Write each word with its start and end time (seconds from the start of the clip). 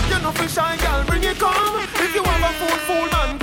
You 0.10 0.20
know 0.20 0.32
for 0.32 0.48
shy 0.50 0.76
girl, 0.84 1.06
bring 1.06 1.24
it 1.24 1.40
come. 1.40 1.80
If 1.80 2.14
you 2.14 2.24
have 2.24 2.44
a 2.44 2.54
fool, 2.60 2.78
fool 2.84 3.08
man, 3.08 3.38
get 3.38 3.42
it 3.42 3.43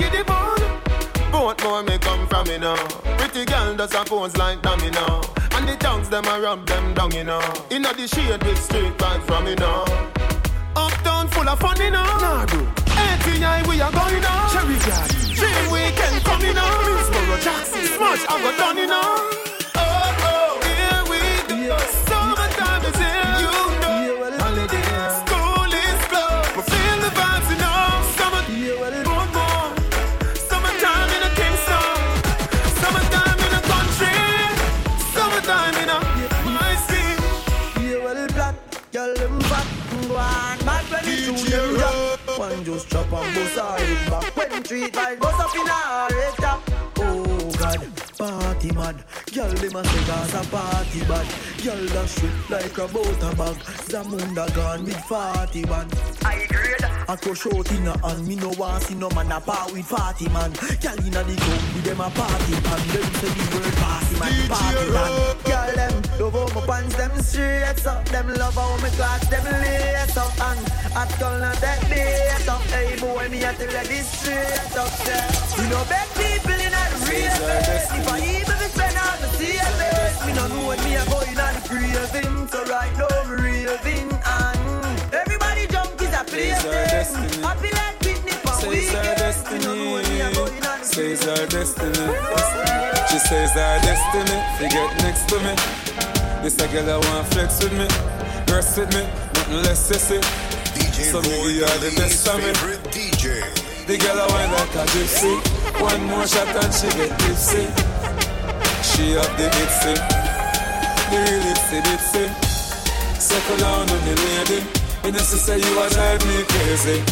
Both 1.41 1.63
more 1.63 1.81
may 1.81 1.97
come 1.97 2.27
from 2.27 2.47
me 2.47 2.59
now. 2.59 2.75
Pretty 3.17 3.45
girl 3.45 3.75
does 3.75 3.95
a 3.95 4.03
pose 4.05 4.37
like 4.37 4.61
dummy 4.61 4.91
now. 4.91 5.21
And 5.53 5.67
the 5.67 5.75
tongues 5.75 6.07
them 6.07 6.23
a 6.25 6.39
rub 6.39 6.67
them 6.67 6.93
down, 6.93 7.09
you 7.15 7.23
know. 7.23 7.41
In 7.71 7.81
the 7.81 8.07
shade 8.07 8.43
with 8.43 8.61
straight 8.63 8.95
vibes 8.95 9.25
from 9.25 9.45
me 9.45 9.55
now. 9.55 9.81
Uptown 10.75 11.29
full 11.29 11.49
of 11.49 11.59
fun, 11.59 11.81
you 11.81 11.89
know. 11.89 12.03
Nah, 12.03 12.45
bro. 12.45 12.61
ATI 12.89 13.67
we 13.67 13.81
are 13.81 13.91
going 13.91 14.23
on. 14.23 14.51
Cherry 14.53 14.77
Jack. 14.85 15.09
Dream 15.33 15.71
weekend 15.71 16.23
coming 16.23 16.55
on. 16.55 16.83
Middlesboro, 16.85 17.43
Jackson, 17.43 17.85
Smash, 17.87 18.23
I 18.29 18.39
got 18.43 18.57
done, 18.59 18.77
you 18.77 18.85
know. 18.85 19.50
Just 42.73 42.89
chop 42.89 43.11
and 43.11 43.35
bust 43.35 43.57
her 43.57 43.77
head 43.77 44.09
back. 44.09 44.37
When 44.37 44.63
treat 44.63 44.95
like 44.95 45.19
bust 45.19 45.39
up 45.39 45.55
in 45.55 45.67
her 45.67 46.21
head 46.21 46.33
top. 46.35 46.70
Party 48.21 48.71
mad. 48.73 49.03
Girl, 49.33 49.49
them 49.49 49.75
a 49.77 49.83
say 49.83 50.05
Gaza 50.05 50.47
party 50.51 50.99
bad. 51.09 51.25
Girl, 51.63 51.85
that 51.89 52.07
shit 52.07 52.49
like 52.51 52.77
a 52.77 52.87
butter 52.87 53.35
bag. 53.35 53.57
Zamunda 53.89 54.45
gone 54.53 54.85
with 54.85 55.01
party 55.09 55.65
man. 55.65 55.87
I 56.23 56.45
grade. 56.45 56.85
I 57.09 57.15
crush 57.15 57.47
out 57.47 57.71
in 57.71 57.87
a 57.87 57.97
hand. 58.05 58.27
Me 58.27 58.35
no 58.35 58.49
want 58.59 58.83
see 58.83 58.93
no 58.93 59.09
man 59.09 59.31
a 59.31 59.41
part 59.41 59.73
with 59.73 59.89
party 59.89 60.29
man. 60.29 60.51
Girl 60.53 61.01
inna 61.01 61.23
the 61.25 61.33
club 61.33 61.61
with 61.73 61.83
them 61.83 61.99
a 61.99 62.09
party 62.13 62.53
man. 62.61 62.81
Them 62.93 63.09
say 63.17 63.31
the 63.33 63.43
word 63.57 63.73
party 63.81 64.13
man, 64.21 64.49
party 64.53 64.85
man. 64.93 65.11
Girl 65.41 65.69
them 65.73 65.95
love 66.21 66.53
how 66.53 66.59
my 66.59 66.65
pants 66.67 66.95
them 66.97 67.13
straight 67.23 67.87
up. 67.87 68.05
Them 68.05 68.27
love 68.35 68.53
how 68.53 68.77
my 68.77 68.89
clocks 69.01 69.27
them 69.33 69.45
lace 69.65 70.15
up. 70.15 70.29
And 70.45 70.61
at 70.93 71.09
girl 71.17 71.39
not 71.39 71.57
that 71.57 71.89
bait 71.89 72.47
up. 72.47 72.61
Hey 72.69 72.95
boy, 73.01 73.29
me 73.29 73.41
a 73.41 73.51
tell 73.53 73.65
you 73.65 73.87
this 73.89 74.05
straight 74.13 74.77
up. 74.77 74.93
You 75.57 75.69
know 75.73 75.83
bad 75.89 76.07
people 76.13 76.60
in 77.15 77.27
a 77.27 77.39
real 77.39 77.63
place. 77.67 77.89
If 77.91 78.07
I 78.07 78.17
even 78.19 78.57
be 78.61 78.67
spend 78.71 78.97
all 78.97 79.17
the 79.21 79.29
savings, 79.37 80.17
me 80.25 80.31
no 80.33 80.43
know 80.47 80.67
when 80.67 80.79
me 80.83 80.95
a 80.95 81.03
going 81.05 81.39
on 81.39 81.55
craving. 81.67 82.47
So 82.47 82.59
right 82.65 82.93
now 82.97 83.11
me 83.27 83.65
raving 83.65 84.11
and 84.11 85.13
everybody 85.13 85.67
jump 85.67 86.01
is 86.01 86.13
a 86.13 86.23
place. 86.23 86.61
Happy 87.41 87.69
like 87.71 87.99
picnic 87.99 88.39
for 88.45 88.55
Says 88.59 88.95
our 88.95 89.03
weekend. 89.03 89.51
Me 89.51 89.57
no 89.65 89.71
know 89.75 89.93
when 89.93 90.05
me 90.09 90.21
a 90.21 90.29
going 90.33 90.65
on 90.65 90.83
Says 90.83 91.27
our 91.27 91.45
destiny. 91.47 92.05
She 93.09 93.19
says 93.19 93.51
our 93.55 93.77
destiny. 93.83 94.37
She 94.57 94.65
get 94.69 94.91
next 95.03 95.27
to 95.29 95.37
me. 95.39 95.53
This 96.41 96.57
a 96.57 96.67
girl 96.69 96.89
I 96.89 96.97
want 96.97 97.27
flex 97.27 97.63
with 97.63 97.73
me, 97.73 97.85
rest 98.51 98.75
with 98.79 98.89
me, 98.95 99.03
nothing 99.35 99.61
less 99.61 99.91
sissy. 99.91 100.19
DJ 100.73 101.11
So 101.11 101.21
me 101.21 101.37
Roy, 101.37 101.53
give 101.53 101.69
her 101.69 101.77
the 101.77 101.95
best 101.95 102.27
of 102.27 102.37
me. 102.37 102.51
favorite 102.53 102.83
DJ. 102.85 103.60
The 103.91 103.97
girl 103.97 104.23
I 104.23 104.27
want 104.31 104.51
like 104.55 104.75
a 104.79 104.83
gypsy. 104.95 105.35
One 105.83 106.03
more 106.07 106.23
shot 106.23 106.47
and 106.47 106.71
she 106.71 106.87
get 106.95 107.11
tipsy. 107.19 107.67
She 108.87 109.19
up 109.19 109.27
the 109.35 109.51
itsy, 109.51 109.99
the 111.11 111.17
real 111.19 111.43
itsy 111.51 111.83
bitsy. 111.83 112.23
Circle 113.19 113.59
down 113.59 113.91
on 113.91 114.01
the 114.07 114.15
lady. 114.15 114.63
You 115.03 115.11
know 115.11 115.19
she 115.19 115.35
say 115.35 115.59
you 115.59 115.75
a 115.75 115.91
drive 115.91 116.23
me 116.23 116.39
crazy. 116.47 117.03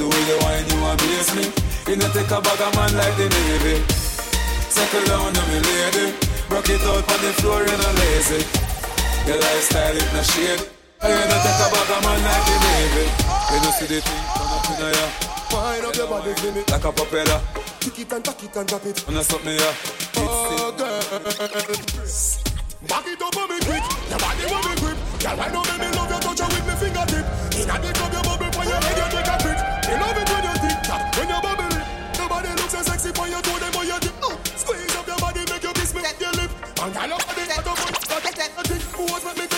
The 0.00 0.08
way 0.08 0.22
you 0.32 0.38
whine 0.40 0.64
you 0.72 0.80
amaze 0.80 1.30
me. 1.36 1.44
You 1.84 2.00
know 2.00 2.08
take 2.16 2.32
a 2.32 2.40
bag 2.40 2.56
of 2.56 2.72
man 2.72 2.92
like 2.96 3.16
the 3.20 3.28
navy. 3.28 3.76
Circle 4.72 5.04
down 5.12 5.28
on 5.28 5.46
me 5.52 5.60
lady. 5.60 6.16
Rock 6.48 6.72
it 6.72 6.88
out 6.88 7.04
on 7.04 7.20
the 7.20 7.36
floor 7.36 7.60
you 7.68 7.76
know 7.76 7.92
lazy. 8.00 8.40
Your 9.28 9.36
lifestyle 9.44 9.92
it 9.92 10.08
no 10.16 10.24
shade. 10.24 10.72
You 11.04 11.20
know 11.28 11.36
take 11.44 11.60
a 11.60 11.68
bag 11.68 11.90
of 11.92 12.00
man 12.00 12.20
like 12.24 12.44
the 12.48 12.56
navy. 12.64 13.04
You 13.52 13.58
know 13.60 13.72
see 13.76 13.88
the 13.92 14.00
thing 14.00 14.24
turn 14.32 14.48
up 14.56 14.72
in 14.72 14.88
a 14.88 14.90
ya. 14.96 15.37
Wind 15.52 15.84
up 15.86 15.96
your 15.96 16.08
body 16.08 16.34
for 16.34 16.52
me. 16.52 16.62
Like 16.68 16.84
a 16.84 16.92
propeller. 16.92 17.40
Kick 17.80 17.98
it 17.98 18.12
and 18.12 18.24
tack 18.24 18.42
it 18.42 18.56
and 18.56 18.68
drop 18.68 18.84
it. 18.86 19.00
When 19.06 19.16
I 19.16 19.22
stop 19.22 19.44
me 19.44 19.56
ya. 19.56 19.72
Oh, 20.16 20.74
girl. 20.76 21.00
Back 22.88 23.06
it 23.06 23.22
up 23.22 23.36
on 23.36 23.48
me 23.48 23.58
quick. 23.64 23.84
Your 24.08 24.18
body 24.18 24.44
want 24.52 24.64
me 24.68 24.74
grip. 24.78 24.98
Girl, 25.18 25.40
I 25.40 25.48
know 25.50 25.62
me 25.66 25.88
love 25.96 26.10
you 26.12 26.20
touch 26.22 26.40
with 26.46 26.66
me 26.68 26.74
fingertip. 26.78 27.26
Inna 27.58 27.74
the 27.82 27.90
club, 27.96 28.12
you 28.14 28.22
bubble 28.22 28.50
when 28.54 28.68
your 28.68 28.78
head 28.78 28.98
you 28.98 29.08
take 29.10 29.26
a 29.26 29.36
trip. 29.42 29.58
Me 29.88 29.94
love 29.98 30.14
it 30.14 30.28
when 30.30 30.42
you 30.46 30.54
tick 30.62 30.78
tock, 30.86 31.02
when 31.16 31.28
you 31.28 31.40
bubble 31.42 31.74
it. 31.74 31.84
Your 32.18 32.28
body 32.28 32.50
looks 32.54 32.72
so 32.76 32.80
sexy 32.86 33.10
when 33.18 33.30
you 33.34 33.40
do 33.42 33.52
them 33.58 33.72
when 33.74 33.86
you 33.88 33.98
dip. 33.98 34.14
Uh, 34.22 34.36
squeeze 34.54 34.94
up 34.94 35.06
your 35.10 35.18
body, 35.18 35.42
make 35.50 35.64
you 35.64 35.72
kiss 35.74 35.90
me 35.94 36.00
with 36.06 36.20
your 36.22 36.32
lip. 36.38 36.50
And 36.78 36.92
girl, 36.94 37.08
your 37.08 37.18
body 37.18 37.42
hot 37.50 37.66
up, 37.66 37.78
hot 37.82 37.98
up, 37.98 38.22
hot 38.22 38.38
up. 38.38 38.68
Pose 38.94 39.24
make 39.26 39.38
me 39.38 39.46
take 39.48 39.57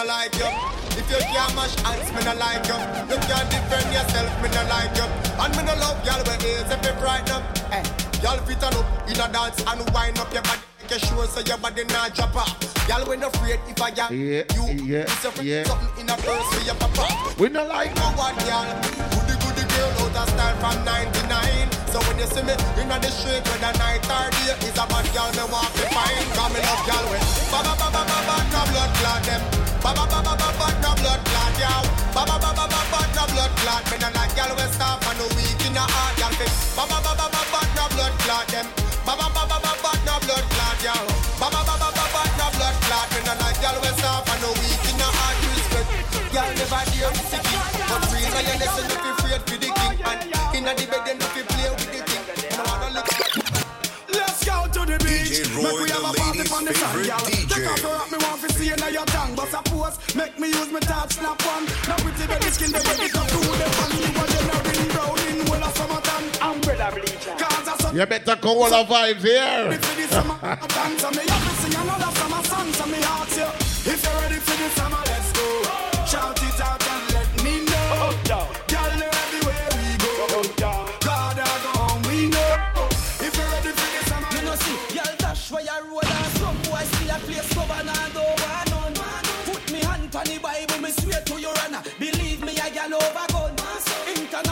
no 0.00 0.06
like 0.06 0.34
you. 0.36 0.48
If 0.96 1.06
you 1.10 1.20
can't 1.28 1.54
mash 1.54 1.76
hands, 1.84 2.08
me 2.12 2.20
no 2.24 2.32
like 2.40 2.64
you. 2.64 2.78
You 3.10 3.18
can't 3.28 3.48
defend 3.52 3.88
yourself, 3.92 4.30
me 4.40 4.48
no 4.48 4.62
like 4.72 4.94
you. 4.96 5.06
And 5.36 5.52
me 5.56 5.62
no 5.64 5.74
love 5.76 6.00
y'all 6.06 6.22
with 6.24 6.44
ears 6.44 6.68
if 6.72 6.80
you 6.84 6.94
frighten 7.00 7.36
up. 7.36 7.42
Hey, 7.68 7.84
y'all 8.22 8.38
fit 8.48 8.62
on 8.64 8.74
up 8.74 8.86
in 9.08 9.20
a 9.20 9.26
dance 9.28 9.60
and 9.60 9.80
wind 9.92 10.18
up 10.18 10.32
your 10.32 10.42
body. 10.42 10.60
Make 10.88 10.98
sure 11.04 11.26
so 11.26 11.40
your 11.40 11.58
body 11.58 11.84
not 11.92 12.14
drop 12.14 12.34
off. 12.34 12.48
Y'all 12.88 13.06
when 13.06 13.22
afraid 13.22 13.60
if 13.68 13.80
I 13.80 13.90
got 13.90 14.10
Yeah, 14.10 14.42
you. 14.56 14.64
yeah, 14.88 15.04
it's 15.06 15.24
a 15.24 15.44
yeah. 15.44 15.64
something 15.64 16.00
in 16.00 16.08
a 16.10 16.16
purse 16.16 16.48
for 16.54 16.62
your 16.64 16.74
papa. 16.80 17.06
We 17.38 17.48
not 17.48 17.68
like 17.68 17.94
No 17.96 18.10
one, 18.16 18.34
y'all. 18.48 18.66
Goody 19.12 19.36
goody 19.44 19.64
girl 19.68 19.90
out 20.00 20.16
of 20.16 20.28
style 20.32 20.56
from 20.64 20.84
99. 20.84 21.70
So 21.92 21.98
when 22.08 22.18
you 22.18 22.26
see 22.26 22.42
me 22.42 22.54
in 22.80 22.88
the 22.88 23.10
street 23.12 23.44
with 23.44 23.62
a 23.62 23.70
night 23.78 24.02
or 24.08 24.26
day, 24.32 24.56
it's 24.66 24.78
a 24.80 24.84
bad 24.88 25.06
girl 25.14 25.30
me 25.36 25.44
want 25.52 25.70
to 25.76 25.84
find. 25.94 26.26
Cause 26.34 26.50
me 26.56 26.60
love 26.64 26.82
y'all 26.88 27.06
with 27.12 27.26
ba 27.52 27.58
ba 27.62 27.72
ba 27.78 27.88
ba 27.94 28.02
ba 28.08 28.18
ba 28.26 28.36
no 28.50 28.60
blood 28.72 28.90
clot 28.98 29.22
them. 29.28 29.69
Ba 29.90 30.06
ba 30.06 30.06
ba 30.06 30.22
ba 30.22 30.34
ba 30.38 30.48
ba 30.54 30.66
no 30.86 30.94
blood 31.02 31.18
clot 31.26 31.58
y'all. 31.58 31.82
Ba 32.14 32.22
ba 32.22 32.38
ba 32.38 32.50
ba 32.54 32.64
ba 32.70 32.80
ba 32.94 33.00
no 33.10 33.22
blood 33.34 33.50
clot. 33.58 33.82
Me 33.90 33.98
no 33.98 34.08
like 34.14 34.38
y'all 34.38 34.54
stop 34.70 35.02
and 35.02 35.18
no 35.18 35.26
weak 35.34 35.58
in 35.66 35.74
the 35.74 35.82
heart 35.82 36.14
y'all 36.14 36.30
fit. 36.38 36.46
Ba 36.78 36.86
ba 36.86 37.02
ba 37.02 37.10
ba 37.18 37.26
ba 37.26 37.42
ba 37.50 37.60
no 37.74 37.84
blood 37.90 38.14
clot 38.22 38.46
them. 38.54 38.66
Ba 39.02 39.18
ba 39.18 39.26
ba 39.34 39.42
ba 39.50 39.58
ba 39.58 39.72
ba 39.82 39.90
no 40.06 40.14
blood 40.22 40.46
clot 40.54 40.78
y'all. 40.86 41.06
Ba 41.42 41.50
ba 41.50 41.60
ba 41.66 41.74
ba 41.74 41.90
ba 41.90 42.04
ba 42.06 42.22
no 42.38 42.46
blood 42.54 42.76
clot. 42.86 43.06
Me 43.10 43.18
no 43.26 43.34
like 43.42 43.58
y'all 43.58 43.82
stop 43.98 44.30
and 44.30 44.40
no 44.46 44.50
weak 44.62 44.84
in 44.86 44.94
the 44.94 45.08
heart 45.10 45.36
respect. 45.58 45.90
Y'all 46.30 46.54
never 46.54 46.82
hear 46.94 47.10
me 47.10 47.22
sick 47.26 47.42
but 47.90 48.02
real 48.14 48.30
when 48.30 48.46
you 48.46 48.56
listen 48.62 48.86
if 48.94 49.02
you 49.02 49.10
afraid 49.10 49.42
for 49.42 49.58
the 49.58 49.70
king 49.74 49.98
and 50.06 50.22
inna 50.54 50.72
the 50.78 50.86
bed 50.86 51.02
then 51.02 51.18
if 51.18 51.34
you 51.34 51.42
play 51.50 51.66
with 51.66 51.90
the 51.90 52.00
king. 52.06 52.24
No 52.54 52.62
wanna 52.62 52.94
look. 52.94 53.10
Let's 54.14 54.38
go 54.46 54.70
to 54.70 54.80
the 54.86 55.02
beach. 55.02 55.34
DJ 55.34 55.50
Roy, 55.50 55.90
boss. 59.90 60.14
Make 60.14 60.38
me 60.38 60.48
use 60.48 60.70
my 60.72 60.80
top 60.80 61.12
snap 61.12 61.40
one. 61.46 61.64
Now 61.88 61.96
pretty 61.96 62.26
baby 62.26 62.50
skin, 62.50 62.72
they 62.72 62.78
ready 62.78 63.08
to 63.08 63.22
do 63.32 63.40
them. 63.40 63.72
And 63.82 63.92
you 63.98 64.20
are 64.20 64.26
generating 64.26 64.88
brown 64.88 65.18
in 65.28 65.50
well 65.50 65.64
of 65.64 65.76
summertime. 65.76 66.52
Umbrella 66.54 66.90
bleacher. 66.92 67.34
Cause 67.38 67.68
I 67.68 67.76
saw 67.78 67.92
You 67.92 68.06
better 68.06 68.36
call 68.36 68.62
all 68.64 68.70
the 68.70 68.92
vibes 68.92 69.22
here. 69.22 69.78
for 69.78 69.94
the 70.00 70.08
summer 70.08 70.38
dance. 70.40 71.04
And 71.04 71.16
me 71.16 71.22
have 71.26 71.44
to 71.48 71.54
sing 71.62 71.74
another 71.80 72.10
summer 72.18 72.42
song. 72.44 72.72
So 72.72 72.86
me 72.86 72.98
ask 72.98 73.36
you, 73.36 73.92
if 73.92 74.02
you're 74.04 74.20
ready 74.22 74.40
for 74.46 74.56
the 74.62 74.68
summer, 74.78 75.02
let's 75.06 75.32
go. 75.32 75.46
Shout 76.06 76.42
it 76.42 76.60
out 76.60 76.82
and 76.92 77.04
let 77.14 77.30
me 77.44 77.64
know. 77.66 78.14
Girl, 78.26 78.48
you're 78.50 78.59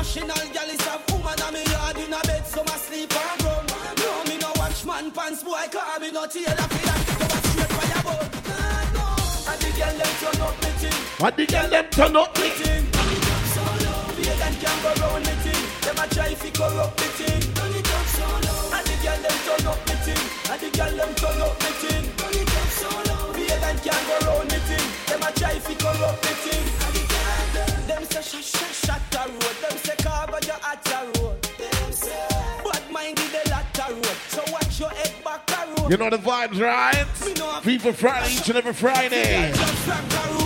International 0.09 0.55
gal 0.55 0.71
is 0.73 0.87
a 0.89 1.13
woman 1.13 1.37
and 1.37 1.53
me 1.53 1.63
yard 1.69 1.99
in 1.99 2.13
a 2.13 2.21
bed, 2.25 2.47
so 2.47 2.65
my 2.65 2.77
sleep 2.81 3.13
run. 3.13 3.45
No, 3.45 4.25
me 4.25 4.39
no 4.41 4.51
watch 4.57 4.83
man 4.87 5.11
pants, 5.11 5.43
boy, 5.43 5.69
car 5.71 6.01
me 6.01 6.11
no 6.11 6.25
tailor 6.25 6.65
for 6.65 6.81
that. 6.89 7.01
Go 7.21 7.27
a 7.29 7.39
straight 7.45 7.73
fire 7.77 8.03
bun. 8.09 8.25
And 9.53 9.61
the 9.61 9.69
gal 9.77 9.93
them 9.93 10.13
turn 10.17 10.41
up 10.41 10.57
me 10.65 10.71
thing. 10.81 10.99
What 11.21 11.37
the 11.37 11.45
girl 11.45 11.69
them 11.69 11.87
turn 11.93 12.17
up 12.17 12.33
me? 12.41 12.49
thing. 12.57 12.89
So 13.53 13.61
low, 13.85 14.09
can 14.17 14.77
go 14.81 14.91
round 14.97 15.27
me 15.29 15.35
thing. 15.45 15.65
Them 15.85 16.01
a 16.01 16.05
try 16.09 16.33
fi 16.33 16.51
corrupt 16.57 16.97
me 17.01 17.09
thing. 17.13 17.45
Turn 17.53 17.75
it 17.77 17.93
up 17.93 18.07
so 18.09 18.25
low. 18.49 18.77
And 18.81 18.87
the 18.89 18.97
girl 19.05 19.21
them 19.21 19.39
turn 19.45 19.67
up 19.69 19.81
me 19.85 19.95
thing. 20.09 20.25
And 20.49 20.61
the 20.65 20.69
girl 20.73 20.93
them 20.97 21.13
turn 21.21 21.41
up 21.45 21.55
me 21.61 21.71
thing. 21.85 22.05
Turn 22.17 22.33
it 22.33 22.49
up 22.49 22.71
so 22.81 22.89
low. 23.13 23.37
Can 23.85 24.03
go 24.09 24.17
round 24.25 24.49
me 24.49 24.59
thing. 24.73 24.89
Them 25.05 25.21
a 25.21 25.31
try 25.37 25.59
fi 25.61 25.75
corrupt 25.77 26.25
me 26.25 26.33
thing. 26.49 26.65
And 26.81 26.95
the 26.97 27.03
girl 27.13 27.47
them. 27.53 27.71
Them 27.89 28.03
say 28.09 28.25
shut 28.25 28.45
shut 28.45 28.73
shut 28.73 29.03
You 35.89 35.97
know 35.97 36.11
the 36.11 36.19
vibes, 36.19 36.61
right? 36.61 37.07
Fever 37.63 37.95
Friday, 37.95 38.35
each 38.35 38.49
and 38.49 38.59
every 38.59 38.75
Friday. 38.75 39.51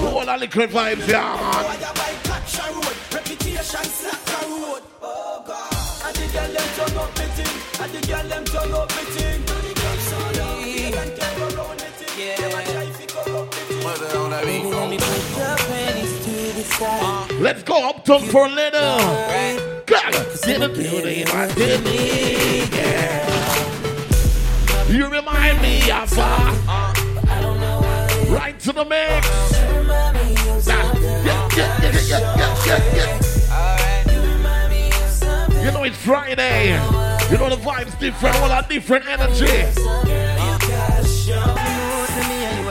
All 0.06 0.24
the 0.24 0.36
liquid 0.38 0.70
vibes, 0.70 1.08
yeah. 1.08 1.36
God. 1.36 1.78
Side. 16.62 17.32
Let's 17.40 17.64
go 17.64 17.88
up 17.88 18.04
to 18.04 18.20
for 18.20 18.46
a 18.46 18.48
little. 18.48 18.98
Gotta 19.86 20.36
see 20.36 20.56
the 20.58 20.66
in 20.66 21.28
my 21.28 21.48
kidney, 21.52 22.76
yeah. 22.76 23.31
You 24.92 25.08
remind 25.08 25.62
me 25.62 25.90
of 25.90 26.12
uh, 26.18 26.92
right 28.28 28.54
to 28.60 28.72
the 28.74 28.84
mix. 28.84 29.26
You 35.64 35.70
know 35.70 35.84
it's 35.84 35.96
Friday. 35.96 36.72
You 37.30 37.38
know 37.38 37.48
the 37.48 37.56
vibes 37.56 37.98
different, 37.98 38.36
all 38.36 38.52
our 38.52 38.68
different 38.68 39.06
energy. 39.06 39.62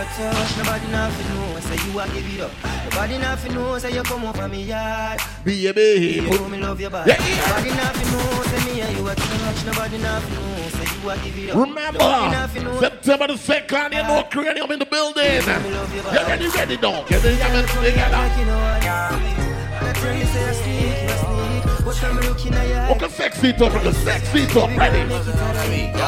Uh, 0.03 0.57
nobody 0.57 0.87
nothing 0.87 1.27
know, 1.29 1.59
say 1.59 1.77
you 1.85 1.99
a 1.99 2.07
give 2.07 2.33
it 2.33 2.41
up. 2.41 2.51
Nobody 2.89 3.19
nothing 3.19 3.53
know, 3.53 3.77
say 3.77 3.93
you 3.93 4.01
come 4.01 4.25
over 4.25 4.47
me 4.47 4.63
yard. 4.63 5.19
Be 5.45 5.67
a 5.67 5.73
baby. 5.73 6.27
You 6.27 6.49
me 6.49 6.57
love 6.57 6.81
your 6.81 6.89
body. 6.89 7.11
Yeah. 7.11 7.47
Nobody 7.47 7.69
nothing 7.69 8.11
know, 8.11 8.41
say 8.41 8.73
me 8.73 8.81
and 8.81 8.97
you 8.97 9.07
a 9.07 9.13
touch. 9.13 9.65
Nobody 9.65 9.97
nothing 9.99 10.33
know, 10.33 10.69
say 10.69 11.01
you 11.03 11.09
a 11.09 11.17
give 11.17 11.37
it 11.37 11.49
up. 11.51 11.67
Remember. 11.67 12.79
September 12.79 13.27
the 13.27 13.33
2nd, 13.33 13.93
you 13.93 14.01
know, 14.01 14.23
cranium 14.31 14.71
in 14.71 14.79
the 14.79 14.85
building. 14.87 15.23
You 15.23 16.11
ready, 16.27 16.47
ready, 16.47 16.77
dog? 16.77 17.07
Get 17.07 17.21
yamming 17.21 17.67
together. 17.67 18.17
Like 18.17 18.37
you 18.39 18.45
know 18.45 18.57
what 18.57 18.81
That's 18.81 20.01
when 20.01 20.17
you 20.17 20.25
say 20.25 20.49
I 20.49 20.53
sneak, 20.53 21.09
a 21.11 21.17
sneak. 21.17 21.85
What 21.85 21.95
time 21.97 22.15
you 22.15 22.29
looking 22.29 22.53
at 22.55 22.67
your 22.67 22.87
Look 22.89 23.01
a 23.03 23.09
sexy 23.09 23.53
top, 23.53 23.73
look 23.73 23.85
a 23.85 23.93
sexy 23.93 24.47
top, 24.47 24.75
ready? 24.75 26.00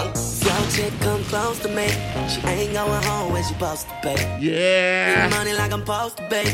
Chick 0.74 0.92
come 1.02 1.24
close 1.26 1.60
to 1.60 1.68
me. 1.70 1.88
She 2.28 2.42
ain't 2.48 2.74
going 2.74 3.04
home 3.04 3.32
when 3.34 3.44
she 3.44 3.54
supposed 3.54 3.88
to. 3.88 3.94
Getting 4.04 4.42
Yeah. 4.42 5.28
money 5.30 5.54
like 5.54 5.72
I'm 5.72 5.82
supposed 5.82 6.18
to 6.18 6.24
pay. 6.30 6.48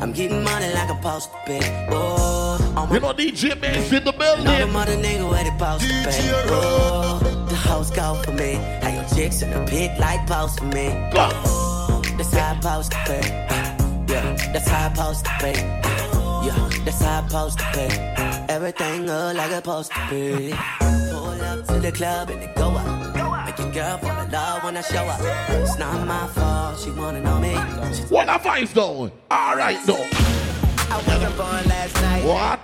I'm 0.00 0.12
getting 0.12 0.42
money 0.42 0.72
like 0.72 0.88
I'm 0.88 0.96
supposed 0.96 1.30
to 1.32 1.36
pay. 1.44 1.88
Oh, 1.90 2.88
You 2.90 3.00
know 3.00 3.12
DJ 3.12 3.54
Bass 3.60 3.92
in 3.92 4.04
the 4.04 4.12
Know 4.12 4.36
the 4.36 4.42
building. 4.42 4.72
mother 4.72 4.96
nigga 4.96 5.28
where 5.30 5.44
they 5.44 5.50
supposed 5.50 5.82
to 5.82 5.94
pay. 6.08 6.30
Oh, 6.48 7.18
the 7.50 7.54
house 7.54 7.90
go 7.90 8.14
for 8.24 8.32
me. 8.32 8.54
How 8.82 8.88
your 8.94 9.04
chicks 9.14 9.42
in 9.42 9.50
the 9.50 9.60
pit 9.70 9.90
like 10.00 10.26
post 10.26 10.58
for 10.60 10.64
me. 10.66 10.88
Go. 11.12 11.28
That's 12.16 12.32
how 12.34 12.52
I 12.52 12.54
supposed 12.60 12.92
to 12.92 12.98
pay. 13.08 13.24
Yeah, 14.08 14.36
that's 14.52 14.68
how 14.68 14.86
I 14.86 14.92
supposed 14.94 15.24
to 15.26 15.30
pay. 15.42 15.56
Yeah, 16.46 16.68
that's 16.86 17.02
how 17.02 17.20
I 17.20 17.28
supposed 17.28 17.58
to 17.58 17.64
pay. 17.74 17.90
Everything 18.48 19.06
look 19.06 19.36
like 19.36 19.48
it's 19.50 19.56
supposed 19.56 19.92
to 19.92 20.00
be. 20.10 20.54
Pull 21.10 21.42
up 21.50 21.66
to 21.66 21.74
the 21.80 21.92
club 21.92 22.30
and 22.30 22.42
it 22.42 22.54
go 22.56 22.70
up. 22.70 23.09
Girl 23.72 23.98
fall 23.98 24.24
in 24.24 24.30
love 24.32 24.64
when 24.64 24.76
I 24.76 24.80
show 24.80 25.04
up. 25.04 25.20
It's 25.50 25.78
not 25.78 26.04
my 26.04 26.26
fault, 26.28 26.80
she 26.80 26.90
wanna 26.90 27.20
know 27.20 27.38
me. 27.38 27.54
She 27.94 28.02
What 28.04 28.28
a 28.28 28.32
vibes 28.32 28.72
though? 28.72 29.12
Alright 29.30 29.78
though. 29.86 30.06
I 30.90 30.96
wasn't 31.06 31.36
born 31.36 31.64
last 31.68 31.94
night. 32.02 32.24
What? 32.24 32.58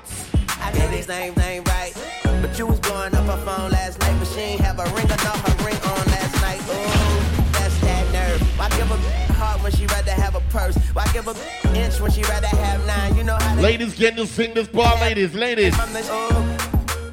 I 0.61 0.73
know 0.76 0.88
these 0.91 1.06
names 1.06 1.38
ain't 1.38 1.69
right. 1.69 1.94
But 2.43 2.58
you 2.58 2.67
was 2.67 2.81
blowing 2.81 3.14
up 3.14 3.25
her 3.26 3.37
phone 3.44 3.70
last 3.70 4.00
night, 4.00 4.17
but 4.19 4.26
she 4.26 4.41
ain't 4.41 4.61
have 4.62 4.81
a 4.81 4.85
ring 4.97 5.06
her 5.06 5.64
ring 5.64 5.76
on 5.76 6.06
last 6.11 6.35
night. 6.43 6.61
Ooh, 6.62 7.53
that's 7.53 7.81
that 7.82 8.12
nerve. 8.12 8.41
Why 8.58 8.69
give 8.70 8.91
a 8.91 9.32
heart 9.35 9.62
when 9.62 9.70
she 9.70 9.87
rather 9.87 10.11
have 10.11 10.35
a 10.35 10.41
purse? 10.50 10.76
Why 10.93 11.06
give 11.12 11.29
a 11.29 11.37
inch 11.79 12.00
when 12.00 12.11
she 12.11 12.23
rather 12.23 12.49
have 12.49 12.85
nine? 12.85 13.17
You 13.17 13.23
know 13.23 13.37
how 13.37 13.55
Ladies, 13.61 13.94
can 13.94 14.17
you 14.17 14.26
sing 14.26 14.55
this 14.55 14.67
part, 14.67 15.00
ladies? 15.00 15.35
Ladies. 15.35 15.73
ooh, 15.75 16.29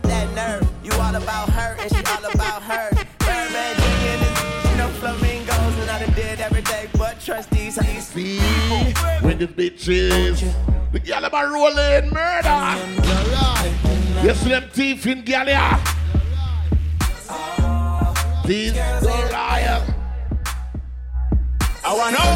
that 0.01 0.33
nerve. 0.33 0.67
You 0.83 0.91
all 0.93 1.13
about 1.13 1.49
her 1.51 1.77
and 1.79 1.91
she 1.91 2.03
all 2.05 2.25
about 2.33 2.63
her. 2.63 2.92
Trust 7.23 7.49
these 7.51 7.75
these 7.77 8.07
See, 8.07 8.39
when 9.21 9.37
the 9.37 9.47
bitches, 9.47 10.43
the 10.91 10.99
gal 10.99 11.25
am 11.25 11.33
a 11.33 11.47
rolling 11.47 12.09
murder. 12.11 12.75
You 14.27 14.33
see 14.33 14.49
them 14.49 14.69
teeth 14.73 15.05
in 15.07 15.23
Galia. 15.23 15.79
These 18.45 18.73
Goliath. 18.73 19.93
I 21.85 21.93
wanna 21.95 22.17
know. 22.17 22.33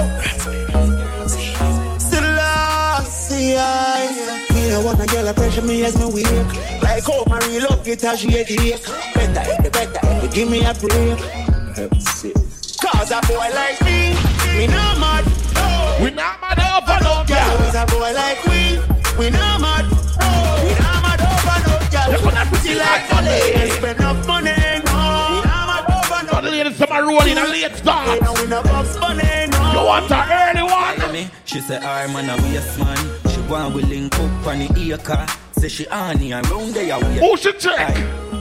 Still 1.97 2.23
lost, 2.35 3.29
see 3.29 3.57
I. 3.57 4.47
Me 4.53 4.69
no 4.69 4.81
want 4.85 5.01
a 5.01 5.05
girl 5.07 5.25
to 5.25 5.33
pressure 5.33 5.63
me 5.63 5.83
as 5.83 5.97
me 5.97 6.05
weak. 6.13 6.81
Like 6.81 7.03
how 7.03 7.25
my 7.27 7.39
real 7.47 7.63
love 7.69 7.83
get 7.83 8.03
as 8.05 8.21
she 8.21 8.37
ache. 8.37 8.83
Better, 9.13 9.63
the 9.63 9.69
better, 9.69 10.25
you 10.25 10.29
give 10.31 10.49
me 10.49 10.63
a 10.63 10.73
break. 10.73 12.46
Cause 12.91 13.11
a 13.11 13.19
boy 13.27 13.49
like 13.53 13.79
me, 13.83 14.15
me 14.57 14.67
not 14.67 14.99
mad. 14.99 15.25
No. 15.55 16.03
We 16.03 16.11
not 16.11 16.41
mad 16.41 16.59
over 16.59 16.97
no 17.03 17.23
girl. 17.27 17.57
Cause 17.59 17.75
a 17.75 17.85
boy 17.87 18.11
like 18.13 18.41
we, 18.45 18.79
we 19.17 19.29
not 19.29 19.61
mad. 19.61 19.85
No. 20.19 20.29
We 20.63 20.71
not 20.79 20.97
mad 21.03 21.21
over 21.21 21.57
no 21.67 21.75
girl. 21.91 22.07
Look 22.11 22.25
at 22.27 22.33
that 22.33 22.47
pretty 22.51 22.75
like 22.75 23.05
money. 23.11 23.71
Spend 23.71 23.99
enough 23.99 24.27
money, 24.27 24.55
no. 24.87 24.99
We 25.31 25.37
not 25.47 25.63
mad 25.69 25.85
over 25.91 26.21
no 26.31 26.41
the 26.41 26.51
ladies 26.51 26.75
some 26.77 26.91
are 26.91 27.03
rolling 27.03 27.37
a 27.37 27.45
late 27.45 27.75
start. 27.75 28.21
No, 28.21 28.33
we 28.33 28.47
not 28.47 28.63
box 28.63 28.99
money, 28.99 29.47
no. 29.51 29.71
You 29.71 29.85
want 29.85 30.11
an 30.11 30.57
early 30.57 30.63
one? 30.63 31.29
She 31.45 31.59
say, 31.61 31.77
I'm 31.77 32.15
on 32.15 32.29
a 32.29 32.35
waste 32.43 32.77
man. 32.79 32.97
She 33.29 33.41
want 33.41 33.73
we 33.73 33.81
link 33.83 34.13
up 34.15 34.47
on 34.47 34.59
the 34.59 34.93
acre. 34.93 35.25
Say 35.59 35.69
she 35.69 35.83
honey 35.85 36.33
and 36.33 36.47
round 36.49 36.73
there 36.75 36.99
Who 36.99 37.35
should 37.37 37.59
check? 37.59 37.95
Pull 38.29 38.36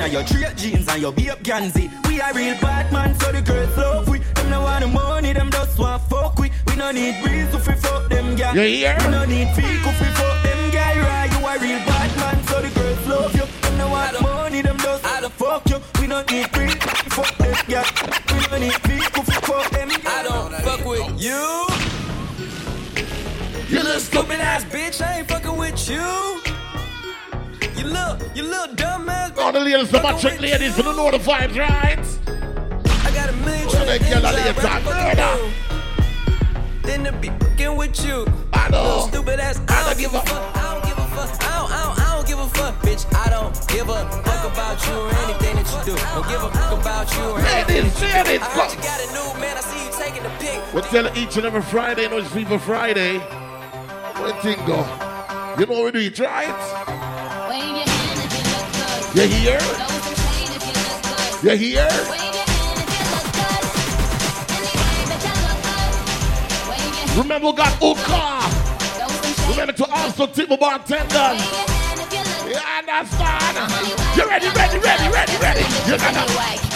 up 0.00 0.06
in 0.06 0.12
your 0.12 0.26
straight 0.26 0.56
jeans 0.56 0.88
and 0.88 1.00
your 1.00 1.12
babe 1.12 1.42
Gansy. 1.42 1.90
We 2.08 2.20
are 2.20 2.32
real 2.34 2.54
bad 2.60 2.92
man, 2.92 3.18
so 3.20 3.32
the 3.32 3.42
girls 3.42 3.76
love 3.76 4.08
we. 4.08 4.18
Them 4.18 4.50
no 4.50 4.62
want 4.62 4.84
the 4.84 4.88
money, 4.88 5.32
them 5.32 5.50
just 5.50 5.78
want 5.78 6.02
fuck 6.04 6.38
we. 6.38 6.50
We 6.66 6.76
no 6.76 6.90
need 6.90 7.22
breeze 7.22 7.52
if 7.54 7.66
we 7.66 7.74
fuck 7.74 8.08
them 8.08 8.36
gal. 8.36 8.54
You 8.54 8.62
hear? 8.62 8.96
We 9.00 9.08
no 9.08 9.24
need 9.24 9.48
fake 9.54 9.64
if 9.64 10.00
we 10.00 10.06
fuck 10.06 10.42
them 10.42 10.70
gal. 10.70 10.96
Right, 10.96 11.30
you 11.32 11.46
are 11.46 11.58
real 11.58 11.78
bad 11.86 12.16
man, 12.16 12.46
so 12.46 12.60
the 12.62 12.70
girls 12.70 13.06
love 13.06 13.34
you. 13.34 13.46
Them 13.62 13.78
no 13.78 13.88
want 13.90 14.16
the 14.16 14.22
money, 14.22 14.62
them 14.62 14.78
just 14.78 15.04
want 15.04 15.32
fuck 15.32 15.68
you. 15.68 15.78
We 16.00 16.06
no 16.06 16.22
need 16.22 16.50
breeze 16.52 16.74
if 16.74 17.04
we 17.04 17.10
fuck 17.10 17.36
them 17.36 17.56
gal. 17.68 17.84
We 18.32 18.46
no 18.50 18.58
need 18.58 18.80
fake 18.82 19.16
if 19.16 19.28
we 19.28 19.34
fuck 19.34 19.70
them 19.70 19.88
gal. 19.88 20.00
I 20.06 20.22
don't 20.22 20.52
fuck 20.62 20.84
with 20.84 21.20
you. 21.20 21.66
You 23.68 23.82
little 23.82 24.00
stupid 24.00 24.40
ass 24.40 24.64
bitch, 24.64 25.04
I 25.04 25.18
ain't 25.18 25.28
fucking 25.28 25.56
with 25.56 25.88
you. 25.88 26.53
You 27.84 27.90
little, 27.90 28.16
you 28.34 28.42
little 28.44 28.74
dumb 28.76 29.08
ass. 29.10 29.36
All 29.36 29.52
the 29.52 29.60
ladies, 29.60 29.90
the 29.90 30.02
matric 30.02 30.40
ladies, 30.40 30.76
you 30.78 30.84
know 30.84 31.10
the 31.10 31.18
vibes, 31.18 31.54
right? 31.58 31.98
I 33.04 33.10
got 33.12 33.28
a 33.28 33.32
million 33.44 33.66
What 33.66 33.76
trillion 33.76 33.98
things 34.00 34.22
murder. 34.22 34.54
fucking 34.54 35.16
do 35.20 36.88
Than 36.88 37.04
to 37.04 37.12
be 37.12 37.28
fucking 37.28 37.76
with 37.76 38.04
you. 38.06 38.24
I 38.54 38.70
know. 38.70 38.82
Little 38.82 39.08
stupid 39.08 39.38
ass. 39.40 39.60
I 39.68 39.84
don't 39.84 39.98
give 39.98 40.14
a 40.14 40.20
fuck. 40.20 40.56
I 40.56 40.72
don't 40.72 40.84
give 40.88 40.96
a 40.96 41.06
fuck. 41.08 41.28
I 41.44 41.58
don't, 41.58 41.70
I 41.72 41.82
don't, 41.84 41.98
I 42.00 42.14
don't 42.16 42.26
give 42.26 42.38
a 42.38 42.48
fuck, 42.48 42.74
bitch. 42.80 43.04
I 43.14 43.28
don't 43.28 43.52
give 43.68 43.88
a 43.90 44.00
fuck 44.24 44.52
about 44.52 44.86
you 44.86 44.94
or 44.94 45.10
anything 45.28 45.56
that 45.56 45.68
you 45.68 45.92
do. 45.92 46.00
Don't 46.00 46.28
give 46.28 46.42
a 46.42 46.50
fuck 46.56 46.80
about 46.80 47.12
you 47.12 47.22
or 47.22 47.38
anything 47.40 47.84
Ladies, 47.84 48.00
that 48.00 48.16
you 48.16 48.24
do. 48.24 48.30
ladies, 48.30 48.48
I 48.48 48.50
heard 48.56 48.72
you 48.72 48.80
got 48.80 49.00
a 49.04 49.08
new 49.12 49.40
man. 49.42 49.56
I 49.58 49.60
see 49.60 49.84
you 49.84 49.90
taking 49.92 50.22
the 50.22 50.32
pic. 50.40 50.56
We 50.72 50.80
tell 50.88 51.06
each 51.18 51.36
and 51.36 51.44
every 51.44 51.60
Friday, 51.60 52.08
no, 52.08 52.16
it's 52.16 52.30
Fever 52.32 52.58
Friday. 52.58 53.18
What 53.18 54.40
thing 54.40 54.56
go? 54.64 54.80
You 55.58 55.66
know 55.66 55.84
we 55.84 55.90
do 55.92 56.08
Try 56.10 56.44
it, 56.44 56.48
right? 56.48 57.33
You 59.14 59.28
hear? 59.28 59.60
You 61.44 61.56
hear? 61.56 61.88
Remember, 67.16 67.46
we 67.46 67.52
got 67.52 67.80
Uka. 67.80 69.50
Remember 69.50 69.72
to 69.72 69.86
also 69.88 70.26
tip 70.26 70.48
the 70.48 70.56
bartenders. 70.56 71.73
You 72.54 72.62
understand? 72.62 73.58
You 74.14 74.30
ready, 74.30 74.46
ready, 74.54 74.78
ready, 74.78 75.06
ready, 75.10 75.36
ready? 75.42 75.66
You 75.90 75.98
gotta. 75.98 76.22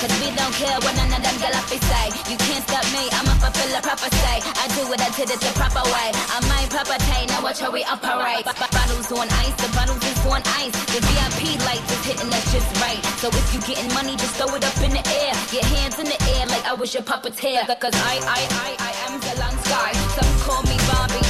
Cause 0.02 0.10
we 0.18 0.34
don't 0.34 0.50
care 0.58 0.74
what 0.82 0.90
none 0.98 1.14
of 1.14 1.22
them 1.22 1.38
up 1.54 1.70
say. 1.70 2.06
You 2.26 2.34
can't 2.34 2.66
stop 2.66 2.82
me, 2.90 3.06
I'ma 3.14 3.38
fulfill 3.38 3.78
a 3.78 3.82
proper 3.82 4.10
say. 4.10 4.42
I 4.58 4.66
do 4.74 4.90
what 4.90 4.98
I 4.98 5.06
did 5.14 5.30
it 5.30 5.38
the 5.38 5.52
proper 5.54 5.86
way. 5.94 6.10
I 6.34 6.42
might 6.50 6.66
proper 6.70 6.98
tay, 7.06 7.26
now 7.30 7.42
watch 7.46 7.60
how 7.60 7.70
we 7.70 7.84
operate. 7.84 8.42
Bottles 8.42 9.12
on 9.12 9.28
ice, 9.38 9.54
the 9.54 9.70
bottles 9.70 10.02
is 10.02 10.18
on 10.26 10.42
ice. 10.58 10.74
The 10.90 10.98
VIP 10.98 11.62
lights 11.62 11.86
is 11.94 12.02
hitting 12.02 12.30
that 12.30 12.42
shit's 12.50 12.66
right. 12.82 12.98
So 13.22 13.28
if 13.30 13.46
you 13.54 13.60
getting 13.62 13.92
money, 13.94 14.16
just 14.16 14.34
throw 14.34 14.50
it 14.54 14.64
up 14.66 14.74
in 14.82 14.90
the 14.98 15.04
air. 15.22 15.34
Your 15.54 15.66
hands 15.78 15.98
in 16.02 16.10
the 16.10 16.18
air 16.34 16.46
like 16.50 16.66
I 16.66 16.74
was 16.74 16.90
your 16.94 17.04
puppeteer. 17.04 17.62
Cause 17.78 17.94
I, 17.94 18.18
I, 18.26 18.40
I, 18.66 18.70
I 18.82 18.92
am 19.06 19.14
the 19.22 19.34
long 19.38 19.56
sky. 19.62 19.94
Some 20.18 20.32
call 20.42 20.62
me 20.66 20.74
Barbie, 20.90 21.27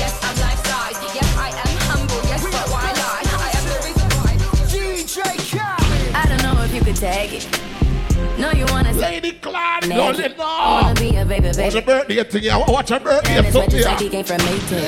don't 7.01 7.11
know 7.11 7.21
if 7.23 7.33
you 7.33 7.41
could 7.41 7.53
take 7.53 7.55
it. 7.55 8.39
No, 8.39 8.51
you 8.53 8.67
wanna 8.67 8.93
Lady 8.93 9.33
Naked. 9.33 9.43
don't 9.91 10.17
let 10.17 10.35
I 10.39 10.83
wanna 10.83 10.95
be 11.01 11.17
a 11.17 11.25
baby, 11.25 11.47
Watch 11.49 11.57
baby. 11.57 11.75
your 11.75 11.83
birthday 11.83 12.25
thing, 12.25 12.43
yeah. 12.45 12.57
Watch 12.71 12.91
your 12.91 13.01
birthday 13.01 13.37
And 13.39 13.47
as 13.47 13.55
much 13.55 13.63
something, 13.65 13.79
as 13.81 13.87
like 13.87 13.99
he 13.99 14.05
yeah. 14.07 14.11
came 14.11 14.25
from 14.25 14.37
Mayton. 14.47 14.83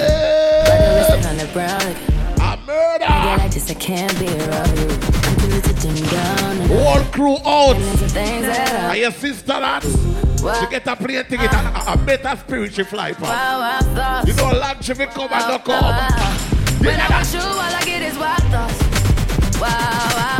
But 0.66 0.78
the 0.78 1.14
listen 1.14 1.30
on 1.30 1.36
the 1.36 1.46
brown. 1.52 1.94
A 2.40 2.56
murder. 2.66 3.04
Yeah, 3.04 3.36
like 3.38 3.50
this, 3.52 3.70
I 3.70 3.74
can't 3.74 4.18
be 4.18 4.26
around 4.26 4.78
you. 4.78 4.88
I'm 4.88 5.36
too 5.36 5.60
to 5.60 5.72
dim 5.80 5.94
down. 6.08 6.56
and- 6.58 6.70
Whole 6.70 7.04
crew 7.12 7.36
out. 7.44 7.76
And 7.76 7.84
there's 7.84 7.98
some 8.00 8.08
things 8.08 8.46
that 8.46 8.72
I- 8.72 8.88
And 8.90 8.98
your 8.98 9.10
sister 9.12 9.46
that 9.46 9.82
she 9.82 10.66
get 10.70 10.86
a 10.86 10.96
plane 10.96 11.24
ticket 11.24 11.52
and 11.52 11.76
a, 11.76 11.92
a 11.92 11.96
better 11.98 12.36
spiritual 12.40 12.84
flight 12.86 13.16
pass. 13.18 13.28
Wow, 13.28 13.60
wow, 13.60 13.80
thoughts. 13.94 14.28
You 14.28 14.34
know, 14.34 14.58
lunch 14.58 14.88
if 14.90 15.00
it 15.00 15.10
come 15.10 15.28
and 15.32 15.48
no 15.48 15.58
come. 15.58 15.82
Wow, 15.82 15.90
wow. 15.90 16.36
When 16.80 16.96
with 16.96 16.96
that? 16.96 17.30
you, 17.34 17.40
all 17.40 17.60
I 17.60 17.82
get 17.84 18.02
is 18.02 18.16
wild 18.18 18.42
thoughts. 18.44 19.60
Wow, 19.60 19.68
wow, 19.68 20.16
wow. 20.16 20.39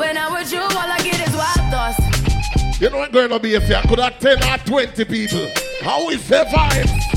When 0.00 0.16
I'm 0.16 0.32
with 0.32 0.50
you, 0.50 0.60
all 0.62 0.70
I 0.72 0.96
get 1.02 1.28
is 1.28 1.36
wild 1.36 1.70
thoughts. 1.70 2.80
You 2.80 2.88
know 2.88 2.96
what 2.96 3.12
going 3.12 3.28
to 3.28 3.38
be 3.38 3.54
if 3.54 3.68
you 3.68 3.76
could 3.86 3.98
have 3.98 4.18
10 4.18 4.42
or 4.42 4.56
20 4.64 5.04
people. 5.04 5.46
How 5.82 6.06
we 6.08 6.16
survive? 6.16 7.09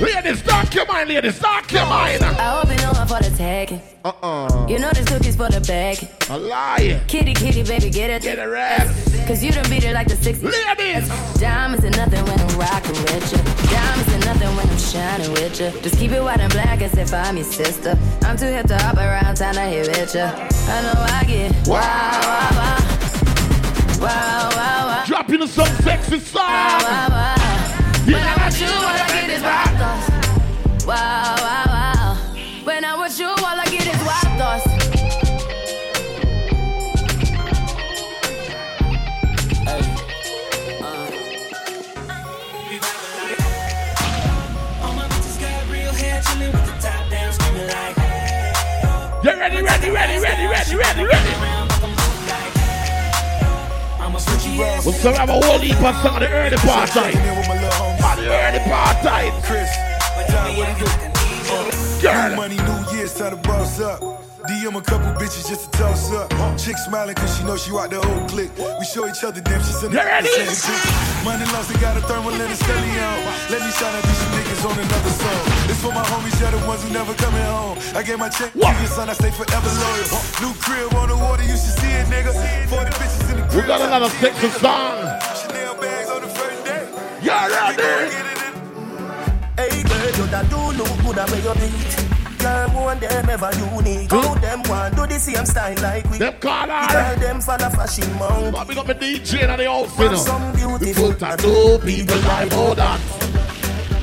Ladies, 0.00 0.40
dark 0.40 0.74
your 0.74 0.86
mind, 0.86 1.10
ladies, 1.10 1.38
dark 1.38 1.70
your 1.70 1.84
mind. 1.84 2.22
I 2.24 2.32
hope 2.32 2.70
you 2.70 2.76
know 2.78 2.90
I'm 2.94 3.06
for 3.06 3.22
the 3.22 3.36
tagging. 3.36 3.82
Uh-uh. 4.02 4.66
You 4.66 4.78
know 4.78 4.88
this 4.92 5.04
cookie's 5.06 5.36
for 5.36 5.50
the 5.50 5.60
bag. 5.60 6.08
A 6.30 6.38
lie. 6.38 7.02
Kitty, 7.06 7.34
kitty, 7.34 7.62
baby, 7.62 7.90
get 7.90 8.08
it. 8.08 8.22
Get 8.22 8.38
a 8.38 8.48
rest. 8.48 9.26
Cause 9.26 9.44
you 9.44 9.52
done 9.52 9.68
beat 9.68 9.84
it 9.84 9.92
like 9.92 10.08
the 10.08 10.14
60s. 10.14 10.42
Ladies. 10.42 11.06
Diamonds 11.38 11.84
are 11.84 11.90
nothing 11.90 12.24
when 12.24 12.40
I'm 12.40 12.58
rocking 12.58 12.92
with 12.92 13.30
you. 13.30 13.68
Diamonds 13.68 14.14
are 14.14 14.32
nothing 14.32 14.56
when 14.56 14.70
I'm 14.70 14.78
shining 14.78 15.32
with 15.32 15.60
you. 15.60 15.70
Just 15.82 15.98
keep 15.98 16.12
it 16.12 16.22
white 16.22 16.40
and 16.40 16.50
black 16.50 16.80
as 16.80 16.96
if 16.96 17.12
I'm 17.12 17.36
your 17.36 17.44
sister. 17.44 17.98
I'm 18.22 18.38
too 18.38 18.46
hip 18.46 18.68
to 18.68 18.78
hop 18.78 18.96
around, 18.96 19.36
time 19.36 19.54
to 19.54 19.60
hit 19.60 19.86
with 19.86 20.14
you. 20.14 20.22
I 20.22 20.80
know 20.80 20.94
I 20.96 21.24
get 21.26 21.68
wow, 21.68 21.76
wow, 22.22 22.48
wow. 22.56 23.00
Wow, 24.00 24.48
wow, 24.56 24.86
wow. 24.86 25.04
Drop 25.04 25.28
you 25.28 25.46
some 25.46 25.66
sexy 25.82 26.20
song. 26.20 26.42
Wow, 26.42 26.78
wow, 26.80 27.08
wow. 27.10 27.69
When 28.10 28.20
I'm 28.20 28.44
with 28.44 28.60
you, 28.60 28.66
all 28.66 28.72
I 28.74 29.06
get 29.06 29.30
is 29.30 29.40
wild 29.40 29.78
thoughts. 29.78 30.84
Wow, 30.84 31.36
wow, 31.38 31.64
wow. 31.68 32.16
When 32.64 32.84
I'm 32.84 33.00
with 33.00 33.20
you, 33.20 33.28
all 33.28 33.36
I 33.38 33.64
get 33.66 33.86
is 33.86 34.02
wild 34.02 34.36
thoughts. 34.36 34.66
All 44.82 44.92
my 44.94 45.06
bitches 45.06 45.40
got 45.40 45.70
real 45.70 45.92
hair, 45.92 46.20
chillin' 46.22 46.52
with 46.52 46.66
the 46.66 46.72
top 46.82 47.08
down, 47.10 47.32
screaming 47.32 47.68
like, 47.68 47.96
hey. 47.96 48.52
You 49.22 49.38
ready, 49.38 49.62
ready, 49.62 49.90
ready, 49.90 50.18
ready, 50.18 50.46
ready, 50.48 50.74
ready, 50.74 51.04
ready. 51.04 51.59
We'll 54.12 54.92
still 54.92 55.14
have 55.14 55.28
a 55.28 55.40
whole 55.40 55.58
heap 55.58 55.76
of 55.76 55.94
song 56.02 56.14
on 56.14 56.20
the 56.20 56.28
early 56.30 56.56
part 56.56 56.90
time. 56.90 57.16
On 57.16 58.16
the 58.16 58.28
early 58.28 58.58
part 58.60 59.02
time. 59.04 59.42
Chris, 59.42 59.70
John, 60.30 60.56
what 60.56 60.78
do 60.78 60.84
you 60.84 60.88
do? 60.88 62.02
Girl. 62.02 62.30
New 62.30 62.36
money, 62.36 62.56
new 62.56 62.96
year, 62.96 63.06
time 63.08 63.30
to 63.30 63.36
boss 63.48 63.80
up. 63.80 64.29
DM 64.50 64.74
a 64.74 64.82
couple 64.82 65.06
bitches 65.14 65.46
just 65.46 65.70
to 65.70 65.78
toss 65.78 66.10
up. 66.10 66.26
Chick 66.58 66.76
smiling 66.76 67.14
cause 67.14 67.38
she 67.38 67.44
know 67.44 67.56
she 67.56 67.70
rock 67.70 67.90
the 67.90 68.02
whole 68.02 68.26
clique. 68.26 68.50
We 68.58 68.84
show 68.84 69.06
each 69.06 69.22
other 69.22 69.40
damn, 69.40 69.62
she's 69.62 69.78
in 69.86 69.94
the 69.94 70.02
You 70.02 70.02
ready? 70.02 70.26
same. 70.26 71.22
Money 71.22 71.46
lost, 71.54 71.70
got 71.78 71.94
a 71.96 72.02
thermal 72.02 72.34
and 72.34 72.50
a 72.50 72.58
stelly 72.58 72.90
on. 72.98 73.18
Let 73.46 73.62
me 73.62 73.70
shout 73.70 73.94
out 73.94 74.02
these 74.02 74.24
niggas 74.34 74.62
on 74.66 74.74
another 74.74 75.14
song. 75.22 75.42
This 75.70 75.78
for 75.78 75.94
my 75.94 76.02
homies, 76.02 76.34
yeah, 76.42 76.50
the 76.50 76.58
ones 76.66 76.82
who 76.82 76.90
never 76.90 77.14
coming 77.14 77.46
home. 77.46 77.78
I 77.94 78.02
gave 78.02 78.18
my 78.18 78.28
check 78.28 78.50
to 78.52 78.58
your 78.58 78.90
son, 78.90 79.08
I 79.08 79.14
stay 79.14 79.30
forever 79.30 79.70
loyal. 79.70 80.18
New 80.42 80.52
crib 80.58 80.98
on 80.98 81.08
the 81.14 81.16
water, 81.16 81.46
you 81.46 81.54
should 81.54 81.78
see 81.78 81.94
it, 81.94 82.10
nigga. 82.10 82.34
40 82.66 82.90
bitches 82.98 83.30
in 83.30 83.36
the 83.38 83.44
We 83.54 83.62
got 83.70 83.80
another 83.86 84.10
sexy 84.18 84.50
song. 84.58 84.98
Chanel 85.38 85.78
bags 85.78 86.10
on 86.10 86.22
the 86.26 86.30
first 86.34 86.64
day. 86.66 86.90
You 87.22 87.30
ready? 87.30 88.18
Hey 89.54 89.82
girl, 89.86 90.10
you 90.18 90.26
da 90.26 90.42
do 90.50 90.58
look 90.74 90.90
good 91.06 91.18
at 91.22 91.30
where 91.30 91.38
you 91.38 91.54
beat. 91.54 92.19
Girl, 92.40 92.68
one 92.84 92.98
them 93.00 93.28
ever 93.30 93.50
unique. 93.76 94.10
How 94.10 94.34
them 94.34 94.62
want 94.68 94.96
do 94.96 95.06
the 95.06 95.18
same 95.18 95.46
style 95.46 95.76
like 95.82 96.08
we. 96.10 96.18
Them 96.18 96.34
call 96.40 96.66
Girl, 96.66 96.76
her. 96.86 97.16
them 97.16 97.40
fan 97.40 97.62
of 97.62 97.74
fashion 97.74 98.18
monkey. 98.18 98.50
But 98.50 98.68
we 98.68 98.74
got 98.74 98.86
my 98.86 98.94
DJ 98.94 99.42
and 99.48 99.60
the 99.60 99.68
outfit. 99.68 100.18
Some 100.18 100.52
beautiful 100.52 101.12
tattoo 101.14 101.78
people 101.84 102.18
like 102.20 102.52
all 102.52 102.74
that. 102.74 103.00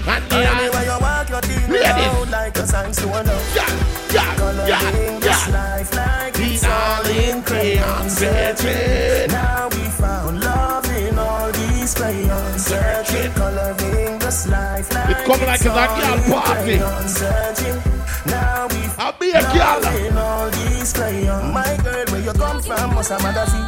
And 0.07 0.23
Anywhere 0.31 0.71
yeah, 0.71 0.95
you 0.95 1.01
walk, 1.01 1.29
your 1.29 1.41
team 1.41 1.75
out 1.83 2.29
like 2.29 2.57
a 2.57 2.65
sign 2.65 2.93
stone. 2.93 3.25
yeah, 3.25 4.13
yeah, 4.13 4.35
Coloring 4.35 4.67
yeah, 4.69 5.19
this 5.19 5.47
yeah. 5.47 5.53
life 5.53 5.93
like 5.95 6.33
it's 6.39 6.63
all 6.63 6.71
all 6.71 7.05
in 7.07 7.43
crayons 7.43 8.13
searching. 8.17 9.31
Now 9.31 9.67
we 9.69 9.83
found 9.99 10.39
love 10.39 10.85
in 10.95 11.17
all 11.19 11.51
these 11.51 11.93
crayons. 11.93 12.65
Searching, 12.65 13.31
coloring 13.33 14.19
this 14.19 14.47
life 14.47 14.93
like 14.93 15.09
It's 15.09 15.27
coming 15.27 15.45
like 15.45 15.65
a 15.65 15.71
all 15.71 16.13
in 16.23 16.31
party. 16.31 16.77
crayons. 16.77 17.17
Searching, 17.17 17.81
now 18.27 18.67
we 18.67 18.77
I'll 18.97 19.13
be 19.19 19.31
a 19.31 19.41
girl. 19.41 19.95
in 20.05 20.17
all 20.17 20.49
these 20.49 20.93
crayons. 20.93 21.29
Uh, 21.29 21.51
my 21.53 21.77
girl, 21.83 22.05
where 22.11 22.21
you 22.21 22.33
come 22.33 22.61
from? 22.61 22.95
What's 22.95 23.11
a 23.11 23.17
magazine? 23.19 23.65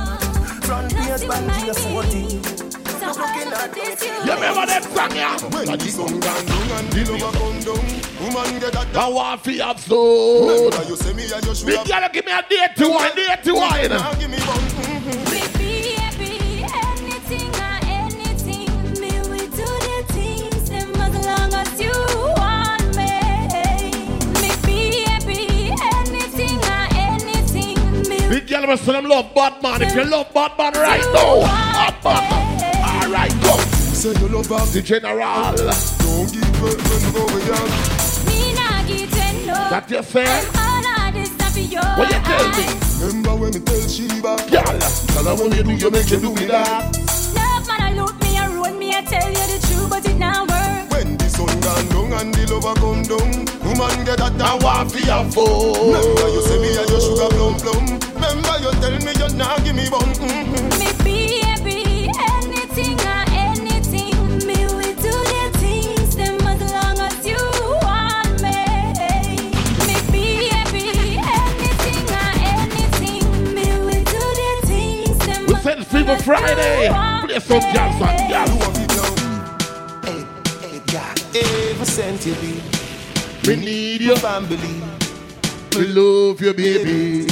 Front 0.63 0.93
page, 0.95 1.21
Banjia 1.29 1.75
14. 1.75 2.41
Looking 3.09 3.51
at 3.53 3.73
this, 3.73 4.03
You 4.05 4.33
remember 4.33 4.65
them 4.67 4.83
song, 4.83 5.15
yeah? 5.15 5.37
When 5.49 5.77
the 5.77 5.87
sun 5.89 6.19
gone 6.19 6.45
down 6.45 6.71
and 6.77 6.87
the 6.93 7.11
lover 7.11 7.37
come 7.37 7.59
down, 7.59 7.85
woman 8.21 8.59
get 8.59 8.73
that. 8.73 8.95
I 8.95 9.07
want 9.09 9.43
to 9.45 9.51
have 9.57 9.79
soul. 9.79 10.47
Remember 10.49 10.83
you 10.89 10.95
say 10.95 11.13
me 11.13 11.23
and 11.33 11.45
you 11.45 11.55
should 11.55 11.67
Big 11.67 11.77
have. 11.77 11.87
girl, 11.87 12.09
give 12.13 12.25
me 12.25 12.31
a 12.31 12.41
date 12.47 12.75
to 12.77 12.89
wine, 12.89 13.15
date 13.15 13.43
to 13.43 13.53
wine. 13.55 13.89
Now 13.89 14.13
give 14.13 14.29
me 14.29 14.37
one. 14.37 14.65
Baby, 15.25 15.93
happy, 15.97 16.63
anything 16.69 17.49
or 17.55 17.79
anything. 17.87 18.69
Me, 19.01 19.11
we 19.31 19.39
do 19.57 19.67
the 19.87 20.05
things, 20.13 20.69
them 20.69 20.93
as 21.01 21.25
long 21.25 21.53
as 21.53 21.81
you 21.81 21.93
Big 28.29 28.47
girl, 28.47 28.67
must 28.67 28.85
them 28.85 29.05
love 29.05 29.33
Batman. 29.33 29.81
If 29.81 29.95
you 29.95 30.03
love 30.05 30.31
Batman 30.33 30.73
right 30.73 31.01
now, 31.13 31.41
Batman. 32.03 32.75
All 32.85 33.11
right, 33.11 33.33
go. 33.41 33.57
Say 33.91 34.13
you 34.21 34.27
love 34.29 34.45
her, 34.47 34.65
The 34.71 34.81
general. 34.83 35.55
don't 35.55 36.31
give 36.31 36.63
up 36.63 36.77
when 36.77 37.01
you 37.01 37.11
go 37.11 37.25
with 37.33 37.49
her. 37.49 37.65
me 38.29 38.53
not 38.53 38.85
get 38.87 39.09
no. 39.47 39.53
That 39.69 39.89
you 39.89 40.03
say? 40.03 40.29
All 40.55 41.07
of 41.07 41.13
this 41.13 41.31
stuff 41.31 41.97
What 41.97 42.07
you 42.13 42.21
tell 42.21 42.49
me? 42.53 42.67
Remember 43.07 43.35
when 43.35 43.51
me 43.53 43.59
tell 43.61 43.87
Sheba, 43.89 44.37
Girl, 44.49 44.79
tell 44.79 45.25
her 45.25 45.35
when 45.43 45.51
you 45.57 45.63
do, 45.63 45.73
you 45.73 45.89
make 45.91 46.09
you 46.11 46.19
do 46.19 46.33
me 46.35 46.45
that. 46.45 46.95
Love 47.33 47.67
man, 47.67 47.81
I 47.81 47.93
look 47.93 48.21
me 48.21 48.37
and 48.37 48.53
ruin 48.53 48.77
me, 48.77 48.93
I 48.93 49.01
tell 49.01 49.27
you 49.27 49.33
the 49.33 49.67
truth, 49.67 49.89
but 49.89 50.05
it 50.07 50.17
now 50.17 50.41
work. 50.41 50.47
When 50.47 50.47
the 50.47 50.48
sun 51.39 51.59
gone 51.61 51.87
down 51.89 52.13
and 52.19 52.33
the 52.33 52.43
lover 52.51 52.75
come 52.79 53.03
down. 53.03 53.29
Woman 53.63 54.05
get 54.05 54.17
that 54.17 54.35
and 54.35 54.63
want 54.63 54.91
for 54.91 54.99
your 54.99 55.23
phone. 55.31 55.93
Remember 55.93 56.27
you 56.35 56.41
say 56.43 56.59
me 56.59 56.69
and 56.75 56.89
your 56.89 57.01
sugar 57.01 57.29
plum 57.35 57.55
plum. 57.59 57.85
Remember 58.15 58.55
you 58.59 58.71
tell 58.81 58.97
me 58.99 59.11
you 59.15 59.29
not 59.37 59.63
give 59.63 59.75
me 59.75 59.89
bum. 59.89 60.01
Mm-hmm. 60.01 60.79
Me 60.79 60.89
be 61.03 61.41
happy, 61.41 62.09
anything 62.19 62.99
I. 62.99 63.29
Friday, 76.25 76.89
play 77.23 77.39
some 77.39 77.59
jazz 77.59 78.01
and 78.01 78.29
jazz. 78.29 78.68
Ever 81.35 81.85
since 81.85 82.25
you 82.25 82.33
be, 82.35 82.59
We 83.45 83.55
need 83.55 84.01
your 84.01 84.17
family. 84.17 84.57
We 85.75 85.85
love 85.87 86.41
you, 86.41 86.53
baby. 86.55 87.27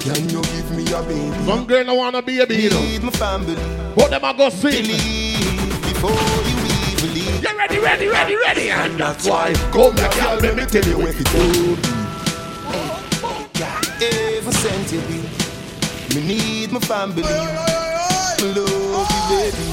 Can 0.00 0.28
you 0.30 0.40
give 0.40 0.70
me 0.70 0.90
a 0.92 1.02
baby? 1.02 1.44
Some 1.44 1.66
girl 1.66 1.94
wanna 1.94 2.22
be 2.22 2.40
a 2.40 2.46
baby. 2.46 2.74
Need 2.74 3.02
my 3.02 3.10
family. 3.10 3.54
But 3.94 4.08
them 4.08 4.24
a 4.24 4.32
go 4.32 4.48
sing. 4.48 4.86
Before 4.86 6.10
you 6.10 6.56
even 6.92 7.14
leave. 7.14 7.42
You 7.42 7.58
ready, 7.58 7.78
ready, 7.78 8.06
ready, 8.06 8.36
ready? 8.36 8.70
And 8.70 8.98
that's 8.98 9.28
why. 9.28 9.52
Come 9.72 9.94
back, 9.94 10.14
girl, 10.14 10.38
let 10.40 10.56
me 10.56 10.64
tell 10.64 10.84
you 10.84 10.98
what 10.98 11.14
it 11.14 11.26
do. 11.30 11.76
Ever 14.00 14.52
since 14.52 14.92
you 14.92 15.00
be, 15.02 15.20
me 16.14 16.26
need 16.26 16.72
my 16.72 16.80
family. 16.80 17.22
Me 17.22 18.52
love 18.54 19.10
you, 19.12 19.22
baby. 19.28 19.66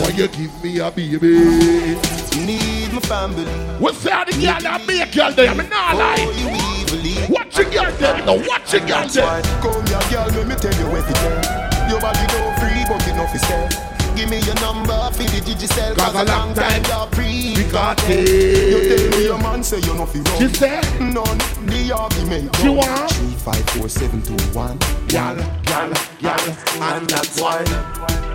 Why 0.00 0.08
you 0.16 0.26
give 0.28 0.64
me 0.64 0.78
a 0.80 0.90
baby? 0.90 2.21
Need 2.36 2.92
my 2.92 3.00
family. 3.00 3.44
What's 3.78 4.02
that 4.04 4.26
the 4.26 4.32
girl 4.32 4.60
that 4.60 4.86
be 4.86 5.00
a 5.00 5.06
girl 5.06 5.32
there? 5.32 5.54
Me 5.54 5.68
nah 5.68 5.92
oh, 5.92 5.98
lie. 5.98 7.28
Watch 7.28 7.58
a 7.58 7.64
girl 7.64 7.92
there, 7.92 8.24
no 8.24 8.34
watch 8.48 8.72
a 8.74 8.80
girl 8.80 9.06
there. 9.06 9.42
Come 9.60 9.86
here, 9.86 10.00
girl, 10.10 10.28
let 10.32 10.46
me 10.48 10.54
tell 10.56 10.74
you 10.74 10.86
everything. 10.96 11.90
Your 11.90 12.00
body 12.00 12.24
don't 12.32 12.54
free, 12.58 12.84
but 12.88 13.06
enough 13.08 13.34
is 13.34 13.42
there. 13.42 13.92
Give 14.16 14.28
me 14.28 14.40
your 14.40 14.54
number 14.56 14.92
for 15.12 15.22
the 15.22 15.40
digicel 15.40 15.96
Cause 15.96 16.14
a 16.14 16.24
long 16.24 16.52
time 16.54 16.82
you're 16.84 17.06
free. 17.12 17.54
we 17.56 17.64
got 17.72 17.98
it 18.08 18.28
You 18.68 18.96
tell 18.96 19.18
me 19.18 19.24
your 19.24 19.38
man 19.38 19.62
say 19.62 19.78
you 19.80 19.94
know 19.94 20.04
fi 20.04 20.20
run. 20.20 20.38
She 20.38 20.54
said, 20.54 20.84
None, 21.00 21.38
the 21.66 21.94
argument 21.96 22.54
She 22.56 22.68
want? 22.68 23.10
Three, 23.10 23.34
five, 23.36 23.70
four, 23.70 23.88
seven, 23.88 24.20
two, 24.22 24.36
one. 24.52 24.78
Gal, 25.12 25.36
gal, 25.64 25.92
gal, 26.22 26.56
And 26.80 27.06
that's 27.06 27.38
why 27.38 27.62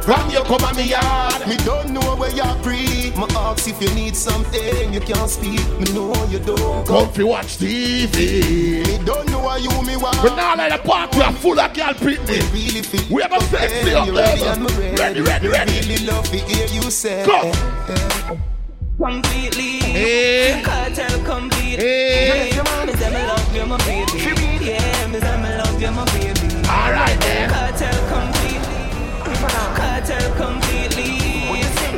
From 0.04 0.30
you 0.30 0.44
come 0.44 0.62
at 0.62 0.76
me 0.76 0.84
yard 0.84 1.48
Me 1.48 1.58
don't 1.66 1.90
know 1.90 2.16
where 2.16 2.30
you're 2.30 2.54
free 2.62 3.12
Me 3.18 3.26
ask 3.36 3.68
if 3.68 3.82
you 3.82 3.90
need 3.96 4.16
something 4.16 4.94
You 4.94 5.00
can't 5.00 5.28
speak 5.28 5.60
Me 5.80 5.92
know 5.96 6.14
you 6.26 6.38
don't 6.38 6.86
come 6.86 7.10
fi 7.12 7.24
watch 7.24 7.58
TV. 7.58 8.86
Me 8.86 9.04
don't 9.04 9.28
know 9.32 9.40
why 9.40 9.58
you 9.58 9.72
me 9.82 9.98
want 9.98 10.22
We 10.22 10.30
now 10.36 10.56
let 10.56 10.72
the 10.72 10.88
party 10.88 11.20
are 11.20 11.34
full 11.34 11.60
of 11.60 11.74
girl 11.74 11.96
pitney. 11.96 12.54
really 12.54 12.84
feel 12.84 13.16
We 13.16 13.24
have 13.24 13.34
a 13.34 13.42
sexy 13.46 13.96
up 13.96 14.06
you 14.06 14.14
there. 14.14 14.38
ready 14.38 14.44
and 14.44 15.00
Ready, 15.00 15.22
ready, 15.22 15.48
ready. 15.48 15.72
Really 15.80 16.06
love 16.06 16.30
to 16.30 16.38
hear 16.38 16.68
you 16.68 16.92
say 16.92 17.26
Go. 17.26 17.52
Completely. 19.00 19.80
Hey. 19.80 20.62
Kartel 20.64 21.24
complete. 21.24 21.78
Eh. 21.78 21.82
Hey. 21.82 22.50
Yeah, 22.56 22.86
me 22.86 22.94
say 22.94 23.10
me 23.10 23.28
love 23.28 23.56
you, 23.56 23.66
my 23.66 23.78
baby. 23.78 24.66
Yeah, 24.66 25.08
me 25.08 25.20
love 25.20 25.82
you, 25.82 25.92
my 25.92 26.06
baby. 26.06 26.37
All 26.70 26.92
right 26.92 27.20
then. 27.22 27.50
Kartel 27.50 27.98
completely. 28.12 28.78
Kartel 29.80 30.36
completely. 30.36 31.38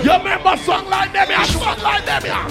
You 0.04 0.12
remember 0.14 0.56
song 0.58 0.90
like 0.90 1.12
them, 1.12 1.28
yeah? 1.30 1.44
Song 1.44 1.80
like 1.82 2.06
them, 2.06 2.22
yeah? 2.26 2.48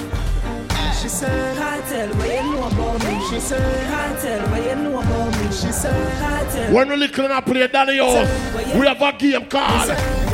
She 1.01 1.09
said, 1.09 1.57
Kartel, 1.57 2.09
what 2.17 2.29
you 2.29 2.43
know 2.43 2.67
about 2.67 3.05
me? 3.05 3.29
She 3.31 3.41
said, 3.41 3.89
Kartel, 3.89 4.51
what 4.51 4.65
you 4.65 4.75
know 4.75 5.01
about 5.01 5.39
me? 5.39 5.47
She 5.47 5.73
said, 5.73 6.19
Kartel. 6.21 6.73
When 6.75 6.89
we 6.89 6.97
little 6.97 7.25
and 7.25 7.35
I 7.35 7.41
play 7.41 7.67
Danny 7.69 8.01
oh, 8.01 8.25
House, 8.25 8.75
we 8.75 8.87
have 8.87 9.01
a 9.01 9.13
game 9.17 9.47
called. 9.47 10.28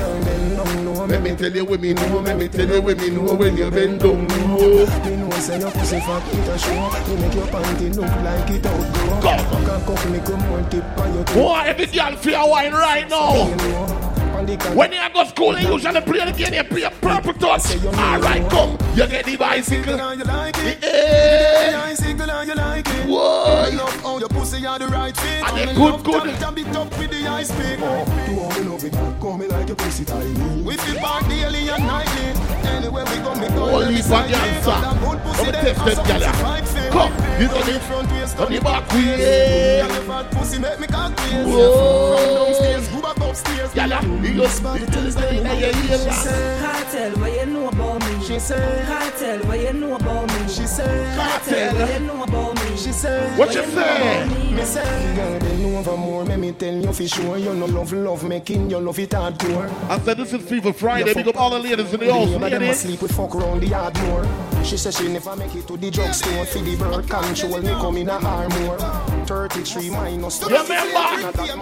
Let 1.06 1.22
me 1.22 1.36
tell 1.36 1.54
you 1.54 1.64
what 1.64 1.80
me 1.80 1.92
know, 1.92 2.20
let 2.20 2.38
me 2.38 2.48
tell 2.48 2.68
you 2.68 2.80
what 2.80 2.96
me 2.98 3.10
know 3.10 3.34
when 3.34 3.56
you 3.56 3.70
bend 3.70 4.00
down 4.00 4.26
low. 4.28 4.86
Me 5.04 5.16
know 5.16 5.30
say 5.44 5.58
your 5.60 5.70
pussy 5.70 6.00
fat 6.00 6.22
it 6.32 6.48
a 6.48 6.58
show 6.58 7.12
You 7.12 7.18
make 7.18 7.34
your 7.34 7.46
panty 7.48 7.94
look 7.94 8.10
like 8.24 8.50
it 8.50 8.64
outgrow 8.66 9.20
Go. 9.20 9.34
Cock 9.66 9.98
up 9.98 10.10
me 10.10 10.18
come 10.20 10.42
on 10.52 10.70
tip 10.70 10.98
on 10.98 11.14
your 11.14 11.24
Boy, 11.24 11.62
every 11.66 11.86
girl 11.86 12.16
feel 12.16 12.48
wine 12.50 12.72
right 12.72 13.08
now. 13.08 14.13
You 14.34 14.40
know 14.40 14.40
On 14.40 14.46
the 14.46 14.56
cock 14.56 14.74
When 14.74 14.92
you 14.92 15.08
go 15.12 15.24
school, 15.24 15.58
you 15.58 15.72
usually 15.72 16.00
play 16.00 16.24
the 16.24 16.32
game, 16.32 16.54
you 16.54 16.64
play 16.64 16.90
purple 17.00 17.34
touch. 17.34 17.76
All 17.84 18.20
right, 18.20 18.50
come, 18.50 18.78
you 18.94 19.06
get 19.06 19.24
the 19.24 19.36
bicycle. 19.36 20.00
and 20.00 20.18
you 20.18 20.24
like 20.24 20.56
it 20.58 20.84
Hey, 20.84 21.74
I 21.74 21.90
and 21.90 22.48
you 22.48 22.54
like 22.54 22.86
it 22.88 23.06
Whoa. 23.06 23.70
Love 23.76 24.00
how 24.02 24.18
your 24.18 24.28
pussy 24.28 24.66
are 24.66 24.78
the 24.78 24.88
right 24.88 25.16
fit 25.16 25.44
And 25.48 25.56
they 25.56 25.74
good, 25.74 26.02
good. 26.04 26.22
that 26.24 26.42
and 26.42 26.56
big 26.56 26.66
up 26.68 26.98
with 26.98 27.10
the 27.10 27.26
ice 27.28 27.50
pick 27.52 27.78
oh. 27.80 28.04
Do 28.04 28.40
how 28.40 28.58
me 28.58 28.68
love 28.68 28.84
it 28.84 29.20
Call 29.20 29.38
me 29.38 29.46
like 29.46 29.68
your 29.68 29.76
pussy 29.76 30.04
tiny 30.04 30.62
We 30.62 30.76
feel 30.76 31.00
back 31.00 31.28
daily 31.28 31.68
and 31.68 31.86
nightly 31.86 32.68
Anywhere 32.70 33.04
we 33.04 33.16
go 33.18 33.34
me 33.34 33.48
go 33.48 33.70
Holy 33.70 34.02
for 34.02 34.22
dancer. 34.26 34.70
Come 34.70 35.52
test 35.52 36.04
that. 36.04 36.90
Come, 36.92 37.12
you 37.40 37.48
done 37.48 37.68
it. 37.68 37.82
front 37.82 38.10
waist 38.12 38.38
On 38.38 38.52
the 38.52 38.60
back 38.60 38.88
Girl, 38.90 39.88
fat 40.06 40.30
pussy 40.32 40.58
make 40.58 40.80
me 40.80 40.86
cock 40.86 41.16
waist 41.16 41.46
Whoa. 41.48 42.16
From 42.16 42.34
downstairs, 42.34 42.88
go 42.88 43.00
back 43.02 43.16
upstairs 43.20 43.74
Gal, 43.74 43.92
you 44.24 44.34
just 44.40 44.62
you 44.62 44.86
tell 44.86 45.06
us 45.06 45.14
that 45.14 45.32
in 45.32 45.44
your 45.44 45.54
ear. 45.54 45.72
Eh? 45.72 46.54
Kartel, 46.62 47.12
what 47.20 47.32
you 47.32 47.46
know 47.46 47.68
about 47.68 48.00
me? 48.00 48.24
She 48.24 48.38
said, 48.38 48.86
Kartel, 48.86 49.46
what 49.46 49.60
you 49.60 49.72
know 49.72 49.94
about 49.94 50.28
me? 50.28 50.48
She 50.48 50.66
said, 50.66 51.16
Kartel. 51.18 51.74
what 51.74 52.00
you 52.00 52.06
know 52.06 52.22
about 52.22 52.54
me? 52.56 52.63
She 52.84 52.90
What 52.90 53.54
you 53.54 53.64
say? 53.64 54.28
Me 54.52 54.62
say, 54.64 55.14
girl, 55.16 55.40
bend 55.40 55.76
over 55.88 55.96
more. 55.96 56.22
Let 56.22 56.38
me 56.38 56.52
tell 56.52 56.74
you 56.74 56.92
for 56.92 57.08
sure. 57.08 57.38
You 57.38 57.54
no 57.54 57.64
love 57.64 57.94
love 57.94 58.28
making, 58.28 58.68
you 58.68 58.78
love 58.78 58.98
it 58.98 59.08
hardcore. 59.08 59.70
I 59.88 59.98
said 60.00 60.18
this 60.18 60.34
is 60.34 60.42
Fever 60.42 60.70
Friday. 60.74 61.14
Big 61.14 61.26
up 61.28 61.36
all 61.36 61.48
the 61.48 61.60
ladies 61.60 61.94
in 61.94 62.00
the 62.00 62.12
house. 62.12 62.28
But 62.32 62.50
them 62.50 62.60
Ladies. 62.60 62.84
asleep 62.84 63.00
with 63.00 63.12
fuck 63.12 63.34
around 63.36 63.62
the 63.62 63.68
yard 63.68 63.96
more. 64.02 64.26
She 64.62 64.76
said 64.76 64.92
she 64.92 65.08
never 65.08 65.34
make 65.34 65.54
it 65.54 65.66
to 65.66 65.78
the 65.78 65.90
drugstore 65.90 66.44
for 66.44 66.58
the 66.58 66.76
birth 66.76 67.08
control. 67.08 67.62
Me 67.62 67.70
come 67.70 67.96
in 67.96 68.10
a 68.10 68.18
armor. 68.18 69.14
33 69.24 69.88
minus. 69.88 70.42
You 70.42 70.48
remember? 70.48 70.74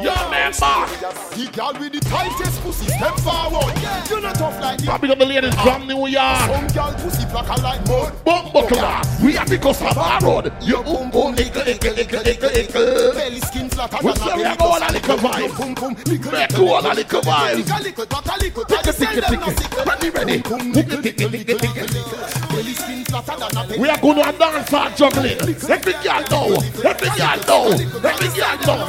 You 0.02 0.10
remember? 0.10 0.74
The 1.36 1.50
girl 1.54 1.72
with 1.78 1.92
the 1.92 2.00
tightest 2.00 2.60
pussy 2.62 2.86
step 2.86 3.16
forward. 3.20 3.78
You 4.10 4.20
not 4.20 4.34
tough 4.34 4.60
like 4.60 4.78
Big 5.00 5.10
up 5.10 5.18
the 5.18 5.24
ladies 5.24 5.54
from 5.62 5.86
New 5.86 6.08
York. 6.08 6.38
some 6.38 6.66
girl 6.66 6.92
pussy 6.98 7.24
blacker 7.26 7.62
like 7.62 7.86
mud. 7.86 8.12
We 9.22 9.36
are 9.36 9.46
because 9.46 9.80
of 9.82 9.96
our 9.96 10.20
road. 10.20 10.52
Your 10.62 10.82
boom 10.82 11.11
boom, 11.12 11.34
ickle, 11.34 11.68
ickle, 11.68 11.98
ickle, 11.98 12.26
ickle, 12.26 12.50
ickle. 12.50 13.12
Belly 13.12 13.40
skin 13.40 13.68
We 14.02 14.12
say 14.14 14.34
we 14.34 14.44
all 14.44 14.82
a 14.82 14.88
little 14.92 15.18
vibe. 15.18 15.56
Boom 15.56 15.74
boom, 15.74 15.94
lickle, 16.06 16.32
Make 16.32 16.58
all 16.58 16.80
a 16.80 16.92
little 16.94 17.20
vibe. 17.20 17.56
Lickle, 17.56 17.82
lickle, 17.84 18.06
back 18.06 18.26
a 18.26 18.36
lickle. 18.40 18.64
Tickle, 18.64 18.92
Tell 18.92 19.14
tickle, 19.14 19.20
them 19.20 19.40
no 19.40 19.46
tickle. 19.52 19.84
Ready, 19.84 20.10
ready. 20.10 20.42
Boom, 20.42 20.72
Tickle, 20.72 20.98
lickle, 20.98 21.02
tickle, 21.02 21.28
lickle, 21.28 21.58
tickle, 21.58 21.68
lickle, 21.68 21.86
tickle. 21.86 22.00
lickle. 22.00 22.48
Belly 22.48 22.74
skin 22.74 23.04
flatter 23.04 23.36
than 23.38 23.56
a. 23.56 23.80
We 23.80 23.88
are 23.88 24.00
going 24.00 24.16
to 24.16 24.28
a 24.28 24.32
dance 24.32 24.68
for 24.70 24.90
juggling. 24.96 25.38
Every 25.70 25.92
girl 26.02 26.22
know. 26.30 26.56
Every 26.84 27.10
girl 27.16 27.38
know. 27.46 27.64
Every 28.02 28.28
girl 28.32 28.56
know. 28.66 28.88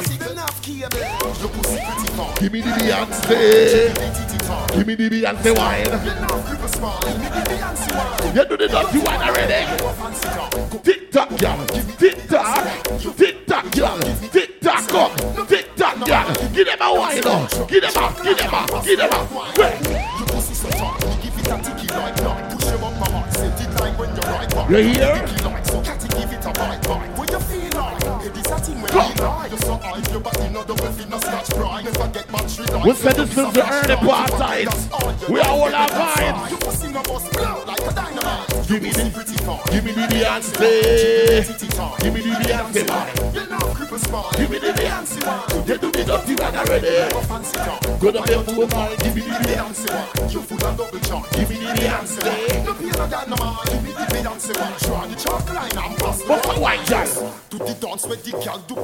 Give 2.40 2.52
me 2.52 2.60
the 2.60 2.70
Beyonce. 2.70 3.94
Give 4.74 4.86
me 4.86 4.94
the 4.94 5.08
Beyonce 5.10 5.50
wine. 5.56 5.92
You 8.34 8.44
do 8.44 8.56
the 8.56 8.68
dirty 8.68 8.98
wine 8.98 9.22
already. 9.22 9.60
Tick 10.82 11.10
tock. 11.10 11.28
Tick 11.98 12.13
tock. 12.28 12.84
Tick 13.16 13.46
tock, 13.46 13.70
girl. 13.72 13.98
Tick 14.32 14.60
tock, 14.60 14.88
come. 14.88 15.46
Tick 15.46 15.74
tock, 15.76 16.06
girl. 16.06 16.34
Give 16.52 16.66
them 16.66 16.78
a 16.80 16.94
wine, 16.94 17.22
oh. 17.24 17.66
Give 17.68 17.82
them 17.82 17.96
a. 17.96 18.24
Give 18.24 18.38
them 18.38 18.54
a. 18.54 18.82
Give 18.84 18.98
them 18.98 19.12
a. 19.12 19.18
Wait. 19.58 19.94
You 24.70 24.76
hear? 24.76 25.24
We 28.94 29.00
said 32.94 33.16
this 33.16 33.30
is 33.30 33.34
the 33.34 33.66
early 33.68 33.96
part 33.96 34.30
We 35.28 35.40
are 35.40 35.48
all 35.48 35.74
our 35.74 35.88
vibes. 35.88 36.50
Give 38.68 38.82
me 38.82 38.90
the, 38.90 39.02
give 39.72 39.84
me 39.84 39.92
the 39.92 40.06
Beyonce. 40.06 40.58
Give 42.02 42.14
me 42.14 42.20
the 42.20 42.30
Beyonce. 42.38 42.86
Give 44.36 44.50
me 44.50 44.58
the 44.58 44.72
Beyonce. 44.72 45.68
You 45.68 45.78
do 45.78 45.90
the 45.90 46.04
dirty 46.04 46.34
one 46.34 46.54
Get 46.54 46.60
the 46.60 46.70
big 46.84 46.90
up 47.18 47.48
you 47.48 47.64
already. 47.96 47.98
Go 47.98 48.10
down 48.12 48.26
there 48.26 48.42
for 48.44 48.52
a 48.52 48.66
wine. 48.66 48.96
Give 48.98 49.14
me 49.14 49.22
the 49.22 49.30
Beyonce. 49.42 49.90
Give 50.30 51.50
me 51.50 51.56
the 51.56 51.66
Beyonce. 51.74 52.34
What's 56.26 56.46
the 56.46 56.54
white 56.60 56.84
jazz? 56.86 57.14
To 57.50 57.58
the 57.58 57.74
dance 57.74 58.06
where 58.06 58.16
the 58.16 58.30
girl 58.32 58.58
do 58.66 58.74
pan 58.74 58.83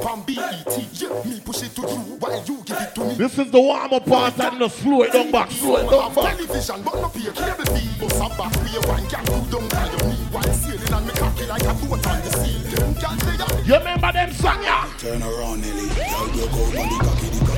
This 3.17 3.37
is 3.37 3.51
the 3.51 3.59
warm 3.61 3.93
up 3.93 4.05
part 4.05 4.39
and 4.39 4.61
the 4.61 4.67
slow 4.67 5.03
it 5.03 5.13
down 5.13 5.31
back, 5.31 5.51
slow 5.51 5.77
it 5.77 5.89
down 5.89 6.15
back. 6.15 6.37
Television, 6.37 6.81
but 6.83 6.95
no 6.95 7.09
pay 7.09 7.31
cable 7.31 7.65
fee. 7.75 7.99
Bust 7.99 8.15
a 8.15 8.29
back 8.35 8.55
way 8.57 8.79
one 8.89 9.05
girl 9.05 9.25
who 9.29 9.51
don't 9.51 9.69
by 9.69 9.85
your 9.85 10.03
knee 10.09 10.25
while 10.31 10.53
sailing 10.53 10.93
and 10.93 11.05
me 11.05 11.13
cocky 11.13 11.45
like 11.45 11.61
a 11.61 11.73
boat 11.73 12.07
on 12.07 12.21
the 12.21 12.31
sea. 12.41 12.57
Them 12.73 12.93
girls 12.93 13.21
they 13.21 13.37
are 13.43 13.61
You 13.61 13.75
remember 13.77 14.11
them 14.11 14.31
song, 14.33 14.63
yeah? 14.63 14.89
Turn 14.97 15.21
around, 15.21 15.61
Nelly. 15.61 15.85
Y'all 15.85 16.27
go 16.33 16.47
go 16.49 16.61
on 16.81 16.89
the 16.89 16.97
cocky, 17.05 17.27
the 17.29 17.39
cocky, 17.45 17.50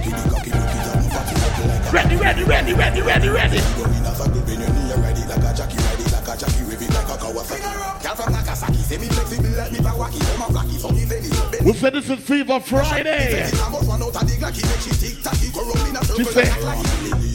Ready, 1.63 2.15
ready, 2.17 2.43
ready, 2.43 2.73
ready, 2.73 3.01
ready, 3.01 3.29
ready. 3.29 3.57
go 3.77 3.85
in 3.85 4.03
a 4.03 4.13
sack, 4.15 4.33
bend 4.33 4.59
your 4.59 4.69
knee, 4.73 4.91
it 4.91 5.29
like 5.29 5.43
a 5.43 5.53
jockey, 5.55 5.77
it 5.77 6.11
like 6.11 6.27
a 6.27 6.35
jockey, 6.37 6.63
wave 6.67 6.81
it 6.81 6.89
like 6.89 7.07
a 7.07 7.15
Kawasaki. 7.21 8.03
Girl 8.03 8.15
from 8.15 8.33
Nagasaki, 8.33 8.77
say 8.83 8.97
me 8.97 9.07
flexible 9.07 9.49
like 9.57 9.71
me 9.71 9.79
Bawaki, 9.79 10.19
them 10.19 10.41
a 10.41 10.45
blacky, 10.51 10.77
so 10.77 10.89
me 10.89 11.05
belly. 11.05 11.29
We 11.63 11.73
said 11.73 11.93
this 11.93 12.09
is 12.09 12.19
Fever 12.19 12.59
Friday. 12.59 13.43
I 13.45 13.69
must 13.69 13.87
run 13.87 14.01
out 14.01 14.15
of 14.15 14.27
the 14.27 14.35
glacky, 14.35 14.63
make 14.67 14.81
she 14.81 14.91
tick 14.99 15.23
tacky, 15.23 15.51
go 15.51 15.61
roll 15.63 15.85
in 15.87 15.95
a 15.95 16.03
circle 16.03 16.25
She 16.25 16.31
say- 16.31 16.49
like 16.65 16.79
a 16.79 16.81
glacky. 16.81 17.33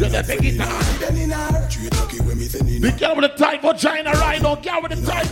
let 0.00 0.12
me 0.12 0.22
take 0.22 0.44
it 0.44 0.60
on. 0.60 0.68
The 2.80 2.92
girl 2.98 3.16
with 3.16 3.30
the 3.30 3.36
tight 3.36 3.62
vagina 3.62 4.12
right 4.12 4.42
now. 4.42 4.56
Girl 4.56 4.82
with 4.82 4.92
the 4.92 5.06
tight 5.06 5.28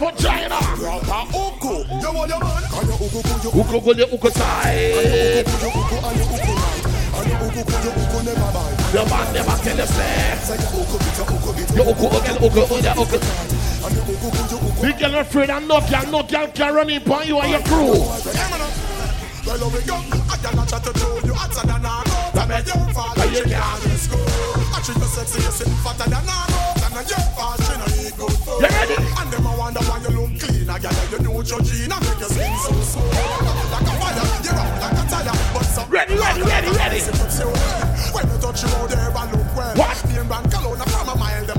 vagina. 7.36 7.46
Uku 7.46 7.62
the 7.62 7.90
uku 7.90 8.18
never 8.24 9.56
you 9.78 9.86
say. 9.86 10.56
Your 11.76 11.86
uku 11.90 12.06
again, 12.16 12.36
uku, 12.36 12.60
uku, 12.60 12.76
uku. 13.02 13.18
The 14.80 14.92
girl 14.98 15.14
afraid 15.20 15.50
and 15.50 15.68
no 15.68 15.80
girl, 15.80 16.06
no 16.10 16.22
girl 16.22 16.48
can 16.48 16.74
run 16.74 16.90
in 16.90 17.02
upon 17.02 17.26
you 17.26 17.38
and 17.40 17.50
your 17.52 17.60
crew. 17.62 18.02
I 19.46 19.60
you, 19.86 19.94
I 19.94 20.36
can't 20.42 20.58
just 23.82 24.10
go. 24.10 24.18
I 24.18 24.82
you 24.82 25.06
sexy, 25.06 25.38
you 25.40 25.50
I 25.86 26.08
I 26.96 27.02
fast, 27.36 27.62
you 27.70 27.78
ready? 28.60 28.96
And 28.96 29.30
them 29.30 29.46
a 29.46 29.56
wonder 29.56 29.80
why 29.80 29.98
you 30.02 30.10
look 30.18 30.40
clean. 30.40 30.68
I 30.68 30.78
got 30.78 30.94
you 31.12 31.18
know 31.20 31.42
your 31.42 31.60
I 31.92 32.00
make 32.00 32.18
your 32.18 32.28
skin 32.28 32.56
so 32.58 32.72
smooth. 32.82 33.12
Like 33.70 33.86
a 33.86 33.92
fire, 34.00 34.24
you 34.42 34.50
run 34.50 34.80
like 34.80 34.95
Ready, 35.88 36.16
ready, 36.16 36.42
ready, 36.42 36.68
ready. 36.76 37.00
What? 39.78 40.02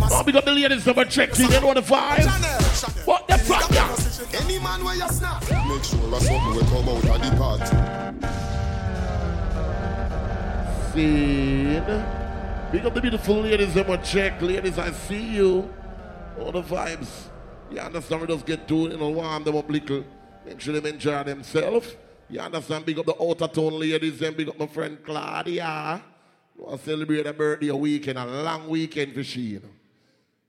Oh, 0.09 0.23
big 0.25 0.35
up 0.35 0.45
the 0.45 0.51
ladies 0.51 0.87
of 0.87 0.97
a 0.97 1.05
check. 1.05 1.37
You 1.39 1.47
know 1.49 1.73
the 1.73 1.81
vibe? 1.81 2.25
What 3.05 3.27
the 3.27 3.37
fuck, 3.37 3.71
yeah? 3.71 3.95
Any 4.41 4.59
man 4.59 4.83
where 4.83 4.95
you 4.95 5.07
snap. 5.09 5.41
Make 5.41 5.83
sure 5.83 6.09
that 6.11 6.21
something 6.21 6.55
will 6.55 6.65
come 6.65 6.89
out 6.89 7.05
of 7.05 7.21
the 7.21 7.31
party. 7.37 7.77
Scene. 10.91 11.83
Big 12.71 12.85
up 12.85 12.93
the 12.93 13.01
beautiful 13.01 13.41
ladies 13.41 13.75
of 13.77 13.89
a 13.89 13.97
check. 13.99 14.41
Ladies, 14.41 14.77
I 14.77 14.91
see 14.91 15.35
you. 15.35 15.73
All 16.39 16.51
the 16.51 16.61
vibes. 16.61 17.29
You 17.71 17.79
understand? 17.79 18.21
We 18.21 18.27
just 18.27 18.45
get 18.45 18.67
to, 18.67 18.75
you 18.75 18.97
know, 18.97 19.09
warm 19.09 19.43
them 19.43 19.55
up 19.55 19.69
little. 19.69 20.03
Make 20.45 20.59
sure 20.59 20.73
them 20.73 20.85
enjoy 20.85 21.23
themselves. 21.23 21.95
You 22.29 22.39
understand? 22.39 22.85
Big 22.85 22.99
up 22.99 23.05
the 23.05 23.15
outer 23.21 23.47
tone 23.47 23.79
ladies 23.79 24.21
and 24.21 24.35
big 24.35 24.49
up 24.49 24.59
my 24.59 24.67
friend 24.67 24.97
Claudia. 25.03 26.01
To 26.57 26.77
celebrate 26.77 27.25
a 27.25 27.33
birthday 27.33 27.67
a 27.67 27.75
weekend, 27.75 28.17
a 28.17 28.25
long 28.25 28.67
weekend 28.67 29.13
for 29.13 29.23
she, 29.23 29.41
you 29.41 29.59
know. 29.59 29.69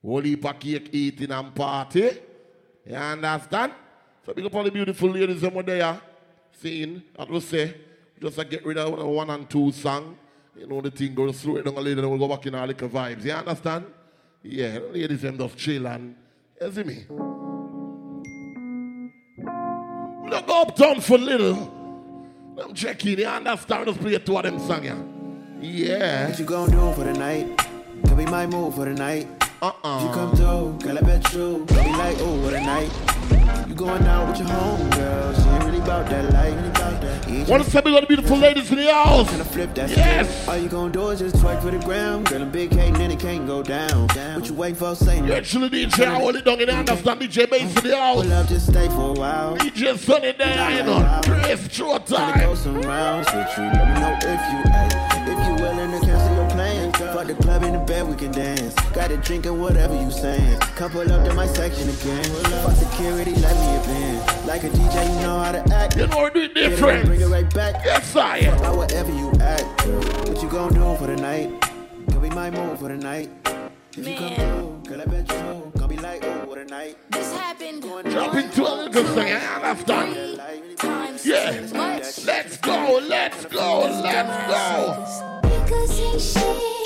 Whole 0.02 0.22
heap 0.22 0.44
of 0.44 0.58
cake 0.58 0.88
eating 0.92 1.30
and 1.30 1.54
party. 1.54 2.10
You 2.86 2.94
understand? 2.94 3.72
So 4.24 4.32
big 4.32 4.46
up 4.46 4.54
all 4.54 4.64
the 4.64 4.70
beautiful 4.70 5.10
ladies 5.10 5.44
over 5.44 5.62
there. 5.62 6.00
Seeing, 6.60 7.02
I 7.18 7.24
will 7.24 7.40
say, 7.40 7.74
just 8.20 8.36
to 8.36 8.44
get 8.44 8.64
rid 8.64 8.78
of 8.78 9.06
one 9.06 9.30
and 9.30 9.48
two 9.48 9.70
song. 9.72 10.16
You 10.56 10.66
know 10.66 10.80
the 10.80 10.90
thing 10.90 11.14
goes 11.14 11.40
through 11.40 11.58
it 11.58 11.64
down 11.64 11.76
a 11.76 11.80
little 11.80 12.02
and 12.04 12.10
we'll 12.10 12.28
go 12.28 12.34
back 12.34 12.46
in 12.46 12.54
our 12.54 12.66
little 12.66 12.88
vibes. 12.88 13.24
You 13.24 13.32
understand? 13.32 13.86
Yeah, 14.42 14.78
ladies 14.90 15.22
them 15.22 15.38
just 15.38 15.56
chill 15.56 15.86
and 15.86 16.16
you 16.60 16.72
see 16.72 16.82
me. 16.82 17.47
Look 20.30 20.46
go 20.46 20.62
uptown 20.62 21.00
for 21.00 21.18
little. 21.18 21.74
I'm 22.62 22.74
checking, 22.74 23.18
you 23.18 23.26
understand? 23.26 23.86
Just 23.86 24.00
play 24.00 24.18
two 24.18 24.36
of 24.36 24.42
them 24.42 24.58
song, 24.58 24.84
yeah. 24.84 24.96
Yeah. 25.60 26.28
What 26.28 26.38
you 26.38 26.44
gonna 26.44 26.70
do 26.70 26.92
for 26.92 27.04
the 27.04 27.14
night? 27.14 27.56
Can 28.04 28.16
be 28.16 28.26
my 28.26 28.46
move 28.46 28.74
for 28.74 28.84
the 28.84 28.94
night. 28.94 29.26
Uh-uh. 29.62 30.04
You 30.04 30.10
come 30.14 30.36
through, 30.36 30.78
girl, 30.82 30.98
I 30.98 31.00
bet 31.00 31.32
you. 31.32 31.64
Can 31.66 31.84
be 31.84 31.90
like, 31.96 32.16
oh, 32.20 32.40
what 32.42 32.52
a 32.52 32.60
night. 32.60 32.92
You 33.68 33.74
going 33.74 34.04
out 34.04 34.28
with 34.28 34.38
your 34.38 34.48
homegirl. 34.48 35.42
She 35.42 35.48
ain't 35.48 35.64
really 35.64 35.78
about 35.78 36.06
that 36.10 36.32
life. 36.32 36.54
Really 36.54 36.68
about 36.68 37.00
that. 37.00 37.17
Want 37.46 37.62
to 37.64 37.70
say 37.70 37.80
we 37.84 37.92
got 37.92 38.00
the 38.00 38.06
beautiful 38.06 38.36
ladies 38.38 38.70
in 38.70 38.78
the 38.78 38.92
house? 38.92 39.30
Gonna 39.30 39.44
flip 39.44 39.74
that 39.74 39.90
Yes. 39.90 40.26
script. 40.28 40.48
All 40.48 40.56
you 40.56 40.68
gonna 40.68 40.90
do 40.92 41.08
is 41.10 41.18
just 41.20 41.36
twerk 41.36 41.60
for 41.62 41.70
the 41.70 41.78
ground. 41.78 42.26
Girl, 42.30 42.42
I'm 42.42 42.50
big 42.50 42.72
hating 42.74 42.96
and 43.02 43.12
it 43.12 43.20
can't 43.20 43.46
go 43.46 43.62
down. 43.62 44.08
What 44.08 44.46
you 44.48 44.54
waiting 44.54 44.76
for? 44.76 44.94
Say 44.94 45.16
You 45.16 45.22
no. 45.22 45.34
actually 45.34 45.68
DJ, 45.68 46.06
I 46.06 46.14
hold 46.14 46.36
it 46.36 46.44
down 46.44 46.60
in 46.60 46.66
the 46.66 46.74
understand 46.74 47.20
DJ 47.20 47.46
bass 47.50 47.62
in 47.76 47.90
the 47.90 47.96
house. 47.96 48.22
Pull 48.22 48.32
up, 48.32 48.48
just 48.48 48.66
stay 48.68 48.88
for 48.88 49.10
a 49.10 49.12
while. 49.12 49.56
DJ 49.56 49.96
Sunny 49.98 50.32
there, 50.32 50.70
you 50.78 50.82
know. 50.84 51.20
Chris, 51.24 51.68
short 51.70 52.06
Tryna 52.06 52.34
go 52.40 52.46
time. 52.46 52.56
some 52.56 52.80
rounds 52.82 53.26
with 53.34 53.58
you. 53.58 53.64
Let 53.64 53.88
me 53.94 54.00
know 54.00 54.18
if 54.20 54.24
you, 54.24 54.72
ay, 54.72 55.08
Fuck 57.18 57.26
the 57.26 57.35
club 57.35 57.64
in 57.64 57.72
the 57.72 57.81
bed, 57.81 58.07
we 58.07 58.14
can 58.14 58.31
dance. 58.31 58.74
Got 58.92 59.11
a 59.11 59.16
drink 59.16 59.44
and 59.44 59.61
whatever 59.61 59.92
you 59.92 60.09
saying. 60.09 60.57
Come 60.76 60.92
pull 60.92 61.12
up 61.12 61.26
to 61.26 61.35
my 61.35 61.48
section 61.48 61.88
again. 61.88 62.22
Fuck 62.62 62.76
security, 62.76 63.35
let 63.35 63.57
me 63.57 63.74
a 63.74 63.81
band. 63.88 64.46
Like 64.46 64.62
a 64.62 64.68
DJ, 64.68 65.14
you 65.16 65.20
know 65.22 65.40
how 65.40 65.50
to 65.50 65.74
act. 65.74 65.96
You 65.96 66.07
know, 66.07 66.31
do 66.31 66.42
it 66.42 66.54
Get 66.54 66.64
it, 66.64 66.70
different. 66.70 67.07
Bring 67.07 67.20
it 67.20 67.26
right 67.26 67.52
back. 67.52 67.85
Yes, 67.85 68.14
I 68.14 68.42
Fuck 68.42 68.61
about 68.61 68.76
whatever 68.76 69.12
you 69.12 69.33
act. 69.40 69.64
What 70.28 70.40
you 70.40 70.48
gonna 70.48 70.72
do 70.72 70.96
for 70.96 71.09
the 71.09 71.16
night? 71.16 71.61
Could 72.12 72.22
be 72.22 72.31
my 72.31 72.52
move 72.52 72.78
for 72.78 72.87
the 72.87 72.96
night. 72.96 73.31
If 73.96 74.07
you 74.07 74.14
come 74.14 74.35
through, 74.37 74.83
girl, 74.87 75.00
I 75.00 75.04
bet 75.07 75.28
you. 75.28 75.72
Gonna 75.74 75.88
be 75.88 75.96
like, 75.96 76.22
oh, 76.22 76.46
what 76.46 76.59
a 76.59 76.64
night. 76.66 76.98
This 77.11 77.33
happened 77.37 77.83
Drop 77.83 78.35
into 78.37 78.62
a 78.62 78.72
little 78.85 79.04
thing, 79.16 79.33
I 79.33 79.70
understand. 79.70 80.78
times 80.78 81.26
Yeah. 81.26 81.66
much. 81.72 82.24
Let's 82.24 82.59
go, 82.59 83.00
let's 83.09 83.44
go, 83.46 83.81
let's 84.04 84.46
go. 84.46 85.40
Because 85.42 86.00
ain't 86.00 86.20
shit. 86.20 86.78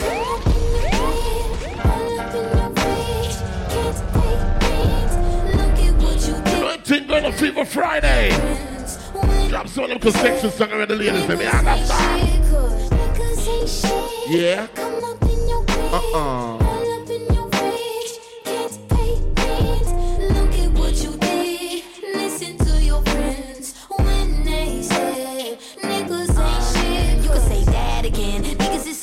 Come 0.00 0.22
up 0.26 0.46
in 0.46 0.62
your 0.74 1.50
bed, 1.60 1.78
all 1.86 2.20
up 2.20 2.34
in 2.34 2.46
your 2.58 2.70
face. 2.76 3.38
Can't 3.70 3.96
take 4.14 4.42
things. 4.62 5.12
Look 5.56 5.78
at 5.86 5.94
what 6.02 6.18
you 6.26 6.34
did. 6.44 6.84
Thing 6.84 7.04
going 7.06 7.24
to 7.24 7.32
Fever 7.32 7.64
Friday. 7.64 8.26
Drop 9.48 9.66
some 9.68 9.84
of 9.90 10.00
them 10.00 10.12
sexy 10.12 10.48
song 10.50 10.70
around 10.72 10.88
the 10.88 10.96
ladies, 10.96 11.26
let 11.28 11.38
me 11.38 11.44
understand. 11.46 12.42
Because 12.42 13.48
ain't 13.48 13.68
shit. 13.68 14.30
Yeah. 14.30 14.66
Come 14.68 15.04
up 15.04 15.22
in 15.22 15.48
your 15.48 15.62
bed, 15.64 15.94
Uh-uh. 15.94 16.18
all 16.18 16.59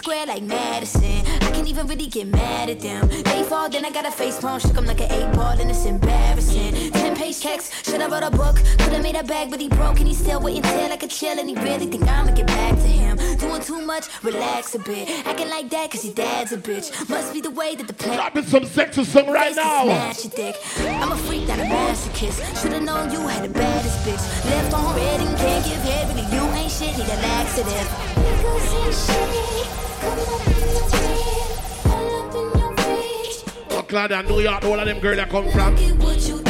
square 0.08 0.26
like 0.26 0.43
Madison. 0.43 1.26
I 1.41 1.52
can't 1.52 1.67
even 1.67 1.86
really 1.86 2.08
get 2.08 2.28
mad 2.28 2.70
at 2.70 2.80
them. 2.80 3.10
They 3.10 3.43
fall, 3.43 3.67
then 3.67 3.84
I 3.84 3.91
got 3.91 4.06
a 4.06 4.12
face 4.12 4.39
palm, 4.39 4.58
shook 4.58 4.78
'em 4.78 4.86
like 4.86 5.02
an 5.02 5.12
eight 5.12 5.36
ball, 5.36 5.60
and 5.60 5.70
it's 5.70 5.84
embarrassing. 5.84 7.07
Ten 7.17 7.25
page 7.25 7.41
checks, 7.41 7.71
should 7.84 7.99
I 7.99 8.08
wrote 8.08 8.21
a 8.21 8.30
book? 8.30 8.58
Could've 8.77 9.01
made 9.01 9.15
a 9.15 9.23
bag, 9.23 9.49
but 9.49 9.60
he 9.60 9.69
broke, 9.69 9.97
and 9.97 10.08
he 10.08 10.13
still 10.13 10.39
waiting 10.39 10.62
till 10.62 10.89
like 10.89 11.01
a 11.01 11.08
chill, 11.08 11.39
and 11.39 11.49
he 11.49 11.56
really 11.56 11.88
think 11.88 12.08
I'ma 12.08 12.32
get 12.32 12.45
back 12.45 12.75
to 12.75 12.88
him. 12.88 13.17
Doing 13.38 13.62
too 13.62 13.82
much, 13.82 14.06
relax 14.23 14.75
a 14.75 14.80
bit. 14.80 15.10
Acting 15.25 15.49
like 15.49 15.69
that, 15.71 15.89
cause 15.91 16.06
your 16.06 16.13
dad's 16.13 16.51
a 16.51 16.58
bitch. 16.58 17.10
Must 17.10 17.34
be 17.34 17.41
the 17.41 17.49
way 17.49 17.75
that 17.75 17.88
the 17.88 17.93
plan. 17.93 18.17
Dropping 18.17 18.43
some 18.43 18.65
sexy 18.65 19.03
song 19.03 19.32
right 19.32 19.56
now. 19.56 19.86
Smash 19.86 20.25
your 20.25 20.34
dick. 20.36 20.56
I'm 21.01 21.12
a 21.12 21.15
freak, 21.15 21.47
not 21.47 21.60
a 21.60 21.63
masochist. 21.63 22.62
Should've 22.62 22.84
known 22.84 23.12
you 23.12 23.21
had 23.27 23.49
the 23.49 23.53
baddest 23.53 23.97
bitch. 24.06 24.45
Left 24.45 24.73
on 24.75 24.95
red 24.95 25.19
and 25.19 25.38
can't 25.38 25.65
give 25.65 25.82
head, 25.89 26.08
really 26.10 26.27
you 26.36 26.43
ain't 26.53 26.71
shit, 26.71 26.97
need 26.97 27.08
a 27.08 27.17
laxative. 27.17 27.88
Niggas 28.21 28.73
ain't 28.86 28.93
shit. 28.93 29.67
Come 30.01 30.19
up 30.19 30.47
in 30.47 30.69
your 30.69 30.88
bed, 30.91 31.49
all 31.88 32.21
up 32.21 32.36
in 32.36 32.60
your 32.60 32.73
face. 32.77 33.43
Claudia, 33.88 34.23
New 34.23 34.39
York, 34.39 34.63
all 34.65 34.80
of 34.80 34.86
them 34.86 34.99
girls 34.99 35.17
that 35.17 35.30
come 35.30 35.49
from. 35.49 36.46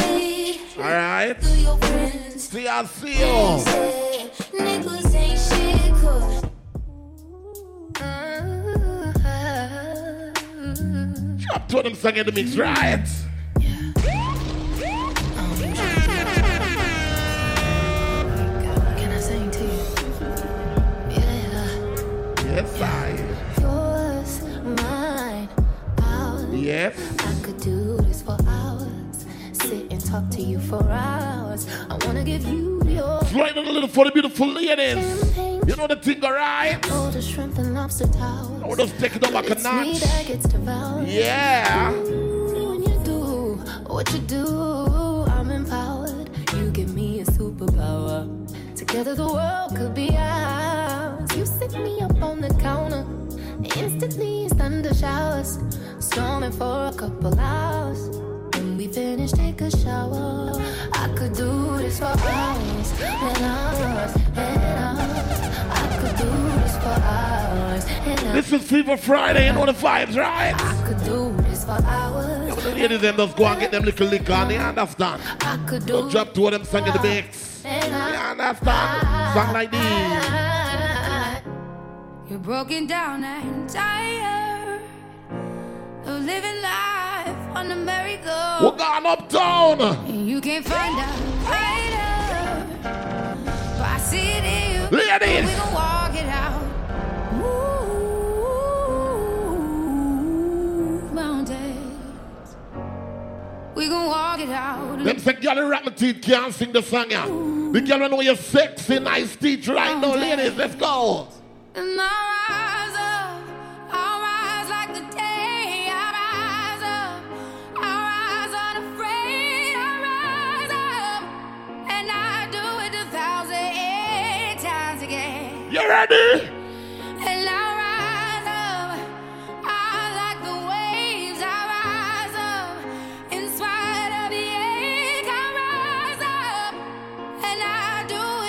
Look 0.78 0.86
at 0.86 1.28
you 1.28 1.34
did 1.34 1.36
Alright. 1.36 1.42
to 1.42 1.60
your 1.60 1.76
friends. 1.78 2.48
See, 2.48 2.68
I 2.68 2.84
see 2.84 3.08
you. 3.08 3.58
Said 3.64 4.32
Niggas 4.52 5.14
ain't. 5.14 5.38
Drop 11.40 11.74
of 11.74 11.82
them 11.84 11.94
song 11.94 12.16
in 12.16 12.26
the 12.26 12.32
mix, 12.32 12.56
right? 12.56 13.04
Can 18.96 19.10
I 19.10 19.20
sing 19.20 19.50
to 19.50 19.64
you? 19.64 19.84
Yeah. 21.10 22.54
Yes, 22.54 22.80
I. 22.80 23.18
Yours, 23.60 24.42
mine, 24.82 25.48
ours. 26.02 26.54
Yes. 26.54 27.17
Talk 30.08 30.30
to 30.30 30.40
you 30.40 30.58
for 30.58 30.82
hours. 30.90 31.66
I 31.90 31.98
wanna 32.06 32.24
give 32.24 32.44
you 32.44 32.82
your 32.86 33.20
Sliding 33.24 33.66
a 33.66 33.70
little 33.70 33.88
for 33.88 34.06
the 34.06 34.10
beautiful 34.10 34.48
ladies. 34.48 35.36
You 35.36 35.76
know 35.76 35.86
the 35.86 35.96
thing, 35.96 36.24
alright? 36.24 36.90
all 36.90 37.10
the 37.10 37.20
shrimp 37.20 37.58
and 37.58 37.74
lobster 37.74 38.06
towels. 38.06 38.62
I 38.62 38.66
oh, 38.66 38.76
just 38.76 38.98
take 38.98 39.16
it 39.16 39.24
up 39.24 39.32
like 39.32 39.50
a 39.50 39.56
notch. 39.56 40.02
Yeah. 41.06 41.90
When 41.92 42.82
you 42.88 42.96
do 43.04 43.20
what 43.86 44.10
you 44.14 44.20
do, 44.20 45.24
I'm 45.36 45.50
empowered. 45.50 46.30
You 46.54 46.70
give 46.70 46.94
me 46.94 47.20
a 47.20 47.24
superpower. 47.26 48.24
Together 48.76 49.14
the 49.14 49.26
world 49.26 49.76
could 49.76 49.94
be 49.94 50.08
ours. 50.16 51.36
You 51.36 51.44
sit 51.44 51.72
me 51.74 52.00
up 52.00 52.22
on 52.22 52.40
the 52.40 52.54
counter. 52.54 53.04
Instantly 53.76 54.48
thunder 54.56 54.94
showers. 54.94 55.58
Storming 55.98 56.52
for 56.52 56.86
a 56.86 56.94
couple 56.96 57.38
hours. 57.38 58.08
We 58.78 58.86
finish, 58.86 59.32
take 59.32 59.60
a 59.60 59.76
shower. 59.76 60.52
I 60.92 61.08
could 61.16 61.34
do 61.34 61.78
this 61.78 61.98
for 61.98 62.04
hours 62.04 62.92
and 63.02 63.42
hours 63.42 64.14
and 64.36 64.62
hours. 64.62 65.40
I 65.68 65.98
could 66.00 66.16
do 66.16 66.30
this 66.60 66.76
for 66.76 66.96
hours 67.02 67.84
and 67.88 68.20
hours. 68.20 68.34
This 68.34 68.52
is 68.52 68.70
Fever 68.70 68.96
Friday, 68.96 69.48
you 69.48 69.52
know 69.52 69.66
the 69.66 69.72
vibes, 69.72 70.16
right? 70.16 70.54
I 70.56 70.86
could 70.86 71.04
do 71.04 71.34
this 71.48 71.64
for 71.64 71.72
hours. 71.72 72.54
The 72.62 72.70
ladies 72.76 73.00
them 73.00 73.16
just 73.16 73.36
go 73.36 73.46
and 73.46 73.58
get 73.58 73.72
them 73.72 73.82
little 73.82 74.06
liquor 74.06 74.32
and 74.32 74.52
you 74.52 74.58
understand. 74.58 75.22
I 75.40 75.56
could 75.66 75.84
do 75.84 75.94
Don't 75.94 76.10
drop 76.12 76.32
two 76.32 76.46
of 76.46 76.52
them 76.52 76.62
song 76.62 76.86
in 76.86 76.92
the 76.92 77.02
mix. 77.02 77.64
You 77.64 77.70
understand? 77.70 79.34
Song 79.34 79.52
like 79.54 79.72
this. 79.72 81.42
You're 82.30 82.38
broken 82.38 82.86
down 82.86 83.24
and 83.24 83.68
tired 83.68 84.82
of 86.06 86.22
living 86.22 86.62
life 86.62 86.97
on 87.58 87.68
the 87.68 87.74
merry-go. 87.74 88.60
We're 88.62 88.76
going 88.76 89.04
uptown. 89.04 89.80
And 89.80 90.28
you 90.28 90.40
can't 90.40 90.64
find 90.64 90.96
a 90.96 91.02
fighter. 91.44 92.64
But 92.82 93.88
I 93.96 93.98
see 93.98 94.30
it 94.30 94.44
in 94.44 94.74
you. 94.74 94.82
Ladies. 94.96 95.50
We 95.50 95.56
gon' 95.56 95.74
walk 95.74 96.14
it 96.14 96.28
out. 96.28 96.62
Move 97.34 97.92
mountains. 101.12 102.56
We 103.74 103.88
gon' 103.88 104.06
walk 104.06 104.38
it 104.38 104.50
out. 104.50 105.02
Them 105.04 105.18
say 105.18 105.32
girl 105.32 105.68
rock 105.68 105.84
my 105.84 105.90
teeth 105.90 106.22
can't 106.22 106.54
sing 106.54 106.70
the 106.72 106.82
song 106.82 107.10
yeah. 107.10 107.26
The 107.26 107.80
girl 107.80 108.08
know 108.08 108.20
you're 108.20 108.36
sexy, 108.36 109.00
nice 109.00 109.34
teeth 109.34 109.66
right 109.66 109.98
now, 110.00 110.14
ladies. 110.14 110.54
Let's 110.56 110.76
go. 110.76 111.26
And 111.74 112.00
I 112.00 112.04
rise 112.04 112.37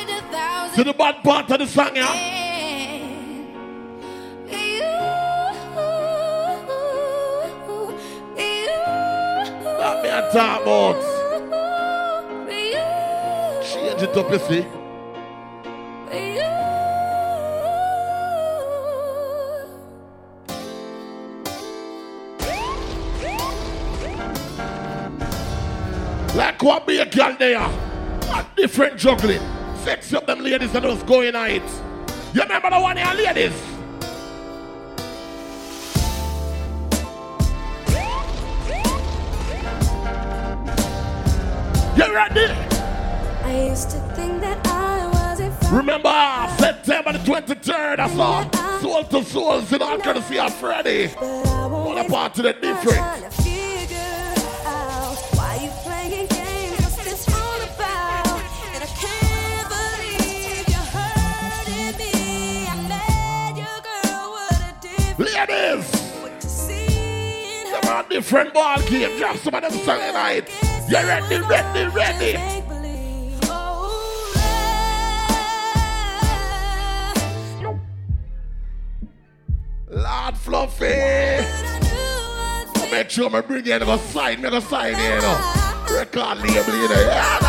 a 0.10 0.22
thousand. 0.32 0.76
To 0.78 0.84
the 0.84 0.94
bad 0.94 1.24
part 1.24 1.52
of 1.52 1.60
the 1.60 1.68
song 1.68 1.96
yeah. 1.96 2.14
That 9.80 10.04
me 10.04 10.10
a 10.10 10.30
talk 10.34 10.62
about. 10.62 11.02
Change 13.64 14.02
it 14.02 14.18
up, 14.18 14.32
you 14.32 14.40
see. 14.40 14.79
What 26.62 26.86
be 26.86 26.98
a 26.98 27.06
girl 27.06 27.38
there? 27.40 27.58
A 27.58 28.46
different 28.58 28.98
juggling. 28.98 29.40
Sex 29.78 30.14
up 30.14 30.28
them 30.28 30.40
ladies 30.42 30.76
and 30.76 30.86
us 30.86 31.02
going 31.04 31.34
on 31.34 31.52
it. 31.52 31.64
You 32.34 32.42
remember 32.42 32.70
the 32.70 32.80
one 32.82 32.98
here, 32.98 33.14
ladies? 33.14 33.54
You 41.98 42.14
ready? 42.14 42.46
I 43.46 43.68
used 43.70 43.92
to 43.92 44.00
think 44.16 44.42
that 44.42 44.60
I 44.68 45.08
was 45.08 45.40
a 45.40 45.74
Remember 45.74 46.10
September 46.58 47.14
the 47.14 47.20
23rd, 47.20 48.00
I 48.00 48.10
saw 48.10 48.80
Soul 48.80 49.04
to 49.06 49.24
Souls 49.24 49.72
in 49.72 49.82
all 49.82 49.98
courtesy 50.00 50.38
of 50.40 50.54
Freddy. 50.56 51.08
What 51.08 52.06
a 52.06 52.10
part 52.10 52.38
of 52.38 52.44
the 52.44 52.54
different. 52.54 53.49
Different 68.20 68.54
ball 68.54 68.82
game. 68.82 69.18
Drop 69.18 69.38
some 69.38 69.56
of 69.56 69.62
them 69.62 69.72
songs 69.72 70.04
tonight. 70.04 70.50
You 70.90 70.96
ready, 70.96 71.38
ready, 71.40 71.88
ready? 71.96 72.38
Lord 79.90 80.38
Fluffy. 80.38 80.86
I 82.76 82.90
make 82.92 83.10
sure 83.10 83.34
I 83.34 83.40
bring 83.40 83.66
you 83.66 83.74
in 83.74 83.84
a 83.84 83.98
sign, 83.98 84.42
make 84.42 84.52
a 84.52 84.60
sign 84.60 84.96
here, 84.96 85.16
you 85.16 85.22
know. 85.22 85.38
Record 85.90 86.40
label, 86.40 86.76
you 86.76 86.90
know. 86.90 87.00
Yeah, 87.00 87.40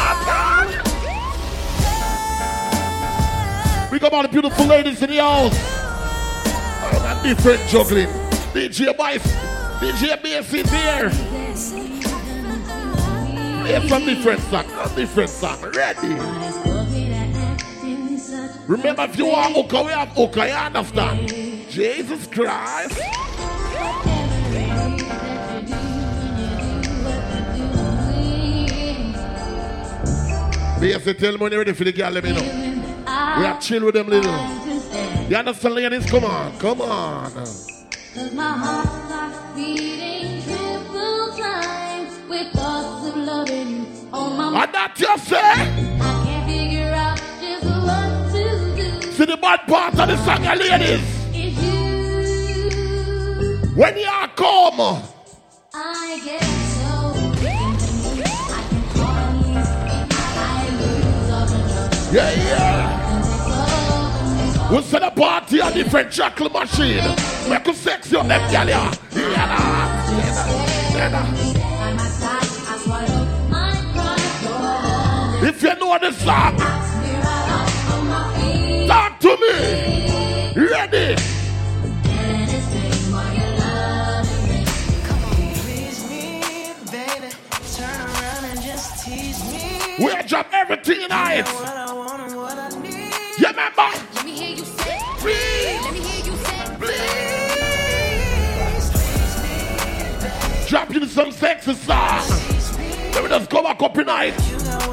all. 3.82 3.90
Big 3.90 4.04
all 4.04 4.22
the 4.22 4.28
beautiful 4.28 4.66
ladies 4.66 5.02
in 5.02 5.10
the 5.10 5.16
house. 5.16 5.52
Oh, 6.82 7.00
that 7.02 7.22
different 7.24 7.68
juggling. 7.68 8.06
DJ 8.54 8.96
Bice, 8.96 9.59
DJ 9.80 10.22
Bass 10.22 10.52
is 10.52 10.70
here. 10.70 11.08
Play 13.62 13.88
some 13.88 14.04
different 14.04 14.40
song, 14.42 14.66
a 14.78 14.94
different 14.94 15.30
song. 15.30 15.58
Ready? 15.74 16.08
Remember, 18.66 19.04
if 19.04 19.16
you 19.16 19.24
want 19.26 19.56
Oka, 19.56 19.82
we 19.82 19.92
have 19.92 20.18
Oka, 20.18 20.46
you 20.46 20.52
understand? 20.52 21.28
Jesus 21.70 22.26
Christ. 22.26 23.00
Bass, 30.78 31.04
tell 31.18 31.32
me 31.32 31.38
when 31.38 31.52
you're 31.52 31.60
ready 31.60 31.72
for 31.72 31.84
the 31.84 31.92
girl, 31.92 32.10
let 32.10 32.22
me 32.24 32.32
know. 32.32 32.42
We 33.38 33.46
are 33.46 33.58
chill 33.60 33.86
with 33.86 33.94
them 33.94 34.08
little. 34.08 34.30
You 35.30 35.36
understand, 35.36 35.74
ladies? 35.74 36.10
Come 36.10 36.24
on, 36.24 36.58
come 36.58 36.82
on. 36.82 37.69
Cause 38.14 38.32
my 38.32 38.42
heart 38.42 38.88
starts 39.06 39.38
beating 39.54 40.42
triple 40.42 41.32
times 41.36 42.18
with 42.28 42.52
thoughts 42.52 43.06
of 43.06 43.16
loving 43.16 43.68
you 43.68 43.86
on 44.12 44.36
my 44.36 44.64
And 44.64 44.74
that 44.74 44.98
you 44.98 45.16
say? 45.18 45.38
I 45.38 46.24
can't 46.24 46.44
figure 46.50 46.92
out 46.92 47.18
just 47.40 47.64
what 47.66 48.32
to 48.32 48.42
do. 48.74 49.12
See 49.12 49.26
the 49.26 49.36
bad 49.36 49.60
part 49.68 49.96
of 50.00 50.08
the 50.08 50.16
song, 50.24 50.42
ladies. 50.42 51.06
If 51.32 51.54
you, 51.62 52.80
When 53.76 53.96
you 53.96 54.08
are 54.08 54.28
come, 54.34 54.80
I 55.72 56.20
get 56.24 56.42
so 56.42 57.12
weak. 57.40 57.78
I 62.12 62.79
We 64.70 64.80
set 64.82 65.02
a 65.02 65.10
party 65.10 65.58
a 65.58 65.68
different 65.72 66.12
chocolate 66.12 66.52
machine. 66.52 67.02
Make 67.48 67.66
you 67.66 67.74
sexy 67.74 68.14
on 68.14 68.28
them, 68.28 68.40
yeah. 68.52 68.62
Yeah, 68.64 68.94
yeah, 69.12 70.94
yeah. 70.94 71.26
If 75.42 75.60
you 75.60 75.74
know 75.74 75.98
the 75.98 76.12
song, 76.12 76.54
on 76.56 76.60
talk 78.86 79.18
to 79.18 79.36
me. 79.36 80.52
Ready? 80.54 81.16
We'll 89.98 90.22
drop 90.28 90.46
everything 90.52 91.00
tonight. 91.00 91.48
You 93.38 93.46
remember? 93.48 94.09
Please, 95.20 95.80
let 95.84 96.26
you 96.26 96.34
say. 96.36 96.60
Drop 100.66 100.90
you 100.94 101.06
some 101.06 101.30
sexy 101.30 101.74
song. 101.74 102.22
Let 103.12 103.22
me 103.24 103.28
just 103.28 103.50
come 103.50 103.64
back 103.64 103.82
up 103.82 103.92
tonight. 103.92 104.34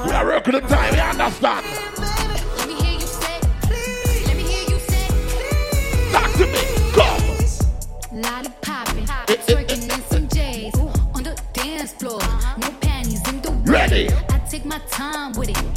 We 0.06 0.12
are 0.12 0.26
working 0.26 0.54
the 0.56 0.62
time, 0.62 0.94
you 0.96 1.02
understand? 1.02 1.66
let 1.66 2.68
me 2.68 2.74
hear 2.74 2.94
you 2.94 3.08
say, 3.08 3.40
please. 3.62 4.28
let 4.28 4.36
me 4.36 4.44
hear 4.44 4.70
you 4.70 4.80
say. 4.80 5.08
Talk 6.12 6.32
to 6.34 6.46
me. 6.46 6.62
Come. 6.92 8.22
Lolly 8.22 8.50
popping, 8.62 9.06
twerking 9.06 9.84
in 9.84 10.02
some 10.10 10.28
J's 10.28 10.76
on 11.16 11.24
the 11.24 11.42
dance 11.54 11.94
floor. 11.94 12.20
No 12.58 12.70
panties 12.82 13.26
in 13.30 13.42
the. 13.42 13.52
Ready. 13.72 14.10
I 14.30 14.40
take 14.50 14.66
my 14.66 14.80
time 14.90 15.32
with 15.34 15.50
it. 15.50 15.77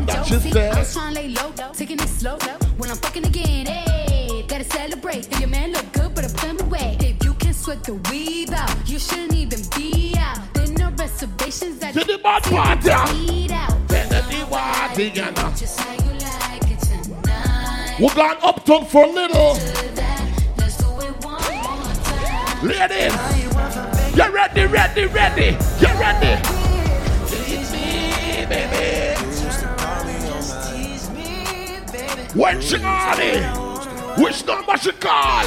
Josie. 0.00 0.50
said. 0.50 0.74
I 0.74 0.78
was 0.78 0.92
trying 0.92 1.14
to 1.14 1.20
lay 1.20 1.28
low, 1.28 1.52
taking 1.74 1.98
it 1.98 2.08
slow. 2.08 2.38
When 2.78 2.90
I'm 2.90 2.96
fucking 2.96 3.26
again, 3.26 3.66
hey, 3.66 4.44
gotta 4.48 4.64
celebrate. 4.64 5.30
If 5.30 5.40
your 5.40 5.48
man 5.48 5.72
look 5.72 5.92
good, 5.92 6.14
but 6.14 6.24
I 6.24 6.28
put 6.28 6.48
him 6.50 6.60
away. 6.66 6.96
If 7.00 7.24
you 7.24 7.34
can 7.34 7.52
sweat 7.52 7.84
the 7.84 7.94
weave 8.10 8.50
out, 8.52 8.88
you 8.88 8.98
shouldn't 8.98 9.34
even 9.34 9.60
be 9.76 10.14
out. 10.18 10.38
There 10.54 10.66
no 10.68 10.90
reservations 10.90 11.78
that 11.80 11.94
To 11.94 12.04
the 12.04 12.18
bad 12.18 12.42
part, 12.44 12.84
yeah. 12.84 13.14
Eat 13.14 13.52
out. 13.52 13.88
Then 13.88 14.08
the 14.08 14.22
party, 14.50 15.04
you 15.14 15.22
know. 15.22 15.52
Just 15.56 15.80
how 15.80 15.92
you 15.92 16.12
like 16.18 16.70
it 16.70 16.78
tonight. 16.80 17.96
We're 18.00 18.14
going 18.14 18.38
uptown 18.42 18.86
for 18.86 19.04
a 19.04 19.08
little. 19.08 19.58
Ladies, 22.62 23.12
you 24.16 24.32
ready, 24.32 24.66
ready, 24.66 25.06
ready? 25.06 25.56
You 25.80 25.88
ready? 25.98 26.42
Baby. 28.48 29.41
When 32.34 32.62
she 32.62 32.76
ready, 32.76 33.40
which 34.22 34.46
number 34.46 34.78
she 34.78 34.90
call? 34.92 35.44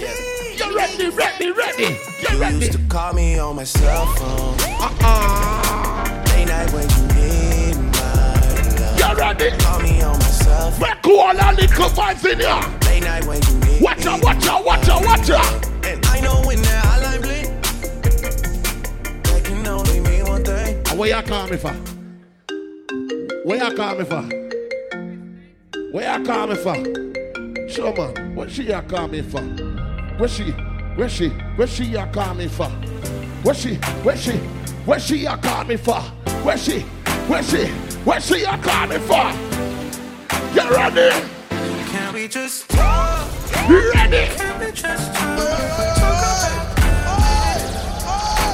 You 0.00 0.76
ready, 0.76 1.10
ready, 1.10 1.52
ready? 1.52 1.96
You 2.18 2.40
ready? 2.40 2.56
Used 2.56 2.72
to 2.72 2.78
call 2.88 3.12
me 3.12 3.38
on 3.38 3.54
my 3.54 3.62
cell 3.62 4.06
phone. 4.16 4.56
Uh-uh. 4.80 6.24
Late 6.34 6.48
night 6.48 6.72
when 6.72 6.90
you 6.90 7.06
need 7.14 7.76
my 7.76 8.34
love. 8.80 8.98
You 8.98 9.14
ready? 9.16 9.56
Call 9.62 9.80
me 9.80 10.02
on 10.02 10.18
my 10.18 10.24
cell 10.24 10.72
phone. 10.72 10.80
Make 10.80 11.06
all 11.06 11.40
our 11.40 11.54
little 11.54 11.88
vibes 11.90 12.32
in 12.32 12.40
here. 12.40 12.60
Late 12.90 13.04
night 13.04 13.24
when 13.24 13.40
you 13.40 13.54
need 13.60 13.80
Watch 13.80 14.06
out, 14.06 14.20
watch 14.24 14.44
out, 14.48 14.64
watch 14.64 14.88
out, 14.88 15.04
watch 15.04 15.30
out. 15.30 15.66
And 15.86 16.04
I 16.06 16.20
know 16.20 16.42
when 16.44 16.60
that 16.62 16.84
hotline 16.84 17.22
blink, 17.22 17.62
that 19.22 19.44
can 19.44 19.64
only 19.68 20.00
mean 20.00 20.26
one 20.26 20.42
thing. 20.44 20.98
Where 20.98 21.16
you 21.16 21.22
call 21.22 21.46
me 21.46 21.56
for? 21.58 21.74
Where 23.44 23.68
you 23.68 23.76
call 23.76 23.94
me 23.96 24.04
for? 24.04 24.47
Where 25.90 26.18
you 26.18 26.24
call 26.26 26.46
me 26.48 26.54
for? 26.54 26.74
Sure 27.66 27.96
man, 27.96 28.34
what 28.34 28.50
she 28.50 28.64
you 28.64 28.82
call 28.82 29.08
me 29.08 29.22
for? 29.22 29.40
Where 29.40 30.28
she? 30.28 30.50
Where 30.96 31.08
she? 31.08 31.30
Where 31.56 31.66
she 31.66 31.84
you 31.84 32.04
call 32.12 32.34
me 32.34 32.46
for? 32.46 32.68
Where 33.42 33.54
she? 33.54 33.76
Where 34.04 34.14
she? 34.14 34.32
Where 34.84 35.00
she 35.00 35.16
you 35.16 35.36
call 35.38 35.64
me 35.64 35.76
for? 35.78 36.00
Where 36.44 36.58
she? 36.58 36.80
Where 37.26 37.42
she? 37.42 37.68
Where 38.04 38.20
she 38.20 38.40
you 38.40 38.46
call 38.46 38.86
me 38.86 38.98
for? 38.98 39.32
You 40.54 40.70
ready? 40.76 41.26
Can 41.48 42.12
we 42.12 42.28
just 42.28 42.68
talk? 42.68 43.26
You 43.66 43.90
ready? 43.94 44.26
Can 44.36 44.60
we 44.60 44.72
just 44.72 45.14
talk? 45.14 45.38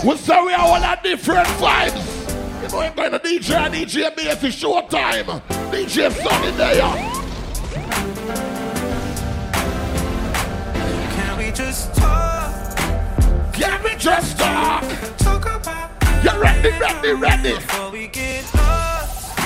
We 0.05 0.17
say 0.19 0.41
we 0.41 0.53
are 0.53 0.61
all 0.61 0.77
at 0.77 1.03
different 1.03 1.49
vibes. 1.49 2.63
You 2.63 2.69
know, 2.69 2.79
I'm 2.79 2.95
going 2.95 3.11
to 3.11 3.19
DJ 3.19 3.57
and 3.57 3.75
DJ 3.75 4.15
bass 4.15 4.45
is 4.45 4.55
showtime. 4.55 5.43
DJ 5.73 6.13
Sunny 6.13 6.51
there. 6.53 7.14
Can 11.15 11.39
we 11.39 11.51
just 11.51 11.95
talk? 11.95 12.77
Can 13.53 13.83
we 13.83 13.95
just 13.97 14.39
talk? 14.39 14.85
Talk 15.19 15.45
about 15.47 15.91
You 16.25 16.41
ready, 16.41 16.71
ready, 16.79 17.13
ready? 17.13 17.55
before 17.55 17.91
we 17.91 18.07
get 18.09 18.45
lost. 18.55 19.37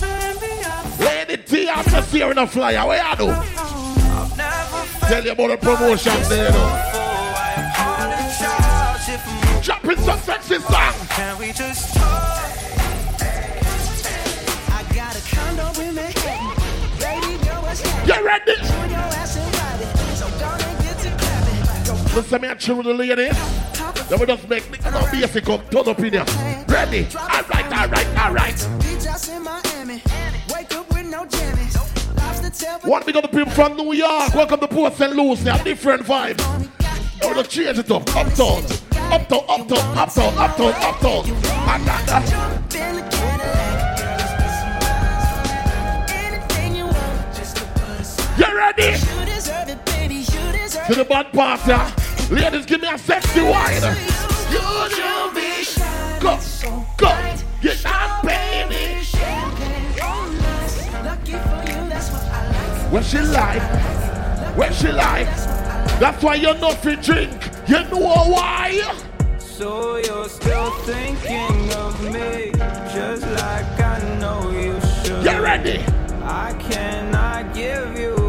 Turn 0.00 0.36
up. 0.64 0.98
Lady 1.00 1.36
T, 1.42 1.68
I'm 1.68 1.84
just 1.84 2.12
here 2.12 2.30
in 2.30 2.38
a 2.38 2.46
flyer. 2.46 2.86
Where 2.86 3.02
you 3.10 3.16
do? 3.16 3.26
Tell 5.08 5.24
you 5.24 5.32
about 5.32 5.48
the 5.50 5.56
promotion 5.60 6.12
there, 6.28 6.46
you 6.46 6.52
know. 6.52 6.66
before. 6.66 7.00
I 7.36 7.72
apologize 7.72 9.08
if 9.08 9.22
I'm 9.26 9.62
Dropping 9.62 9.98
some 10.04 10.18
sexy 10.20 10.58
song. 10.58 10.94
Can 11.10 11.38
we 11.38 11.52
just 11.52 11.94
talk? 11.94 12.50
I 14.72 14.82
got 14.94 15.16
a 15.16 15.22
condo 15.34 15.80
in 15.80 15.94
Manhattan. 15.94 16.49
Ready? 17.70 18.50
It. 18.50 18.58
Gonna 20.40 20.66
get. 20.82 21.06
Don't 21.86 22.14
Listen, 22.16 22.42
me 22.42 22.48
and 22.48 22.60
the 22.60 22.94
ladies. 22.94 23.38
Then 24.08 24.18
we 24.18 24.26
just 24.26 24.48
make 24.48 24.64
niggas 24.64 24.92
no 24.92 25.00
basic 25.12 25.44
come 25.44 25.62
turn 25.70 25.88
up 25.88 25.98
in 26.00 26.12
here. 26.12 26.24
Ready? 26.66 27.06
Up 30.74 30.92
with 30.92 31.06
no 31.06 31.24
jammies. 31.26 31.76
Lobster 32.16 32.50
tail, 32.50 32.78
but 32.82 32.90
One 32.90 33.02
big 33.06 33.14
of 33.14 33.22
the 33.22 33.28
people 33.28 33.52
from 33.52 33.76
New 33.76 33.92
York. 33.92 34.34
Welcome 34.34 34.58
to 34.58 34.66
Port 34.66 34.94
St. 34.94 35.14
Lucie. 35.14 35.48
A 35.48 35.62
different 35.62 36.02
vibe. 36.02 36.40
We 37.22 37.34
just 37.34 37.50
change 37.50 37.78
it 37.78 37.90
up. 37.92 38.02
Uptown. 38.16 38.64
Uptown, 39.12 39.44
uptown, 39.48 39.96
uptown, 39.96 40.34
uptown, 40.34 40.74
uptown. 40.74 41.24
Uh, 41.28 42.22
uh. 43.14 43.19
You 48.40 48.56
ready? 48.56 48.82
You 48.84 49.24
deserve 49.26 49.68
it, 49.68 49.84
baby. 49.84 50.14
You 50.14 50.52
deserve 50.52 50.86
To 50.86 50.94
the 50.94 51.04
bad 51.04 51.30
part, 51.32 51.60
yeah. 51.66 51.92
Ladies, 52.30 52.64
give 52.64 52.80
me 52.80 52.88
a 52.88 52.96
sexy 52.96 53.42
wine. 53.42 53.82
You 54.50 54.60
should 54.96 55.34
be 55.34 55.62
shining 55.62 56.20
Go, 56.22 56.38
so 56.38 56.70
go. 56.96 57.08
bright. 57.08 57.44
Get 57.60 57.76
that 57.82 58.22
baby. 58.24 59.02
Champagne 59.04 60.00
on 60.00 60.34
us. 60.56 60.74
Lucky 61.04 61.32
for 61.32 61.60
you, 61.70 61.88
that's 61.90 62.10
what 62.12 62.22
I 62.24 62.46
like. 62.48 62.92
When 62.92 63.02
she 63.02 63.18
like, 63.18 64.56
when 64.56 64.72
she 64.72 64.88
like. 64.90 65.26
That's 66.00 66.22
why 66.24 66.36
you're 66.36 66.56
not 66.56 66.76
free 66.82 66.96
drink. 66.96 67.50
You 67.68 67.84
know 67.90 67.98
why? 67.98 68.80
So 69.38 69.96
you're 69.96 70.28
still 70.30 70.70
thinking 70.88 71.72
of 71.74 72.02
me, 72.10 72.52
just 72.94 73.22
like 73.22 73.80
I 73.80 74.16
know 74.18 74.50
you 74.50 74.80
should. 75.04 75.24
You 75.24 75.42
ready? 75.42 75.84
I 76.22 76.54
cannot 76.70 77.54
give 77.54 77.98
you 77.98 78.19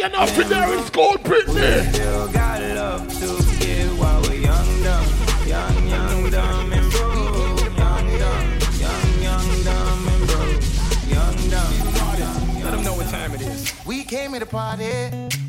young. 0.00 0.12
Why 0.12 0.18
you 0.20 0.26
not 0.26 0.28
fit 0.30 0.48
there 0.48 0.72
in 0.78 0.84
school, 0.84 1.12
Britney? 1.18 1.92
Still 1.92 2.28
got 2.32 2.60
love 2.62 3.08
to 3.20 3.58
give 3.58 3.98
while 3.98 4.20
we're 4.22 4.34
young, 4.34 4.82
dumb, 4.82 5.06
young, 5.46 5.88
young, 5.88 6.30
dumb, 6.30 6.72
and 6.72 6.90
broke. 6.90 7.60
Young, 7.60 8.18
dumb, 8.18 8.58
young, 8.78 9.22
young, 9.22 9.64
dumb, 9.64 10.08
and 10.08 10.26
broke. 10.26 10.62
Young, 11.08 11.50
dumb. 11.50 12.62
Let 12.62 12.70
them 12.72 12.82
know 12.84 12.94
what 12.94 13.08
time 13.08 13.34
it 13.34 13.40
is. 13.42 13.72
We 13.86 14.04
came 14.04 14.30
here 14.30 14.40
to 14.40 14.46
party, 14.46 14.90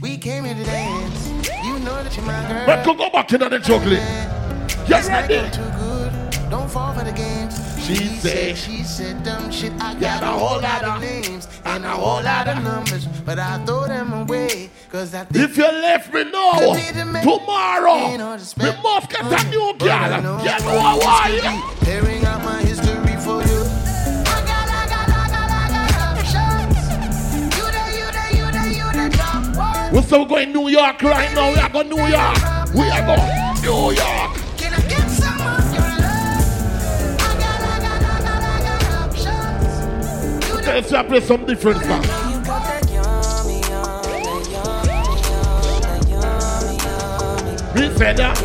we 0.02 0.18
came 0.18 0.46
here 0.46 0.56
to 0.56 0.64
dance. 0.64 1.28
You 1.64 1.80
know 1.80 2.04
that 2.04 2.16
you're 2.16 2.26
my 2.26 2.48
girl. 2.48 2.66
But 2.66 2.86
go, 2.86 2.94
go 2.96 3.10
back 3.10 3.28
to 3.30 3.38
that 3.38 3.64
juggling. 3.64 4.00
You 4.88 4.96
This 4.98 5.08
night 5.08 5.30
ready? 5.30 5.36
going 5.36 5.52
too 5.52 5.72
good, 5.80 6.12
don't 6.50 6.70
fall 6.70 6.94
for 6.94 7.04
the 7.04 7.12
games. 7.12 7.31
She 7.96 8.08
say- 8.08 8.54
she 8.56 8.84
said 8.84 9.24
dumb 9.24 9.52
shit. 9.52 9.74
I 9.80 9.92
Yeah, 10.00 10.20
got 10.20 10.24
a 10.24 10.26
a 10.28 10.30
whole 10.30 10.48
whole 10.48 10.62
lot 10.62 10.82
lot 10.82 10.84
of 10.84 10.96
of- 10.96 11.02
names 11.02 11.48
and 11.66 11.86
a 11.86 11.90
whole 11.90 12.22
lot 12.24 12.48
of 12.48 12.64
numbers, 12.64 13.06
but 13.26 13.38
I 13.40 13.58
throw 13.66 13.86
them 13.88 14.14
away. 14.14 14.70
Cause 14.92 15.14
I 15.14 15.24
think 15.26 15.46
If 15.50 15.58
you 15.58 15.66
left 15.88 16.14
me 16.14 16.24
now, 16.26 16.52
tomorrow, 17.22 18.12
we 18.12 18.18
must 18.18 18.56
get 19.10 19.22
a 19.22 19.50
new 19.50 19.74
But 19.80 19.90
I 19.90 20.10
girl. 20.10 20.22
know 20.22 20.38
You 20.40 20.46
know 20.46 20.76
what 20.80 20.96
this 21.00 21.06
why? 21.06 21.62
Tearing 21.86 22.26
out 22.26 22.44
my 22.44 22.60
history 22.62 23.16
for 23.26 23.42
you. 23.44 23.62
We're 29.94 30.02
still 30.04 30.26
going 30.26 30.54
to 30.54 30.60
New 30.62 30.70
York 30.70 31.02
right 31.02 31.34
now. 31.36 31.52
We 31.52 31.58
are 31.60 31.70
going 31.70 31.90
New 31.90 31.98
York. 31.98 32.38
We 32.74 32.90
are 32.90 33.06
going 33.06 33.62
New 33.62 33.92
York. 33.92 34.41
Let's 40.74 40.90
play 40.90 41.20
some 41.20 41.46
different 41.46 41.82
that. 48.14 48.40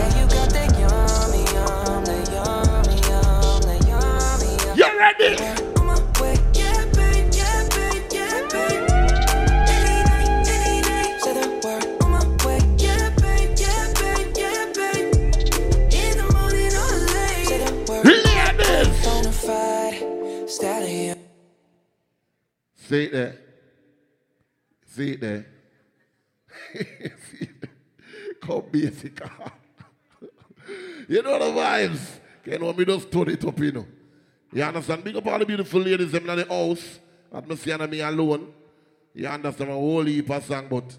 You 4.76 4.98
ready? 4.98 5.55
See 22.88 23.04
it 23.04 23.12
there. 23.12 23.38
See 24.86 25.10
it 25.12 25.20
there. 25.20 25.46
See 26.72 26.80
it. 27.40 27.70
Come 28.40 28.62
basic. 28.70 29.20
you 31.08 31.22
know 31.22 31.38
the 31.38 31.60
vibes. 31.60 32.20
You 32.44 32.58
know 32.58 32.72
me 32.72 32.84
just 32.84 33.10
turn 33.10 33.28
it 33.30 33.44
up, 33.44 33.58
you 33.58 33.72
know. 33.72 33.86
You 34.52 34.62
understand? 34.62 35.02
Big 35.02 35.16
up 35.16 35.26
all 35.26 35.38
the 35.38 35.44
beautiful 35.46 35.80
ladies 35.80 36.12
them 36.12 36.30
in 36.30 36.38
the 36.38 36.44
house. 36.46 37.00
At 37.32 37.48
me 37.48 37.56
seeing 37.56 37.90
me 37.90 38.00
alone. 38.00 38.52
You 39.14 39.26
understand? 39.26 39.70
A 39.70 39.74
whole 39.74 40.04
heap 40.04 40.30
of 40.30 40.44
song, 40.44 40.68
but 40.70 40.96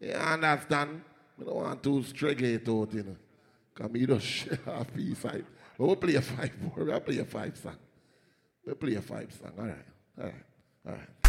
you 0.00 0.10
understand? 0.12 1.02
I 1.40 1.44
don't 1.44 1.54
want 1.54 1.82
to 1.82 2.02
struggle 2.02 2.44
it 2.46 2.68
out, 2.68 2.92
you 2.92 3.04
know. 3.04 3.16
Because 3.72 3.92
me 3.92 4.04
just 4.04 4.26
share 4.26 4.58
a 4.66 4.84
piece. 4.84 5.22
But 5.22 5.44
we'll 5.78 5.96
play 5.96 6.16
a 6.16 6.22
five 6.22 6.50
more. 6.62 6.84
We'll 6.84 7.00
play 7.00 7.18
a 7.18 7.24
five 7.24 7.56
song. 7.56 7.76
We'll 8.66 8.74
play 8.74 8.96
a 8.96 9.00
five 9.00 9.32
song. 9.32 9.52
All 9.58 9.64
right. 9.66 9.76
All 10.18 10.24
right. 10.24 10.34
All 10.86 10.92
right. 10.92 11.19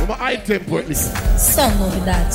With 0.00 0.08
my 0.08 0.14
high 0.16 0.36
tempo 0.36 0.78
at 0.78 0.88
least. 0.88 1.16
Some 1.38 1.80
of 1.82 2.04
that. 2.04 2.34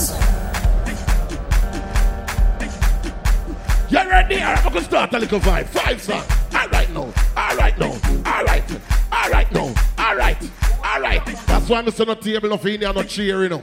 You 3.89 3.97
ready? 4.09 4.35
Alright, 4.35 4.65
we 4.65 4.71
can 4.71 4.83
start 4.83 5.13
a 5.13 5.19
little 5.19 5.39
vibe. 5.39 5.65
Five 5.67 6.01
song. 6.01 6.23
Alright 6.53 6.89
now. 6.91 7.13
Alright 7.35 7.77
now. 7.79 7.99
Alright. 8.25 8.79
Alright 9.11 9.51
now. 9.51 9.73
Alright. 9.99 10.51
Alright. 10.85 11.25
That's 11.25 11.69
why 11.69 11.79
I'm 11.79 11.91
saying 11.91 12.07
no 12.07 12.15
table, 12.15 12.49
no 12.49 12.57
feeling, 12.57 12.93
no 12.93 13.03
cheer, 13.03 13.43
you 13.43 13.49
know. 13.49 13.61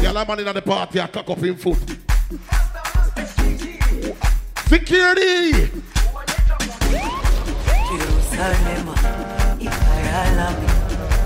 The 0.00 0.08
other 0.08 0.24
man 0.26 0.46
in 0.46 0.54
the 0.54 0.62
party, 0.62 1.00
I 1.00 1.06
cock 1.06 1.30
up 1.30 1.38
him 1.38 1.56
foot. 1.56 1.78
Security! 4.68 5.70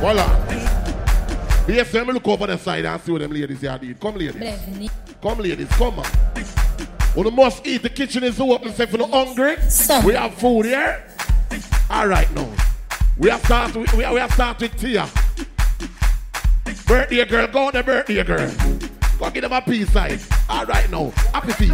Voila. 0.01 0.27
Me 1.67 2.13
look 2.13 2.29
over 2.29 2.47
the 2.47 2.57
side 2.57 2.85
and 2.85 3.01
see 3.01 3.11
what 3.11 3.21
them 3.21 3.33
ladies 3.33 3.61
here 3.61 3.77
did. 3.79 3.99
Come, 3.99 4.17
ladies. 4.17 4.61
Come, 5.21 5.39
ladies, 5.41 5.69
come 5.71 5.99
on. 5.99 6.07
Well, 7.17 7.31
must 7.33 7.67
eat. 7.67 7.83
The 7.83 7.91
kitchen 7.91 8.23
is 8.23 8.39
open. 8.39 8.73
Say 8.73 8.87
for 8.87 8.99
the 8.99 9.07
hungry. 9.07 9.57
We 10.07 10.15
have 10.15 10.35
food 10.35 10.67
here. 10.67 11.03
All 11.91 12.07
right, 12.07 12.33
now. 12.35 12.49
We 13.19 13.31
have 13.31 13.45
start. 13.45 13.75
With, 13.75 13.93
we 13.95 14.05
have, 14.05 14.15
we 14.15 14.21
have 14.21 14.33
start 14.33 14.61
with 14.61 14.77
Tia. 14.79 15.09
Birthday 16.87 17.25
girl, 17.25 17.47
go 17.49 17.67
on 17.67 17.73
the 17.73 17.83
birthday 17.83 18.23
girl. 18.23 18.86
Go 19.19 19.31
give 19.31 19.43
them 19.43 19.53
a 19.53 19.63
peace 19.63 19.91
sign. 19.91 20.19
All 20.49 20.67
right, 20.67 20.91
now. 20.91 21.11
Happy 21.33 21.53
feet. 21.53 21.73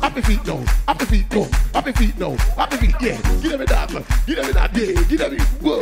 Happy 0.00 0.20
feet 0.22 0.46
now. 0.46 0.56
Happy 0.86 1.04
feet 1.06 1.28
go. 1.28 1.44
Happy 1.72 1.92
feet 1.92 2.18
now. 2.18 2.36
Happy 2.56 2.76
feet, 2.76 2.94
yeah. 3.00 3.20
Give 3.42 3.52
them 3.52 3.66
that. 3.66 3.90
Give 4.26 4.36
them 4.36 4.52
that, 4.52 4.76
yeah. 4.76 5.02
Give 5.08 5.18
them 5.18 5.34
it. 5.34 5.42
Whoa. 5.60 5.80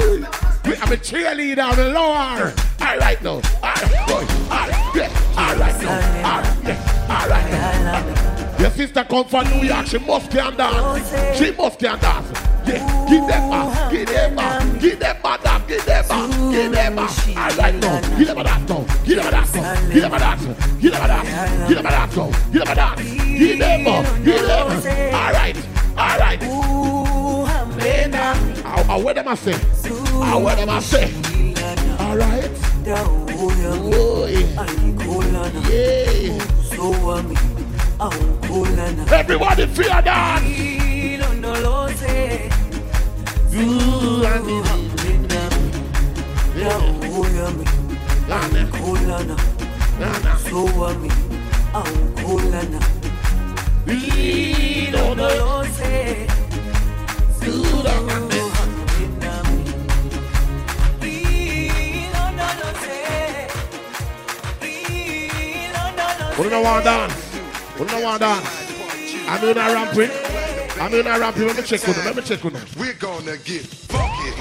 We 0.65 0.77
have 0.77 0.91
a 0.91 0.97
cheerleader 0.97 1.65
on 1.65 1.77
the 1.77 1.89
lower. 1.89 2.55
All 2.81 2.99
right, 2.99 3.23
now. 3.23 3.31
All 3.31 3.41
right, 3.63 4.07
boy. 4.07 4.27
All 4.51 4.69
right, 4.69 4.93
yeah. 4.95 5.11
All 5.37 5.57
right, 5.57 5.83
now. 5.83 5.93
All 6.31 6.41
right, 6.41 6.65
yeah. 6.65 7.21
All 7.21 7.29
right, 7.29 7.51
now. 7.51 8.59
Your 8.59 8.71
sister 8.71 9.05
come 9.05 9.27
from 9.27 9.49
New 9.51 9.67
York, 9.67 9.87
she 9.87 9.99
must 9.99 10.31
can 10.31 10.57
dance. 10.57 11.39
She 11.39 11.51
must 11.53 11.79
can 11.79 11.99
dance. 11.99 12.42
Yeah, 12.67 13.07
give 13.09 13.27
them 13.27 13.51
back, 13.51 13.91
give 13.91 14.07
them 14.09 14.37
back, 14.37 14.81
give 14.81 14.99
them 14.99 15.17
back, 15.23 15.41
give 15.69 15.85
them 15.85 16.07
back, 16.09 16.31
give 16.53 16.73
them 16.73 16.97
back. 16.97 17.11
All 17.37 17.57
right 17.59 17.75
now, 17.75 18.01
give 18.19 18.27
them 18.29 18.43
dance 18.43 18.69
now, 18.69 18.85
give 19.05 19.17
them 19.17 19.31
dance 19.31 19.55
now, 19.55 19.75
give 19.91 20.03
them 20.03 20.13
a 20.13 20.19
dance, 20.19 20.43
give 20.81 20.93
them 20.93 21.07
dance, 21.07 21.29
give 21.69 21.77
them 21.77 21.85
dance 21.85 22.17
now, 22.17 22.31
give 22.53 22.65
them 22.65 22.75
dance, 22.77 23.01
give 23.39 23.59
them 23.59 23.87
up, 23.87 24.05
give 24.25 24.43
them. 24.47 24.69
All 25.15 25.33
right, 25.33 25.57
all 25.97 26.19
right. 26.19 26.43
How 28.87 28.99
what 29.01 29.17
am 29.19 29.29
I 29.29 29.35
say? 29.35 29.53
How 29.53 30.39
what 30.41 30.59
am 30.59 30.71
I 30.71 30.81
say? 30.81 31.13
All 31.99 32.17
right. 32.17 32.51
Oh, 32.87 33.51
yeah. 33.59 33.75
Yeah. 35.71 36.39
Everybody 39.13 39.67
feel 39.67 39.89
that 39.89 40.82
lilondoloze 41.03 42.17
zihambe 43.51 44.55
hambe 44.69 45.11
nami 45.31 45.69
yawuyami 46.63 47.67
angikholana 48.39 49.37
sowami 50.45 51.11
awukholana 51.79 52.81
lilondoloze 53.87 55.93
zihambe 57.39 58.41
hambe 58.55 59.05
nami 59.23 59.61
We 66.39 66.49
don't 66.49 66.63
want 66.65 66.85
dance. 66.85 67.15
We 67.79 67.87
don't 67.87 68.03
want 68.03 68.21
dance. 68.21 68.49
I'm 69.29 69.41
doing 69.41 69.57
a 69.59 69.61
ramping. 69.61 70.22
I'm 70.81 70.93
in 70.95 71.07
a 71.07 71.19
ramping. 71.19 71.47
Let 71.47 71.57
me 71.57 71.63
check 71.63 71.87
on 71.89 71.95
them. 71.95 72.05
Let 72.05 72.17
me 72.17 72.23
check 72.23 72.45
on 72.45 72.53
them. 72.53 72.67
We're 72.79 72.95
gonna 72.95 73.37
get 73.39 73.63
funky. 73.63 74.33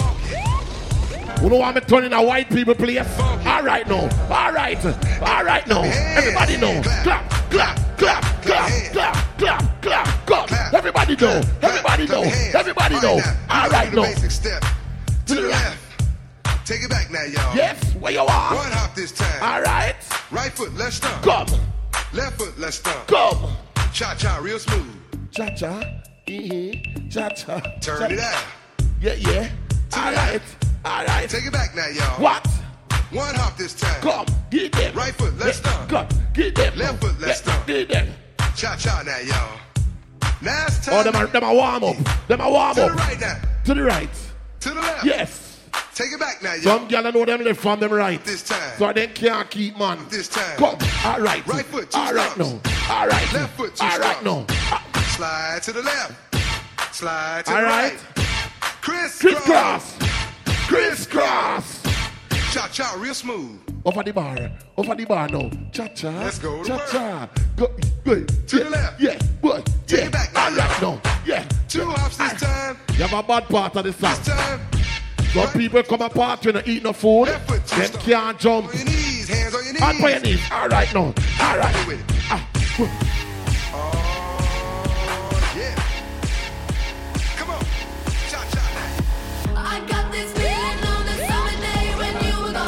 You 1.44 1.50
know 1.50 1.64
I'm 1.64 1.80
turning 1.82 2.14
a 2.14 2.22
white 2.22 2.50
people 2.50 2.76
place? 2.76 3.08
All 3.20 3.64
right 3.64 3.88
now. 3.88 4.10
All 4.30 4.52
right. 4.52 4.86
All 4.86 5.44
right 5.44 5.66
now. 5.68 5.82
Everybody 5.84 6.58
know. 6.58 6.82
Clap, 7.04 7.30
clap, 7.50 7.98
clap, 7.98 8.44
clap, 8.44 8.92
clap, 8.94 9.38
clap, 9.38 9.82
clap, 9.82 10.26
clap. 10.28 10.74
Everybody 10.74 11.16
know. 11.16 11.42
Everybody 11.62 12.08
know. 12.08 12.22
Everybody 12.54 12.96
know. 13.02 13.22
All 13.50 13.70
right 13.70 13.92
now. 13.94 14.04
Basic 14.04 14.32
step 14.32 14.64
to 15.26 15.36
the 15.36 15.42
left. 15.42 15.80
Take 16.66 16.84
it 16.84 16.90
back 16.90 17.12
now, 17.12 17.24
y'all. 17.24 17.56
Yes, 17.56 17.96
where 17.96 18.14
you 18.14 18.20
are? 18.20 18.56
One 18.56 18.72
hop 18.72 18.96
this 18.96 19.12
time. 19.12 19.44
All 19.44 19.62
right. 19.62 19.96
Right 20.32 20.52
foot, 20.52 20.74
let's 20.76 20.96
stomp. 20.98 21.24
Come. 21.24 21.60
Left 22.14 22.38
foot, 22.38 22.58
let's 22.58 22.78
stomp. 22.78 23.08
Come. 23.08 23.52
Cha 23.92 24.16
cha, 24.16 24.38
real 24.38 24.60
smooth. 24.60 24.96
Cha 25.32 25.50
cha. 25.50 26.01
Turn 27.82 28.12
it 28.12 28.20
out. 28.20 28.44
Yeah, 29.02 29.14
yeah. 29.16 29.50
All 29.98 30.14
right. 30.14 30.42
All 30.86 31.06
right. 31.06 31.30
Take 31.30 31.46
it 31.46 31.52
back 31.52 31.76
now, 31.76 31.88
y'all. 31.88 32.22
What? 32.22 32.48
One 33.12 33.36
hop 33.36 33.58
this 33.58 33.74
time. 33.74 34.02
Come. 34.02 34.26
Get 34.50 34.72
them. 34.72 34.96
Right 34.96 35.14
foot, 35.14 35.38
let's 35.38 35.58
stomp. 35.58 35.90
Come. 35.90 36.08
Get 36.34 36.56
them. 36.56 36.78
Left 36.78 37.02
foot, 37.02 37.20
let's 37.20 37.40
stomp. 37.40 37.68
Get 37.68 37.90
them. 37.90 38.14
Cha 38.56 38.78
cha 38.78 39.04
now, 39.06 39.18
y'all. 39.20 39.60
Now 40.42 40.66
it's 40.68 40.88
oh, 40.88 40.92
time. 40.92 41.00
Oh, 41.00 41.04
them 41.04 41.16
are, 41.16 41.28
them 41.28 41.44
are 41.44 41.54
warm 41.54 41.84
up. 41.84 42.28
Them 42.30 42.40
are 42.40 42.52
warm 42.52 42.70
up. 42.70 42.76
to 42.76 42.82
the 42.82 42.92
right 42.92 43.20
now. 43.20 43.42
To 43.66 43.74
the 43.74 43.84
right. 43.84 44.10
To 44.62 44.70
the 44.70 44.76
left. 44.76 45.06
Yes. 45.06 45.60
Take 45.94 46.14
it 46.14 46.20
back 46.20 46.42
now, 46.42 46.54
y'all. 46.54 46.80
Some 46.80 46.88
gyal 46.88 47.14
know 47.14 47.26
them 47.26 47.44
left 47.44 47.60
from 47.60 47.82
them 47.82 47.92
right. 47.92 48.24
This 48.24 48.44
time. 48.44 48.78
So 48.78 48.94
they 48.94 49.08
can't 49.08 49.50
keep 49.50 49.78
man. 49.78 50.00
This 50.10 50.30
time. 50.30 50.58
Come. 50.58 50.78
All 51.04 51.20
right. 51.20 51.46
Right 51.46 51.66
foot, 51.66 51.92
two 51.92 52.00
All 52.00 52.14
right 52.14 52.38
now. 52.38 52.62
All 52.90 53.08
right. 53.08 53.34
Left 53.34 53.58
foot, 53.58 53.76
two 53.76 53.86
All 53.86 54.00
right 54.00 54.24
now. 54.24 55.01
Slide 55.22 55.62
to 55.62 55.72
the 55.72 55.84
left. 55.84 56.96
Slide 56.96 57.46
to 57.46 57.52
All 57.52 57.58
the 57.58 57.64
right. 57.64 57.94
right. 57.94 58.26
Criss 58.82 59.20
Crisscross. 59.20 59.96
Crisscross. 60.68 61.84
Cha 62.52 62.68
cha, 62.74 62.96
real 62.98 63.14
smooth. 63.14 63.60
Over 63.86 64.02
the 64.02 64.14
bar. 64.14 64.50
Over 64.76 64.96
the 64.96 65.06
bar 65.06 65.28
now. 65.30 65.52
Cha 65.72 65.90
cha. 65.90 66.10
Let's 66.10 66.40
go 66.40 66.64
Cha 66.64 66.80
cha. 66.88 67.30
Go. 67.56 67.68
Go. 68.04 68.24
To 68.26 68.58
yeah. 68.58 68.64
the 68.64 68.70
left. 68.72 69.00
Yeah. 69.00 69.20
Boy. 69.44 69.62
Take 69.86 70.00
Yeah. 70.00 70.06
it 70.08 70.12
back 70.12 70.30
All 70.36 70.58
right 70.58 70.82
now. 70.82 71.02
Yeah. 71.24 71.48
Two 71.70 71.86
hops 71.86 72.18
this 72.18 72.42
time. 72.42 72.78
You 72.98 73.04
have 73.06 73.14
a 73.14 73.22
bad 73.22 73.48
part 73.48 73.76
of 73.76 73.84
the 73.84 73.94
song. 73.94 74.16
This 74.16 74.26
time. 74.26 74.60
Some 75.34 75.50
people 75.54 75.84
come 75.84 76.02
apart 76.02 76.44
when 76.44 76.56
they 76.56 76.64
eat 76.66 76.82
no 76.84 76.94
food. 76.94 77.28
Left 77.28 77.48
foot, 77.48 77.68
two 77.68 77.80
Them 77.80 77.92
stomps. 77.92 78.00
can't 78.10 78.40
jump. 78.40 78.70
On 78.70 78.76
your 78.76 78.86
knees, 78.86 79.30
hands 79.30 79.54
on 79.54 79.64
your 79.66 79.74
knees. 79.74 79.82
On 79.84 80.00
your 80.00 80.20
knees. 80.20 80.42
All 80.52 80.68
right 80.68 80.92
now. 80.96 81.14
All 81.42 81.58
right. 81.60 82.00
Ah. 82.32 83.28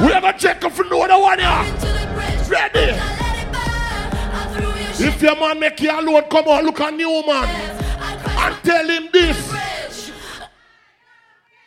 We 0.04 0.12
are 0.12 0.20
gonna 0.22 0.38
check 0.38 0.64
if 0.64 0.78
you 0.78 0.90
know 0.90 1.08
the 1.08 1.18
one 1.18 1.40
here. 1.40 1.50
Into 1.50 1.86
the 1.86 2.12
bridge. 2.14 2.50
Ready? 2.50 2.92
I 2.92 3.18
let 3.20 3.40
it 3.40 3.52
burn. 3.54 4.34
I 4.34 4.54
threw 4.54 4.68
your 4.68 4.94
shit 4.94 5.08
If 5.16 5.22
your 5.22 5.36
man 5.40 5.60
make 5.60 5.80
you 5.80 5.92
alone, 5.92 6.24
come 6.24 6.48
on, 6.48 6.66
look 6.66 6.82
at 6.82 6.94
new 6.94 7.26
man. 7.26 7.48
And 8.38 8.64
tell 8.64 8.88
him 8.88 9.10
this. 9.14 10.12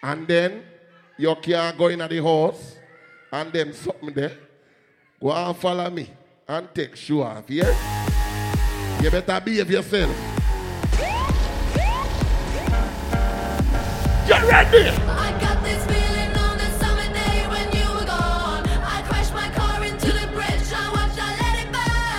And 0.03 0.29
then 0.29 0.63
your 1.17 1.37
can 1.37 1.77
go 1.79 1.89
in 1.89 2.01
at 2.03 2.11
the 2.11 2.19
horse. 2.19 2.77
and 3.33 3.53
them 3.53 3.73
something 3.73 4.13
there. 4.15 4.33
Go 5.21 5.33
and 5.33 5.57
follow 5.57 5.91
me 5.91 6.09
and 6.47 6.69
take 6.75 6.95
shoe 6.97 7.23
off, 7.23 7.45
yeah? 7.49 7.73
You 9.03 9.11
better 9.11 9.41
behave 9.41 9.71
yourself. 9.71 10.15
You 14.29 14.49
ready? 14.49 15.36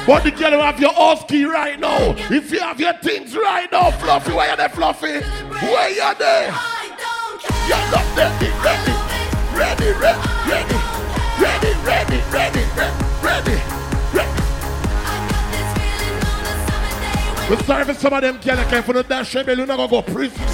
But 0.08 0.24
the 0.24 0.32
girl 0.32 0.52
who 0.52 0.60
have 0.60 0.80
your 0.80 0.94
house 0.94 1.26
key 1.26 1.44
right 1.44 1.78
now. 1.78 2.16
If 2.32 2.50
you 2.52 2.60
have 2.60 2.80
your 2.80 2.94
things 2.94 3.36
right 3.36 3.70
now, 3.70 3.92
Fluffy, 3.92 4.32
where 4.32 4.50
you 4.50 4.56
there, 4.56 4.70
Fluffy? 4.70 5.20
Where 5.20 5.90
you 5.90 6.16
there? 6.18 6.50
I. 6.50 6.78
You're 7.68 7.78
not 7.92 8.16
ready, 8.16 8.48
ready, 8.64 8.94
ready, 9.52 9.92
ready, 10.00 10.24
ready, 10.48 10.78
ready, 11.38 11.72
ready, 11.84 12.20
ready, 12.32 12.64
ready, 13.22 13.62
ready. 14.16 14.42
We're 17.50 17.64
sorry 17.64 17.84
for 17.84 17.94
some 17.94 18.14
of 18.14 18.22
them 18.22 18.36
girls 18.36 18.46
that 18.46 18.70
came 18.70 18.84
from 18.84 18.96
the 18.96 19.04
dash 19.04 19.34
you're 19.34 19.44
not 19.66 19.76
gonna 19.76 19.90
go 19.90 20.02
prison. 20.02 20.48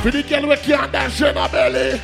For 0.00 0.10
the 0.10 0.22
girl 0.22 0.40
who 0.40 0.56
can't 0.56 0.90
dash 0.90 1.20
in 1.20 1.36
her 1.36 1.48
belly, 1.50 2.00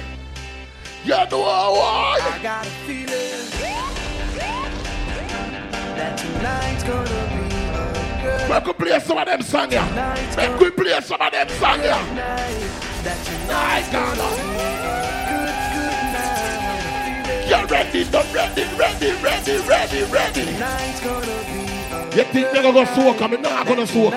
you 1.04 1.10
know 1.10 1.40
why? 1.40 2.18
I 2.20 2.38
got 2.42 2.66
a 2.66 2.70
feeling 2.84 3.15
Make 8.48 8.66
we 8.66 8.72
play 8.74 9.00
some 9.00 9.18
of 9.18 9.26
them 9.26 9.42
songs 9.42 9.72
here. 9.72 9.82
Make 10.36 10.60
we 10.60 10.70
play 10.70 11.00
some 11.00 11.20
of 11.20 11.32
them 11.32 11.48
songs 11.48 11.82
here. 11.82 11.96
night. 13.48 13.88
You're 17.48 17.66
ready, 17.66 18.04
not 18.10 18.34
ready, 18.34 18.64
ready, 18.76 19.12
ready, 19.22 19.56
ready, 19.66 20.02
ready. 20.12 20.46
You 22.16 22.24
think 22.24 22.50
they're 22.52 22.62
gonna 22.62 22.72
go 22.72 22.84
soak? 22.94 23.22
I'm 23.22 23.40
not 23.40 23.66
gonna 23.66 23.86
soak. 23.86 24.14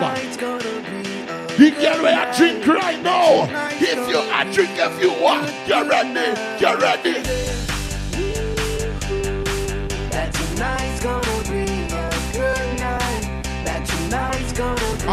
The 1.58 1.72
girl 1.72 2.02
where 2.04 2.18
I 2.18 2.38
drink 2.38 2.66
right 2.68 3.02
now. 3.02 3.48
If 3.72 4.10
you 4.10 4.18
I 4.20 4.44
drink 4.52 4.72
if 4.76 5.02
you 5.02 5.12
want, 5.22 5.52
you're 5.68 5.86
ready, 5.86 6.36
you're 6.60 6.78
ready. 6.78 7.59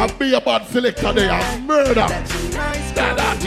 Gonna 0.07 0.19
be 0.19 0.35
a 0.35 0.41
bad 0.41 0.67
selector. 0.67 1.07
I'll 1.07 1.61
murder. 1.61 1.95
that 1.95 3.43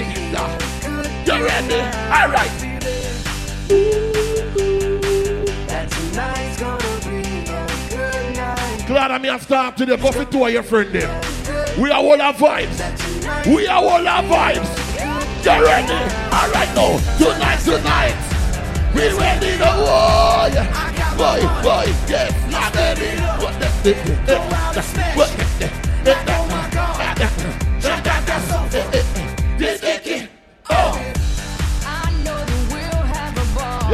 You 1.25 1.45
ready? 1.45 1.75
All 2.11 2.29
right. 2.29 3.99
Glad 8.87 9.11
I'm 9.11 9.23
here 9.23 9.39
start 9.39 9.77
today. 9.77 9.97
Go 9.97 10.11
for 10.11 10.25
two 10.25 10.45
of 10.45 10.51
your 10.51 10.63
friend 10.63 10.91
them. 10.91 11.23
We 11.79 11.91
are 11.91 11.99
all 11.99 12.19
our 12.21 12.33
vibes. 12.33 13.45
We 13.45 13.67
are 13.67 13.77
all 13.77 14.07
our 14.07 14.23
vibes. 14.23 14.69
You 15.45 15.63
ready? 15.63 15.93
All 16.33 16.49
right 16.51 16.75
now. 16.75 16.97
Tonight, 17.17 17.59
tonight. 17.63 18.15
We 18.95 19.01
ready 19.17 19.57
to 19.57 19.71
war. 19.77 20.49
Boy, 21.15 21.41
boy, 21.61 21.85
yes, 22.07 22.33
I'm 22.53 22.73
ready. 22.73 23.21
What 23.43 23.59
the- 23.59 23.69
the- 23.83 23.93
the- 24.25 24.39
the- 24.73 25.15
what 25.15 25.37
the- 25.37 26.48
You 27.19 27.25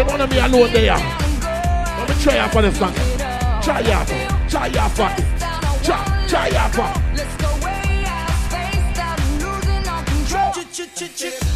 want 0.05 0.29
me 0.29 0.37
alone 0.37 0.71
there. 0.71 0.93
Let 0.93 2.09
me 2.09 2.15
try 2.21 2.37
out 2.37 2.51
for 2.51 2.61
this 2.61 2.77
song. 2.77 2.93
Try 3.63 3.81
out. 3.91 4.07
Try 4.47 4.69
out 4.77 4.91
for 4.91 5.09
it. 5.09 5.25
Try, 5.83 6.27
try 6.27 6.49
out 6.51 6.75
for 6.75 6.85
it. 6.85 7.25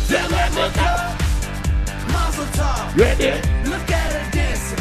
Yeah, 0.10 0.26
let 0.32 0.52
me 0.54 0.66
go. 0.74 0.88
Mazel 2.12 2.46
tov. 2.58 2.98
Ready? 2.98 3.32
Look 3.70 3.92
at 3.92 4.12
her 4.14 4.32
dancing. 4.32 4.80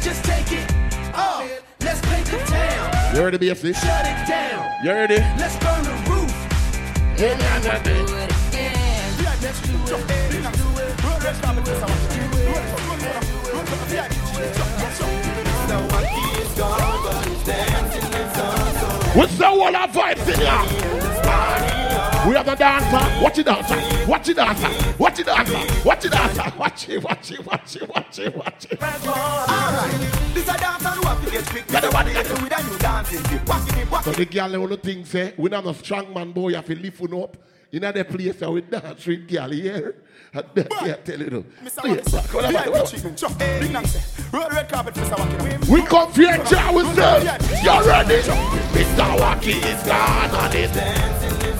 Just 0.00 0.24
take 0.24 0.50
it 0.50 0.66
off. 1.14 1.48
Let's 1.82 2.00
paint 2.00 2.26
the 2.26 2.38
town. 2.38 3.14
You 3.14 3.22
ready, 3.22 3.38
BFC? 3.38 3.74
Shut 3.74 4.06
it 4.06 4.26
down. 4.26 4.84
You 4.84 4.90
ready? 4.90 5.18
Let's 5.38 5.56
burn 5.58 5.84
the 5.84 6.05
roof. 7.18 7.20
Yeah, 7.20 7.38
yeah, 7.38 7.62
yeah, 7.62 7.82
yeah. 7.84 8.26
What's 19.14 19.38
the 19.38 19.46
whole 19.46 19.74
of 19.74 19.90
vibes 19.92 20.28
in 20.28 20.40
here? 20.40 21.95
We 22.26 22.34
have 22.34 22.48
a 22.48 22.56
dancer. 22.56 23.22
Watch 23.22 23.38
it 23.38 23.46
dancer. 23.46 24.10
Watch 24.10 24.28
it 24.28 24.34
dancer. 24.34 24.94
Watch 24.98 25.20
it 25.20 25.26
dancer. 25.26 25.84
Watch 25.84 26.04
it 26.04 26.10
dancer. 26.10 26.52
Watch 26.58 26.88
it, 26.88 27.04
watch 27.04 27.30
it, 27.30 27.46
watch 27.46 27.76
it, 27.76 27.88
watch 27.88 28.18
it, 28.18 28.36
watch 28.36 28.66
it. 28.68 28.82
Alright, 28.82 30.34
this 30.34 30.48
a 30.48 30.58
dance 30.58 30.84
and 30.84 31.04
what 31.04 31.24
to 31.24 31.30
get 31.30 31.46
quick. 31.46 31.68
Get 31.68 31.82
the 31.82 31.88
Get 31.88 32.42
with 32.42 32.52
a 32.52 32.70
new 32.70 32.78
dancing 32.78 33.22
tip. 33.22 33.48
Walking 33.48 33.78
it, 33.78 34.04
So 34.04 34.10
the 34.10 34.24
girl 34.24 34.56
only 34.56 34.76
thing 34.76 35.04
say, 35.04 35.34
we 35.36 35.50
not 35.50 35.66
a 35.66 35.74
strong 35.74 36.12
man 36.12 36.32
boy, 36.32 36.48
you 36.48 36.56
have 36.56 36.66
to 36.66 36.74
lift 36.74 37.00
up. 37.12 37.36
In 37.70 37.82
the 37.82 38.04
place 38.04 38.36
that 38.36 38.50
we 38.50 38.60
dance 38.60 39.06
with 39.06 39.28
girl 39.28 39.50
here. 39.50 39.94
And 40.36 41.04
tell 41.04 41.20
you. 41.20 41.44
Yeah. 41.84 42.68
Watkins. 42.68 43.04
We 45.68 45.82
come 45.82 46.12
for 46.12 46.22
your 46.22 46.44
job 46.44 46.74
with 46.74 46.94
them. 46.96 47.22
You 47.62 47.88
ready? 47.88 48.22
Mr. 48.76 49.16
Wacky 49.18 49.56
is 49.64 49.82
gone 49.86 50.30
on 50.30 50.52
it. 50.54 50.70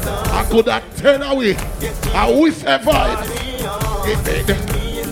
I 0.07 0.45
could 0.51 0.69
have 0.69 0.97
turned 0.97 1.23
away. 1.25 1.57
I 2.15 2.31
wish 2.39 2.55
survived. 2.57 3.31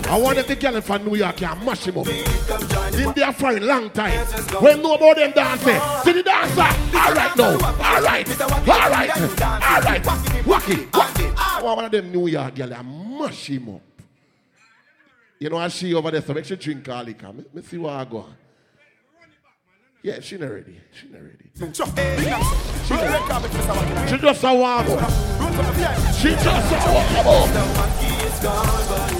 I 0.07 0.17
wanted 0.17 0.47
the 0.47 0.55
girl 0.55 0.79
from 0.81 1.03
New 1.05 1.15
York 1.15 1.41
and 1.41 1.65
mash 1.65 1.85
him 1.87 1.97
up. 1.97 2.07
In 2.07 3.11
there 3.15 3.33
for 3.33 3.49
a 3.49 3.59
long 3.59 3.89
time. 3.89 4.25
When 4.61 4.81
nobody 4.81 5.21
them 5.21 5.31
dancing. 5.31 5.69
Eh, 5.69 6.01
see 6.03 6.11
the 6.13 6.23
dancer. 6.23 6.61
All 6.61 7.13
right 7.13 7.35
now. 7.35 7.51
All 7.53 8.01
right. 8.01 8.41
All 8.41 8.89
right. 8.89 9.09
All 9.09 9.81
right. 9.81 10.03
Wacky. 10.45 10.85
Wacky. 10.91 11.33
I 11.35 11.61
want 11.63 11.75
one 11.77 11.85
of 11.85 11.91
them 11.91 12.11
New 12.11 12.27
York 12.27 12.55
girl 12.55 12.71
and 12.71 13.04
mash 13.15 13.49
him 13.49 13.75
up. 13.75 13.81
You 15.39 15.49
know, 15.49 15.57
I 15.57 15.67
see 15.67 15.93
over 15.93 16.11
there, 16.11 16.21
so 16.21 16.33
make 16.33 16.45
sure 16.45 16.57
drink 16.57 16.87
all 16.87 17.03
liquor. 17.03 17.31
Me, 17.33 17.43
me 17.53 17.61
see 17.61 17.77
what 17.77 17.93
I 17.93 18.05
go. 18.05 18.25
Yeah, 20.01 20.19
she 20.19 20.37
not 20.37 20.51
ready. 20.51 20.79
She 20.93 21.07
not 21.09 21.21
ready. 21.23 21.73
Sure. 21.73 21.87
Big 21.87 22.27
Nancy. 22.27 22.93
Roll 22.93 23.03
red 23.03 23.21
carpet, 23.21 23.51
Mr. 23.51 23.75
Watkins. 23.75 24.09
She 24.11 24.17
just 24.17 24.43
a 24.43 24.53
warm 24.53 24.87
up. 24.87 24.95
She 26.13 26.29
just 26.29 26.73
a 26.73 26.91
warm 26.93 27.15
up. 27.25 27.49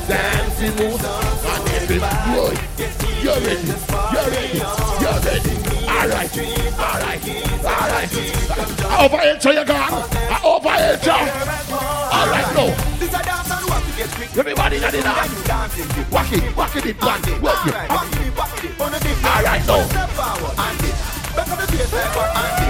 Dancing 0.07 0.75
moves 0.75 1.03
and 1.03 1.69
every 1.73 1.97
boy. 1.97 2.53
You're 3.23 3.41
ready. 3.41 3.65
You're 4.13 4.29
ready. 4.29 4.61
You're 5.01 5.19
ready. 5.25 5.53
All 5.89 6.07
right. 6.07 6.29
All 6.77 6.99
right. 7.01 7.23
All 7.65 7.89
right. 7.89 8.13
Over 9.01 9.17
here, 9.17 9.53
you 9.53 9.65
gone. 9.65 9.93
Over 10.43 10.73
here. 10.73 10.99
All 12.11 12.27
right, 12.29 12.49
no. 12.55 13.64
This 13.95 14.11
and. 14.19 14.37
Everybody 14.37 14.79
new 15.29 15.43
dancing 15.43 15.87
tip. 15.89 16.11
Walk 16.11 16.31
it. 16.31 16.55
Walk 16.55 16.75
it. 16.75 17.01
Walk 17.01 17.27
it. 17.27 17.41
Walk 17.41 17.67
it. 17.67 17.75
All 19.25 19.43
right, 19.43 19.65
and 19.65 19.81
the 19.81 20.07
face 20.07 20.53
and. 20.55 20.85
Back 21.35 21.47
up 21.47 21.59
and. 21.59 22.65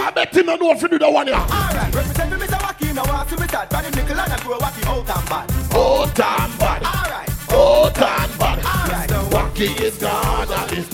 I 0.00 0.10
bet 0.14 0.34
him 0.34 0.46
not 0.46 0.60
know 0.60 0.72
if 0.72 0.82
you 0.82 0.88
do 0.88 0.98
the 0.98 1.10
one 1.10 1.26
here. 1.26 1.36
Alright, 1.36 1.92
Mr. 1.92 2.58
Wacky. 2.58 2.94
Now 2.94 3.02
I 3.04 3.26
see 3.26 3.36
me. 3.36 3.46
Brandon 3.46 3.92
Nickel 3.92 4.20
and 4.20 4.32
I 4.32 4.38
grow 4.42 4.58
Wacky 4.58 4.86
out 4.86 5.16
and 5.16 5.28
bad. 5.28 5.50
Oh, 5.72 6.10
damn 6.14 6.58
bad. 6.58 6.82
Alright. 6.82 7.28
Oh, 7.50 7.90
damn 7.94 8.38
bad. 8.38 8.64
Alright. 8.64 9.10
Wacky 9.30 9.80
is 9.80 9.96
God. 9.98 10.50
and 10.50 10.78
it's 10.78 10.88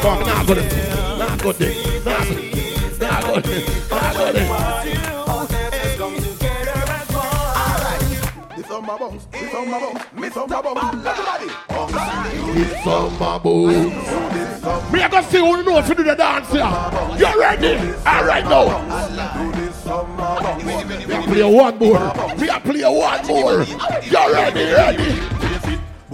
Come 0.00 0.18
on, 0.18 0.26
now 0.26 0.44
go 0.44 0.54
there. 0.54 1.18
Now 1.18 1.36
go 1.36 1.52
there. 1.52 2.04
Now 2.04 2.24
go 2.24 2.34
there. 2.34 2.59
My 9.66 9.80
bones, 9.80 10.00
me 10.14 10.28
my 10.28 10.60
bones. 10.62 11.06
Everybody. 11.06 11.46
Me 14.92 15.02
I 15.02 15.08
go 15.10 15.22
see 15.22 15.38
who 15.38 15.56
you 15.56 15.62
know 15.62 15.78
if 15.78 15.88
you 15.88 15.94
do 15.94 16.02
the 16.02 16.14
dance 16.14 16.50
here. 16.50 16.64
You 17.18 17.40
ready? 17.40 17.94
All 18.06 18.24
right 18.24 18.44
now. 18.44 18.68
I 21.12 21.26
play 21.26 21.42
one 21.42 21.78
more. 21.78 21.98
I 21.98 22.58
play 22.60 22.82
one 22.84 23.26
more. 23.26 23.64
You 24.02 24.34
ready? 24.34 24.64
Ready? 24.72 25.29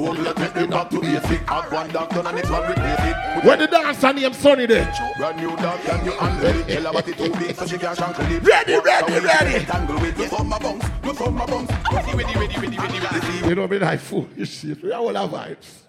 Boom, 0.06 0.22
let 0.22 0.38
me 0.38 0.46
take 0.46 0.70
back 0.70 0.88
to 0.90 1.00
basic. 1.00 1.40
Have 1.50 1.72
one 1.72 1.88
dog 1.88 2.10
done 2.10 2.26
and 2.28 2.36
next 2.36 2.48
one 2.50 2.62
replace 2.70 3.00
it. 3.00 3.44
When 3.44 3.58
the 3.58 3.66
dancer 3.66 4.12
name 4.12 4.32
Sonny 4.32 4.66
there. 4.66 4.94
Brand 5.18 5.36
new 5.36 5.56
dog, 5.56 5.80
can 5.80 6.04
you 6.04 6.12
handle? 6.12 6.62
Tell 6.62 6.82
her 6.84 6.92
what 6.92 7.08
it 7.08 7.18
too 7.18 7.32
big 7.32 7.56
so 7.56 7.66
she 7.66 7.76
can 7.76 7.96
shankle 7.96 8.30
it. 8.30 8.42
Ready, 8.44 8.78
ready, 8.78 9.26
ready. 9.26 9.64
Tangle 9.64 10.00
with 10.00 10.16
you 10.16 10.28
from 10.28 10.48
my 10.48 10.58
bones, 10.60 10.84
you 11.02 11.12
from 11.12 11.34
my 11.34 11.46
bones. 11.46 11.70
Ready, 11.92 12.12
ready, 12.16 12.38
ready, 12.38 12.56
ready, 12.56 12.76
ready, 12.78 12.98
ready. 13.00 13.48
You 13.48 13.54
know 13.56 13.66
me 13.66 13.78
like 13.80 13.98
foolish 13.98 14.60
shit. 14.60 14.80
We 14.80 14.92
are 14.92 15.00
all 15.00 15.16
our 15.16 15.28
vibes. 15.28 15.82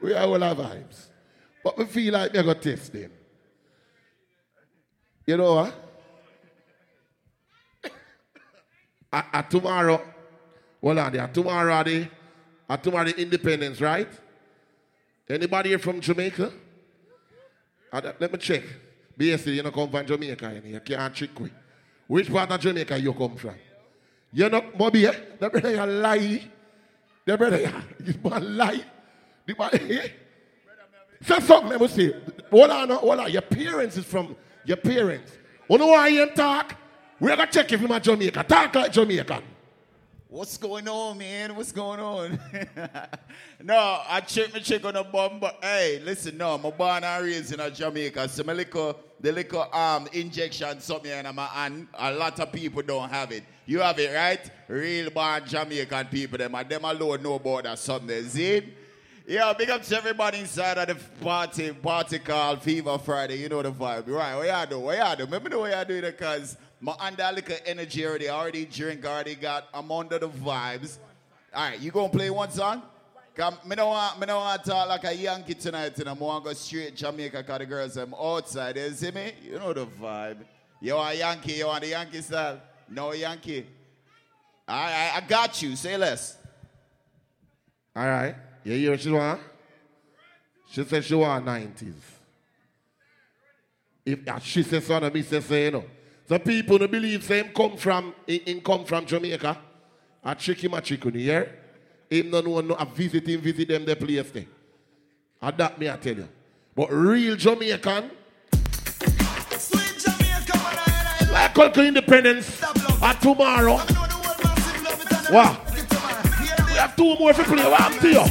We 0.00 0.14
are 0.14 0.24
all 0.24 0.42
our 0.42 0.54
vibes. 0.54 1.08
But 1.62 1.76
we 1.76 1.84
feel 1.84 2.14
like 2.14 2.32
we're 2.32 2.42
going 2.42 2.58
to 2.60 2.76
test 2.76 2.90
them. 2.94 3.10
You 5.26 5.36
know 5.36 5.54
what? 5.56 5.74
at, 9.12 9.26
at 9.34 9.50
tomorrow, 9.50 10.00
hold 10.80 10.96
on 10.96 11.12
there. 11.12 11.28
Tomorrow, 11.28 11.74
are 11.74 11.84
the, 11.84 12.08
the 12.76 13.14
independence, 13.18 13.80
right? 13.80 14.08
Anybody 15.28 15.70
here 15.70 15.78
from 15.78 16.00
Jamaica? 16.00 16.52
Uh, 17.92 18.12
let 18.18 18.32
me 18.32 18.38
check. 18.38 18.62
BSC, 19.18 19.54
you 19.56 19.62
know, 19.62 19.70
come 19.70 19.90
from 19.90 20.06
Jamaica. 20.06 20.60
You, 20.64 20.72
you 20.72 20.80
can't 20.80 21.14
trick 21.14 21.38
me. 21.40 21.50
Which 22.06 22.30
part 22.32 22.50
of 22.50 22.60
Jamaica 22.60 22.98
you 22.98 23.12
come 23.12 23.36
from? 23.36 23.54
You 24.32 24.48
know, 24.48 24.62
Bobby, 24.76 25.06
eh? 25.06 25.14
The 25.38 25.50
brother 25.50 25.70
you 25.70 25.86
lie. 25.86 26.42
The 27.24 27.36
brother 27.36 27.60
you, 28.04 28.14
man 28.24 28.56
lie. 28.56 28.84
Man, 29.58 29.70
eh? 29.72 30.08
Say 31.22 31.40
something, 31.40 31.70
let 31.70 31.80
me 31.80 31.88
see. 31.88 32.12
Hold 32.50 32.70
on, 32.70 32.90
hold 32.90 33.20
on. 33.20 33.30
Your 33.30 33.42
parents 33.42 33.96
is 33.96 34.04
from 34.04 34.36
your 34.64 34.76
parents. 34.76 35.32
You 35.68 35.78
know 35.78 35.88
why 35.88 36.08
you 36.08 36.26
talk? 36.30 36.76
We're 37.18 37.36
gonna 37.36 37.50
check 37.50 37.70
if 37.72 37.80
you're 37.80 38.00
Jamaica. 38.00 38.44
Talk 38.44 38.74
like 38.74 38.92
Jamaican. 38.92 39.42
What's 40.30 40.58
going 40.58 40.86
on, 40.86 41.18
man? 41.18 41.56
What's 41.56 41.72
going 41.72 41.98
on? 41.98 42.38
no, 43.64 44.00
I 44.08 44.20
check 44.20 44.52
my 44.52 44.60
check 44.60 44.84
on 44.84 44.94
the 44.94 45.02
bum, 45.02 45.40
but 45.40 45.58
hey, 45.60 46.00
listen, 46.04 46.38
no, 46.38 46.54
I'm 46.54 46.62
born 46.62 47.02
and 47.02 47.24
raised 47.24 47.52
in 47.52 47.58
a 47.58 47.68
Jamaica, 47.68 48.28
so 48.28 48.44
my 48.44 48.52
little, 48.52 48.96
the 49.18 49.32
little 49.32 49.74
um 49.74 50.06
injection 50.12 50.80
something 50.80 51.10
in 51.10 51.34
my 51.34 51.46
hand, 51.46 51.88
a 51.94 52.12
lot 52.12 52.38
of 52.38 52.52
people 52.52 52.80
don't 52.80 53.10
have 53.10 53.32
it. 53.32 53.42
You 53.66 53.80
have 53.80 53.98
it, 53.98 54.14
right? 54.14 54.50
Real 54.68 55.10
born 55.10 55.42
Jamaican 55.44 56.06
people, 56.06 56.38
them, 56.38 56.54
and 56.54 56.68
them 56.68 56.84
alone 56.84 57.24
know 57.24 57.34
about 57.34 57.64
that 57.64 57.80
something. 57.80 58.24
See? 58.28 58.72
Yeah, 59.26 59.52
big 59.58 59.70
up 59.70 59.82
to 59.82 59.96
everybody 59.96 60.38
inside 60.38 60.78
of 60.78 60.86
the 60.86 61.24
party, 61.24 61.72
party 61.72 62.20
called 62.20 62.62
Fever 62.62 62.98
Friday. 62.98 63.38
You 63.38 63.48
know 63.48 63.62
the 63.62 63.72
vibe, 63.72 64.08
right? 64.08 64.36
What 64.36 64.46
y'all 64.46 64.66
do? 64.66 64.78
What 64.78 64.96
y'all 64.96 65.16
do? 65.16 65.24
Remember 65.24 65.48
the 65.48 65.58
way 65.58 65.72
y'all 65.72 65.84
do 65.84 65.94
it 65.94 66.02
because 66.02 66.56
my 66.80 66.94
under 66.98 67.22
energy 67.66 68.06
already, 68.06 68.28
I 68.28 68.38
already 68.38 68.64
drink, 68.64 69.04
already 69.04 69.34
got, 69.34 69.68
I'm 69.74 69.90
under 69.92 70.18
the 70.18 70.28
vibes. 70.28 70.98
All 71.54 71.68
right, 71.68 71.78
you 71.78 71.90
gonna 71.90 72.08
play 72.08 72.30
one 72.30 72.50
song? 72.50 72.82
Come, 73.34 73.58
me 73.66 73.76
don't 73.76 73.88
want, 73.88 74.18
me 74.18 74.26
to 74.26 74.60
talk 74.64 74.88
like 74.88 75.04
a 75.04 75.14
Yankee 75.14 75.54
tonight, 75.54 75.98
and 75.98 76.08
I 76.08 76.12
want 76.12 76.44
to 76.44 76.50
go 76.50 76.54
straight 76.54 76.96
Jamaica 76.96 77.42
cause 77.42 77.58
the 77.58 77.66
girls 77.66 77.96
I'm 77.96 78.14
outside. 78.14 78.76
You 78.76 78.90
see 78.90 79.10
me? 79.10 79.32
You 79.42 79.58
know 79.58 79.72
the 79.72 79.86
vibe. 79.86 80.38
You 80.80 80.94
want 80.94 81.16
Yankee? 81.16 81.52
You 81.52 81.66
want 81.66 81.82
the 81.82 81.90
Yankee 81.90 82.22
style? 82.22 82.60
No 82.88 83.12
Yankee. 83.12 83.66
All 84.66 84.82
right, 84.82 85.12
I 85.16 85.20
got 85.20 85.60
you. 85.62 85.76
Say 85.76 85.96
less. 85.96 86.36
All 87.94 88.06
right. 88.06 88.34
Yeah, 88.64 88.74
You 88.74 88.80
hear 88.80 88.90
what 88.92 89.00
she 89.00 89.10
want? 89.10 89.40
She 90.70 90.84
said 90.84 91.04
she 91.04 91.14
want 91.14 91.44
90s. 91.44 91.92
If 94.06 94.42
she 94.42 94.62
says 94.62 94.86
so, 94.86 94.96
and 94.96 95.12
me 95.14 95.22
say 95.22 95.40
so, 95.40 95.54
you 95.54 95.70
know. 95.70 95.84
So 96.30 96.38
people 96.38 96.78
don't 96.78 96.92
believe 96.92 97.24
same 97.24 97.48
come 97.48 97.76
from 97.76 98.14
in, 98.24 98.38
in 98.46 98.60
come 98.60 98.84
from 98.84 99.04
Jamaica. 99.04 99.58
A 100.22 100.34
tricky 100.36 100.68
my 100.68 100.78
chicken, 100.78 101.12
you 101.14 101.22
hear? 101.22 101.58
Him 102.08 102.30
no 102.30 102.40
know 102.40 102.60
no 102.60 102.74
a 102.76 102.84
visit 102.84 103.26
him, 103.26 103.40
visit 103.40 103.66
them 103.66 103.84
the 103.84 103.96
place 103.96 104.30
there. 104.30 104.44
And 105.42 105.58
that 105.58 105.76
me 105.76 105.90
I 105.90 105.96
tell 105.96 106.14
you. 106.14 106.28
But 106.72 106.92
real 106.92 107.34
Jamaican, 107.34 108.12
like 111.32 111.52
Culture 111.52 111.82
Independence 111.82 112.62
at 113.02 113.20
tomorrow. 113.20 113.80
Wow. 115.32 115.60
We 115.66 116.74
have 116.74 116.94
two 116.94 117.16
more 117.18 117.32
to 117.32 117.42
play. 117.42 117.68
What 117.68 117.80
I'm 117.80 117.98
to 117.98 118.08
you? 118.08 118.24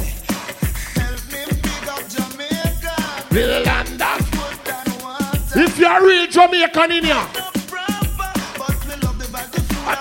Little 3.30 3.62
London. 3.66 4.24
If 5.54 5.78
you're 5.78 6.06
real 6.06 6.26
Jamaican 6.28 6.92
in 6.92 7.04
here, 7.04 7.39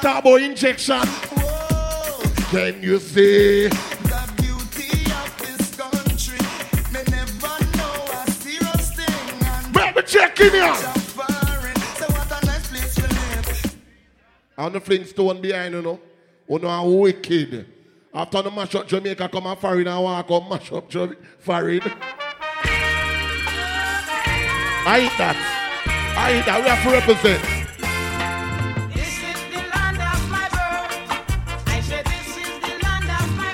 Talk 0.02 0.24
about 0.24 0.42
injection. 0.42 1.02
Can 2.52 2.82
you 2.82 3.00
see? 3.00 3.70
Check 10.08 10.40
in 10.40 10.52
here. 10.54 10.76
On 14.58 14.74
the 14.74 14.80
Flintstone 14.82 15.40
behind 15.40 15.76
you 15.76 15.82
know. 15.84 16.00
Oh, 16.50 16.54
you 16.56 16.60
know 16.64 16.68
how 16.70 16.88
wicked. 16.90 17.68
After 18.12 18.42
the 18.42 18.50
mash 18.50 18.74
up 18.74 18.88
Jamaica 18.88 19.30
come 19.30 19.46
and 19.46 19.60
foreign 19.60 19.88
and 19.88 20.04
walk 20.04 20.32
up 20.32 20.50
mash 20.50 20.72
up 20.72 20.90
Jama- 20.90 21.16
foreign. 21.38 21.82
I 24.82 25.02
hate 25.02 25.18
that. 25.20 25.36
I 26.18 26.34
hate 26.34 26.46
that. 26.48 26.64
We 26.64 26.70
have 26.70 26.84
to 26.84 26.90
represent. 27.12 27.59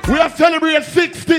We 0.08 0.20
are 0.20 0.30
celebrating 0.30 0.84
60. 0.84 1.34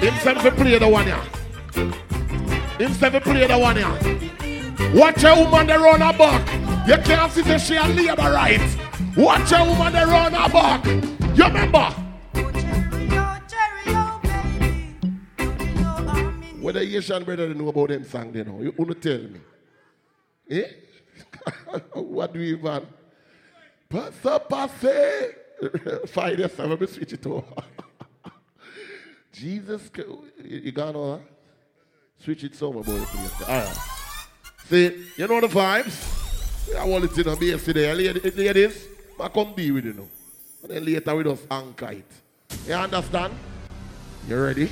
Himself 0.00 0.56
play 0.56 0.78
the 0.78 0.88
one 0.88 1.06
here. 1.06 1.14
Himself 2.78 3.22
play 3.22 3.46
the 3.46 3.56
one 3.56 3.76
here. 3.76 4.92
Watch 4.92 5.22
a 5.22 5.36
woman 5.36 5.68
that 5.68 5.78
run 5.78 6.00
her 6.00 6.18
back. 6.18 6.88
You 6.88 6.96
can't 7.04 7.30
see 7.30 7.42
that 7.42 7.60
she 7.60 7.76
a 7.76 7.86
labor 7.86 8.22
right. 8.22 8.76
Watch 9.16 9.52
a 9.52 9.64
woman 9.64 9.92
that 9.92 10.08
run 10.08 10.32
her 10.32 10.48
back. 10.48 10.84
You 11.36 11.44
remember? 11.44 12.01
What 16.72 16.80
the 16.80 16.96
Asian 16.96 17.22
brother 17.22 17.52
know 17.52 17.68
about 17.68 17.88
them 17.90 18.02
song, 18.02 18.32
they 18.32 18.42
know. 18.42 18.62
You 18.62 18.72
wanna 18.74 18.94
tell 18.94 19.18
me? 19.18 19.40
Eh? 20.48 20.68
what 21.92 22.32
do 22.32 22.40
you 22.40 22.56
want? 22.56 22.86
Pass 23.90 24.24
up, 24.24 24.48
pass 24.48 24.82
years, 24.82 26.58
I'm 26.58 26.70
gonna 26.70 26.86
switch 26.86 27.12
it 27.12 27.26
over. 27.26 27.44
Jesus, 29.32 29.90
you 29.98 30.60
you 30.64 30.72
gonna 30.72 31.16
uh, 31.16 31.18
switch 32.24 32.42
it 32.44 32.54
somewhere, 32.54 32.84
boy. 32.84 33.04
All 33.46 33.48
right. 33.48 33.76
See, 34.70 35.08
you 35.18 35.28
know 35.28 35.42
the 35.42 35.48
vibes? 35.48 36.74
I 36.74 36.86
want 36.86 37.04
it 37.04 37.18
in 37.18 37.28
a 37.28 37.36
base 37.36 37.62
today. 37.62 37.92
Ladies, 37.92 38.88
I 39.20 39.28
come 39.28 39.52
be 39.52 39.70
with 39.72 39.84
you 39.84 39.92
now. 39.92 40.08
And 40.62 40.70
then 40.72 40.86
later 40.86 41.14
we 41.16 41.24
just 41.24 41.46
anchor 41.50 41.90
it. 41.90 42.12
You 42.66 42.72
understand? 42.72 43.34
You 44.26 44.42
ready? 44.42 44.70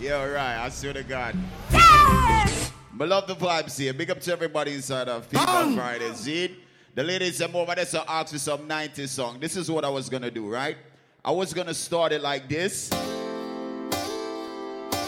Yeah, 0.00 0.24
right. 0.24 0.64
I 0.64 0.68
swear 0.68 0.92
to 0.92 1.02
God. 1.02 1.34
Yes! 1.72 2.72
I 3.00 3.04
love 3.04 3.26
the 3.26 3.34
vibes 3.34 3.76
here. 3.76 3.92
Big 3.92 4.10
up 4.10 4.20
to 4.20 4.32
everybody 4.32 4.74
inside 4.74 5.08
of 5.08 5.26
Fever 5.26 5.74
Friday. 5.74 6.12
See? 6.14 6.56
The 6.94 7.02
ladies 7.02 7.40
and 7.40 7.52
more, 7.52 7.66
but 7.66 7.76
that's 7.76 7.94
ask 7.94 8.32
for 8.32 8.38
some 8.38 8.68
90s 8.68 9.08
song. 9.08 9.40
This 9.40 9.56
is 9.56 9.68
what 9.70 9.84
I 9.84 9.88
was 9.88 10.08
gonna 10.08 10.30
do, 10.30 10.48
right? 10.48 10.76
I 11.24 11.32
was 11.32 11.52
gonna 11.52 11.74
start 11.74 12.12
it 12.12 12.22
like 12.22 12.48
this. 12.48 12.90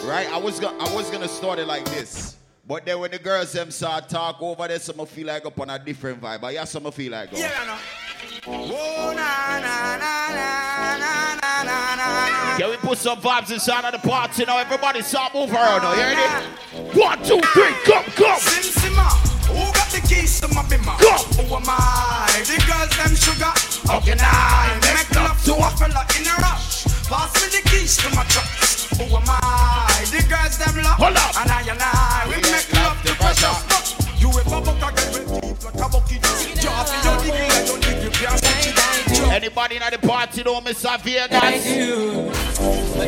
Right? 0.03 0.27
I 0.29 0.37
was 0.37 0.59
gonna 0.59 0.77
I 0.77 0.93
was 0.93 1.09
gonna 1.09 1.27
start 1.27 1.59
it 1.59 1.67
like 1.67 1.85
this. 1.85 2.35
But 2.67 2.85
then 2.85 2.99
when 2.99 3.11
the 3.11 3.19
girls 3.19 3.53
them 3.53 3.71
start 3.71 4.09
talk 4.09 4.41
over 4.41 4.67
there, 4.67 4.79
some 4.79 5.05
feel 5.05 5.27
like 5.27 5.45
up 5.45 5.59
on 5.59 5.69
a 5.69 5.79
different 5.79 6.21
vibe. 6.21 6.41
But 6.41 6.53
yeah, 6.53 6.65
some 6.65 6.89
feel 6.91 7.11
like 7.11 7.31
go. 7.31 7.37
Yeah, 7.37 7.51
I 7.57 7.65
know. 7.65 7.77
Yeah, 12.59 12.69
we 12.69 12.77
put 12.77 12.97
some 12.99 13.19
vibes 13.19 13.51
inside 13.51 13.85
of 13.85 13.99
the 13.99 14.07
party 14.07 14.45
now. 14.45 14.59
Everybody 14.59 15.01
start 15.01 15.33
moving 15.33 15.55
around. 15.55 15.81
You 15.81 16.03
hear 16.03 16.13
it? 16.13 16.95
One, 16.95 17.17
two, 17.23 17.41
three, 17.53 17.73
come, 17.83 18.05
come. 18.13 18.39
Sim 18.39 18.69
Sima, 18.77 19.09
who 19.49 19.73
got 19.73 19.89
the 19.89 20.01
keys 20.07 20.39
to 20.41 20.47
my 20.49 20.61
bima? 20.69 20.97
Come. 21.01 21.45
Who 21.45 21.55
am 21.55 21.63
I? 21.65 22.43
The 22.45 22.61
girls, 22.69 22.93
them 22.97 23.15
sugar. 23.15 23.53
How 23.89 23.99
can 24.01 24.19
I 24.21 24.77
make 24.93 25.09
love 25.15 25.43
to 25.45 25.53
a 25.55 25.69
fella 25.77 26.05
in 26.19 26.27
a 26.27 26.35
rush? 26.41 26.85
Pass 27.09 27.33
me 27.41 27.49
the 27.57 27.69
keys 27.69 27.97
to 27.97 28.09
my 28.15 28.23
truck. 28.25 28.45
Who 29.01 29.15
am 29.15 29.23
I? 29.25 30.05
The 30.11 30.21
girls, 30.29 30.57
them 30.59 30.83
love. 30.83 30.97
Hold 31.01 31.17
up. 31.17 31.41
And 31.41 31.49
I 31.49 31.61
and 31.61 31.81
I, 31.81 32.27
we 32.29 32.35
make 32.51 32.71
love 32.73 33.01
to 33.01 33.15
pressure. 33.15 34.00
You 34.21 34.29
ever 34.29 34.61
buck 34.61 34.77
a 34.77 34.93
girl 34.93 35.13
with 35.13 35.41
teeth 35.41 35.65
like 35.65 35.73
a 35.73 35.89
bucket? 35.89 36.21
Drop 36.61 36.87
in 36.93 37.01
your 37.01 37.17
nigga, 37.25 37.49
I 37.49 37.65
don't 37.65 37.83
think 37.83 38.03
you 38.03 38.09
can 38.11 38.37
switch 38.37 38.67
it 38.67 38.75
down. 38.77 39.31
Anybody 39.31 39.75
in 39.77 39.81
the 39.89 39.97
party 39.97 40.43
know 40.43 40.61
Mr. 40.61 41.01
Vegas? 41.01 41.31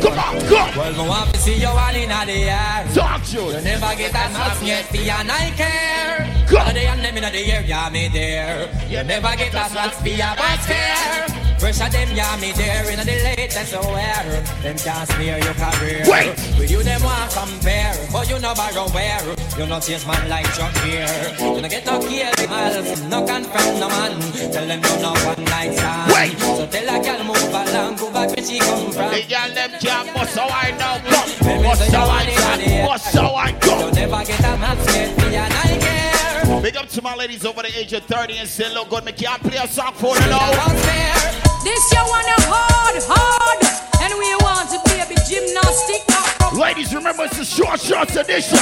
Come 0.02 0.18
on, 0.18 0.42
come. 0.42 0.76
Well, 0.76 0.94
me 0.94 1.08
want 1.08 1.34
to 1.36 1.40
see 1.40 1.60
you 1.60 1.68
all 1.68 1.96
in 1.96 2.10
the 2.10 2.34
air. 2.50 2.88
Talk 2.96 3.24
to 3.26 3.32
You 3.32 3.46
You 3.52 3.62
never 3.62 3.96
get 3.96 4.10
a 4.10 4.14
chance 4.14 4.64
yet 4.64 4.86
for 4.86 4.98
your 4.98 5.24
night 5.24 5.54
care. 5.56 6.46
All 6.60 6.74
day 6.74 6.88
and 6.88 7.06
them 7.06 7.18
in 7.18 7.32
the 7.32 7.40
air, 7.40 7.62
yeah, 7.62 7.90
me 7.90 8.08
there. 8.08 8.70
You 8.90 9.04
never 9.04 9.36
get 9.38 9.50
a 9.50 9.72
chance 9.72 9.96
for 10.02 10.08
your 10.08 10.36
bus 10.36 10.66
fare. 10.66 11.43
Pressure 11.64 11.88
them, 11.88 12.10
yeah, 12.12 12.36
me 12.42 12.52
there 12.60 12.92
in 12.92 13.00
the 13.00 13.06
latest 13.06 13.72
aware. 13.72 14.44
Them 14.60 14.76
can't 14.76 15.08
smear 15.08 15.40
your 15.40 15.54
career. 15.56 16.04
Wait. 16.12 16.36
With 16.60 16.70
you, 16.70 16.84
them 16.84 17.02
want 17.02 17.32
compare. 17.32 17.96
But 18.12 18.30
you 18.30 18.38
no 18.40 18.54
borrow 18.54 18.90
where. 18.92 19.24
You 19.58 19.66
no 19.66 19.80
change 19.80 20.06
man 20.06 20.28
like 20.28 20.44
Chuck 20.60 20.76
here. 20.84 21.08
You 21.40 21.62
no 21.62 21.70
get 21.70 21.86
no 21.86 22.04
care, 22.04 22.36
miles. 22.50 23.02
No 23.08 23.26
confront 23.26 23.80
no 23.80 23.88
man. 23.88 24.20
Tell 24.52 24.68
them 24.68 24.82
you 24.84 24.96
no 25.00 25.16
one 25.24 25.44
night 25.46 25.72
stand. 25.72 26.12
Wait. 26.12 26.38
So 26.38 26.68
tell 26.68 26.84
a 26.84 27.02
girl 27.02 27.24
move 27.24 27.56
along, 27.56 27.96
go 27.96 28.12
back 28.12 28.36
where 28.36 28.46
she 28.46 28.60
come 28.60 28.92
from. 28.92 29.12
The 29.16 29.24
girl 29.24 29.56
them 29.56 29.72
can't 29.80 30.14
bust 30.14 30.38
how 30.38 30.52
I 30.52 30.72
know 30.76 31.00
come. 31.08 31.64
Bust 31.64 31.92
how 31.96 32.10
I 32.12 32.26
come. 32.28 32.88
Bust 32.92 33.16
how 33.16 33.36
I 33.40 33.48
You 33.48 33.60
come. 33.64 33.92
never 33.96 34.26
get 34.26 34.40
a 34.44 34.58
man 34.60 34.78
scared 34.84 35.16
for 35.16 35.30
your 35.32 35.48
night 35.48 35.80
care. 35.80 36.62
Big 36.62 36.76
up 36.76 36.90
to 36.90 37.02
my 37.02 37.16
ladies 37.16 37.46
over 37.46 37.62
the 37.62 37.72
age 37.80 37.94
of 37.94 38.04
30 38.04 38.40
and 38.40 38.50
say, 38.50 38.68
look 38.74 38.90
good. 38.90 39.06
Me 39.06 39.14
can't 39.14 39.42
play 39.42 39.56
a 39.64 39.66
song 39.66 39.94
for 39.94 40.14
you 40.14 40.28
now. 40.28 41.43
This 41.64 41.92
you 41.96 42.04
wanna 42.12 42.36
hard, 42.52 43.00
hard. 43.08 43.60
And 44.04 44.12
we 44.20 44.36
want 44.44 44.68
to 44.76 44.80
be 44.84 45.00
a 45.00 45.08
big 45.08 45.24
gymnastic. 45.24 46.04
Ladies, 46.52 46.94
remember 46.94 47.24
it's 47.24 47.40
a 47.40 47.46
short 47.46 47.80
short 47.80 48.12
edition. 48.16 48.60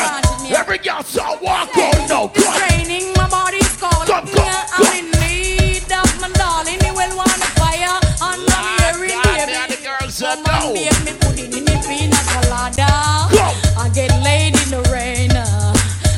Every 0.53 0.77
girl's 0.77 1.07
saw 1.07 1.33
walk 1.41 1.73
oh, 1.75 1.81
on, 1.81 2.07
no 2.07 2.21
cut. 2.29 2.61
Training, 2.61 3.09
my 3.17 3.25
body's 3.25 3.73
calling. 3.81 4.05
Come, 4.05 4.29
come, 4.29 4.45
come. 4.45 4.85
I'm 4.85 5.01
in 5.01 5.09
need 5.17 5.89
of 5.89 6.05
my 6.21 6.29
darling. 6.37 6.77
You 6.85 6.93
will 6.93 7.17
want 7.17 7.41
to 7.41 7.49
fire 7.57 7.97
on 8.21 8.37
my 8.45 8.61
hearing. 8.85 9.17
Yeah, 9.17 9.65
the 9.65 9.81
girls 9.81 10.21
are 10.21 10.37
no. 10.37 10.77
me 10.77 11.13
pudding 11.25 11.57
in 11.57 11.65
the 11.65 11.77
pina 11.81 12.21
colada. 12.29 12.85
Come. 13.33 13.57
I 13.81 13.89
get 13.97 14.13
laid 14.21 14.53
in 14.61 14.69
the 14.77 14.85
rain. 14.93 15.33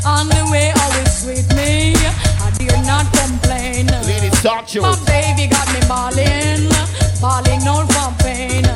On 0.03 0.27
the 0.27 0.43
way, 0.51 0.75
always 0.83 1.23
with 1.23 1.47
me. 1.55 1.95
I 2.43 2.51
do 2.59 2.67
not 2.83 3.07
complain. 3.15 3.87
Ladies, 4.03 4.35
talk 4.43 4.67
to 4.75 4.81
My 4.81 4.99
baby 5.07 5.47
got 5.47 5.63
me 5.71 5.79
balling 5.87 6.42
balling 7.23 7.63
no 7.63 7.87
from 7.87 8.11
pain. 8.19 8.67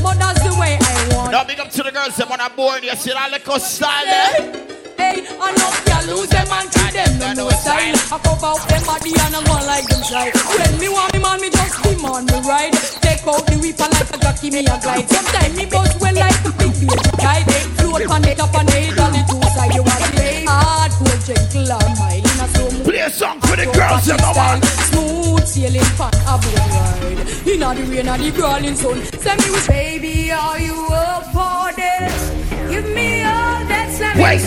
But 0.00 0.16
that's 0.16 0.40
the 0.40 0.56
way 0.56 0.80
I 0.80 1.12
want. 1.12 1.30
Now 1.32 1.44
big 1.44 1.60
up 1.60 1.68
to 1.76 1.82
the 1.84 1.92
girls 1.92 2.16
that 2.16 2.24
wanna 2.24 2.48
born. 2.56 2.80
You 2.82 2.96
see 2.96 3.12
that 3.12 3.28
little 3.28 3.60
style 3.60 4.08
there? 4.08 4.64
Hey, 4.96 5.28
I 5.28 5.52
know 5.52 5.68
you 5.84 6.00
lose 6.08 6.32
them 6.32 6.48
and 6.48 6.72
treat 6.72 6.96
them 6.96 7.12
no 7.20 7.28
no 7.36 7.44
style. 7.52 7.92
I 8.08 8.16
cover 8.24 8.56
up 8.56 8.64
them 8.64 8.82
body 8.88 9.12
and 9.12 9.36
I 9.36 9.40
go 9.44 9.60
like 9.68 9.84
them 9.92 10.00
shy. 10.08 10.32
When 10.56 10.72
me 10.80 10.88
want 10.88 11.12
me 11.12 11.20
man, 11.20 11.36
me 11.36 11.52
just 11.52 11.76
demand 11.84 12.32
me 12.32 12.40
ride. 12.48 12.72
Take 13.04 13.28
out 13.28 13.44
the 13.44 13.60
whipper 13.60 13.88
like 13.92 14.08
a 14.08 14.18
jockey, 14.24 14.48
me 14.48 14.64
a 14.64 14.74
glide. 14.80 15.04
Sometimes 15.12 15.52
me 15.52 15.68
buzz 15.68 15.92
well 16.00 16.16
like 16.16 16.40
a 16.48 16.50
big 16.56 16.72
baby 16.80 17.12
kite. 17.20 17.44
Float 17.76 18.08
on 18.08 18.24
it 18.24 18.40
up 18.40 18.56
on 18.56 18.72
it, 18.72 18.96
on 18.96 19.12
the 19.12 19.20
two 19.28 19.44
side. 19.52 19.76
You 19.76 19.84
want 19.84 20.00
it 20.16 20.48
hardcore, 20.48 21.20
gentle 21.28 21.76
and 21.76 21.92
mild. 22.00 22.25
A 23.06 23.10
slow 23.10 23.28
Play 23.28 23.36
a 23.36 23.38
song 23.38 23.40
for 23.40 23.56
the 23.56 23.66
girls, 23.66 24.06
you 24.08 24.16
know 24.16 24.34
man. 24.34 24.62
Smooth 24.62 25.46
sailing 25.46 25.90
fun, 25.94 26.12
a 26.26 26.38
boat 26.42 26.58
ride. 26.74 27.46
In 27.46 27.60
the 27.60 27.84
rain 27.88 28.08
and 28.08 28.22
the 28.22 28.32
crawling 28.32 28.74
sun. 28.74 29.04
Send 29.20 29.42
me 29.42 29.50
with 29.50 29.68
baby, 29.68 30.32
are 30.32 30.58
you 30.58 30.88
up 30.90 31.24
for 31.32 31.72
this? 31.76 32.30
Give 32.68 32.88
me 32.90 33.22
all 33.22 33.62
that 33.70 33.92
slamming 33.96 34.22
Wait. 34.22 34.40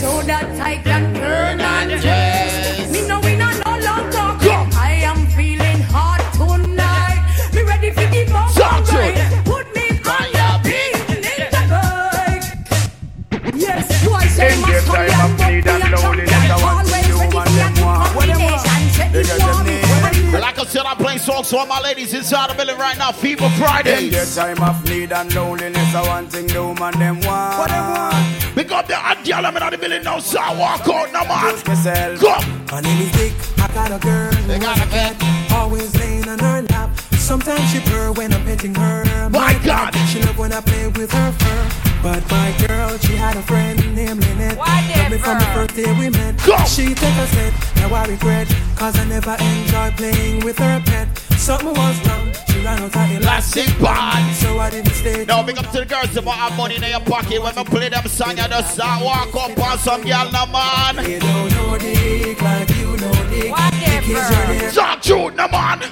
I'm 21.52 21.58
playing 21.58 21.58
songs 21.58 21.58
for 21.58 21.58
all 21.58 21.66
my 21.66 21.82
ladies 21.82 22.14
inside 22.14 22.50
the 22.50 22.56
building 22.56 22.78
right 22.78 22.97
now. 22.97 23.12
Fever 23.12 23.45
In 23.45 23.52
Fridays. 23.52 24.12
their 24.12 24.26
time 24.26 24.62
of 24.64 24.84
need 24.89 25.12
and 25.12 25.34
loneliness, 25.34 25.95
I 25.95 26.08
want 26.08 26.32
thing 26.32 26.47
the 26.47 26.64
woman 26.64 27.00
them 27.00 27.20
want. 27.22 27.60
What 27.60 27.70
them 27.70 27.91
want? 27.91 28.56
Pick 28.56 28.72
up 28.72 28.88
the 28.88 28.95
girl, 29.26 29.45
I'm 29.45 29.58
in 29.58 29.72
the 29.72 29.78
building 29.78 30.04
now, 30.04 30.20
so 30.20 30.39
I 30.39 30.54
walk 30.58 30.88
out 30.88 31.12
now, 31.12 31.24
man. 31.24 31.56
Myself. 31.66 32.20
Come. 32.20 32.66
My 32.72 32.82
name 32.82 33.02
is 33.02 33.12
Dick. 33.12 33.34
I 33.58 33.68
got 33.74 33.91
a 33.91 34.00
girl. 34.00 34.32
They 34.47 34.60
got 34.60 34.78
a 34.78 34.88
cat. 34.89 35.52
Always 35.52 35.95
laying 35.95 36.28
on 36.28 36.39
her 36.39 36.62
lap. 36.70 36.97
Sometimes 37.14 37.72
she 37.72 37.80
purr 37.80 38.12
when 38.14 38.34
I'm 38.34 38.43
petting 38.45 38.76
her. 38.76 39.30
My 39.30 39.60
God. 39.64 39.95
She 40.08 40.22
love 40.22 40.38
when 40.38 40.54
I 40.54 40.62
play 40.62 40.88
with 40.88 41.12
her 41.12 41.32
fur. 41.32 41.89
But 42.02 42.24
my 42.32 42.56
girl, 42.66 42.97
she 43.00 43.14
had 43.14 43.36
a 43.36 43.41
friend 43.41 43.78
named 43.93 44.24
Lynette. 44.24 44.58
Love 44.58 45.12
me 45.12 45.18
from 45.18 45.38
the 45.38 45.45
first 45.54 45.76
day 45.76 45.91
we 46.00 46.10
met. 46.10 46.39
She 46.66 46.93
take 46.95 47.18
a 47.18 47.28
step. 47.28 47.54
Now 47.76 47.93
I 47.93 48.06
regret. 48.06 48.47
Cause 48.78 48.97
I 48.97 49.04
never 49.04 49.36
enjoyed 49.38 49.97
playing 49.97 50.45
with 50.45 50.58
her 50.60 50.82
pet. 50.86 51.18
Something 51.38 51.74
was 51.74 52.08
wrong. 52.08 52.32
She 52.47 52.64
ran 52.64 52.80
out 52.80 52.95
of 52.95 53.22
Elastic 53.22 53.68
band. 53.80 54.34
So 54.36 54.60
I 54.60 54.70
didn't 54.70 54.93
stay. 54.93 55.26
Now, 55.26 55.43
big 55.43 55.58
up 55.58 55.70
to 55.72 55.80
the 55.80 55.86
girls 55.86 56.14
that 56.14 56.24
have 56.24 56.56
money 56.56 56.76
in 56.78 56.84
your 56.84 57.02
pocket. 57.02 57.43
When 57.43 57.58
I 57.58 57.64
play 57.66 57.89
them 57.89 58.08
song, 58.08 58.38
you 58.38 58.47
just 58.47 58.76
start 58.76 59.04
walk 59.04 59.36
up 59.36 59.60
on 59.60 59.78
some 59.80 60.02
girl, 60.04 60.32
no 60.32 60.45
man. 60.45 61.10
You 61.10 61.20
don't 61.20 61.52
know 61.52 61.78
Dick 61.78 62.41
like 62.41 62.70
you 62.78 62.95
know 62.95 63.12
Dick. 63.30 63.52
Dick 63.52 64.08
is 64.08 64.30
your 64.30 64.47
name. 64.47 64.72
Talk 64.72 65.02
truth, 65.02 65.36
no 65.36 65.50
man. 65.50 65.84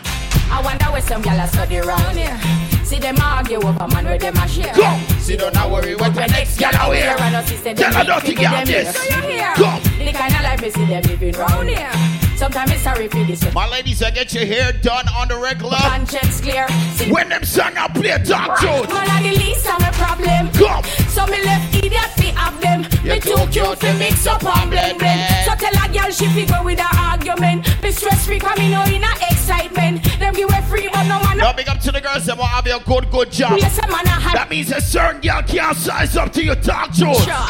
I 0.50 0.62
wonder 0.64 0.86
where 0.86 1.02
some 1.02 1.22
gyal 1.22 1.44
are 1.44 1.48
study 1.48 1.80
round 1.80 2.18
here. 2.18 2.67
See 2.88 3.00
them 3.00 3.18
argue 3.22 3.58
over 3.58 3.88
man 3.90 4.06
where 4.06 4.18
them 4.18 4.36
a 4.38 4.48
share. 4.48 4.74
Come. 4.74 5.02
See, 5.20 5.36
don't 5.36 5.54
not 5.54 5.70
worry 5.70 5.94
what 5.96 6.14
the 6.16 6.26
next 6.28 6.58
girl 6.58 6.72
out 6.74 6.96
here. 6.96 7.16
I 7.20 7.30
know 7.32 7.44
she 7.44 7.58
Tell 7.58 7.76
them 7.76 7.94
her 7.94 8.04
dirty 8.06 8.34
to 8.36 8.42
them 8.42 8.66
this. 8.66 8.96
here. 9.06 9.12
So 9.12 9.18
you 9.28 9.34
hear? 9.36 9.54
Come. 9.56 9.82
The 10.00 10.14
kind 10.14 10.34
of 10.34 10.42
life 10.42 10.62
we 10.62 10.70
see 10.70 10.86
them 10.86 11.04
living 11.04 11.34
round 11.34 11.68
here. 11.68 11.92
Sometimes 12.38 12.72
it's 12.72 12.84
sorry 12.84 13.10
for 13.10 13.24
this. 13.26 13.44
My 13.54 13.68
ladies, 13.68 14.02
I 14.02 14.12
get 14.12 14.34
your 14.34 14.46
hair 14.46 14.72
done 14.72 15.06
on 15.10 15.28
the 15.28 15.38
regular. 15.38 15.76
Conscience 15.78 16.40
clear. 16.40 16.66
See, 16.96 17.12
When 17.12 17.28
them 17.28 17.44
song 17.44 17.74
I 17.76 17.88
play, 17.90 18.16
talk 18.24 18.58
truth. 18.60 18.88
Man, 18.88 19.10
I 19.10 19.22
the 19.22 19.36
least 19.38 19.68
of 19.68 19.80
my 19.82 19.92
problem. 19.92 20.48
Come. 20.54 20.84
So 21.10 21.26
me 21.28 21.44
left 21.44 21.76
idiot 21.76 22.08
fi 22.16 22.28
have 22.40 22.62
them. 22.62 22.82
Me 23.04 23.20
too 23.20 23.36
cute 23.52 23.80
fi 23.80 23.98
mix 24.00 24.26
up 24.28 24.46
and 24.46 24.72
blend 24.72 25.00
blend. 25.00 25.46
So 25.46 25.56
tell 25.56 25.76
a 25.76 25.92
girl 25.92 26.12
she 26.12 26.28
fi 26.28 26.46
go 26.46 26.64
with 26.64 26.80
her 26.80 26.98
argument. 26.98 27.68
Be 27.82 27.92
stress 27.92 28.26
free 28.28 28.40
me 28.58 28.72
know 28.72 28.84
in 28.86 29.04
a 29.04 29.12
excitement. 29.30 30.04
Them 30.20 30.34
give 30.34 30.50
free 30.78 30.90
but 30.92 31.04
no 31.04 31.20
man. 31.24 31.38
Now, 31.38 31.54
big 31.54 31.70
up 31.70 31.80
to 31.82 31.92
the 31.92 32.02
girls 32.02 32.26
that 32.26 32.38
will 32.38 32.46
have 32.46 32.66
a 32.66 32.80
good, 32.84 33.10
good 33.12 33.32
job. 33.32 33.58
Yes, 33.58 33.78
a 33.80 33.88
man 33.88 34.06
a 34.06 34.10
had. 34.10 34.36
That 34.36 34.50
means 34.50 34.72
a 34.72 34.82
certain 34.82 35.22
girl 35.22 35.42
can't 35.44 35.78
size 35.78 36.16
up 36.16 36.32
to 36.34 36.44
your 36.44 36.56
talk 36.56 36.94
truth. 36.94 37.18
Sure. 37.24 37.50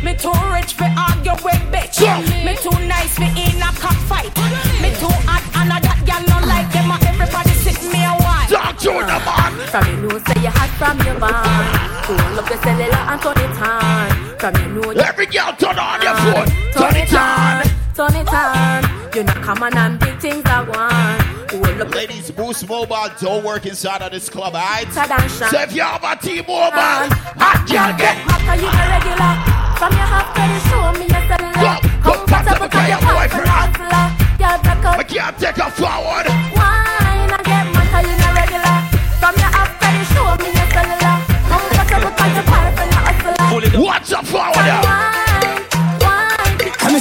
Me 0.00 0.16
too 0.16 0.32
rich 0.48 0.72
for 0.72 0.88
argue 0.88 1.36
with 1.44 1.60
bitch. 1.68 2.00
Me 2.46 2.54
too 2.56 2.72
nice 2.86 3.14
for 3.18 3.28
in 3.28 3.60
a 3.60 3.70
cockfight. 3.76 4.32
Me 4.80 4.90
too 4.96 5.12
hot 5.28 5.44
and 5.60 5.74
a 5.74 5.78
that 5.82 6.00
girl 6.08 6.22
no 6.30 6.38
like 6.46 6.70
them. 6.72 6.90
Everybody 6.90 7.52
sit 7.60 7.78
me 7.92 8.00
a 8.04 8.14
while. 8.16 8.48
Talk 8.48 8.78
to 8.86 8.92
the 9.04 9.18
man. 9.26 9.52
From 9.68 9.86
you 9.86 10.08
know 10.08 10.18
say 10.18 10.40
you 10.40 10.50
hot 10.50 10.70
from 10.80 10.98
your 11.06 11.20
band 11.20 12.04
Pull 12.04 12.38
up 12.40 12.48
the 12.48 12.56
cellular 12.58 13.06
and 13.06 13.22
turn 13.22 13.38
it 13.38 13.62
on 13.62 14.38
From 14.38 14.54
you 14.56 14.82
know 14.82 14.90
you 14.90 15.00
Every 15.00 15.26
girl 15.26 15.54
turn 15.54 15.78
on 15.78 16.02
your 16.02 16.16
phone. 16.16 16.48
Turn 16.74 16.96
it 16.96 17.14
on. 17.14 17.62
Turn 17.94 18.16
it 18.16 18.34
on 18.34 19.14
You 19.14 19.22
not 19.22 19.42
come 19.44 19.62
on 19.62 19.76
and 19.76 20.00
big 20.00 20.18
things 20.18 20.42
I 20.46 20.62
want 20.62 21.29
Pull 21.50 21.60
Ladies, 21.60 22.30
Boost 22.30 22.68
Mobile 22.68 23.10
don't 23.18 23.44
work 23.44 23.66
inside 23.66 24.02
of 24.02 24.12
this 24.12 24.28
club, 24.28 24.54
alright? 24.54 24.86
So 24.92 25.60
if 25.60 25.74
you 25.74 25.82
have 25.82 26.04
a 26.04 26.14
T-Mobile, 26.14 27.10
hot 27.42 27.66
girl 27.66 27.90
get 27.98 28.14
Hotter 28.22 28.54
you 28.62 28.70
a 28.70 28.84
regular. 28.86 29.34
From 29.74 29.90
your 29.98 30.06
half 30.06 30.30
to 30.30 30.46
the 30.46 30.58
show 30.70 30.94
me 30.94 31.10
your 31.10 31.26
cellular 31.26 31.82
Comfortable 32.06 32.70
cause 32.70 32.86
your 32.86 33.02
boyfriend 33.02 33.50
hustler 33.50 34.06
Girl 34.38 34.62
back 34.62 34.84
out 34.86 34.94
I 34.94 35.02
can't 35.02 35.34
take 35.42 35.58
her 35.58 35.74
forward. 35.74 36.30
Wine 36.54 37.34
and 37.34 37.42
get 37.42 37.66
matter 37.74 38.06
you 38.06 38.14
a 38.14 38.30
regular. 38.30 38.78
From 39.18 39.34
your 39.34 39.50
half 39.50 39.74
to 39.74 39.90
the 39.90 40.06
show 40.14 40.30
me 40.38 40.54
your 40.54 40.70
cellular 40.70 41.18
Comfortable 41.50 42.14
cause 42.14 42.30
your 42.30 42.46
boyfriend 42.46 42.94
hustler 42.94 43.82
What's 43.82 44.12
up 44.14 44.22
forward 44.22 44.54
now? 44.54 44.86
I'm 44.86 44.86
a 44.86 44.89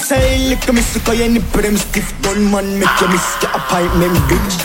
say, 0.10 0.50
look 0.50 0.68
at 0.68 0.74
me, 0.74 0.82
so 0.82 1.00
call 1.02 1.14
you 1.14 1.30
nipple 1.30 1.62
them 1.62 1.78
stiff 1.78 2.10
bun 2.24 2.50
man, 2.52 2.80
make 2.80 2.90
you 3.02 3.08
miss 3.10 3.28
your 3.42 3.52
appointment, 3.54 4.18
bitch. 4.26 4.58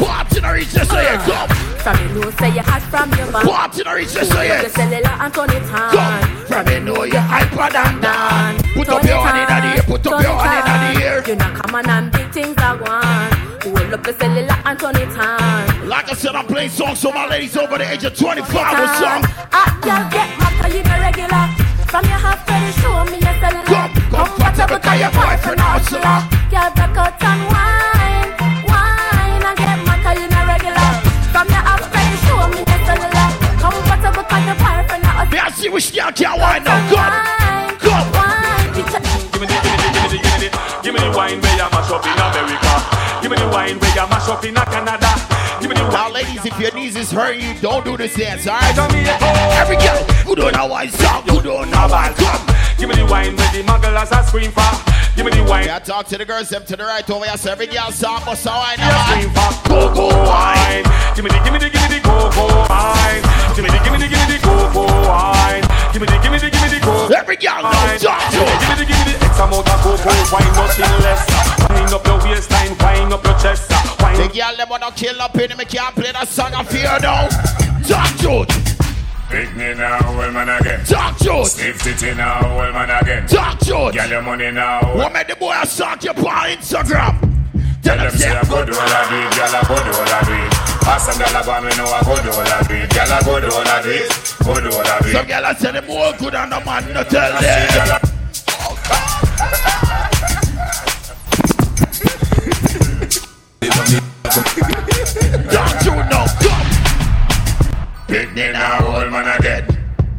Party 0.00 0.36
in 0.38 0.42
the 0.42 0.52
reach, 0.52 0.72
just 0.72 0.90
say 0.90 1.14
it, 1.14 1.20
come. 1.20 1.48
From 1.82 1.98
you 1.98 2.08
know 2.14 2.30
say 2.38 2.54
you 2.54 2.62
hot 2.62 2.82
from 2.90 3.10
your 3.18 3.26
band 3.32 3.44
Party 3.48 3.80
in 3.82 3.86
the 3.86 3.94
reach, 3.94 4.12
just 4.14 4.30
say 4.32 4.50
up 4.50 4.60
the 4.62 4.66
it. 4.66 4.72
cellular 4.72 5.14
and 5.20 5.34
turn 5.34 5.50
it 5.50 5.62
on 5.68 5.90
Come. 5.92 6.46
From 6.46 6.66
you 6.72 6.80
know 6.80 7.02
you're 7.04 7.20
hyper 7.20 7.68
than 7.76 8.00
down. 8.00 8.56
Put 8.72 8.88
up 8.88 9.02
Turn 9.02 9.08
your 9.10 9.20
hand 9.20 9.38
in 9.38 9.46
on, 9.52 9.62
the 9.62 9.76
air, 9.76 9.82
put 9.84 10.06
up 10.06 10.12
turn 10.12 10.22
your 10.22 10.38
hand 10.40 10.64
in 10.64 10.72
on. 10.72 10.94
the 10.94 11.04
air. 11.04 11.28
You 11.28 11.36
not 11.36 11.54
come 11.60 11.74
on 11.74 11.90
and 11.90 12.10
big 12.12 12.30
things 12.32 12.56
I 12.58 12.74
want 12.74 13.60
Pull 13.60 13.94
up 13.94 14.02
the 14.02 14.12
cellular 14.14 14.58
and 14.64 14.78
turn 14.80 14.96
it 14.96 15.14
on 15.18 15.88
Like 15.88 16.10
I 16.10 16.14
said, 16.14 16.34
I'm 16.34 16.46
playing 16.46 16.70
songs 16.70 17.00
for 17.02 17.12
my 17.12 17.26
ladies 17.28 17.56
over 17.56 17.78
the 17.78 17.86
age 17.92 18.02
of 18.04 18.16
25 18.16 18.48
or 18.48 18.86
some. 18.98 19.22
Ah, 19.54 19.70
girl, 19.82 20.02
get 20.10 20.26
matter, 20.38 20.68
you 20.74 20.82
the 20.82 20.96
regular 20.98 21.46
From 21.86 22.04
your 22.10 22.18
half 22.18 22.42
to 22.46 22.52
the 22.58 22.72
show 22.80 23.04
me 23.06 23.18
your 23.21 23.21
cellular 23.21 23.21
Come, 23.21 23.21
comfortable, 24.52 24.80
cause 24.80 25.00
your 25.00 25.10
boyfriend 25.10 25.60
hustler. 25.60 26.18
Girl, 26.52 26.70
back 26.76 26.96
out 26.96 27.22
and 27.24 27.42
wine 27.48 28.30
Wine 28.68 29.42
and 29.48 29.56
get 29.56 29.78
matter, 29.88 30.12
you 30.20 30.28
the 30.28 30.40
regular 30.44 30.90
From 31.32 31.48
your 31.48 31.64
half 31.64 31.80
to 31.80 31.88
the 31.88 32.16
show 32.28 32.44
me 32.52 32.60
your 32.60 32.80
cellular 32.84 33.28
Comfortable 33.56 34.24
cause 34.28 34.44
your 34.44 34.56
boyfriend 34.60 35.04
hustler 35.04 35.32
May 35.32 35.40
I 35.40 35.50
see 35.50 35.68
which 35.68 35.94
girl 35.94 36.12
can 36.12 36.38
wine 36.38 36.64
now? 36.64 36.76
Come. 36.92 37.32
Come. 37.80 38.12
Give 38.72 39.40
me 39.40 39.46
the, 39.48 39.56
give 39.56 39.72
me 39.72 39.76
the, 39.80 39.88
give 39.88 40.04
me 40.04 40.08
the, 40.12 40.18
give 40.20 40.32
me 40.32 40.48
the, 40.48 40.50
give 40.82 40.94
me 40.94 41.00
the 41.00 41.10
wine 41.16 41.40
where 41.40 41.56
you 41.56 41.68
mash 41.72 41.90
up 41.90 42.04
in 42.04 42.12
America. 42.12 42.74
Give 43.22 43.30
me 43.30 43.36
the 43.36 43.48
wine 43.48 43.78
where 43.80 43.94
you 43.96 44.06
mash 44.08 44.28
up 44.28 44.44
in 44.44 44.54
Canada. 44.54 45.41
Give 45.62 45.70
me 45.70 45.76
the 45.76 45.88
Now, 45.90 46.10
ladies, 46.10 46.44
if 46.44 46.58
your 46.58 46.74
knees 46.74 46.96
is 46.96 47.12
hurting 47.12 47.40
you, 47.40 47.54
don't 47.60 47.84
do 47.84 47.96
this 47.96 48.14
dance, 48.16 48.46
alright? 48.48 48.76
Every 48.76 49.76
girl, 49.76 50.02
who 50.26 50.34
don't 50.34 50.52
know 50.54 50.66
why 50.66 50.88
song, 50.88 51.22
who 51.28 51.40
don't 51.40 51.70
know 51.70 51.86
why 51.86 52.12
come. 52.18 52.42
Give 52.78 52.88
me 52.88 52.96
the 52.96 53.06
wine 53.06 53.36
where 53.36 53.52
the 53.54 53.62
mugglers 53.62 54.10
are 54.10 54.24
scream 54.26 54.50
for. 54.50 54.66
Give 55.14 55.24
me 55.24 55.30
the 55.30 55.44
wine. 55.44 55.66
Yeah, 55.66 55.78
talk 55.78 56.06
to 56.08 56.18
the 56.18 56.24
girls, 56.24 56.48
them 56.48 56.64
to 56.64 56.74
the 56.74 56.82
right 56.82 57.08
over 57.08 57.24
here. 57.24 57.36
So 57.36 57.52
every 57.52 57.66
girl 57.68 57.92
song, 57.92 58.22
but 58.26 58.34
so 58.34 58.50
I 58.50 58.74
Yeah, 58.76 58.90
scream 59.06 59.30
know. 59.32 59.54
for 59.70 59.94
go 59.94 60.06
wine. 60.26 60.82
Give 61.14 61.22
me 61.24 61.30
the, 61.30 61.38
give 61.46 61.52
me 61.54 61.58
the, 61.62 61.70
give 61.70 61.82
me 61.86 61.88
the 61.94 62.00
go 62.02 62.16
go 62.34 62.44
wine. 62.66 63.22
Give 63.54 63.62
me 63.62 63.70
the, 63.70 63.78
give 63.86 63.92
me 63.94 63.98
the, 64.02 64.08
give 64.10 64.18
me 64.18 64.26
the 64.34 64.38
go 64.42 64.54
go 64.74 64.84
wine. 65.06 65.62
Give 65.94 66.02
me 66.02 66.06
the, 66.10 66.18
give 66.18 66.32
me 66.32 66.38
the, 66.42 66.50
give 66.50 66.62
me 66.62 66.68
the 66.74 66.80
go. 66.82 67.06
Every 67.14 67.36
girl 67.38 67.62
know 67.62 67.70
wine. 67.70 68.02
talk 68.02 68.18
to 68.34 68.42
Give 68.42 68.50
me 68.50 68.50
the, 68.50 68.58
give 68.58 68.66
me 68.66 68.74
the, 68.74 68.86
give 68.90 68.98
me 68.98 69.12
the 69.14 69.24
X 69.30 69.38
amount 69.38 69.70
of 69.70 69.78
go 69.86 69.94
go 69.94 70.10
wine, 70.34 70.50
nothing 70.58 70.90
less. 71.06 71.61
Wind 71.82 71.94
up 71.94 72.06
your 72.06 72.18
waistline, 72.30 72.78
wind 72.78 73.12
up 73.12 73.24
your 73.24 73.38
chest. 73.40 73.66
Uh, 73.74 73.82
the 73.82 74.02
Wine. 74.04 74.30
girl, 74.30 74.56
them 74.56 74.68
wanna 74.68 74.92
kill 74.92 75.20
up 75.20 75.34
in 75.34 75.50
me, 75.58 75.64
can't 75.64 75.94
play 75.96 76.12
that 76.12 76.28
song 76.28 76.54
of 76.54 76.70
fear 76.70 76.86
now. 77.02 77.26
Talk 77.82 78.14
to 78.22 78.46
Pick 79.28 79.50
me 79.56 79.74
now, 79.74 79.98
well 80.16 80.30
man 80.30 80.48
again. 80.48 80.84
Talk 80.84 81.18
truth. 81.18 81.48
Stiff 81.48 81.82
titty 81.82 82.14
now, 82.14 82.38
well 82.56 82.72
man 82.72 82.88
again. 83.02 83.26
Talk 83.26 83.58
truth. 83.58 83.94
Get 83.94 84.10
your 84.10 84.22
money 84.22 84.52
now. 84.52 84.94
What 84.94 85.12
made 85.12 85.26
the 85.26 85.34
boy 85.34 85.58
suck 85.64 86.04
you 86.04 86.10
on 86.10 86.54
Instagram? 86.54 87.18
Tell 87.82 87.98
them 87.98 88.10
say 88.12 88.30
I 88.30 88.44
go 88.44 88.64
do 88.64 88.72
all 88.72 88.78
I 88.78 89.02
do 89.10 89.18
it, 89.18 89.34
girl 89.34 89.50
I 89.50 89.62
go 89.66 89.74
do 89.82 89.90
all 89.90 90.06
I 90.06 90.22
do 90.22 90.34
it. 90.38 90.52
Pass 90.86 91.02
some 91.02 91.18
girl 91.18 91.34
I 91.34 91.42
go 91.42 91.66
me 91.66 91.76
know 91.76 91.90
I 91.90 92.00
go 92.06 92.14
do 92.22 92.30
all 92.30 92.46
I 92.46 92.62
do 92.62 92.74
it. 92.78 92.94
Girl 92.94 93.10
I 93.10 93.20
go 93.26 93.40
do 93.40 93.50
all 93.50 93.66
I 93.66 93.82
do 93.82 93.90
it, 93.90 94.36
go 94.38 94.54
do 94.54 94.70
all 94.70 94.86
I 94.86 95.00
do 95.00 95.08
it. 95.08 95.12
Some 95.18 95.26
girl 95.26 95.46
I 95.46 95.54
say 95.54 95.72
them 95.72 95.86
more 95.88 96.12
good 96.14 96.32
than 96.32 96.48
the 96.48 96.62
man, 96.64 96.94
no 96.94 97.02
tell 97.02 97.32
I 97.32 97.40
see 97.42 97.74
girl 97.74 97.98
them. 97.98 98.11
Don't 105.32 105.84
you 105.84 105.96
know? 106.12 106.26
Come. 106.44 106.68
Big 108.08 108.36
a 108.36 108.66
hole 108.76 109.10
man 109.10 109.38
again. 109.38 109.64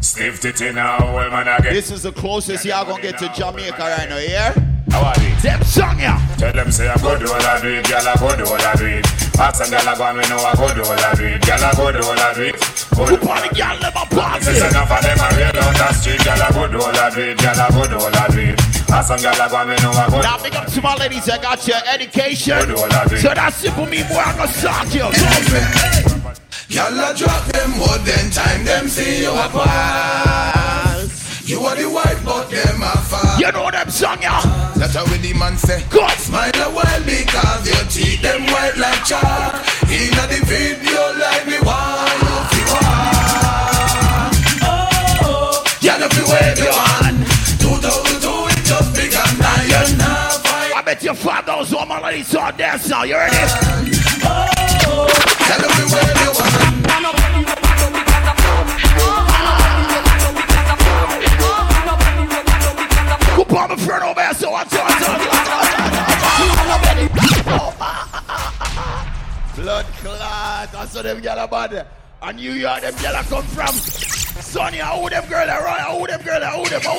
Stiff 0.02 0.42
tit 0.42 0.62
in 0.62 0.78
a 0.78 0.98
hole 0.98 1.30
man 1.30 1.48
again. 1.48 1.74
This 1.74 1.92
is 1.92 2.04
the 2.04 2.12
closest 2.12 2.66
y'all 2.66 2.86
gonna 2.86 3.02
get 3.02 3.18
to 3.20 3.30
Jamaica 3.30 3.78
right 3.78 4.10
now, 4.10 4.18
yeah? 4.18 4.54
How 4.90 5.06
are 5.06 5.16
they? 5.16 5.30
Them 5.42 5.62
song 5.64 6.00
ya. 6.00 6.18
Tell 6.38 6.54
them 6.54 6.72
say 6.72 6.88
I 6.88 6.98
go 6.98 7.18
do 7.18 7.26
all 7.26 7.42
I 7.42 7.62
do 7.62 7.70
it, 7.70 7.88
girl 7.88 8.08
I 8.08 8.16
go 8.16 8.36
do 8.36 8.46
all 8.46 8.62
I 8.62 8.74
do 8.76 8.86
it. 8.86 9.06
Ask 9.38 9.64
some 9.64 9.70
girl 9.70 9.90
I 9.90 9.98
go 9.98 10.06
and 10.06 10.18
we 10.18 10.24
know 10.30 10.38
I 10.38 10.54
go 10.56 10.74
do 10.74 10.82
all 10.82 10.98
I 10.98 11.14
do 11.14 11.26
it, 11.26 11.46
girl 11.46 11.64
I 11.64 11.72
go 11.74 11.92
do 11.92 12.02
all 12.02 12.20
I 12.20 12.34
do 12.34 12.42
it. 12.44 12.56
Go 12.96 13.06
do 13.06 13.18
all 13.22 13.34
I 13.34 13.42
do 13.42 13.50
it. 13.50 13.58
Girl, 13.58 13.78
them 13.78 13.94
a 13.94 14.06
party. 14.10 14.46
This 14.46 14.62
enough 14.66 14.90
of 14.90 15.02
them 15.06 15.20
a 15.22 15.28
real 15.38 15.64
on 15.66 15.74
the 15.78 15.94
street, 15.94 16.24
girl 16.26 16.42
I 16.42 16.50
go 16.50 16.68
do 16.68 16.78
all 16.82 16.98
I 16.98 17.10
do 17.14 17.22
it, 17.22 17.38
girl 17.38 17.62
I 17.62 17.70
go 17.70 17.84
do 17.86 17.98
all 18.02 18.16
I 18.18 18.28
do 18.34 18.40
it. 18.50 18.73
Ask 18.90 19.08
some 19.08 19.20
girl 19.22 19.34
I 19.34 19.50
go 19.50 19.58
and 19.58 19.84
know 19.84 19.92
I 19.92 20.10
go 20.10 20.22
Now 20.22 20.42
big 20.42 20.56
up 20.56 20.68
to 20.68 20.82
my 20.82 20.96
ladies 20.96 21.26
that 21.26 21.42
got 21.42 21.68
your 21.68 21.78
education. 21.88 22.58
Go 22.60 22.66
do 22.66 22.76
all 22.76 22.94
I 22.94 23.06
do. 23.06 23.18
So 23.18 23.34
that 23.34 23.54
simple 23.54 23.86
me 23.86 24.04
boy 24.04 24.18
I'm 24.18 24.38
gonna 24.38 24.52
suck 24.52 24.94
you. 24.94 25.08
Y'all 26.70 26.90
a 26.90 27.14
drop 27.16 27.46
them 27.54 27.72
more 27.78 27.98
than 28.02 28.32
time 28.32 28.66
them 28.66 28.88
see 28.88 29.22
you 29.22 29.32
a 29.32 29.48
pass. 29.50 31.24
You 31.46 31.60
are 31.60 31.76
the 31.76 31.90
white, 31.90 32.22
but 32.24 32.50
them 32.50 32.82
a 32.82 32.98
fall. 33.04 33.38
You 33.38 33.52
know 33.52 33.70
them 33.70 33.90
song, 33.90 34.22
yeah. 34.22 34.40
That's 34.78 34.96
how 34.96 35.04
the 35.04 35.34
man 35.34 35.58
say. 35.58 35.84
God. 35.90 36.18
Smile 36.18 36.52
a 36.56 36.72
while 36.72 37.04
because 37.04 37.68
your 37.68 37.84
teeth 37.92 38.22
them 38.22 38.46
white 38.48 38.78
like 38.78 39.04
chalk. 39.04 39.54
Inna 39.92 40.24
the 40.32 40.40
video 40.48 41.04
like 41.20 41.46
me 41.46 41.60
want 41.60 42.16
you 42.24 42.42
fi 42.50 42.62
walk. 42.72 44.34
Oh, 44.64 45.64
y'all 45.82 46.02
if 46.02 46.18
you 46.18 46.26
wave 46.32 46.58
your 46.58 46.73
fight. 50.94 51.04
Your 51.04 51.14
bet 51.14 51.24
you 51.24 51.30
five 51.30 51.46
those 51.46 51.74
all 51.74 51.86
my 51.86 52.02
ladies 52.02 52.28
saw 52.28 52.52
dance 52.52 52.90
now. 52.90 53.04
You 53.04 53.16
ready? 53.16 53.36
Oh, 53.36 54.50
y'all 55.50 55.64
if 55.66 55.78
you 55.80 55.86
wave 55.96 56.22
your 56.24 56.34
hand. 56.44 56.84
Go 63.38 63.44
palm 63.46 63.72
in 63.72 63.78
front 63.78 64.04
of 64.04 64.18
me, 64.18 64.24
so 64.34 64.52
what's 64.52 64.76
on 64.76 64.88
Blood 69.56 69.86
clot, 69.86 70.76
I 70.76 70.86
saw 70.88 71.02
them 71.02 71.22
gyal 71.22 71.50
bad. 71.50 71.88
And 72.22 72.40
you 72.40 72.54
York, 72.54 72.82
them 72.82 72.94
gyal 72.96 73.30
come 73.30 73.44
from. 73.44 73.76
Sonny, 74.42 74.78
how 74.78 75.08
them 75.10 75.26
girl 75.30 75.48
around? 75.48 75.80
How 75.80 76.06
them 76.06 76.22
girl? 76.22 76.44
How 76.44 76.64
them? 76.64 76.82
How 76.82 76.98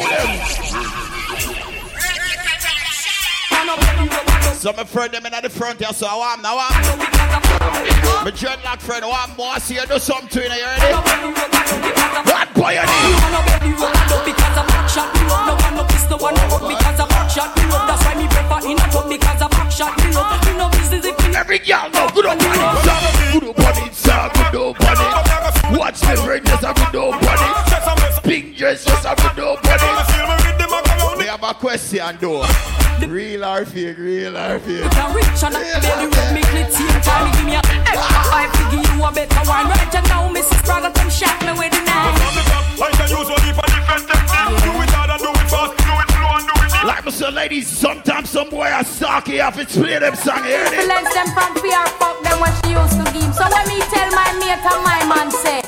them? 1.69 1.74
So 4.65 4.73
my 4.73 4.85
friend 4.85 5.13
them 5.13 5.27
in 5.27 5.33
the 5.43 5.51
front 5.51 5.79
here, 5.79 5.93
so 5.93 6.07
I 6.09 6.17
want 6.17 6.43
now 6.43 6.57
I'm 6.57 6.99
My 8.25 8.31
dreadlock 8.33 8.81
friend, 8.81 9.05
I 9.05 9.09
want 9.09 9.37
more 9.37 9.57
see 9.61 9.75
you 9.75 9.87
do 9.87 9.99
something 9.99 10.29
to 10.29 10.41
you, 10.41 10.49
ready? 10.49 10.93
What 12.29 12.49
boy 12.55 12.73
you 12.73 12.85
need? 12.85 13.45
Because 14.25 14.57
I'm 14.57 14.65
back 14.69 14.89
shot, 14.89 15.13
me 15.13 15.21
love. 15.29 15.49
No 15.49 15.55
one 15.61 15.75
no 15.77 15.85
piss, 15.85 16.09
no 16.09 16.17
one 16.17 16.33
no 16.33 16.57
because 16.65 17.01
I'm 17.01 17.09
back 17.09 17.29
shot, 17.29 17.53
me 17.57 17.65
love. 17.69 17.89
That's 17.89 18.05
why 18.05 18.15
me 18.17 18.25
prefer 18.29 18.61
in 18.65 18.81
a 18.81 18.87
tub 18.89 19.09
because 19.09 19.43
I'm 19.43 19.51
back 19.51 19.71
shot, 19.73 19.93
me 20.01 20.09
love. 20.17 20.33
Me 20.45 20.53
no 20.57 20.69
business 20.71 21.05
if 21.05 21.17
me 21.21 21.37
Every 21.37 21.59
girl 21.59 21.91
know 21.93 22.09
good 22.15 22.25
it, 22.25 22.41
sir. 22.41 22.97
Good 23.37 23.53
on 23.53 23.77
it, 23.85 23.95
sir. 23.95 24.31
Good 24.33 24.57
up 24.65 24.81
on 24.81 24.97
it. 24.97 25.79
Watch 25.79 26.01
the 26.01 26.17
ring, 26.25 26.45
just 26.45 26.65
a 26.65 26.73
good 26.73 26.97
on 26.97 27.21
it. 27.21 28.23
Pink 28.25 28.57
dress, 28.57 28.85
just 28.85 29.05
a 29.05 29.13
good 29.13 29.61
it. 29.61 30.44
Me 30.44 30.44
have 31.37 31.57
a 31.57 31.59
question 31.59 32.17
though. 32.21 32.47
Real 33.09 33.45
or 33.45 33.65
fake, 33.65 33.99
real 33.99 34.37
or 34.37 34.59
fake. 34.61 34.91
can 34.91 35.15
reach 35.15 35.43
and 35.43 35.57
I 35.57 35.81
baby 35.83 36.07
with 36.07 36.33
me 36.33 36.43
clit 36.43 36.71
same 36.71 37.01
time. 37.03 37.33
Give 37.35 37.45
me 37.45 37.55
a 37.55 37.63
extra 37.91 38.23
five 38.31 38.53
to 38.53 38.63
give 38.71 38.87
you 38.95 39.05
a 39.05 39.11
better 39.11 39.43
wine. 39.49 39.67
Right 39.67 39.95
and 39.95 40.09
now, 40.09 40.33
Mrs. 40.33 40.63
Praga 40.65 40.93
come 40.95 41.11
shot 41.11 41.41
me 41.43 41.53
with 41.59 41.73
the 41.73 41.83
knife. 41.85 42.55
Like 46.85 47.09
say, 47.11 47.31
ladies, 47.31 47.67
sometimes 47.67 48.29
some 48.29 48.51
boy 48.51 48.67
a 48.67 48.85
socky 48.85 49.43
off 49.43 49.59
it 49.59 49.69
play 49.69 49.99
them 49.99 50.15
song 50.15 50.45
here. 50.45 50.65
Lends 50.87 51.15
them 51.15 51.27
from 51.33 51.55
fear, 51.57 51.81
fuck 51.97 52.23
them 52.23 52.39
what 52.41 52.53
she 52.61 52.73
used 52.73 53.01
to 53.01 53.05
give. 53.13 53.35
So 53.35 53.45
when 53.49 53.65
me 53.69 53.81
tell 53.89 54.11
my 54.13 54.29
mate 54.37 54.61
and 54.61 54.85
my 54.85 55.01
man 55.09 55.31
say, 55.31 55.63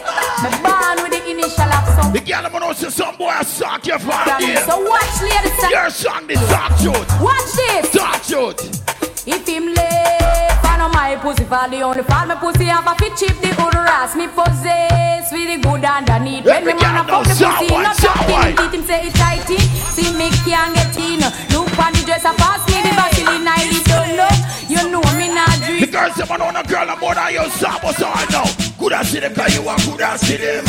me 0.44 0.50
born 0.60 1.02
with 1.02 1.16
the 1.16 1.30
initial 1.30 1.72
of 1.72 1.88
some. 1.96 2.12
The 2.12 2.20
girl 2.20 2.44
I'm 2.44 2.60
know 2.60 2.72
say 2.74 2.90
some 2.90 3.16
boy 3.16 3.32
a 3.32 3.44
sock 3.44 3.86
you 3.86 3.98
from 3.98 4.42
here. 4.42 4.60
So 4.64 4.78
watch 4.84 5.22
ladies 5.22 5.62
and 5.64 5.70
Your 5.70 5.90
song, 5.90 6.26
the 6.26 6.34
dark 6.34 6.76
truth. 6.80 7.20
watch 7.20 7.52
this. 7.56 7.92
Dark 7.92 8.22
truth. 8.22 8.95
If 9.26 9.42
him 9.42 9.74
left, 9.74 10.62
I 10.62 10.78
know 10.78 10.88
my 10.88 11.18
pussy 11.18 11.42
fall 11.50 11.68
the 11.68 11.82
only 11.82 12.06
fall. 12.06 12.26
My 12.30 12.36
pussy 12.38 12.70
have 12.70 12.86
a 12.86 12.94
fit 12.94 13.10
chip 13.18 13.34
the 13.42 13.50
good 13.58 13.74
ass. 13.74 14.14
Me 14.14 14.30
possess 14.30 15.34
with 15.34 15.50
the 15.50 15.58
good 15.58 15.82
underneath. 15.82 16.46
When 16.46 16.62
me 16.62 16.70
Every 16.70 16.74
man 16.78 17.02
a 17.02 17.10
fuck 17.10 17.26
the 17.26 17.34
pussy, 17.34 17.42
someone, 17.42 17.82
no 17.82 17.92
talking. 17.98 18.54
someone. 18.54 18.70
Him 18.70 18.82
say 18.86 19.10
it 19.10 19.14
tight 19.18 19.50
in. 19.50 19.58
See 19.90 20.14
me 20.14 20.30
can't 20.46 20.70
get 20.78 20.94
in. 20.94 21.18
Look 21.50 21.74
on 21.74 21.90
the 21.90 22.06
dress 22.06 22.22
a 22.22 22.38
pass 22.38 22.62
me 22.70 22.78
the 22.86 22.94
Vaseline 22.94 23.50
I 23.50 23.66
did 23.66 23.82
don't 23.90 24.14
know. 24.14 24.30
You 24.70 24.82
know 24.94 25.02
me 25.18 25.26
not 25.34 25.58
dream. 25.66 25.82
The 25.82 25.90
drink. 25.90 26.14
girls 26.14 26.14
them 26.22 26.30
on 26.30 26.54
a 26.54 26.62
girl 26.62 26.86
I'm 26.86 27.00
more 27.02 27.18
than 27.18 27.34
you 27.34 27.50
sabo 27.50 27.90
so 27.98 28.06
I 28.06 28.30
know. 28.30 28.46
Good 28.78 28.94
as 28.94 29.10
see 29.10 29.18
them 29.18 29.34
cause 29.34 29.50
you 29.58 29.66
are 29.66 29.80
good 29.90 30.06
as 30.06 30.22
see 30.22 30.38
them. 30.38 30.62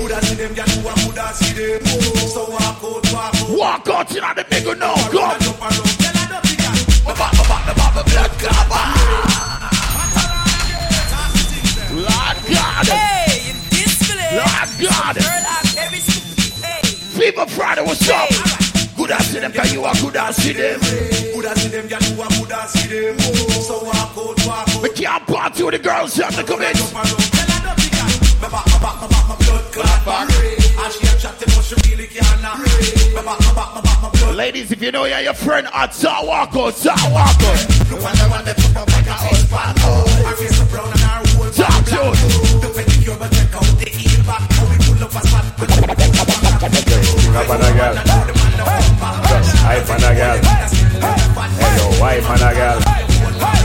Good 0.00 0.12
as 0.16 0.24
see 0.24 0.40
them, 0.40 0.56
girl, 0.56 0.64
you 0.64 0.88
a 0.88 0.92
good 0.96 1.18
as 1.20 1.36
see 1.36 1.52
them. 1.52 1.84
So 2.32 2.48
walk 2.48 2.80
out, 2.80 3.04
walk 3.12 3.36
out. 3.36 3.52
Walk 3.52 3.88
out 3.92 4.08
in 4.16 4.24
the 4.32 4.44
big 4.48 4.64
now. 4.80 4.87
Friday, 18.08 18.34
what's 18.34 18.90
up? 18.90 18.96
Good 18.96 19.10
as 19.10 19.26
see 19.26 19.38
them 19.38 19.52
cause 19.52 19.72
you 19.72 19.84
are 19.84 19.94
good 19.94 20.16
as 20.16 20.36
see 20.36 20.52
them. 20.52 20.80
Good 20.80 21.44
as 21.44 21.62
see 21.62 21.68
them, 21.68 21.88
girl, 21.88 22.02
you 22.02 22.22
a 22.22 22.28
good 22.28 22.52
as 22.52 22.70
see 22.72 22.88
them. 22.88 23.18
So 23.62 23.84
walk 23.84 23.96
out, 23.96 24.46
walk 24.46 24.68
out. 24.68 24.82
We 24.82 24.90
can't 24.90 25.26
party 25.26 25.62
with 25.62 25.74
the 25.74 25.78
girls 25.78 26.16
have 26.16 26.34
to 26.36 26.44
come 26.44 26.62
in. 26.62 26.72
Back, 28.40 28.52
back, 28.52 29.10
my 29.28 29.36
blood 29.44 29.72
clot 29.72 30.04
back. 30.06 30.30
She 30.88 31.06
a 31.06 31.18
chatting, 31.18 31.52
but 31.54 31.62
she 31.62 31.74
really 31.90 32.06
can't 32.06 32.40
back, 32.40 33.24
back, 33.24 34.02
my 34.02 34.10
blood 34.10 34.34
Ladies, 34.34 34.72
if 34.72 34.82
you 34.82 34.90
know 34.90 35.04
you're 35.04 35.20
your 35.20 35.34
friend 35.34 35.68
at 35.74 35.94
Star 35.94 36.24
Walk 36.24 36.56
out, 36.56 36.74
Star 36.74 36.96
Walk 37.12 37.28
out. 37.28 37.90
Look 37.90 38.02
at 38.02 38.16
the 38.16 38.28
one 38.30 38.44
that 38.44 38.56
put 38.56 38.76
up 38.76 38.88
like 38.88 39.06
a 39.06 39.12
ice 39.12 39.44
pack. 39.50 39.76
Her 39.78 40.36
face 40.36 40.56
so 40.56 40.64
brown 40.66 40.90
and 40.90 41.00
her 41.00 41.22
whole 41.36 41.50
Talk 41.50 41.84
to 41.84 41.90
black. 41.90 42.12
us. 42.12 42.20
The 42.62 42.68
pedicure, 42.72 43.18
but 43.18 43.32
check 43.32 43.54
out 43.54 43.68
the 43.78 43.90
heel 43.90 44.24
back. 44.24 44.50
How 44.52 44.64
we 44.70 44.76
pull 44.78 45.04
up 45.04 45.14
a 45.14 45.26
spot. 45.26 45.48
Up 49.68 49.90
on 49.90 50.00
a 50.02 50.14
girl. 50.16 50.38
Hype 50.40 51.28
on 51.28 51.36
a 51.36 51.40
girl. 51.44 51.48
Hello, 51.60 52.00
wife 52.00 52.24
on 52.30 52.40
a 52.40 52.50
girl. 52.56 52.80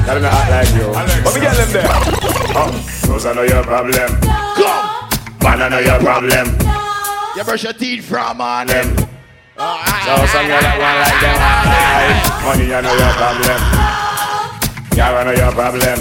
Tell 0.04 0.20
me 0.20 0.28
act 0.28 0.50
like 0.52 0.72
you. 0.76 0.92
But 1.24 1.34
me 1.34 1.40
get 1.42 1.56
them 1.56 1.72
there. 1.72 1.88
Oh, 2.56 2.72
those 3.08 3.26
are 3.26 3.34
not 3.34 3.48
your 3.48 3.64
problem. 3.64 4.10
Come. 4.22 5.10
Man, 5.42 5.62
I 5.62 5.70
know 5.70 5.80
your 5.80 6.00
problem. 6.00 6.48
You 7.36 7.44
brush 7.44 7.64
your 7.64 7.74
teeth 7.74 8.04
from 8.06 8.42
on 8.42 8.68
Them. 8.68 8.96
them. 8.96 9.08
So 9.56 10.14
some 10.28 10.48
girl 10.48 10.60
that 10.60 10.76
want 10.76 11.00
like 11.08 11.20
them. 11.24 11.40
Money, 12.44 12.68
I 12.68 12.82
know 12.84 12.96
your 13.00 13.14
problem. 13.16 13.60
Yeah, 14.98 15.16
I 15.16 15.24
know 15.24 15.32
your 15.32 15.52
problem. 15.56 16.00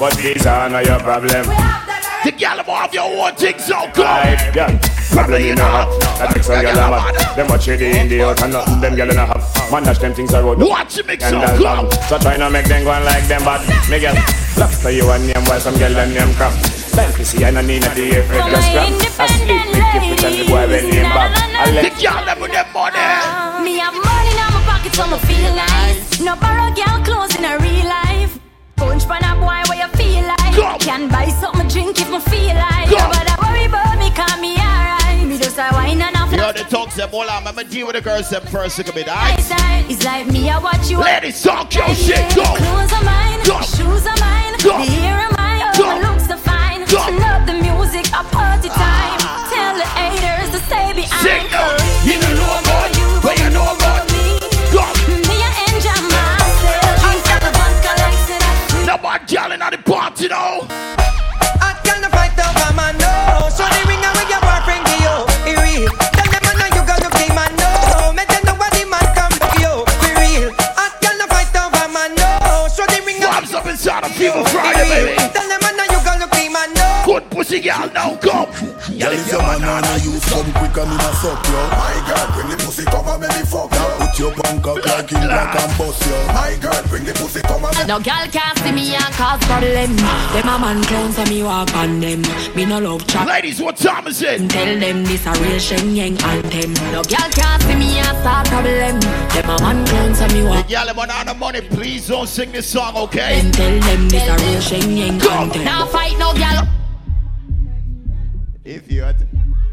But 0.00 0.16
these 0.18 0.44
are 0.46 0.68
not 0.68 0.84
your 0.84 0.98
problem. 0.98 1.73
The 2.24 2.32
gal 2.32 2.56
them 2.56 2.64
have 2.64 2.94
your 2.94 3.04
own 3.04 3.34
thing, 3.36 3.58
so 3.58 3.76
come. 3.92 4.08
Aye, 4.08 4.52
yeah. 4.56 4.72
Problem 5.12 5.42
you 5.44 5.54
know 5.54 5.68
have. 5.68 5.92
That 6.16 6.32
makes 6.32 6.46
some 6.46 6.56
girl 6.56 6.72
mad. 6.72 7.36
Them 7.36 7.46
watch 7.52 7.68
you 7.68 7.76
the 7.76 7.84
in 7.84 8.08
the 8.08 8.24
out 8.24 8.40
and 8.40 8.52
nothing 8.52 8.80
them 8.80 8.96
girl 8.96 9.10
in 9.12 9.18
a 9.20 9.26
have. 9.28 9.44
Man 9.70 9.82
dash 9.84 9.98
them 9.98 10.14
things 10.14 10.32
a 10.32 10.40
road. 10.42 10.58
Watch 10.58 10.96
you 10.96 11.04
mix 11.04 11.22
And 11.22 11.36
up, 11.36 11.60
come. 11.60 11.92
So 12.08 12.16
try 12.16 12.40
not 12.40 12.50
make 12.50 12.64
them 12.64 12.82
go 12.82 12.96
on 12.96 13.04
like 13.04 13.28
them 13.28 13.44
bad. 13.44 13.60
Me 13.92 14.00
girl, 14.00 14.16
love 14.56 14.72
for 14.72 14.88
you 14.88 15.04
and 15.12 15.26
name 15.28 15.44
while 15.44 15.60
some 15.60 15.76
girl 15.76 15.92
and 15.92 16.16
them 16.16 16.28
name 16.28 16.34
crap. 16.34 16.56
Bell 16.96 17.12
pussy 17.12 17.44
and 17.44 17.58
I 17.58 17.62
need 17.62 17.84
a 17.84 17.92
day 17.92 18.24
for 18.24 18.40
From 18.40 18.50
just 18.56 18.72
crap. 18.72 18.88
I 19.20 19.26
sleep 19.28 19.68
with 19.68 19.92
you 19.92 20.16
for 20.16 20.30
the 20.32 20.44
boy 20.48 20.64
when 20.64 20.84
name 20.88 21.12
back. 21.12 21.28
I 21.36 21.68
The 21.68 21.72
let 21.76 21.94
gal 22.00 22.24
them 22.24 22.40
with 22.40 22.52
them 22.56 22.66
money. 22.72 22.96
Ah, 22.96 23.60
me 23.60 23.84
have 23.84 23.92
money 23.92 24.32
in 24.32 24.48
my 24.48 24.64
pocket 24.64 24.96
so 24.96 25.04
me 25.12 25.20
feel 25.28 25.52
nice. 25.52 26.24
No 26.24 26.32
borrow 26.40 26.72
girl 26.72 27.04
clothes 27.04 27.36
in 27.36 27.44
a 27.44 27.60
real 27.60 27.84
life. 27.84 28.40
Punch 28.80 29.04
pan 29.04 29.20
a 29.20 29.36
boy 29.36 29.60
where 29.68 29.84
you 29.84 29.92
feel 29.92 30.24
like. 30.24 30.43
Come. 30.54 30.78
Can 30.78 31.08
buy 31.08 31.28
something 31.40 31.66
drink 31.68 32.00
if 32.00 32.10
me 32.10 32.20
feel 32.20 32.54
like. 32.54 32.88
Come. 32.88 33.10
But 33.10 33.26
I 33.26 33.34
worry 33.42 33.66
about 33.66 33.98
me, 33.98 34.10
call 34.14 34.38
me 34.40 34.54
alright. 34.54 35.26
Me 35.26 35.36
just 35.38 35.58
a 35.58 35.68
wine 35.72 36.00
and 36.00 36.14
a 36.14 36.30
You 36.30 36.36
know 36.36 36.52
the 36.52 36.64
talks 36.64 36.94
them 36.94 37.10
all 37.12 37.28
on. 37.28 37.46
I'ma 37.46 37.62
deal 37.64 37.86
with 37.86 37.96
the 37.96 38.02
girls 38.02 38.30
them 38.30 38.42
first 38.46 38.78
a 38.78 38.84
bit, 38.92 39.08
alright? 39.08 39.38
It's 39.90 40.04
like 40.04 40.26
me, 40.28 40.48
I 40.48 40.58
watch 40.58 40.88
you. 40.88 40.98
Ladies, 40.98 41.42
talk 41.42 41.74
your 41.74 41.92
shit, 41.94 42.22
go. 42.34 42.44
clothes 42.44 42.92
are 42.92 43.04
mine, 43.04 43.42
Go. 43.44 43.60
shoes 43.62 44.06
are 44.06 44.16
mine, 44.22 44.54
Go. 44.62 44.78
the 44.78 44.86
hair 44.94 45.18
are 45.26 45.34
mine, 45.36 45.74
Go. 45.76 45.84
my 45.90 45.98
looks 46.06 46.30
are 46.30 46.38
fine. 46.38 46.86
Go. 46.86 47.02
Love 47.18 47.44
the 47.50 47.58
music, 47.58 48.06
a 48.14 48.22
party 48.30 48.70
ah. 48.70 48.78
time. 48.78 49.20
Tell 49.50 49.74
the 49.74 49.88
haters 49.98 50.50
to 50.54 50.60
stay 50.70 50.94
behind. 50.94 51.20
Sing 51.20 51.44
now. 51.50 51.74
You 52.06 52.14
don't 52.22 52.36
know 52.38 52.52
about 52.62 52.94
you, 52.94 53.08
but 53.20 53.34
you 53.42 53.50
know 53.50 53.74
about 53.74 54.06
me. 54.14 54.38
Me, 55.28 55.36
I 55.42 55.50
enjoy 55.66 55.98
myself. 56.14 56.94
Drink 57.02 57.26
up 57.34 57.42
a 57.42 57.50
vodka 57.58 57.92
like 57.98 58.22
that. 58.30 58.84
Nobody 58.86 59.82
you 60.24 60.30
know. 60.30 60.64
I 61.60 61.76
can't 61.84 62.00
fight 62.08 62.32
over 62.40 62.72
man, 62.72 62.96
no. 62.96 63.44
Show 63.52 63.68
the 63.68 63.80
ring 63.84 64.00
and 64.00 64.14
when 64.16 64.24
your 64.32 64.40
boyfriend 64.40 64.80
give 64.88 65.04
you, 65.04 65.16
it 65.52 65.56
real. 65.60 65.92
Tell 66.16 66.28
them 66.32 66.44
I 66.48 66.52
know 66.56 66.68
you 66.72 66.82
got 66.88 66.98
no 67.04 67.12
play 67.12 67.28
man, 67.36 67.52
no. 67.60 67.68
Make 68.16 68.32
them 68.32 68.40
know 68.48 68.56
what 68.56 68.72
the 68.72 68.88
man 68.88 69.04
come 69.12 69.36
back 69.36 69.52
you, 69.60 69.84
for 69.84 70.12
real. 70.16 70.48
I 70.80 70.88
can't 71.04 71.20
fight 71.28 71.52
over 71.52 71.88
man, 71.92 72.16
no. 72.16 72.72
Show 72.72 72.88
the 72.88 73.04
ring 73.04 73.20
and 73.20 73.28
Vibes 73.36 73.52
up 73.52 73.68
inside 73.68 74.08
of 74.08 74.16
Fever 74.16 74.40
Friday, 74.48 74.88
baby. 74.88 75.12
Tell 75.36 75.44
them 75.44 75.60
I 75.60 75.70
know 75.76 75.84
you 75.92 76.00
got 76.00 76.16
no 76.16 76.26
play 76.32 76.48
man, 76.48 76.72
no. 76.72 76.88
Good 77.04 77.28
pussy 77.28 77.60
girl, 77.60 77.84
now 77.92 78.16
come. 78.16 78.48
Girl, 78.96 79.12
if 79.12 79.28
your 79.28 79.44
man 79.44 79.84
on 79.84 80.00
you 80.00 80.16
come 80.24 80.48
quick 80.56 80.72
and 80.80 80.88
me 80.88 80.96
a 81.04 81.10
suck 81.20 81.44
yo. 81.52 81.60
My 81.68 82.00
God, 82.08 82.26
bring 82.32 82.48
the 82.48 82.56
pussy 82.64 82.88
come 82.88 83.04
and 83.12 83.20
make 83.20 83.28
me 83.28 83.33
fuck 84.14 84.18
yo. 84.18 84.30
Put 84.30 84.36
your 84.36 84.44
punk 84.44 84.66
up 84.66 84.86
like 84.86 85.12
in 85.12 85.26
black 85.26 85.60
and 85.60 85.78
bust 85.78 86.06
yo. 86.06 86.26
My 86.28 86.56
God, 86.60 86.88
bring 86.88 87.04
the 87.04 87.12
pussy 87.12 87.40
come 87.40 87.64
and 87.64 87.76
make 87.76 87.86
No 87.86 87.98
girl 88.00 88.26
can't 88.30 88.58
see 88.58 88.72
me 88.72 88.94
and 88.94 89.14
cause 89.14 89.40
problem. 89.44 89.96
Them 89.96 90.48
a 90.48 90.58
man 90.58 90.82
clowns 90.84 91.18
and 91.18 91.30
me 91.30 91.42
walk 91.42 91.74
on 91.74 92.00
them. 92.00 92.22
Me 92.54 92.64
no 92.64 92.78
love 92.78 93.06
chat. 93.06 93.26
Ladies, 93.26 93.60
what 93.60 93.76
time 93.76 94.06
is 94.06 94.22
it? 94.22 94.50
Tell 94.50 94.78
them 94.78 95.04
this 95.04 95.26
a 95.26 95.32
real 95.42 95.58
Shen 95.58 95.94
Yeng 95.94 96.20
anthem. 96.22 96.74
No 96.92 97.02
girl 97.02 97.30
can't 97.30 97.62
see 97.62 97.76
me 97.76 97.98
and 97.98 98.18
start 98.18 98.46
problem. 98.48 99.00
Them 99.00 99.50
a 99.50 99.62
man 99.62 99.86
clowns 99.86 100.20
and 100.20 100.32
me 100.32 100.44
walk. 100.44 100.70
Y'all 100.70 100.94
want 100.94 101.10
on 101.10 101.26
the 101.26 101.34
money, 101.34 101.60
please 101.60 102.08
don't 102.08 102.28
sing 102.28 102.52
this 102.52 102.66
song, 102.66 102.96
okay? 102.96 103.40
Them 103.40 103.52
tell 103.52 103.80
them 103.80 104.08
this 104.08 104.28
a 104.28 104.46
real 104.46 104.60
Shen 104.60 104.96
Yeng 104.96 105.22
anthem. 105.30 105.64
Now 105.64 105.86
fight 105.86 106.18
no 106.18 106.32
girl. 106.34 106.68
If 108.64 108.90
you 108.90 109.02
want, 109.02 109.16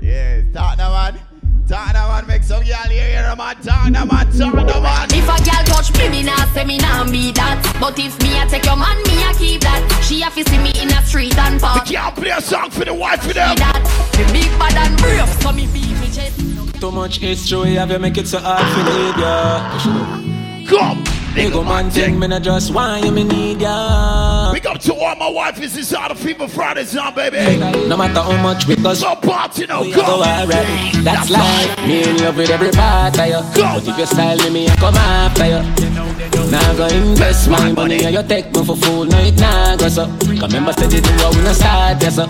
yeah, 0.01 0.41
talk 0.51 0.77
now, 0.77 0.91
man. 0.91 1.30
Talk 1.71 1.93
now, 1.93 2.09
man. 2.09 2.27
Make 2.27 2.43
some 2.43 2.63
y'all 2.63 2.83
hear 2.89 3.07
you, 3.07 3.35
man. 3.37 3.55
Talk 3.63 3.91
now, 3.91 4.03
man. 4.03 4.27
Talk 4.37 4.53
now, 4.53 4.81
man. 4.81 5.07
If 5.11 5.23
a 5.23 5.37
girl 5.39 5.63
touch 5.71 5.97
me, 5.97 6.09
me 6.09 6.23
nah 6.23 6.35
say 6.51 6.65
me 6.65 6.77
nah 6.77 7.09
be 7.09 7.31
that. 7.31 7.63
But 7.79 7.97
if 7.97 8.19
me 8.21 8.37
a 8.37 8.45
take 8.45 8.65
your 8.65 8.75
man, 8.75 8.97
me 9.07 9.23
a 9.23 9.31
keep 9.39 9.61
that. 9.61 9.79
She 10.03 10.21
a 10.21 10.29
fi 10.29 10.43
see 10.43 10.57
me 10.57 10.71
in 10.75 10.89
a 10.91 11.01
street 11.05 11.37
and 11.37 11.61
park. 11.61 11.87
We 11.87 11.95
can't 11.95 12.13
play 12.13 12.31
a 12.31 12.41
song 12.41 12.71
for 12.71 12.83
the 12.83 12.93
wife 12.93 13.23
for 13.23 13.31
them. 13.31 13.55
That 13.55 13.79
me 14.19 14.23
big 14.35 14.51
bad 14.59 14.75
and 14.75 14.99
brave, 14.99 15.29
so 15.39 15.53
me 15.53 15.65
beat 15.71 15.95
me 16.01 16.11
chest. 16.11 16.81
Too 16.81 16.91
much 16.91 17.19
history 17.19 17.75
have 17.75 17.89
you 17.89 17.99
make 17.99 18.17
it 18.17 18.27
so 18.27 18.39
hard 18.39 18.67
for 18.75 18.83
leave 18.91 19.17
ya. 19.23 19.63
Come, 20.67 21.03
Big 21.33 21.53
man 21.53 21.89
thing, 21.89 22.19
me 22.19 22.27
not 22.27 22.41
just 22.41 22.73
want 22.73 23.05
you, 23.05 23.11
me 23.11 23.23
need 23.23 23.61
ya. 23.61 24.51
Big 24.51 24.65
up 24.65 24.79
to 24.79 24.93
all 24.93 25.15
my 25.15 25.29
wife 25.29 25.61
is 25.61 25.77
inside 25.77 26.11
of 26.11 26.19
Fever 26.19 26.47
Fridays 26.47 26.95
on, 26.97 27.15
baby. 27.15 27.37
No 27.87 27.95
matter 27.95 28.19
how 28.21 28.41
much 28.43 28.67
we 28.67 28.75
go, 28.75 28.93
So 28.93 29.15
party 29.15 29.65
now, 29.65 29.81
we 29.81 29.91
go 29.93 30.01
go. 30.05 30.21
alright. 30.23 30.93
That's 31.03 31.29
life. 31.29 31.77
Me 31.87 32.03
in 32.03 32.17
love 32.17 32.35
with 32.35 32.49
every 32.49 32.71
part 32.71 33.17
of 33.17 33.27
you. 33.27 33.61
But 33.63 33.87
if 33.87 33.97
you 33.97 34.05
style 34.05 34.37
me, 34.39 34.49
me 34.49 34.67
I 34.69 34.75
come 34.75 34.95
after 34.95 35.45
you. 35.45 36.51
Now 36.51 36.73
go 36.75 36.87
invest 36.87 37.49
my 37.49 37.71
money 37.71 38.03
and 38.03 38.13
you 38.13 38.23
take 38.23 38.53
me 38.53 38.65
for 38.65 38.75
fool. 38.75 39.05
No, 39.05 39.17
it 39.19 39.39
nah 39.39 39.77
go 39.77 39.87
so. 39.87 40.05
Come 40.05 40.51
remember, 40.51 40.73
said 40.73 40.91
you 40.91 40.99
do 40.99 41.11
what 41.23 41.33
we 41.35 41.43
not 41.43 41.55
start, 41.55 42.01
yes 42.03 42.15
sir. 42.17 42.27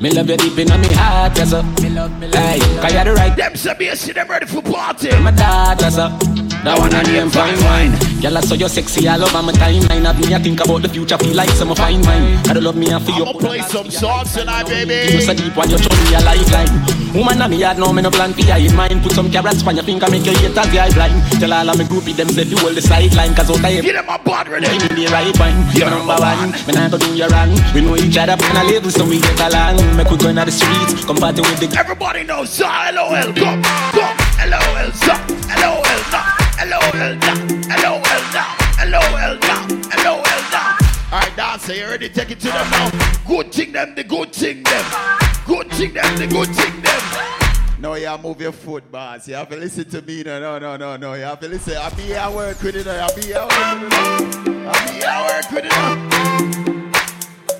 Me 0.00 0.10
love 0.10 0.28
you 0.28 0.36
deep 0.36 0.58
in 0.58 0.68
my 0.68 0.76
heart, 0.92 1.34
yes 1.38 1.50
sir. 1.50 1.62
Hey, 1.62 2.58
cause 2.82 2.92
you're 2.92 3.04
the 3.04 3.14
right. 3.16 3.34
Them 3.34 3.56
say 3.56 3.74
me, 3.78 3.94
see 3.96 4.12
them 4.12 4.28
ready 4.28 4.44
for 4.44 4.60
party. 4.60 5.08
My 5.20 5.30
daughter, 5.30 5.90
sir. 5.90 6.43
That 6.64 6.78
one 6.80 6.94
a 6.96 7.02
name 7.04 7.28
fine 7.28 7.60
wine. 7.60 7.92
Girl, 8.24 8.38
I 8.38 8.40
saw 8.40 8.54
you 8.56 8.68
sexy 8.72 9.06
all 9.06 9.20
over 9.20 9.42
my 9.44 9.52
timeline. 9.52 10.08
Have 10.08 10.16
me 10.16 10.32
I 10.34 10.38
think 10.40 10.64
about 10.64 10.80
the 10.80 10.88
future, 10.88 11.18
feel 11.18 11.36
like 11.36 11.50
some 11.50 11.74
fine 11.76 12.00
wine. 12.00 12.40
Gotta 12.42 12.60
love 12.60 12.76
me 12.76 12.88
and 12.88 13.04
feel 13.04 13.16
you. 13.20 13.24
I'ma 13.28 13.36
play 13.38 13.60
some 13.68 13.90
songs 13.90 14.32
tonight, 14.32 14.64
You 14.72 14.86
baby. 14.88 15.20
so 15.20 15.34
deep 15.36 15.52
when 15.54 15.68
you 15.68 15.76
show 15.76 15.92
me 15.92 16.16
a 16.16 16.20
lifeline. 16.24 16.72
Woman, 17.12 17.38
me 17.52 17.60
yard 17.60 17.76
now, 17.78 17.92
me 17.92 18.00
no 18.00 18.10
plan 18.10 18.32
for 18.32 18.40
you 18.40 18.56
in 18.56 18.74
mind. 18.74 19.02
Put 19.04 19.12
some 19.12 19.30
carrots 19.30 19.60
on 19.66 19.76
your 19.76 19.84
finger, 19.84 20.08
make 20.08 20.24
your 20.24 20.34
haters 20.40 20.66
the 20.72 20.80
eye 20.80 20.90
blind. 20.96 21.20
Tell 21.36 21.52
all 21.52 21.68
of 21.68 21.76
me 21.76 21.84
groupie 21.84 22.16
them 22.16 22.28
say 22.32 22.48
you 22.48 22.56
hold 22.56 22.74
the 22.74 22.80
sideline, 22.80 23.34
cause 23.36 23.50
out 23.52 23.60
of 23.60 23.84
Get 23.84 23.84
them 23.92 24.08
a 24.08 24.16
bad 24.24 24.48
ready. 24.48 24.66
me 24.72 25.04
the 25.04 25.12
right 25.12 25.36
wine. 25.38 25.60
You're 25.76 25.92
number 25.92 26.16
one, 26.16 26.48
me 26.64 26.72
not 26.72 26.90
go 26.90 26.96
do 26.96 27.12
you 27.12 27.28
wrong. 27.28 27.52
We 27.76 27.84
know 27.84 27.94
each 28.00 28.16
other 28.16 28.40
on 28.40 28.56
a 28.56 28.64
level, 28.64 28.90
so 28.90 29.04
we 29.04 29.20
get 29.20 29.36
along. 29.52 29.84
Make 30.00 30.08
we 30.08 30.16
go 30.16 30.32
in 30.32 30.40
the 30.40 30.48
streets, 30.50 31.04
come 31.04 31.20
party 31.20 31.44
with 31.44 31.60
the. 31.60 31.68
Everybody 31.76 32.24
knows 32.24 32.56
LOL, 32.58 33.36
come, 33.36 33.60
come, 33.92 34.16
LOL, 34.48 34.88
LOL, 35.04 35.20
LOL, 35.60 36.33
now, 36.92 37.34
LOL, 37.82 38.02
now, 38.32 38.56
LOL, 38.84 39.38
now, 39.38 39.66
LOL, 40.04 40.22
now. 40.52 40.76
Alright, 41.12 41.36
dancer, 41.36 41.74
you 41.74 41.86
ready? 41.86 42.08
Take 42.08 42.32
it 42.32 42.40
to 42.40 42.48
them 42.48 42.70
now. 42.70 42.90
Good 43.26 43.52
thing 43.52 43.72
them, 43.72 43.94
the 43.94 44.04
good 44.04 44.32
thing 44.32 44.62
them. 44.62 44.84
Good 45.46 45.70
thing 45.72 45.94
them, 45.94 46.16
the 46.16 46.26
good 46.26 46.48
thing 46.48 46.82
them. 46.82 47.80
No, 47.80 47.94
you 47.94 48.16
move 48.18 48.40
your 48.40 48.52
foot, 48.52 48.90
boss. 48.90 49.28
You 49.28 49.34
have 49.34 49.48
to 49.50 49.56
listen 49.56 49.84
to 49.90 50.02
me. 50.02 50.22
No, 50.22 50.40
no, 50.40 50.58
no, 50.58 50.76
no, 50.76 50.96
no. 50.96 51.14
You 51.14 51.24
have 51.24 51.40
to 51.40 51.48
listen. 51.48 51.76
I'll 51.76 51.94
be 51.94 52.02
here 52.02 52.16
at 52.16 52.32
work 52.32 52.62
with 52.62 52.76
it. 52.76 52.86
I'll 52.86 53.14
be 53.14 53.22
here. 53.22 53.36
I'll 53.38 53.80
be 54.86 54.94
here 54.94 55.42
with 55.52 55.64
it. 55.66 55.72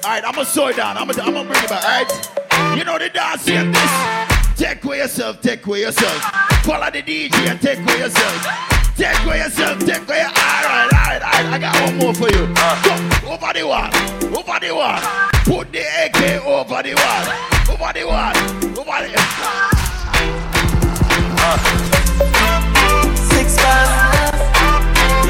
Alright, 0.05 0.25
I'm 0.25 0.35
gonna 0.35 0.45
slow 0.47 0.69
it 0.69 0.77
down. 0.77 0.97
I'm 0.97 1.09
gonna, 1.09 1.23
I'm 1.23 1.35
gonna 1.35 1.49
bring 1.49 1.63
it 1.63 1.69
back. 1.69 1.85
Alright, 1.85 2.79
you 2.79 2.85
know 2.85 2.99
the 2.99 3.11
dance 3.11 3.43
same 3.43 3.71
this. 3.71 4.35
Take 4.57 4.85
away 4.85 4.99
yourself, 4.99 5.41
take 5.43 5.67
away 5.67 5.81
yourself. 5.81 6.23
Follow 6.63 6.91
the 6.91 7.03
DJ 7.03 7.51
and 7.51 7.61
take 7.61 7.81
away 7.81 7.99
yourself. 7.99 8.84
Take 8.97 9.25
away 9.27 9.39
yourself, 9.39 9.79
take 9.81 10.03
away. 10.07 10.23
Alright, 10.23 10.93
alright, 10.93 11.23
alright. 11.23 11.47
I 11.47 11.59
got 11.59 11.75
one 11.83 11.99
more 11.99 12.15
for 12.15 12.29
you. 12.31 12.47
Uh. 12.57 12.83
Come 12.85 13.33
over 13.33 13.53
the 13.53 13.67
wall, 13.67 13.91
over 14.39 14.59
the 14.61 14.71
wall. 14.75 15.01
Put 15.45 15.73
the 15.73 15.81
AK 15.81 16.47
over 16.47 16.83
the 16.83 16.95
wall, 16.95 17.27
over 17.75 17.93
the 17.93 18.05
wall, 18.07 18.37
over 18.79 18.99
the. 19.09 19.15
Six 21.55 21.94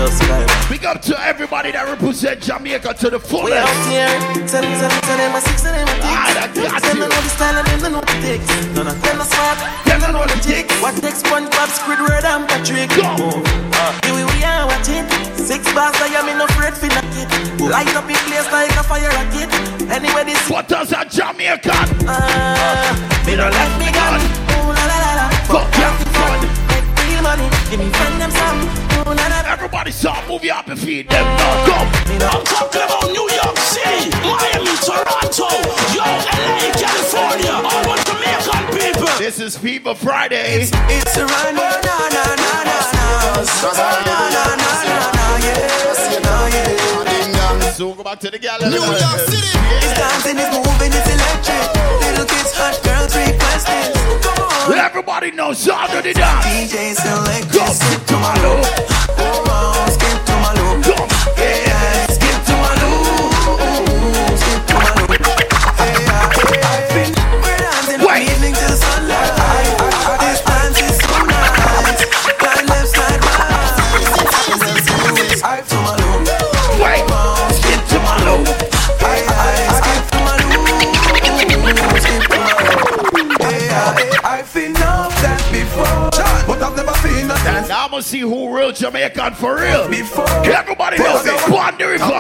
Yo, 0.05 0.11
Sky. 0.11 0.69
Big 0.69 0.85
up 0.85 1.01
to 1.01 1.17
everybody 1.25 1.73
that 1.73 1.89
represent 1.89 2.37
Jamaica 2.45 2.93
to 2.93 3.09
the 3.09 3.17
We 3.17 3.57
out 3.57 3.73
fullest. 3.73 3.89
here, 3.89 4.13
tell 4.45 4.61
them, 4.61 4.77
tell 4.77 4.93
them, 4.93 5.01
tell 5.01 5.17
them, 5.17 5.33
a 5.33 5.41
six 5.41 5.65
and 5.65 5.81
them 5.81 5.89
a 5.89 5.97
Ah, 6.05 6.29
that 6.37 6.53
know 6.53 7.09
the 7.09 7.33
style 7.33 7.57
and 7.57 7.65
them 7.65 7.93
know 7.97 8.05
the 8.05 8.17
ticks. 8.21 8.45
None 8.77 8.85
of 8.85 9.01
them 9.01 9.17
no 9.17 9.25
smart, 9.25 9.59
them 9.89 10.05
don't 10.05 10.13
know 10.13 10.29
the 10.29 10.37
ticks. 10.45 10.77
What 10.85 10.93
takes 11.01 11.25
SpongeBob, 11.25 11.73
Squidward 11.73 12.21
and 12.21 12.45
Patrick? 12.45 12.93
Oh, 13.01 13.41
here 14.05 14.29
we 14.29 14.45
are 14.45 14.69
watching. 14.69 15.09
Six 15.41 15.65
bars, 15.73 15.97
I 15.97 16.13
am 16.21 16.29
in 16.29 16.37
no 16.37 16.45
afraid 16.53 16.77
for 16.77 16.93
knock 16.93 17.09
it. 17.17 17.33
Light 17.65 17.89
up 17.97 18.05
in 18.05 18.21
place 18.29 18.45
like 18.53 18.77
a 18.77 18.85
fire 18.85 19.09
rocket. 19.09 19.49
Anyway, 19.89 20.29
this 20.29 20.45
What 20.53 20.69
does 20.69 20.93
a 20.93 21.09
Jamaican? 21.09 22.05
Ah, 22.05 22.93
me 23.25 23.41
don't 23.41 23.49
like 23.57 23.75
me 23.81 23.89
gun. 23.89 24.21
Ooh 24.53 24.69
la 24.69 24.85
la 24.85 24.97
la 25.01 25.13
la. 25.17 25.27
Fuck 25.49 25.73
your 25.81 25.94
fun. 27.37 27.45
Make 27.45 27.51
real 27.51 27.51
money. 27.51 27.71
Give 27.71 27.81
me 27.81 27.91
friend 27.91 28.21
them 28.21 28.31
some. 28.31 28.61
Ooh 29.01 29.15
la 29.15 29.27
la. 29.29 29.53
Everybody 29.53 29.91
start 29.91 30.27
move 30.29 30.45
your 30.45 30.55
happy 30.55 30.75
feet. 30.77 31.09
Them 31.09 31.25
now 31.25 31.67
come. 31.67 31.89
I'm 32.15 32.45
talking 32.45 32.83
about 32.83 33.07
New 33.11 33.29
York 33.31 33.57
City, 33.59 34.11
Miami, 34.23 34.75
Toronto, 34.83 35.49
yo, 35.95 36.05
LA, 36.05 36.73
California, 36.75 37.53
all 37.53 37.83
my 37.85 37.97
Jamaican 38.07 38.65
people. 38.73 39.19
This 39.19 39.41
is 39.41 39.57
Fever 39.57 39.95
Friday. 39.95 40.63
It's 40.63 41.17
a 41.17 41.27
run. 41.27 41.57
Oh, 41.57 41.81
na 41.85 41.97
na 42.15 42.25
na 42.41 42.55
na 42.65 42.77
na. 42.93 43.07
Oh, 43.35 43.73
na 43.75 43.89
na 44.07 44.45
na 44.57 44.73
na 44.85 44.99
na. 45.13 45.27
Yes, 45.39 46.01
oh, 46.25 46.49
yeah. 46.53 47.71
So 47.73 47.93
go 47.95 48.03
back 48.05 48.21
to 48.21 48.31
the 48.31 48.39
gal. 48.39 48.59
New 48.61 48.77
York 48.77 49.21
City. 49.27 49.59
It's 49.83 49.95
dancing, 49.99 50.39
it's 50.39 50.51
moving, 50.55 50.93
it's 50.93 51.09
electric. 51.11 51.67
Little 52.01 52.27
kids, 52.27 52.53
hot 52.55 52.81
girls 52.85 53.17
requesting. 53.17 53.94
Come. 54.95 55.03
Everybody 55.03 55.33
knows 55.33 55.67
how 55.67 55.87
to 55.89 56.01
the 56.03 56.15
dance. 56.15 56.47
DJ 56.47 56.95
select. 56.95 57.53
Go, 57.53 57.67
skip 57.67 58.07
to 58.07 58.15
my 58.15 58.35
low. 58.43 58.63
Come 59.17 59.49
on, 59.51 59.91
skip 59.91 60.25
to 60.25 60.33
my 60.39 60.53
loop. 60.55 60.85
Come, 60.85 61.14
I'm 87.85 87.91
gonna 87.91 88.03
see 88.03 88.21
who 88.21 88.49
real 88.49 88.73
Jamaican 88.73 89.35
for 89.35 89.61
real. 89.61 89.87
before. 89.91 90.25
Everybody 90.41 90.97
knows 90.97 91.21
it. 91.27 91.37
Pond 91.53 91.77
the 91.77 91.85
river. 91.85 92.17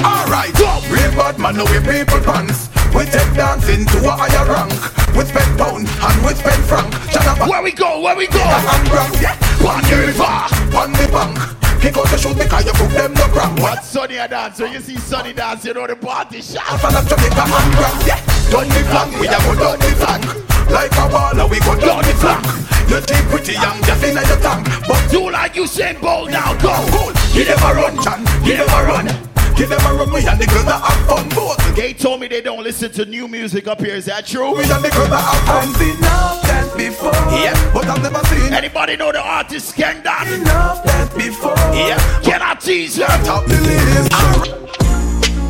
Alright, 0.00 0.56
real 0.88 1.12
bad 1.20 1.38
man, 1.38 1.60
know 1.60 1.68
we 1.68 1.84
people 1.84 2.16
pants. 2.24 2.72
We 2.96 3.04
take 3.04 3.28
dancing 3.36 3.84
to 3.84 3.98
a 4.08 4.16
higher 4.16 4.48
rank. 4.48 4.72
We 5.12 5.28
spend 5.28 5.52
pound 5.60 5.84
and 5.84 6.16
we 6.24 6.32
spend 6.32 6.64
franc. 6.64 6.88
Jana 7.12 7.44
Where 7.44 7.62
we 7.62 7.72
go? 7.72 8.00
Where 8.00 8.16
we 8.16 8.26
go? 8.26 8.40
and 8.40 8.88
rank, 8.88 9.20
yeah. 9.20 9.36
Pond 9.60 9.84
the 9.84 9.96
river. 10.00 10.32
On 10.72 10.90
the 10.96 11.06
bank. 11.12 11.36
Kick 11.84 11.98
out 11.98 12.08
the 12.08 12.16
shoot 12.16 12.38
because 12.38 12.64
you 12.64 12.72
put 12.72 12.88
them 12.96 13.12
no 13.12 13.28
cramp. 13.36 13.60
What 13.60 13.84
Sonny 13.84 14.16
a 14.16 14.26
dance? 14.28 14.56
So 14.56 14.64
you 14.64 14.80
see 14.80 14.96
Sonny 14.96 15.34
dance, 15.34 15.62
you 15.62 15.74
know 15.74 15.86
the 15.86 15.94
party 15.94 16.40
shot. 16.40 16.64
Fan 16.80 16.96
of 16.96 17.04
Jamaica 17.04 17.44
and 17.44 17.74
grand, 17.76 18.00
yeah. 18.08 18.16
Down 18.48 18.64
the 18.64 18.80
flank, 18.88 19.20
we 19.20 19.28
a 19.28 19.36
go 19.44 19.52
down 19.60 19.78
the 19.78 19.92
flank. 20.00 20.49
Like 20.70 20.92
a 20.92 21.06
baller, 21.10 21.50
we 21.50 21.58
go 21.60 21.74
down 21.78 22.02
the 22.02 22.14
flank. 22.14 22.46
You 22.88 23.00
think 23.00 23.26
pretty 23.28 23.52
young, 23.52 23.82
just 23.82 24.02
in 24.04 24.14
your 24.14 24.40
tank. 24.40 24.66
But 24.86 25.12
you 25.12 25.30
like 25.30 25.56
you 25.56 25.66
saying 25.66 26.00
bold 26.00 26.30
now, 26.30 26.54
go. 26.58 26.74
cool, 26.90 27.12
you 27.34 27.44
never 27.44 27.74
run, 27.74 28.02
Chan, 28.02 28.20
you 28.44 28.54
never 28.56 28.86
run. 28.86 29.30
You 29.60 29.66
never 29.68 29.94
run, 29.94 30.10
me 30.10 30.26
and 30.26 30.40
the 30.40 30.46
girls 30.46 30.64
that 30.64 30.80
have 30.80 31.06
fun 31.06 31.28
both. 31.28 31.76
They 31.76 31.92
told 31.92 32.20
me 32.20 32.28
they 32.28 32.40
don't 32.40 32.62
listen 32.62 32.90
to 32.92 33.04
new 33.04 33.28
music 33.28 33.68
up 33.68 33.78
here. 33.80 33.94
Is 33.94 34.06
that 34.06 34.24
true? 34.26 34.56
We 34.56 34.64
done 34.66 34.80
the 34.80 34.88
girl 34.88 35.06
that 35.08 35.22
I've 35.48 35.76
seen 35.76 35.98
enough 35.98 36.42
that 36.42 36.76
before. 36.78 37.12
Yeah. 37.36 37.72
But 37.74 37.86
I've 37.86 38.02
never 38.02 38.24
seen 38.26 38.54
Anybody 38.54 38.96
know 38.96 39.12
the 39.12 39.20
artist 39.20 39.74
Ken 39.74 40.02
Don? 40.02 40.26
enough 40.32 40.82
that 40.84 41.14
before. 41.14 41.54
Yeah. 41.74 41.98
Can 42.22 42.40
I 42.40 42.54
tease 42.54 42.96
her? 42.96 43.06
Top 43.24 43.44
the 43.44 43.60
list. 43.60 44.10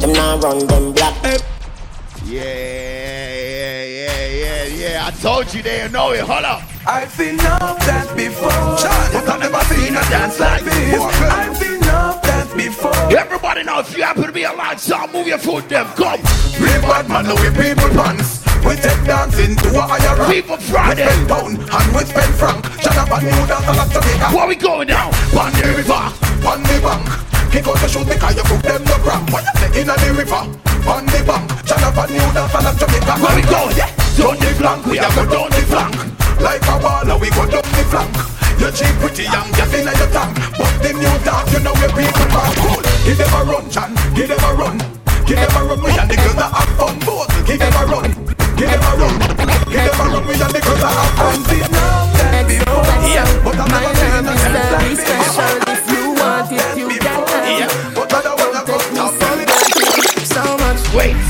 Them 0.00 0.12
now 0.12 0.38
run 0.38 0.66
them 0.66 0.92
black. 0.92 1.40
Yeah. 2.24 2.99
I 5.10 5.12
told 5.18 5.52
you 5.52 5.60
they 5.60 5.90
know 5.90 6.12
it. 6.12 6.22
Hold 6.22 6.46
up. 6.46 6.62
I've 6.86 7.10
seen 7.10 7.34
enough 7.34 7.82
that 7.82 8.06
before. 8.14 8.46
But 8.46 9.26
I've 9.26 9.42
never 9.42 9.58
seen 9.66 9.90
a 9.90 10.02
dance 10.06 10.38
like 10.38 10.62
this. 10.62 11.02
I've 11.02 11.56
seen 11.58 11.82
enough 11.82 12.22
that 12.22 12.46
before. 12.54 12.94
Everybody 13.10 13.66
know 13.66 13.82
if 13.82 13.90
you 13.90 14.06
happen 14.06 14.22
to 14.22 14.30
be 14.30 14.46
alive, 14.46 14.78
so 14.78 15.02
move 15.10 15.26
your 15.26 15.42
foot 15.42 15.66
them. 15.66 15.90
Come. 15.98 16.22
We 16.62 16.70
bad 16.86 17.10
man, 17.10 17.26
now 17.26 17.34
we 17.42 17.50
people 17.50 17.90
pants. 17.90 18.46
We 18.62 18.78
take 18.78 19.02
dancing 19.02 19.58
to 19.58 19.68
a 19.74 19.82
higher 19.82 20.14
rank. 20.14 20.46
Fever 20.46 20.62
Friday. 20.70 21.02
We 21.02 21.10
spend 21.10 21.26
pound 21.26 21.58
and 21.58 21.88
we 21.90 22.02
spend 22.06 22.32
franc. 22.38 22.62
Shut 22.78 22.94
up 22.94 23.10
and 23.10 23.26
new 23.26 23.42
dance 23.50 23.66
and 23.66 23.90
Jamaica. 23.90 24.30
Where 24.30 24.46
we 24.46 24.54
going 24.54 24.94
now? 24.94 25.10
On 25.34 25.50
the 25.58 25.74
river, 25.74 26.06
on 26.46 26.62
the 26.62 26.76
bank. 26.86 27.02
Kick 27.50 27.66
out 27.66 27.82
the 27.82 27.90
shoes 27.90 28.06
because 28.06 28.38
you 28.38 28.46
put 28.46 28.62
them 28.62 28.86
no 28.86 28.94
cramp. 29.02 29.26
What 29.34 29.42
you 29.42 29.54
say 29.58 29.82
in 29.82 29.90
the 29.90 30.10
river, 30.14 30.46
on 30.86 31.02
the 31.02 31.18
bank. 31.26 31.50
Shut 31.66 31.82
up 31.82 31.98
and 31.98 32.14
new 32.14 32.30
dance 32.30 32.54
and 32.54 32.78
Jamaica. 32.78 33.14
Where 33.18 33.34
we 33.34 33.42
going? 33.42 33.74
Yeah. 33.74 33.90
Down 34.20 34.36
the 34.36 34.50
flank, 34.60 34.84
we 34.86 34.98
a 35.00 35.08
go 35.16 35.24
down 35.24 35.48
the 35.48 35.62
flank. 35.64 35.96
Like 36.44 36.60
a 36.68 36.76
baller, 36.76 37.16
we 37.20 37.28
go 37.32 37.44
down 37.48 37.64
the 37.64 37.84
flank. 37.88 38.12
You 38.60 38.68
cheap 38.70 38.92
pretty 39.00 39.24
young, 39.24 39.48
get 39.56 39.72
in 39.72 39.88
like 39.88 39.96
your 39.96 40.12
tank. 40.12 40.36
But 40.60 40.72
the 40.84 40.92
new 40.92 41.14
dance, 41.24 41.48
you 41.52 41.60
know 41.64 41.72
we 41.80 41.88
people 41.88 42.28
back 42.28 42.52
cool. 42.60 42.80
Give 43.08 43.16
them 43.16 43.32
a 43.32 43.40
run, 43.48 43.64
Chan, 43.72 43.90
give 44.12 44.28
them 44.28 44.44
a 44.44 44.50
run. 44.52 44.76
Give 45.24 45.40
them 45.40 45.56
a 45.56 45.60
run, 45.64 45.80
we 45.80 45.90
and 45.96 46.10
the 46.10 46.16
girls 46.20 46.36
that 46.36 46.52
have 46.52 46.68
fun 46.76 46.96
both. 47.00 47.30
Give 47.48 47.58
them 47.58 47.72
a 47.72 47.82
run, 47.88 48.12
give 48.60 48.68
them 48.68 48.84
a 48.84 48.92
run. 49.00 49.14
Give 49.72 49.84
them 49.88 50.00
a 50.00 50.04
run, 50.12 50.24
we 50.28 50.34
and 50.36 50.52
the 50.52 50.60
girls 50.60 50.82
that 50.84 50.92
have 50.92 51.12
fun. 51.16 51.40
See 51.48 51.64
now, 51.72 52.12
that 52.20 52.44
before. 52.44 52.84
Yeah, 53.08 53.24
but 53.40 53.56
I'm 53.56 53.72
My 53.72 53.80
never 53.80 53.96
seen 53.96 54.12
love 54.20 54.28
a 54.28 54.36
is 54.36 54.44
dance 54.44 54.60
very 54.60 54.68
like 54.68 54.84
this. 54.84 55.00
special. 55.00 55.54
If 55.72 55.82
you 55.88 56.04
want 56.20 56.52
it, 56.52 56.76
you 56.76 56.86
can. 57.00 57.24
Yeah, 57.56 57.72
but 57.96 58.12
I 58.12 58.20
don't 58.20 58.36
wanna 58.36 58.68
go 58.68 58.76
So 60.28 60.42
much, 60.60 60.82
Wait. 60.92 61.29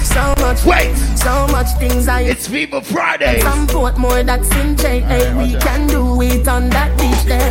So 0.63 0.69
Wait. 0.71 0.95
so 1.17 1.47
much 1.49 1.69
things 1.79 2.07
I 2.07 2.21
It's 2.23 2.47
Fever 2.47 2.81
Friday. 2.83 3.41
Some 3.41 3.67
Portmore 3.67 4.25
that's 4.27 4.51
in 4.57 4.77
J. 4.77 5.01
Hey, 5.01 5.35
we 5.35 5.55
can 5.59 5.87
do 5.87 6.21
it 6.23 6.47
on 6.49 6.69
that 6.71 6.91
beach 6.99 7.25
there. 7.25 7.51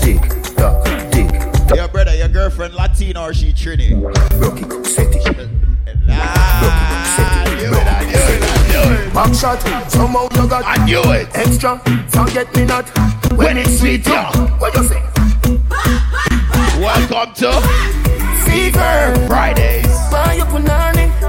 Tick 0.00 0.22
tock, 0.56 0.84
tick 1.10 1.28
tock. 1.68 1.76
Your 1.76 1.88
brother, 1.88 2.14
your 2.14 2.28
girlfriend 2.28 2.74
Latino 2.74 3.22
or 3.22 3.34
she 3.34 3.52
Trini? 3.52 4.00
Broke 4.38 4.60
it, 4.62 4.86
set 4.86 5.14
it. 5.14 5.48
Ah, 6.08 7.44
I 7.46 7.54
knew 7.56 7.72
it, 7.72 7.86
I 7.86 8.04
knew 8.04 8.22
it, 8.34 8.42
I 8.44 8.86
knew 8.86 9.08
it. 9.08 9.14
Back 9.14 9.34
shot, 9.34 9.90
somehow 9.90 10.28
you 10.34 10.48
got 10.48 10.62
I 10.64 10.84
knew 10.84 11.02
it. 11.12 11.28
extra. 11.34 11.78
Forget 12.08 12.54
me 12.54 12.64
not 12.66 12.88
When 13.36 13.58
it's 13.58 13.78
sweet, 13.80 14.06
yo. 14.06 14.22
What 14.58 14.74
you 14.76 14.84
say? 14.84 15.02
Welcome 16.80 17.34
to 17.34 17.50
Fever, 18.46 19.26
Fridays. 19.26 19.86
buy 20.12 20.34
your 20.34 20.46
punani. 20.46 21.10
Go. 21.20 21.23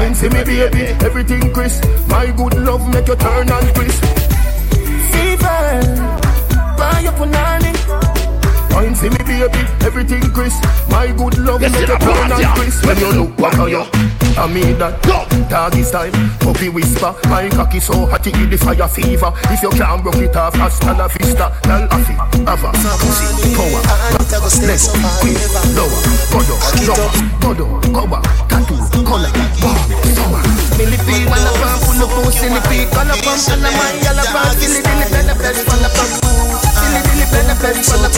Wine 0.00 0.14
see 0.14 0.30
me 0.30 0.42
baby, 0.44 0.84
everything 1.04 1.52
crisp. 1.52 1.84
My 2.08 2.24
good 2.34 2.54
love 2.54 2.88
make 2.88 3.06
you 3.06 3.16
turn 3.16 3.50
and 3.50 3.74
crisp. 3.74 4.02
Fever, 5.12 5.60
buy 6.78 7.00
your 7.04 7.12
punani. 7.12 7.69
Wine 8.70 8.94
see 8.94 9.08
me 9.10 9.18
baby, 9.26 9.62
everything 9.84 10.22
crisp. 10.32 10.62
My 10.90 11.06
good 11.12 11.38
love 11.38 11.60
Yes, 11.60 11.72
make 11.72 11.88
you 11.88 11.94
it 11.94 12.02
a 12.02 12.04
party, 12.04 12.44
and 12.44 12.58
crisp. 12.58 12.86
When 12.86 12.98
you 12.98 13.10
look 13.12 13.36
back 13.36 13.58
on 13.58 13.70
you, 13.70 13.84
I 14.38 14.46
mean 14.46 14.78
that. 14.78 15.02
Go. 15.02 15.26
Doggy 15.50 15.82
style, 15.82 16.12
puppy 16.38 16.68
whisper. 16.68 17.10
My 17.26 17.48
cocky 17.50 17.80
so 17.80 18.06
hot 18.06 18.24
it 18.26 18.34
give 18.34 18.50
the 18.50 18.56
fire 18.56 18.86
fever. 18.86 19.34
If 19.50 19.62
you 19.62 19.70
can't 19.70 20.02
broke 20.02 20.22
it 20.22 20.36
off, 20.36 20.54
hasta 20.54 20.94
la 20.94 21.08
vista. 21.08 21.50
Tell 21.66 21.88
Afi, 21.90 22.14
Ava, 22.46 22.70
pussy, 23.02 23.26
power, 23.58 23.82
less, 24.62 24.94
quick, 25.18 25.34
lower, 25.74 26.00
godo, 26.30 26.54
lower, 26.86 27.10
godo, 27.42 27.66
cover, 27.90 28.22
tattoo, 28.46 28.78
color, 29.02 29.32
bar, 29.58 29.74
summer. 30.14 30.42
Millipede, 30.78 31.26
man, 31.26 31.42
a 31.42 31.52
pump, 31.58 31.82
pull 31.82 32.02
up, 32.06 32.10
pull 32.14 32.30
silly 32.30 32.62
pig, 32.70 32.86
color 32.94 33.18
pump, 33.26 33.42
and 33.50 33.66
a 33.66 33.70
man, 33.74 33.94
yellow 34.06 34.26
pump, 34.30 34.54
silly 34.54 34.80
dilly, 34.86 35.06
belly, 35.10 35.34
belly, 35.34 35.62
full 35.66 35.82
of 35.82 35.92
pump. 35.98 36.69
Dilly, 36.90 37.26
belly, 37.30 37.54
belly, 37.62 37.82
full 37.82 38.04
of. 38.04 38.10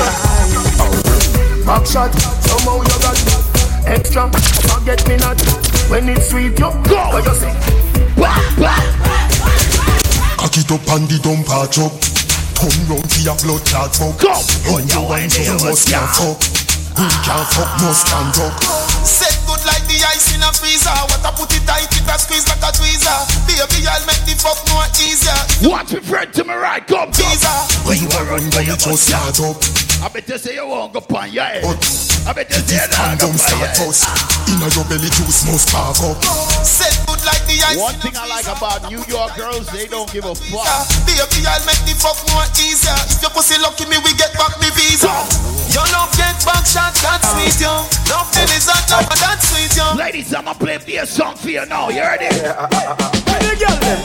Back 1.67 1.87
shot, 1.87 2.13
somehow 2.43 2.81
you 2.81 2.97
got 3.05 3.19
extra. 3.87 4.31
Forget 4.73 5.07
me 5.07 5.17
not 5.17 5.41
when 5.91 6.09
it's 6.09 6.31
sweet. 6.31 6.59
You 6.59 6.73
go. 6.89 7.13
What 7.13 7.25
you 7.25 7.35
say? 7.35 7.53
Cock 10.37 10.57
it 10.57 10.71
up 10.73 10.89
and 10.97 11.09
the 11.09 11.19
dump 11.23 11.49
a 11.53 11.69
chop. 11.69 11.93
Turn 12.57 12.73
round 12.89 13.09
to 13.11 13.19
your 13.23 13.37
blood 13.45 13.63
clot 13.67 13.93
fuck. 13.95 14.19
Go. 14.19 14.33
When 14.73 14.89
you 14.89 15.03
wine 15.05 15.31
so 15.31 15.43
you 15.43 15.59
must 15.61 15.89
can't 15.89 16.09
fuck. 16.17 16.39
Who 16.97 17.05
can't 17.23 17.49
fuck 17.53 17.73
must 17.83 18.07
stand 18.07 18.37
up. 18.41 18.55
Set 19.05 19.42
the 19.93 20.01
ice 20.09 20.33
in 20.33 20.41
a 20.41 20.51
freezer. 20.57 20.93
What 21.13 21.21
I 21.21 21.31
put 21.37 21.53
it 21.53 21.65
tight, 21.69 21.93
it 21.93 22.09
a 22.09 22.17
squeeze 22.17 22.49
like 22.49 22.65
a 22.65 22.73
tweezer. 22.73 23.19
Baby, 23.45 23.85
I'll 23.85 24.05
make 24.09 24.25
the 24.25 24.35
fuck 24.41 24.57
more 24.73 24.89
easier. 24.97 25.37
Watch 25.69 25.93
me 25.93 26.01
friend 26.01 26.33
to 26.33 26.45
my 26.45 26.57
right. 26.57 26.85
Come, 26.89 27.13
come. 27.13 27.29
Teaser. 27.29 27.57
When 27.85 28.01
you 28.01 28.09
a 28.09 28.21
run, 28.25 28.45
when 28.57 28.65
you 28.65 28.77
just 28.77 29.09
start 29.09 29.37
up. 29.45 29.61
I 30.03 30.11
bet 30.11 30.27
you 30.27 30.39
say 30.39 30.59
you 30.59 30.67
won't 30.67 30.91
go 30.91 30.99
on 31.15 31.31
your 31.31 31.45
head. 31.45 31.63
But 31.63 31.79
I 32.27 32.33
bet 32.33 32.51
you 32.51 32.59
say 32.65 32.75
you 32.75 32.89
don't 32.91 33.21
go 33.21 33.29
condom 33.29 33.31
on 33.31 33.39
your 33.39 33.71
start 33.71 33.77
head. 33.77 33.87
us. 33.87 34.01
Inna 34.51 34.67
your 34.75 34.87
belly 34.91 35.11
juice 35.15 35.47
must 35.47 35.69
spark 35.71 35.99
up. 36.03 36.19
Set 36.67 36.97
good 37.07 37.23
like 37.23 37.45
the 37.47 37.63
ice 37.63 37.79
One 37.79 37.95
in 37.95 38.01
thing 38.01 38.17
I 38.19 38.27
like 38.27 38.49
about 38.51 38.91
New 38.91 39.03
York 39.07 39.37
girls, 39.39 39.67
they 39.71 39.87
don't 39.87 40.11
give 40.11 40.27
a 40.27 40.35
fuck. 40.35 40.89
Baby, 41.07 41.23
I'll 41.47 41.63
make 41.69 41.83
the 41.87 41.95
fuck 42.01 42.19
more 42.35 42.43
easier. 42.59 42.97
If 43.13 43.23
your 43.23 43.31
pussy 43.31 43.61
lucky 43.63 43.87
me, 43.87 44.01
we 44.03 44.11
get 44.19 44.35
back 44.35 44.59
me 44.59 44.73
visa. 44.75 45.13
Your 45.71 45.87
love 45.95 46.11
get 46.19 46.37
back 46.45 46.67
shot, 46.67 46.93
that's 46.99 47.23
sweet, 47.33 47.63
yo. 47.63 47.87
Love 48.11 48.29
feelings 48.35 48.69
on 48.69 48.83
top 48.91 49.07
of 49.07 49.19
that 49.23 49.39
sweet, 49.39 49.73
yo. 49.79 49.82
Ladies, 49.97 50.35
I'ma 50.35 50.55
play 50.55 50.77
a 50.77 51.07
song 51.07 51.37
for 51.37 51.51
you 51.51 51.65
now. 51.67 51.89
You 51.91 52.03
heard 52.03 52.21
it? 52.23 52.33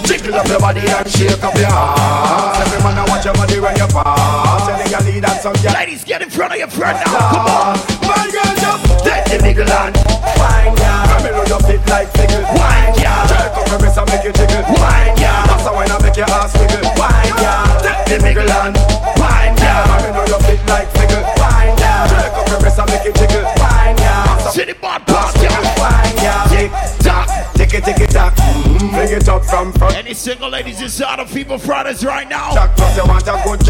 Jiggle 0.05 0.35
up 0.35 0.47
your 0.47 0.59
body 0.59 0.81
and 0.81 1.07
shake 1.09 1.43
up 1.43 1.55
your 1.55 1.67
ass. 1.67 2.61
Every 2.61 2.83
man 2.83 2.97
I 2.97 3.05
watch 3.07 3.25
your 3.25 3.33
body 3.33 3.59
when 3.59 3.75
you 3.75 3.87
pass. 3.87 4.67
Tell 4.67 4.77
girl 4.77 5.03
lead 5.07 5.25
and 5.25 5.39
some 5.39 5.55
girl. 5.63 5.73
Ladies, 5.73 6.03
get 6.03 6.21
in 6.21 6.29
front 6.29 6.53
of 6.53 6.59
your 6.59 6.67
friend 6.67 6.97
now. 7.05 7.31
Come 7.31 7.47
on. 7.47 7.75
My 8.07 8.27
girl 8.31 8.51
just 8.59 8.83
take 9.03 9.25
the 9.31 9.37
niggle 9.43 9.67
and 9.67 9.95
wine 10.37 10.75
ya. 10.77 10.91
Come 11.11 11.23
here, 11.27 11.45
you 11.47 11.59
fit 11.65 11.83
like 11.87 12.09
fickle. 12.15 12.43
Wine, 12.55 12.93
yeah. 12.99 13.27
Jerk 13.27 13.55
up 13.57 13.67
your 13.67 13.79
wrist 13.79 13.97
and 13.97 14.07
make 14.11 14.23
you 14.23 14.33
jiggle. 14.33 14.63
Wine, 14.75 15.15
yeah. 15.17 15.47
That's 15.47 15.65
a 15.67 15.71
wine 15.71 15.91
and 15.91 16.03
make 16.03 16.17
your 16.17 16.29
ass 16.29 16.51
wiggle. 16.59 16.83
Wine 16.99 17.35
ya. 17.39 17.53
Take 17.83 18.03
the 18.11 18.17
niggle 18.23 18.51
and 18.51 18.75
Wine, 19.19 19.55
yeah. 19.59 19.87
Come 19.87 20.03
here, 20.11 20.27
you 20.27 20.39
fit 20.43 20.61
like 20.67 20.89
fickle. 20.95 21.23
Wine 21.39 21.75
ya. 21.79 21.91
Jerk 22.11 22.35
up 22.35 22.46
single 30.17 30.49
ladies 30.49 30.81
inside 30.81 31.19
of 31.19 31.29
Fever 31.29 31.59
Fridays 31.59 32.03
right 32.03 32.27
now? 32.27 32.51
Jack, 32.53 32.77
you 32.95 33.07
want 33.07 33.27
a 33.27 33.39
good 33.43 33.63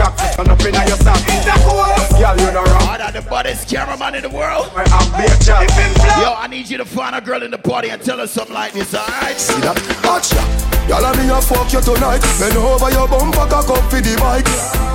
need 6.57 6.69
you 6.69 6.77
to 6.77 6.85
find 6.85 7.15
a 7.15 7.21
girl 7.21 7.43
in 7.43 7.51
the 7.51 7.57
party 7.57 7.89
and 7.89 8.01
tell 8.01 8.17
her 8.17 8.25
something 8.25 8.53
like 8.53 8.73
this, 8.73 8.89
alright? 8.95 9.38
See 9.38 9.61
that? 9.61 9.77
Watch 10.01 10.34
ya. 10.34 10.41
Y'all 10.89 11.05
me 11.13 11.29
a 11.29 11.38
fuck 11.38 11.69
you 11.69 11.81
tonight. 11.85 12.17
Bend 12.41 12.57
over 12.57 12.89
your 12.89 13.05
bumper, 13.05 13.45
cock 13.45 13.69
up 13.69 13.85
for 13.93 14.01
the 14.01 14.17
bike. 14.17 14.47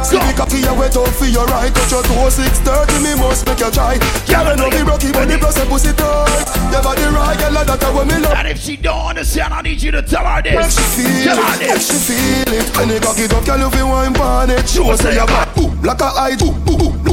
See 0.02 0.18
the 0.18 0.34
cocky 0.34 0.58
you 0.58 0.74
wet 0.74 0.96
up 0.98 1.06
for 1.14 1.30
your 1.30 1.46
right. 1.46 1.70
Touch 1.70 1.92
your 1.92 2.02
toe, 2.02 2.26
six 2.34 2.58
thirty, 2.66 2.98
me 2.98 3.14
must 3.14 3.46
make 3.46 3.62
you 3.62 3.70
try. 3.70 3.94
I 3.94 4.56
know 4.58 4.74
me 4.74 4.82
rocky 4.82 5.12
body 5.14 5.38
plus 5.38 5.54
a 5.62 5.64
pussy 5.70 5.94
tight. 5.94 6.50
Your 6.74 6.82
body 6.82 7.06
right, 7.14 7.38
girl, 7.38 7.54
that's 7.62 7.78
how 7.78 8.02
me 8.02 8.18
love. 8.18 8.34
And 8.34 8.48
if 8.48 8.58
she 8.58 8.74
don't 8.74 9.14
understand, 9.14 9.54
I 9.54 9.62
need 9.62 9.78
you 9.78 9.92
to 9.92 10.02
tell 10.02 10.26
her 10.26 10.42
Make 10.42 10.58
this. 10.58 10.74
she 10.74 10.82
feel 10.98 11.30
Tell 11.30 11.38
it, 11.38 11.62
make 11.62 11.78
she 11.78 11.98
feel 12.02 12.50
it. 12.58 12.66
When 12.74 12.88
you 12.90 12.98
cock 12.98 13.18
it 13.22 13.30
up, 13.30 13.44
girl, 13.46 13.60
you 13.62 13.70
feel 13.70 13.86
wine 13.86 14.14
pon 14.14 14.50
it. 14.50 14.66
She 14.66 14.80
will 14.80 14.96
say 14.96 15.14
you 15.14 15.26
bad, 15.30 15.54
ooh, 15.60 15.70
like 15.86 16.00
a 16.02 16.10
eye, 16.10 16.34
ooh, 16.42 16.50
ooh, 16.66 16.90
ooh, 16.90 17.11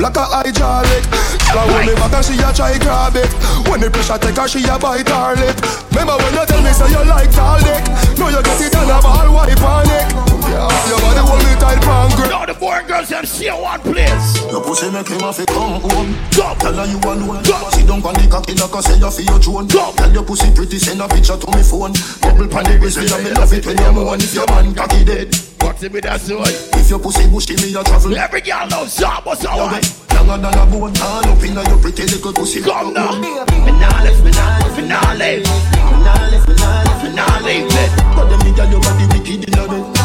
like 0.00 0.16
a 0.16 0.20
eye 0.20 0.52
jarlick. 0.52 1.04
Girl, 1.52 1.66
when 1.68 1.86
me 1.86 1.94
back 1.94 2.12
and 2.12 2.24
she 2.24 2.34
a 2.40 2.52
try 2.52 2.78
grab 2.78 3.16
it. 3.16 3.30
When 3.68 3.80
the 3.80 3.90
pressure 3.90 4.18
take 4.18 4.36
her, 4.36 4.48
she 4.48 4.64
a 4.64 4.78
bite 4.78 5.08
her 5.08 5.36
lip. 5.36 5.56
Remember 5.92 6.16
when 6.16 6.32
you 6.34 6.46
tell 6.46 6.62
me 6.62 6.72
say 6.72 6.88
you 6.88 7.04
like 7.04 7.30
tall 7.30 7.60
dick? 7.60 7.84
No, 8.18 8.28
you 8.28 8.42
get 8.42 8.60
it 8.60 8.74
on 8.76 8.90
a 8.90 9.00
ball, 9.02 9.34
wipe 9.34 9.62
on 9.62 9.90
it 9.90 10.29
yeah. 10.50 10.88
Your 10.90 10.98
body 10.98 11.22
hold 11.22 11.42
me 11.46 11.54
tight, 11.62 11.80
man. 11.86 12.10
Now 12.28 12.44
the 12.44 12.54
foreign 12.54 12.86
girls 12.86 13.08
them 13.08 13.24
see 13.24 13.50
one 13.50 13.80
place. 13.80 14.42
Your 14.50 14.62
pussy 14.62 14.90
make 14.90 15.08
him 15.08 15.20
have 15.20 15.36
to 15.36 15.46
come 15.46 15.80
home. 15.80 16.10
Jump. 16.30 16.58
Tell 16.58 16.74
her 16.74 16.86
you 16.86 16.98
alone. 17.00 17.42
Jump. 17.44 17.70
Sit 17.72 17.86
down 17.86 18.02
on 18.02 18.14
the 18.14 18.26
cocky 18.30 18.54
like 18.54 18.74
I 18.74 18.80
say 18.80 18.98
you 18.98 19.10
feel 19.10 19.26
your 19.26 19.38
drone. 19.38 19.68
Jump. 19.68 19.96
Tell 19.96 20.12
your 20.12 20.24
pussy 20.24 20.50
pretty, 20.54 20.78
send 20.78 21.00
a 21.00 21.08
picture 21.08 21.38
to 21.38 21.46
me 21.54 21.62
phone. 21.62 21.94
Bubble 22.20 22.48
pan 22.50 22.64
the 22.66 22.76
grizzly, 22.78 23.06
I 23.08 23.22
me 23.22 23.30
love 23.30 23.52
it 23.52 23.64
when 23.64 23.78
you're 23.78 23.92
moan. 23.92 24.20
If 24.20 24.34
your 24.34 24.46
man 24.48 24.74
cocky 24.74 25.04
dead. 25.04 25.30
What's 25.60 25.82
it 25.82 25.92
with 25.92 26.04
that 26.04 26.20
soul? 26.20 26.42
If 26.44 26.88
your 26.90 26.98
pussy 26.98 27.28
bushy, 27.28 27.54
me 27.56 27.74
a 27.78 27.84
travel. 27.84 28.16
Every 28.16 28.40
girl 28.40 28.66
knows 28.68 28.96
job 28.96 29.26
was 29.26 29.44
alright. 29.44 29.84
Younger 30.12 30.38
than 30.38 30.58
a 30.58 30.64
bone, 30.66 30.96
all 31.00 31.24
up 31.24 31.42
inna 31.44 31.62
your 31.68 31.78
pretty 31.78 32.04
little 32.04 32.32
pussy. 32.32 32.60
Come 32.60 32.94
now, 32.94 33.12
finale, 33.12 34.10
finale, 34.20 34.68
finale, 34.74 34.74
finale, 34.74 35.44
finale, 35.44 35.90
me 35.90 36.04
nah 36.04 36.28
left, 36.28 36.48
me 36.48 36.54
nah 36.56 36.82
left, 36.82 37.04
me 37.04 37.14
nah 37.14 37.38
left, 37.44 37.68
me 37.68 37.68
nah 37.68 37.76
left. 37.76 38.16
But 38.16 38.26
them 38.28 38.40
inna 38.48 38.64
your 38.70 38.80
body 38.80 39.06
wicked 39.12 39.48
inna. 39.48 39.99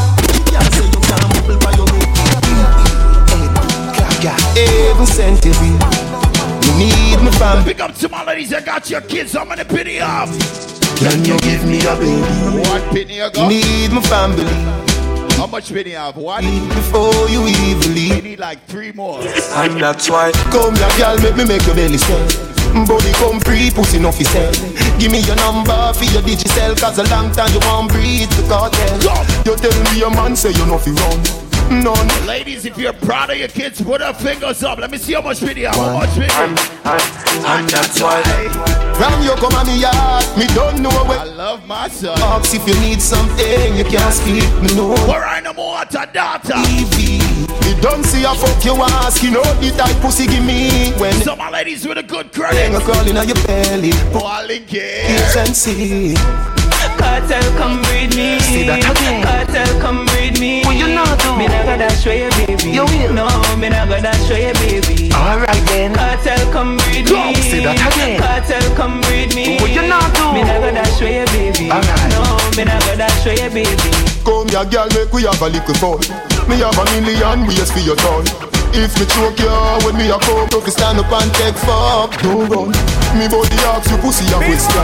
got 4.25 4.41
every. 4.57 5.05
You 6.65 6.73
need 6.81 7.21
me 7.21 7.31
fam. 7.37 7.63
Pick 7.63 7.79
up 7.79 7.93
some 7.95 8.11
my 8.11 8.25
ladies, 8.25 8.53
I 8.53 8.61
got 8.61 8.89
your 8.89 9.01
kids, 9.01 9.35
I'm 9.35 9.47
gonna 9.47 9.65
pity 9.65 10.01
off. 10.01 10.29
Can, 10.97 11.11
Can 11.11 11.25
you 11.25 11.37
give 11.39 11.63
me 11.65 11.79
a 11.85 11.93
baby? 11.93 12.59
What 12.65 12.81
pity 12.91 13.21
I 13.21 13.29
got? 13.29 13.51
You 13.51 13.61
need 13.61 13.91
my 13.91 14.01
family. 14.01 14.45
How 15.37 15.45
much 15.45 15.71
money 15.71 15.95
I 15.95 16.05
have? 16.07 16.17
What? 16.17 16.41
Before 16.41 17.29
you 17.29 17.45
even 17.47 17.93
leave. 17.93 18.13
I 18.13 18.21
need 18.21 18.39
like 18.39 18.65
three 18.65 18.91
more. 18.93 19.21
And 19.21 19.79
that's 19.79 20.09
why. 20.09 20.31
Come 20.49 20.75
here, 20.75 20.89
girl, 20.97 21.17
make 21.21 21.35
me 21.35 21.45
make 21.45 21.65
your 21.67 21.75
belly 21.75 21.97
swell. 21.97 22.27
Body 22.87 23.11
come 23.13 23.39
free, 23.41 23.71
pussy 23.71 23.99
no 23.99 24.11
fi 24.11 24.23
sell 24.25 24.51
Give 24.99 25.09
me 25.09 25.21
your 25.21 25.37
number 25.37 25.93
for 25.93 26.03
your 26.03 26.21
digicel 26.21 26.77
Cause 26.77 26.99
a 26.99 27.03
long 27.03 27.31
time 27.31 27.49
you 27.53 27.59
won't 27.61 27.89
breathe 27.89 28.29
the 28.31 28.43
Kartel 28.51 28.99
You 29.45 29.55
tell 29.55 29.93
me 29.93 29.99
your 29.99 30.11
man 30.11 30.35
say 30.35 30.51
you 30.51 30.65
no 30.65 30.77
fi 30.77 30.91
run 30.91 31.45
None 31.69 32.25
Ladies, 32.25 32.65
if 32.65 32.77
you're 32.77 32.93
proud 32.93 33.29
of 33.29 33.37
your 33.37 33.47
kids, 33.47 33.81
put 33.81 34.01
your 34.01 34.13
fingers 34.13 34.63
up. 34.63 34.79
Let 34.79 34.91
me 34.91 34.97
see 34.97 35.13
how 35.13 35.21
much 35.21 35.39
video. 35.39 35.71
How 35.71 35.93
much 35.93 36.09
video? 36.09 36.33
And, 36.35 36.59
and, 36.85 37.45
and 37.45 37.69
that's 37.69 38.01
why 38.01 38.21
Ram 38.99 39.21
you 39.23 39.35
come 39.35 39.53
on 39.53 39.67
me 39.67 39.81
yard 39.81 40.25
Me 40.37 40.47
don't 40.53 40.81
know 40.81 40.89
where. 41.05 41.19
I 41.19 41.23
love 41.25 41.65
my 41.67 41.87
son. 41.87 42.17
Ask 42.19 42.55
if 42.55 42.67
you 42.67 42.73
need 42.81 43.01
something 43.01 43.75
You 43.75 43.83
can't 43.83 44.13
speak 44.13 44.43
me 44.61 44.75
no 44.75 44.89
Where 45.07 45.23
I 45.23 45.39
no 45.41 45.53
more 45.53 45.83
to 45.85 46.09
data. 46.11 46.53
TV 46.53 47.19
Me 47.61 47.81
don't 47.81 48.03
see 48.03 48.23
a 48.23 48.33
fuck 48.35 48.63
you 48.63 48.75
ask 48.75 49.21
You 49.23 49.31
know 49.31 49.43
the 49.59 49.71
type 49.77 49.95
pussy 50.01 50.27
give 50.27 50.43
me 50.45 50.91
When 50.93 51.13
Some 51.21 51.37
my 51.37 51.49
ladies 51.49 51.87
with 51.87 51.97
a 51.97 52.03
good 52.03 52.31
credit. 52.31 52.73
a 52.73 52.79
crawling 52.79 53.17
on 53.17 53.27
your 53.27 53.37
belly 53.47 53.91
Balling 54.13 54.65
Kiss 54.65 55.35
and 55.35 55.55
see 55.55 56.15
Kartel 57.05 57.45
come 57.57 57.81
breed 57.85 58.15
me. 58.17 58.39
See 58.41 58.65
that 58.65 58.81
again. 58.81 59.21
Kartel 59.21 59.69
come 59.79 60.05
breed 60.09 60.39
me. 60.41 60.65
What 60.65 60.75
you 60.75 60.89
not 60.89 61.13
do? 61.21 61.37
Me 61.37 61.45
not 61.45 61.65
gonna 61.69 61.89
show 61.93 62.11
you, 62.11 62.29
baby. 62.41 62.73
You 62.73 62.85
will. 62.89 63.13
No, 63.13 63.29
me 63.61 63.69
not 63.69 63.85
gonna 63.87 64.13
show 64.25 64.33
you, 64.33 64.53
baby. 64.65 65.13
Alright 65.13 65.61
then 65.69 65.93
Kartel 65.93 66.41
come 66.51 66.81
breed 66.81 67.05
me. 67.05 67.37
See 67.45 67.61
that 67.61 67.77
again. 67.77 68.17
Kartel 68.17 68.65
come 68.73 69.01
breed 69.05 69.37
me. 69.37 69.61
What 69.61 69.69
you 69.69 69.85
not 69.85 70.09
do? 70.17 70.33
Me 70.33 70.41
not 70.41 70.59
gonna 70.65 70.85
show 70.97 71.05
you, 71.05 71.25
baby. 71.37 71.69
Alright. 71.69 72.09
No, 72.09 72.25
me 72.57 72.65
not 72.65 72.81
gonna 72.89 73.07
show 73.21 73.31
you, 73.31 73.49
baby. 73.53 73.89
Come 74.25 74.49
here, 74.49 74.65
girl, 74.65 74.89
make 74.97 75.13
we 75.13 75.29
have 75.29 75.41
a 75.41 75.49
little 75.53 75.77
fun. 75.77 76.01
Me 76.49 76.57
have 76.65 76.73
a 76.73 76.83
million 76.97 77.45
ways 77.45 77.69
for 77.69 77.85
your 77.85 77.95
tongue. 78.01 78.54
If 78.75 78.99
me 78.99 79.05
choke 79.07 79.39
you 79.39 79.47
when 79.87 79.95
me 79.95 80.11
a 80.11 80.17
if 80.19 80.51
you 80.51 80.71
stand 80.71 80.99
up 80.99 81.07
and 81.07 81.31
take 81.33 81.55
fuck, 81.55 82.11
don't 82.21 82.43
run. 82.51 82.75
Me 83.15 83.25
body 83.31 83.55
ask 83.71 83.89
you 83.89 83.95
pussy 84.03 84.27
a 84.27 84.35
question. 84.35 84.83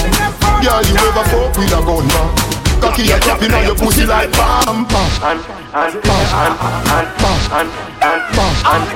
Girl, 0.64 0.80
you 0.88 0.96
ever 0.96 1.26
fuck 1.28 1.52
with 1.60 1.76
a 1.76 1.84
gun 1.84 2.08
man? 2.08 2.32
Cocky 2.80 3.12
a 3.12 3.20
dropping 3.20 3.52
on 3.52 3.68
your 3.68 3.76
pussy 3.76 4.06
like 4.06 4.32
bam 4.32 4.88
bam. 4.88 5.12
And 5.28 5.44
and 5.76 5.92
and 5.92 6.56
and 6.88 7.12
and 7.52 7.68
and 8.00 8.24
bam 8.32 8.48
bam 8.64 8.88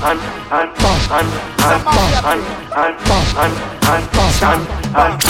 bam 0.00 0.64
bam 1.84 2.24
and 2.24 2.40
and 2.72 2.96
bam 3.04 3.28
and 3.36 3.54
and 3.84 4.04
bam 4.96 5.26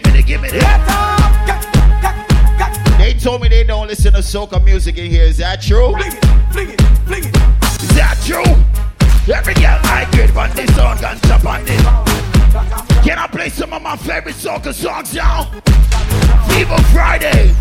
give 0.00 0.12
me 0.12 0.20
the, 0.20 0.26
give 0.26 0.42
me 0.42 0.48
the. 0.50 0.58
They 2.98 3.14
told 3.14 3.42
me 3.42 3.48
they 3.48 3.64
don't 3.64 3.86
listen 3.88 4.12
to 4.12 4.20
soca 4.20 4.62
music 4.62 4.98
in 4.98 5.10
here. 5.10 5.24
Is 5.24 5.38
that 5.38 5.62
true? 5.62 5.96
Is 5.96 6.04
that 7.94 8.18
true? 8.24 8.44
Every 9.32 9.54
girl 9.54 9.78
I 9.84 10.08
get 10.12 10.36
on 10.36 10.50
this 10.56 10.74
song 10.76 10.98
and 11.04 11.22
jump 11.22 11.44
on 11.44 11.64
this. 11.64 11.82
Can 13.04 13.18
I 13.18 13.26
play 13.26 13.48
some 13.48 13.72
of 13.72 13.82
my 13.82 13.96
favorite 13.96 14.34
soca 14.34 14.72
songs 14.74 15.14
now? 15.14 15.44
Fever 16.48 16.78
Friday. 16.92 17.54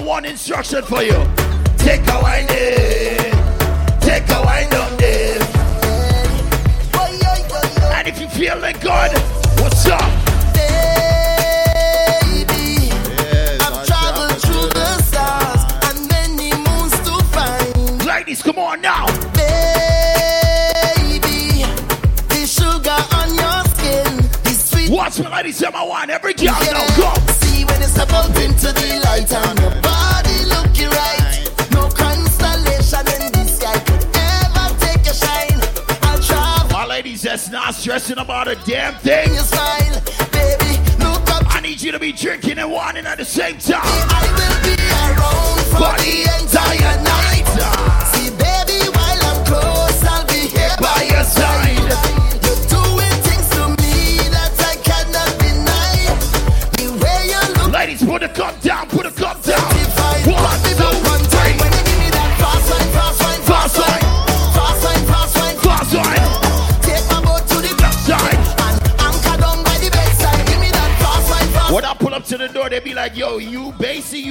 One 0.00 0.24
instruction 0.24 0.82
for 0.82 1.02
you. 1.02 1.18
Take 1.78 2.06
a 2.08 2.49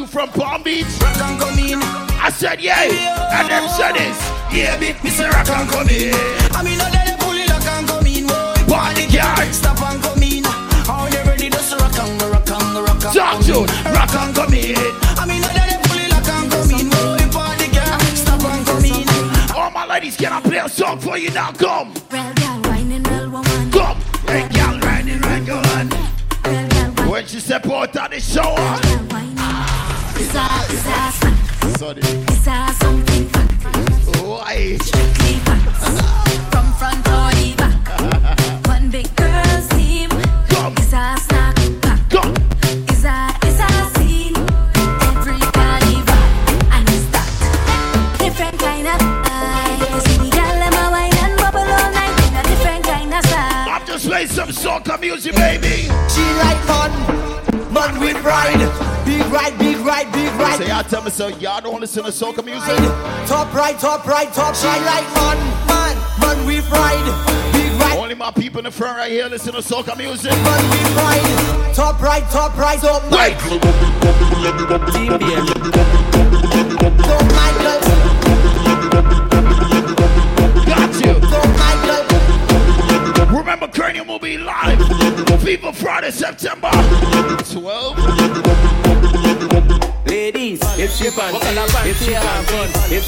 from 0.10 0.30
Palm 0.30 0.64
Beach? 0.64 0.86
Rock 1.02 1.22
and 1.22 1.40
come 1.40 1.60
in. 1.60 1.80
I 2.20 2.32
said, 2.34 2.60
yeah. 2.60 2.90
And 3.38 3.48
them 3.48 3.70
said 3.70 3.94
this. 3.94 4.18
Yeah, 4.52 4.80
me, 4.80 4.94
Mr. 5.06 5.30
Rock 5.30 5.50
and 5.50 5.70
come 5.70 5.88
in. 5.90 6.14
I 6.58 6.64
mean, 6.64 6.78
now 6.78 6.90
they 6.90 7.16
pull 7.22 7.38
it, 7.38 7.50
rock 7.50 7.66
and 7.66 7.88
come 7.88 8.08
in, 8.08 8.26
boy. 8.26 8.74
Party 8.74 9.06
girl. 9.08 9.54
Stop 9.54 9.82
and 9.86 10.02
come 10.02 10.24
in. 10.24 10.44
How 10.90 11.08
they 11.10 11.22
ready 11.30 11.50
to 11.50 11.62
rock 11.78 11.98
and 12.00 12.20
go, 12.20 12.32
rock 12.32 12.50
and 12.50 12.74
go, 12.74 12.82
rock 12.84 13.04
and 13.06 13.14
Talk 13.14 13.38
to. 13.46 13.62
Rock 13.94 14.14
and 14.18 14.36
come 14.36 14.54
in. 14.54 14.76
I 15.14 15.26
mean, 15.30 15.42
now 15.46 15.54
they 15.54 15.78
pull 15.86 16.02
it, 16.02 16.12
rock 16.12 16.28
and 16.28 16.52
come 16.52 16.72
in, 16.74 16.90
boy. 16.90 17.22
Party 17.30 17.70
girl, 17.70 18.00
stop 18.18 18.44
and 18.50 18.66
come 18.66 18.86
in. 18.86 19.08
All 19.56 19.70
my 19.72 19.86
ladies, 19.86 20.18
can 20.18 20.34
I 20.34 20.42
play 20.42 20.58
a 20.58 20.68
song 20.70 20.98
for 21.00 21.18
you 21.18 21.30
now? 21.32 21.52
Come. 21.54 21.69
Listen 61.90 62.04
to 62.04 62.12
soca 62.12 62.46
music? 62.46 62.78
Top 63.28 63.52
right, 63.52 63.80
top 63.80 64.06
right, 64.06 64.32
top 64.32 64.56
She 64.56 64.68
like 64.68 65.06
fun, 65.06 65.38
fun, 65.68 65.96
fun 66.22 66.46
with 66.46 66.70
ride. 66.70 67.52
Big 67.52 67.72
ride, 67.82 67.98
Only 67.98 68.14
my 68.14 68.30
people 68.30 68.60
in 68.60 68.66
the 68.66 68.72
front 68.72 68.98
right 68.98 69.12
here 69.12 69.26
listen 69.26 69.54
to 69.54 69.60
soca 69.60 69.98
music. 69.98 70.32
fun 70.32 70.70
with 70.70 70.96
ride. 70.96 71.74
Top 71.74 72.00
right, 72.00 72.24
top 72.30 72.56
right, 72.58 72.80
top 72.80 73.02
Wait. 73.12 73.36
Top 75.10 75.59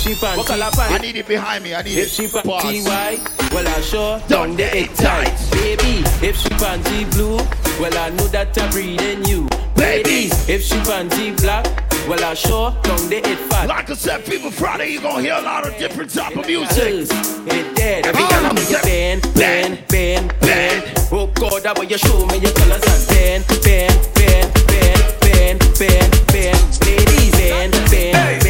she 0.01 0.13
panty. 0.13 0.79
I 0.79 0.97
need 0.97 1.15
it 1.15 1.27
behind 1.27 1.63
me. 1.63 1.75
I 1.75 1.81
need 1.81 1.97
if 1.97 2.19
it. 2.19 2.23
If 2.23 2.31
she 2.31 2.37
panty 2.37 2.85
white, 2.85 3.51
well 3.53 3.67
I 3.67 3.81
sure 3.81 4.19
done 4.27 4.55
get 4.55 4.73
it 4.75 4.95
tight, 4.95 5.37
baby. 5.51 6.03
If 6.25 6.37
she 6.37 6.49
panty 6.49 7.09
blue, 7.11 7.37
well 7.79 7.95
I 7.97 8.09
know 8.09 8.27
that 8.27 8.57
I'm 8.57 8.69
breathing 8.71 9.23
you, 9.25 9.47
baby. 9.75 10.29
If 10.51 10.63
she 10.63 10.75
panty 10.75 11.39
black. 11.41 11.67
Well, 12.09 12.23
I 12.23 12.33
sure 12.33 12.75
don't 12.81 13.09
they 13.09 13.19
it 13.19 13.37
fat. 13.47 13.67
Like 13.69 13.91
I 13.91 13.93
said, 13.93 14.21
Fever, 14.23 14.49
Friday 14.49 14.93
you 14.93 15.01
gonna 15.01 15.21
hear 15.21 15.35
a 15.35 15.41
lot 15.41 15.67
of 15.67 15.77
different 15.77 16.09
type 16.11 16.35
of 16.35 16.47
music. 16.47 17.07
It 17.07 17.75
dead. 17.75 18.07
Every 18.07 18.23
time 18.23 18.45
I'm 18.47 18.55
bend, 18.81 19.21
bend, 19.35 19.87
bend, 19.87 20.33
bend. 20.41 20.83
Oh 21.11 21.27
God, 21.35 21.61
that 21.61 21.77
way 21.77 21.85
you 21.85 21.99
show 21.99 22.25
me 22.25 22.37
your 22.37 22.51
colors 22.53 22.83
and 22.89 23.07
bend, 23.07 23.45
bend, 23.63 24.09
bend, 24.15 24.51
bend, 24.65 25.21
bend, 25.21 25.59
bend, 25.77 26.27
bend, 26.27 26.85
ladies, 26.87 27.31
bend, 27.31 27.71
bend. 27.91 28.17
Hey. 28.17 28.40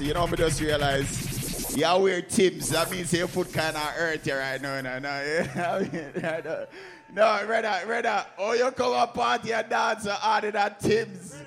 You 0.00 0.12
know, 0.14 0.26
me 0.26 0.36
just 0.36 0.60
realize 0.60 1.74
you 1.76 1.98
wear 1.98 2.20
Tim's. 2.22 2.68
That 2.70 2.90
means 2.90 3.12
your 3.12 3.28
foot 3.28 3.52
kind 3.52 3.76
of 3.76 3.82
hurt 3.82 4.26
you 4.26 4.34
right 4.34 4.60
now. 4.60 4.80
No, 4.80 4.98
no, 4.98 5.08
yeah. 5.08 5.76
I 5.76 5.80
mean, 5.80 6.12
I 6.24 6.40
know. 6.44 6.66
no, 7.14 7.46
brother, 7.46 7.80
brother. 7.86 8.26
Oh, 8.38 8.52
you 8.52 8.70
come 8.72 8.92
a 8.92 9.06
party 9.06 9.52
and 9.52 9.68
dance 9.68 10.06
harder 10.06 10.50
than 10.50 10.74
Tim's. 10.80 11.30
Brother, 11.30 11.44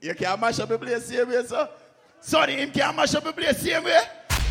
you 0.00 0.14
can't 0.14 0.40
mash 0.40 0.60
up 0.60 0.68
the 0.68 0.78
place 0.78 1.06
same 1.06 1.28
way, 1.28 1.44
sir. 1.44 1.68
Sonny, 2.20 2.60
you 2.60 2.68
can't 2.68 2.96
mash 2.96 3.14
up 3.14 3.24
the 3.24 3.32
place 3.32 3.58
same 3.58 3.84
way. 3.84 3.98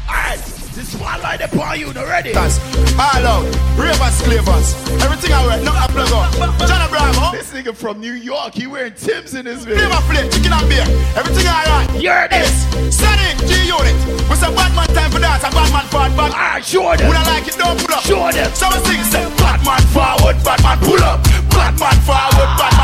Alright, 0.08 0.40
this 0.74 0.96
one 0.96 1.22
light 1.22 1.42
upon 1.42 1.78
you, 1.80 1.92
no 1.94 2.06
ready? 2.06 2.32
That's 2.32 2.60
all 2.94 3.26
out, 3.28 3.44
ravers, 3.78 4.22
clavers, 4.22 5.02
everything 5.04 5.34
I 5.34 5.46
wear, 5.46 5.62
not 5.62 5.90
a 5.90 5.92
plug 5.92 6.12
up. 6.14 6.32
John 6.66 6.82
Abraham, 6.88 7.36
This 7.36 7.52
nigga 7.52 7.76
from 7.76 8.00
New 8.00 8.14
York, 8.14 8.54
he 8.54 8.68
wearing 8.68 8.94
Tim's 8.94 9.34
in 9.34 9.46
his 9.46 9.66
video. 9.66 9.90
Never 9.90 10.02
plate, 10.08 10.32
chicken 10.32 10.54
and 10.54 10.70
beer, 10.70 10.86
everything 11.18 11.46
I 11.48 11.66
want. 11.92 12.02
You're 12.02 12.28
this. 12.30 12.57
Send 12.92 13.40
G 13.50 13.52
unit. 13.66 13.98
It's 14.30 14.44
a 14.44 14.50
bad 14.54 14.72
man 14.76 14.88
time 14.94 15.12
for 15.12 15.20
that. 15.20 15.42
A 15.42 15.50
bad 15.50 15.70
man 15.74 15.86
forward, 15.90 16.14
bad. 16.16 16.32
Ah, 16.36 16.60
show 16.62 16.94
them. 16.96 17.08
Would 17.08 17.18
I 17.18 17.24
like 17.26 17.48
it? 17.48 17.58
Don't 17.58 17.78
pull 17.80 17.96
up. 17.96 18.04
Show 18.06 18.30
them. 18.30 18.52
So 18.54 18.70
we 18.70 18.78
sing, 18.86 19.04
say, 19.10 19.26
bad 19.42 19.60
man 19.66 19.82
forward, 19.90 20.38
bad 20.46 20.62
man 20.62 20.78
pull 20.86 21.02
up. 21.02 21.24
Bad 21.50 21.74
man 21.82 21.98
forward, 22.06 22.52
bad 22.62 22.77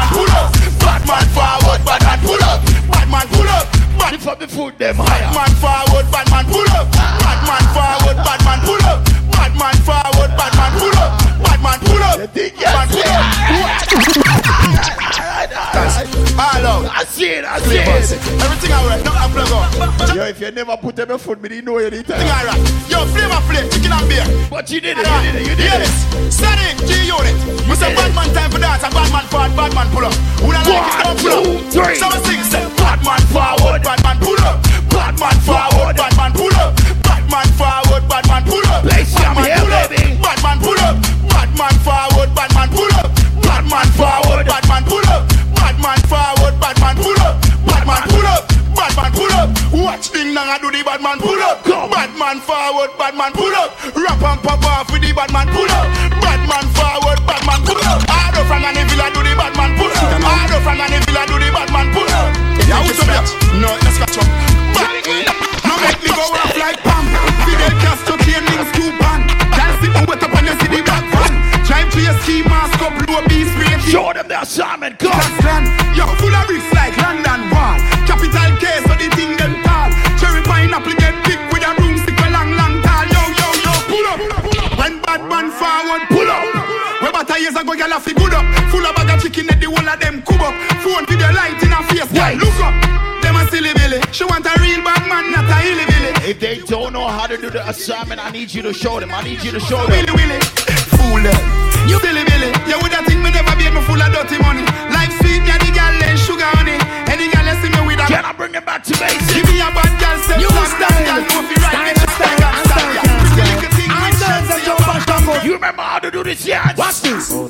That's 16.93 17.19
it, 17.19 17.41
that's 17.41 17.65
it. 17.65 18.21
Everything 18.37 18.71
I 18.71 18.85
wear, 18.85 19.03
not 19.03 19.17
a 19.17 19.33
plug 19.33 20.15
Yo, 20.15 20.23
if 20.29 20.39
you 20.39 20.51
never 20.51 20.77
put 20.77 20.95
them 20.95 21.09
in 21.09 21.17
food, 21.17 21.41
me 21.41 21.49
didn't 21.49 21.65
know 21.65 21.79
you 21.79 21.89
did 21.89 22.05
Everything 22.05 22.29
I 22.29 22.45
rap. 22.45 22.61
Yo, 22.85 23.01
flavor 23.09 23.41
play, 23.49 23.65
chicken 23.73 23.91
and 23.91 24.05
beer. 24.07 24.25
But 24.49 24.69
you 24.69 24.79
did 24.79 24.97
it, 24.97 25.07
you 25.09 25.19
did 25.25 25.35
it, 25.35 25.47
you 25.49 25.55
did 25.57 25.81
it. 25.81 25.93
Send 26.31 26.61
G-Unit. 26.85 27.33
Mr. 27.65 27.75
say 27.75 27.95
bad 27.97 28.13
man 28.13 28.29
time 28.33 28.51
for 28.51 28.59
that. 28.61 28.77
a 28.77 28.89
bad 28.93 29.09
man 29.09 29.25
forward, 29.25 29.55
bad 29.57 29.73
pull 29.89 30.05
up. 30.05 30.13
Who 30.37 30.53
don't 30.53 30.69
like 30.69 30.85
it, 30.85 31.03
don't 31.03 31.17
pull 31.17 31.33
up. 31.33 31.73
Three. 31.73 31.95
Some 31.97 32.13
things 32.29 32.47
say, 32.53 32.61
bad 32.77 33.01
forward, 33.33 33.81
Badman 33.81 34.17
pull 34.21 34.37
up. 34.45 34.61
Badman 34.93 35.37
forward, 35.41 35.97
Badman 35.97 36.31
pull 36.37 36.53
up. 36.61 36.77
Badman 37.01 37.47
forward, 37.57 38.03
Badman 38.07 38.43
pull 38.45 38.59
up. 38.59 38.62
Ding 50.33 50.41
dong, 50.41 50.49
I 50.49 50.57
do 50.57 50.73
the 50.73 50.81
bad 50.81 50.97
man 50.97 51.21
pull 51.21 51.37
up. 51.45 51.61
Bad 51.93 52.09
man 52.17 52.41
forward, 52.41 52.89
bad 52.97 53.13
man 53.13 53.37
pull 53.37 53.53
up. 53.53 53.77
Rap 53.93 54.17
and 54.17 54.41
pop 54.41 54.65
off 54.65 54.89
with 54.89 55.05
the 55.05 55.13
bad 55.13 55.29
man 55.29 55.45
pull 55.53 55.69
up. 55.69 55.85
Bad 56.25 56.41
man 56.49 56.65
forward, 56.73 57.21
bad 57.29 57.45
man 57.45 57.61
pull 57.61 57.77
up. 57.85 58.01
Hard 58.09 58.41
up 58.41 58.49
from 58.49 58.65
an 58.65 58.73
villa 58.73 59.13
do 59.13 59.21
the 59.21 59.29
bad 59.37 59.53
man 59.53 59.77
pull 59.77 59.93
up. 59.93 60.09
Hard 60.25 60.49
up 60.57 60.65
from 60.65 60.81
an 60.81 60.89
villa 60.89 61.21
do 61.29 61.37
the 61.37 61.53
bad 61.53 61.69
man 61.69 61.93
pull 61.93 62.09
up. 62.09 62.33
Yeah, 62.65 62.81
who's 62.81 62.97
up 62.97 63.13
here? 63.13 63.61
No, 63.61 63.77
let's 63.85 64.01
catch 64.01 64.17
up. 64.17 64.25
Now 65.69 65.77
make 65.85 66.01
me 66.01 66.09
go 66.09 66.25
off 66.25 66.57
like 66.57 66.81
Pam. 66.81 67.05
Fidel 67.45 67.73
Castro, 67.85 68.17
Kenning, 68.25 68.65
Cuban. 68.73 69.29
Can't 69.53 69.77
sit 69.85 69.93
and 69.93 70.05
wet 70.09 70.25
up 70.25 70.33
on 70.33 70.49
your 70.49 70.57
city 70.57 70.81
back 70.81 71.05
van. 71.13 71.29
Drive 71.61 71.93
to 71.93 72.01
your 72.01 72.17
ski 72.25 72.41
mask 72.49 72.81
up, 72.81 72.97
blow 73.05 73.21
a 73.21 73.29
beast. 73.29 73.53
Show 73.85 74.09
them 74.09 74.25
the 74.25 74.41
assignment, 74.41 74.97
go. 74.97 75.13
Yo, 75.93 76.09
full 76.17 76.33
of 76.33 76.49
bricks 76.49 76.65
like 76.73 76.97
London 76.97 77.32
years 87.43 87.55
ago, 87.59 87.73
y'all 87.75 87.91
have 87.91 88.05
to 88.07 88.13
good 88.15 88.33
up. 88.33 88.45
Full 88.71 88.85
of 88.87 88.95
bag 88.95 89.11
of 89.11 89.19
chicken, 89.21 89.51
and 89.51 89.59
the 89.59 89.67
whole 89.67 89.83
of 89.83 89.99
them 89.99 90.23
cub 90.23 90.39
up. 90.39 90.55
Phone 90.79 91.03
video 91.05 91.27
light 91.35 91.59
in 91.59 91.75
her 91.75 91.83
face, 91.91 92.07
girl, 92.15 92.39
look 92.39 92.55
up. 92.63 92.71
Them 93.19 93.35
a 93.35 93.43
silly 93.51 93.75
billy. 93.75 93.99
She 94.15 94.23
want 94.23 94.47
a 94.47 94.55
real 94.63 94.79
bad 94.79 95.03
man, 95.11 95.27
not 95.35 95.43
a 95.51 95.57
hilly 95.59 95.83
billy. 95.83 96.11
If 96.23 96.39
they 96.39 96.63
don't 96.63 96.95
know 96.95 97.03
how 97.03 97.27
to 97.27 97.35
do 97.35 97.51
the 97.51 97.59
assignment, 97.67 98.23
I 98.23 98.31
need 98.31 98.53
you 98.53 98.63
to 98.63 98.71
show 98.73 98.99
them. 98.99 99.11
I 99.11 99.21
need 99.27 99.43
you 99.43 99.51
to 99.51 99.59
show 99.59 99.83
them. 99.83 99.91
Willy 99.91 100.13
Willy, 100.15 100.39
fool 100.95 101.19
them. 101.19 101.35
You 101.83 101.99
silly 101.99 102.23
billy. 102.23 102.47
You 102.63 102.79
would 102.79 102.95
have 102.95 103.03
think 103.03 103.19
me 103.19 103.29
never 103.35 103.55
be 103.59 103.67
me 103.67 103.81
full 103.83 103.99
of 103.99 104.09
dirty 104.15 104.39
money. 104.39 104.63
Like 104.95 105.11
sweet, 105.19 105.43
yeah, 105.43 105.59
the 105.59 105.67
girl 105.75 105.99
and 105.99 106.15
sugar 106.15 106.47
honey. 106.55 106.79
Any 107.11 107.27
girl 107.27 107.47
see 107.59 107.67
me 107.75 107.81
with 107.83 107.99
a. 107.99 108.07
Can 108.07 108.23
I 108.23 108.31
bring 108.31 108.55
them 108.55 108.63
back 108.63 108.87
to 108.87 108.95
basics? 108.95 109.35
Give 109.35 109.43
me 109.51 109.59
a 109.59 109.67
bad 109.75 109.91
girl, 109.99 110.15
say 110.23 110.39
New 110.39 110.47
black, 110.47 110.71
style. 110.71 110.95
that 110.95 111.03
girl 111.03 111.21
know 111.27 111.43
fi 111.43 111.55
right. 111.59 111.97
Style, 111.99 112.07
Style, 112.07 112.39
style, 112.39 112.55
style, 112.55 112.71
style, 112.71 113.03
style. 113.03 113.33
Little 113.35 113.71
thing 113.75 113.91
with 113.91 114.82
sense, 115.07 115.43
You 115.43 115.53
remember 115.53 115.81
how 115.81 115.99
to 115.99 116.11
do 116.11 116.23
this, 116.23 116.45
yeah? 116.45 116.73
Watch 116.77 117.01
this. 117.01 117.29
Oh, 117.31 117.47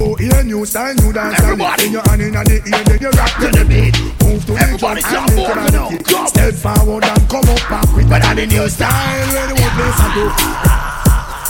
Yo, 0.00 0.14
hear 0.14 0.42
new 0.44 0.64
style, 0.66 0.94
new 0.94 1.12
dance. 1.12 1.38
Everybody. 1.40 1.86
In 1.86 1.92
your 1.92 2.02
hand 2.08 2.22
in 2.22 2.32
the 2.32 2.62
ear, 2.66 2.84
then 2.84 2.98
you 3.00 3.10
rock 3.10 3.32
to 3.40 3.48
the 3.52 3.64
beat. 3.64 3.94
Move 4.24 4.44
to 4.46 4.52
the 4.52 4.58
Everybody 4.60 5.00
drum 5.02 5.12
jump 5.12 5.30
and 5.30 5.38
over 5.40 5.54
now. 5.54 5.86
on 5.86 5.92
the 5.92 5.98
Go. 6.02 6.18
kick. 6.20 6.28
Step 6.28 6.54
forward 6.54 7.04
and 7.04 7.28
come 7.28 7.46
up 7.48 7.62
back 7.70 7.88
with 7.96 8.08
better 8.08 8.34
than 8.34 8.48
new 8.48 8.68
style. 8.68 9.26
Where 9.32 9.46
the 9.48 9.54
whole 9.60 9.74
place 9.76 9.98
I 10.00 10.08
go. 10.16 10.26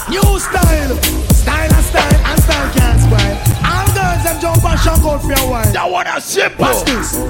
New 0.07 0.39
style, 0.39 0.95
style 1.35 1.73
and 1.75 1.85
style 1.85 2.21
and 2.31 2.39
style 2.43 2.69
can't 2.79 3.01
spoil. 3.03 3.35
All 3.67 3.87
girls 3.91 4.23
them 4.23 4.37
jump 4.41 4.65
and 4.65 4.79
shock 4.81 5.03
out 5.03 5.21
for 5.23 5.33
a 5.35 5.51
while. 5.51 5.73
That 5.73 5.91
one 5.91 6.07
is 6.07 6.25
simple. 6.25 6.63
Watch 6.65 6.85
this. 6.87 7.11
Oh, 7.17 7.27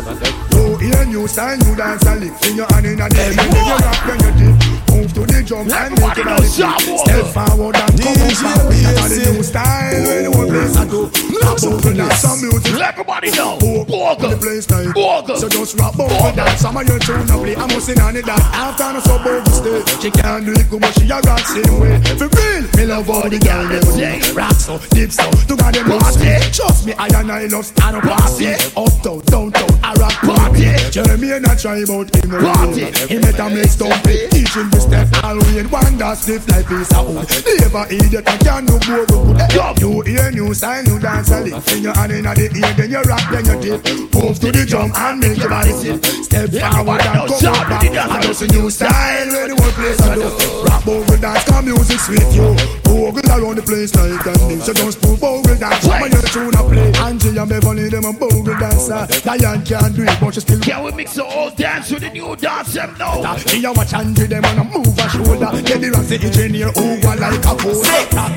Yo, 0.52 0.76
hear 0.76 1.04
new 1.06 1.26
style, 1.26 1.56
new 1.56 1.74
dance 1.74 2.04
and 2.04 2.20
lick. 2.20 2.32
In 2.44 2.56
your 2.56 2.66
hand 2.72 2.84
in 2.86 2.96
the 2.98 3.04
ear, 3.04 3.32
then 3.32 3.48
you 3.48 3.76
rock 3.80 4.06
when 4.06 4.20
you 4.20 4.32
dip. 4.52 4.65
Move 4.96 5.12
to 5.12 5.22
the 5.28 5.44
drum 5.44 5.68
and 5.68 5.92
make 6.00 6.16
it 6.16 6.26
on 6.26 6.40
knows 6.40 6.56
the 6.56 6.64
Sam 6.64 6.72
kick. 6.80 6.88
Walker. 6.88 7.04
Step 7.04 7.26
forward 7.36 7.76
and 7.76 7.94
come 8.00 8.16
up 8.16 8.32
back 8.40 8.64
better 8.64 9.08
than 9.12 9.34
new 9.36 9.42
style. 9.44 9.92
Where 9.92 10.22
the 10.24 10.30
whole 10.32 10.48
place 10.48 10.76
I 10.76 10.84
go. 10.88 11.00
Rap 11.36 11.60
over 11.68 11.92
dance 11.92 12.20
some 12.24 12.40
music. 12.40 12.80
Everybody 12.80 13.30
know. 13.36 13.60
Walk 13.60 13.88
Walker. 13.92 14.28
the 14.32 14.38
place 14.40 14.64
time. 14.64 14.92
Walker. 14.96 15.36
So 15.36 15.48
just 15.52 15.76
rap 15.76 16.00
over 16.00 16.32
dance. 16.32 16.60
Some 16.64 16.80
of 16.80 16.88
your 16.88 16.98
tune 16.98 17.28
play. 17.28 17.56
I'm 17.56 17.68
missing 17.68 18.00
on 18.00 18.16
it 18.16 18.24
that. 18.24 18.40
After 18.56 18.88
no 18.96 19.00
so 19.04 19.20
bold 19.20 19.44
stay. 19.52 19.84
She 20.00 20.08
can't 20.10 20.48
do 20.48 20.56
it 20.56 20.64
good, 20.72 20.80
but 20.80 20.92
she 20.96 21.04
a 21.12 21.20
rock 21.20 21.44
same 21.44 21.76
way. 21.76 22.00
For 22.16 22.32
real, 22.32 22.64
me 22.80 22.84
love 22.88 23.10
all 23.12 23.28
the 23.28 23.36
girl 23.36 23.68
them 23.68 23.84
say. 23.92 24.16
Rock 24.32 24.56
so, 24.56 24.80
dip 24.96 25.12
so, 25.12 25.28
to 25.28 25.54
got 25.60 25.76
them 25.76 25.92
party. 25.92 26.40
Trust 26.56 26.88
me, 26.88 26.96
I 26.96 27.12
and 27.12 27.30
I 27.30 27.44
love 27.52 27.68
stand 27.68 28.00
up 28.00 28.04
party. 28.08 28.56
Uptown, 28.72 29.20
downtown, 29.28 29.70
I 29.84 29.92
rock 30.00 30.16
party. 30.24 30.72
Jeremy 30.88 31.36
and 31.36 31.46
I 31.46 31.54
try 31.54 31.84
about 31.84 32.08
him 32.16 32.32
party. 32.32 32.88
He 33.12 33.20
met 33.20 33.38
a 33.38 33.46
mix 33.52 33.76
stumpy, 33.76 34.28
teaching 34.32 34.72
the 34.72 34.80
step. 34.86 35.24
All 35.24 35.38
we 35.38 35.58
in 35.58 35.68
one 35.70 35.96
that 35.98 36.18
stiff 36.18 36.48
like 36.48 36.66
piece 36.66 36.92
of 36.94 37.06
wood. 37.08 37.26
Never 37.60 37.84
idiot, 37.90 38.24
I 38.26 38.36
can 38.38 38.64
no 38.66 38.78
more 38.86 39.06
good. 39.06 39.80
You 39.80 40.00
hear 40.02 40.30
new 40.30 40.54
style, 40.54 40.82
new 40.84 40.98
dance, 40.98 41.30
and 41.30 41.44
lick. 41.50 41.68
In 41.72 41.82
your 41.82 41.94
hand 41.94 42.12
in 42.12 42.24
the 42.24 42.46
ear, 42.54 42.72
then 42.74 42.90
you 42.90 43.02
rock, 43.02 43.24
then 43.30 43.44
you 43.44 43.56
dip. 43.60 43.80
Move 44.14 44.38
to 44.40 44.48
the 44.52 44.64
drum 44.66 44.92
and 44.94 45.20
make 45.20 45.38
your 45.38 45.48
body 45.50 45.72
sit. 45.72 46.04
Step 46.24 46.50
forward 46.50 47.02
and 47.02 47.28
come 47.28 47.68
back. 47.68 47.82
I 47.84 48.22
just 48.22 48.42
a 48.42 48.46
new 48.48 48.70
style 48.70 49.28
where 49.28 49.48
the 49.48 49.54
whole 49.58 49.74
place 49.76 50.00
I 50.00 50.14
do. 50.14 50.28
Rap 50.64 50.86
bogle 51.16 51.32
dance, 51.32 51.44
come 51.44 51.64
music 51.64 52.00
sweet 52.00 52.34
you. 52.34 52.54
Bogle 52.84 53.30
around 53.30 53.56
the 53.56 53.62
place 53.62 53.94
like 53.94 54.22
that. 54.24 54.38
So 54.64 54.72
just 54.72 55.00
put 55.00 55.20
bogle 55.20 55.56
dance. 55.56 55.84
Of 55.86 56.00
your 56.12 56.22
tune 56.22 56.54
a 56.54 56.62
play. 56.68 56.92
Angie 57.04 57.36
and 57.38 57.48
Beverly, 57.48 57.88
them 57.88 58.04
a 58.04 58.12
bogle 58.12 58.44
dancer. 58.44 59.06
Diane 59.22 59.64
can't 59.64 59.94
do 59.94 60.02
it, 60.02 60.20
but 60.20 60.34
she 60.34 60.40
still 60.40 60.60
Can 60.60 60.84
we 60.84 60.92
mix 60.92 61.14
the 61.14 61.24
old 61.24 61.56
dance 61.56 61.90
with 61.90 62.02
the 62.02 62.10
new 62.10 62.36
dance? 62.36 62.74
Them 62.74 62.96
know. 62.98 63.36
she 63.46 63.64
a 63.64 63.72
watch 63.72 63.94
Angie, 63.94 64.26
them 64.26 64.44
on 64.44 64.58
a 64.58 64.64
move 64.64 64.98
a 64.98 65.08
shoulder. 65.08 65.50
Get 65.62 65.80
the 65.80 65.90
rocks, 65.90 66.08
the 66.08 66.18
engineer 66.20 66.70
over 66.76 67.16
like 67.16 67.44
a 67.44 67.54
pole. 67.56 67.82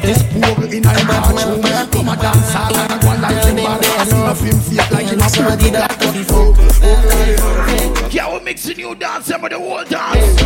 This 0.01 0.23
bogle 0.33 0.71
in 0.71 0.85
a 0.85 0.93
bathroom. 1.07 1.61
Oh, 1.63 1.87
come 1.91 2.09
a 2.09 2.15
dance 2.15 2.55
all 2.55 2.75
and 2.75 2.93
a 2.93 2.97
go 2.99 3.11
like 3.19 3.41
timber. 3.43 3.67
I 3.67 4.03
see 4.05 4.23
a 4.23 4.33
film 4.35 4.59
fake 4.63 4.91
like 4.91 5.09
him 5.09 5.19
a 5.19 5.27
like 5.75 6.03
a. 6.03 6.09
Can 8.09 8.33
we 8.33 8.39
mix 8.43 8.63
the 8.63 8.73
new 8.73 8.95
dance 8.95 9.27
them 9.27 9.41
with 9.41 9.51
the 9.51 9.57
old 9.57 9.87
dance? 9.87 10.41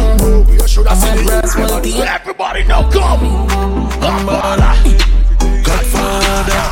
You 0.52 0.68
should 0.68 0.88
have 0.88 0.98
seen 0.98 1.28
it. 1.28 2.23
Everybody 2.24 2.64
know. 2.64 2.90
Come. 2.90 3.20
On. 3.20 4.58
Godfather. 5.60 6.64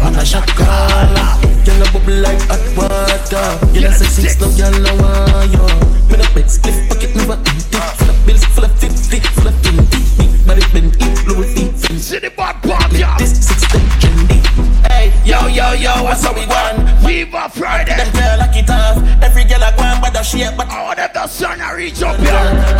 Man 0.00 0.14
a 0.14 0.24
shot 0.24 0.46
caller. 0.46 1.26
Girl 1.66 1.82
a 1.82 1.90
bubble 1.90 2.22
like 2.22 2.40
hot 2.46 2.62
water. 2.78 3.58
Girl 3.74 3.84
a 3.84 3.92
sexy 3.92 4.28
slow, 4.28 4.46
girl 4.54 4.86
a 4.86 5.42
you. 5.50 5.66
Me 6.06 6.22
no 6.22 6.34
bed 6.34 6.48
split 6.48 6.88
pocket 6.88 7.16
never 7.16 7.32
empty. 7.34 7.82
Full 7.98 8.10
of 8.10 8.18
bills, 8.24 8.44
full 8.44 8.64
of 8.64 8.70
fifty, 8.78 9.18
full 9.18 9.48
of 9.48 9.60
twenty. 9.60 10.06
Big 10.14 10.46
body 10.46 10.62
bend 10.72 10.94
it, 11.02 11.26
blow 11.26 11.42
it 11.42 11.50
deep. 11.56 11.98
City 11.98 12.28
bad 12.28 12.62
pop, 12.62 12.92
yeah. 12.92 13.18
This 13.18 13.44
six 13.44 13.66
ten 13.66 13.82
trendy. 13.98 14.38
Hey, 14.86 15.10
yo 15.24 15.48
yo 15.48 15.72
yo, 15.72 16.04
what's 16.04 16.24
up 16.24 16.36
we 16.36 16.46
want? 16.46 16.88
Fever 17.02 17.48
Friday. 17.50 17.96
Them 17.96 18.12
girl 18.14 18.38
like 18.38 18.54
it 18.54 18.70
off. 18.70 19.02
Every 19.20 19.42
girl 19.42 19.66
a 19.66 19.74
go 19.74 19.82
and 19.82 20.00
bad 20.00 20.14
a 20.14 20.22
shape, 20.22 20.54
but 20.56 20.68
want 20.68 20.96
them 20.96 21.10
to 21.12 21.26
sun 21.26 21.60
and 21.60 21.76
reach 21.76 22.04
up 22.04 22.16
here. 22.20 22.30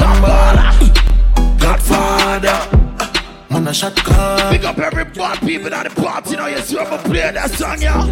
On. 0.07 1.10
Godfather. 1.70 2.59
Man 3.48 3.68
a 3.68 3.72
shot 3.72 3.94
caller. 3.94 4.51
Big 4.51 4.64
up 4.64 4.78
every 4.78 5.05
bad 5.05 5.38
people 5.38 5.72
at 5.72 5.88
the 5.88 6.02
party. 6.02 6.34
Now 6.34 6.48
you 6.48 6.59
see 6.59 6.74
gonna 6.74 6.98
play 6.98 7.30
that 7.30 7.51
song, 7.51 7.80
yeah. 7.80 8.02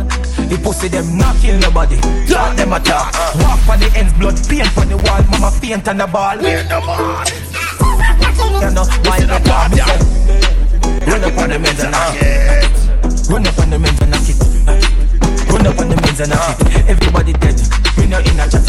The 0.46 0.56
pussy 0.62 0.86
them 0.86 1.18
knocking 1.18 1.58
nobody. 1.58 1.98
Talk 2.30 2.54
them 2.54 2.72
a 2.72 2.78
talk. 2.78 3.10
Walk 3.42 3.58
for 3.66 3.76
the 3.76 3.90
ends, 3.98 4.14
blood 4.14 4.38
paint 4.46 4.70
on 4.78 4.88
the 4.88 4.96
wall. 5.02 5.22
Mama 5.30 5.50
faint 5.50 5.88
on 5.88 5.98
the 5.98 6.06
ball. 6.06 6.38
We're 6.38 6.62
the 6.62 6.78
man. 6.86 7.26
You 8.62 8.70
know 8.70 8.86
why 9.02 9.26
the 9.26 9.38
party? 9.42 9.82
Run 11.10 11.24
up 11.26 11.38
on 11.38 11.50
the 11.50 11.58
men's 11.58 11.82
and 11.82 11.90
knock 11.90 12.14
it. 12.14 13.28
Run 13.28 13.46
up 13.46 13.58
on 13.58 13.70
the 13.70 13.78
men's 13.78 14.00
and 14.00 14.10
knock 14.14 14.28
it. 14.30 14.38
Run 15.50 15.66
up 15.66 15.78
on 15.78 15.88
the 15.88 15.96
men's 15.98 16.20
and 16.20 16.30
knock 16.30 16.60
it. 16.62 16.86
Everybody 16.86 17.32
dead. 17.32 17.58
We 17.98 18.06
no 18.06 18.18
in 18.22 18.38
a 18.38 18.46
chat. 18.46 18.62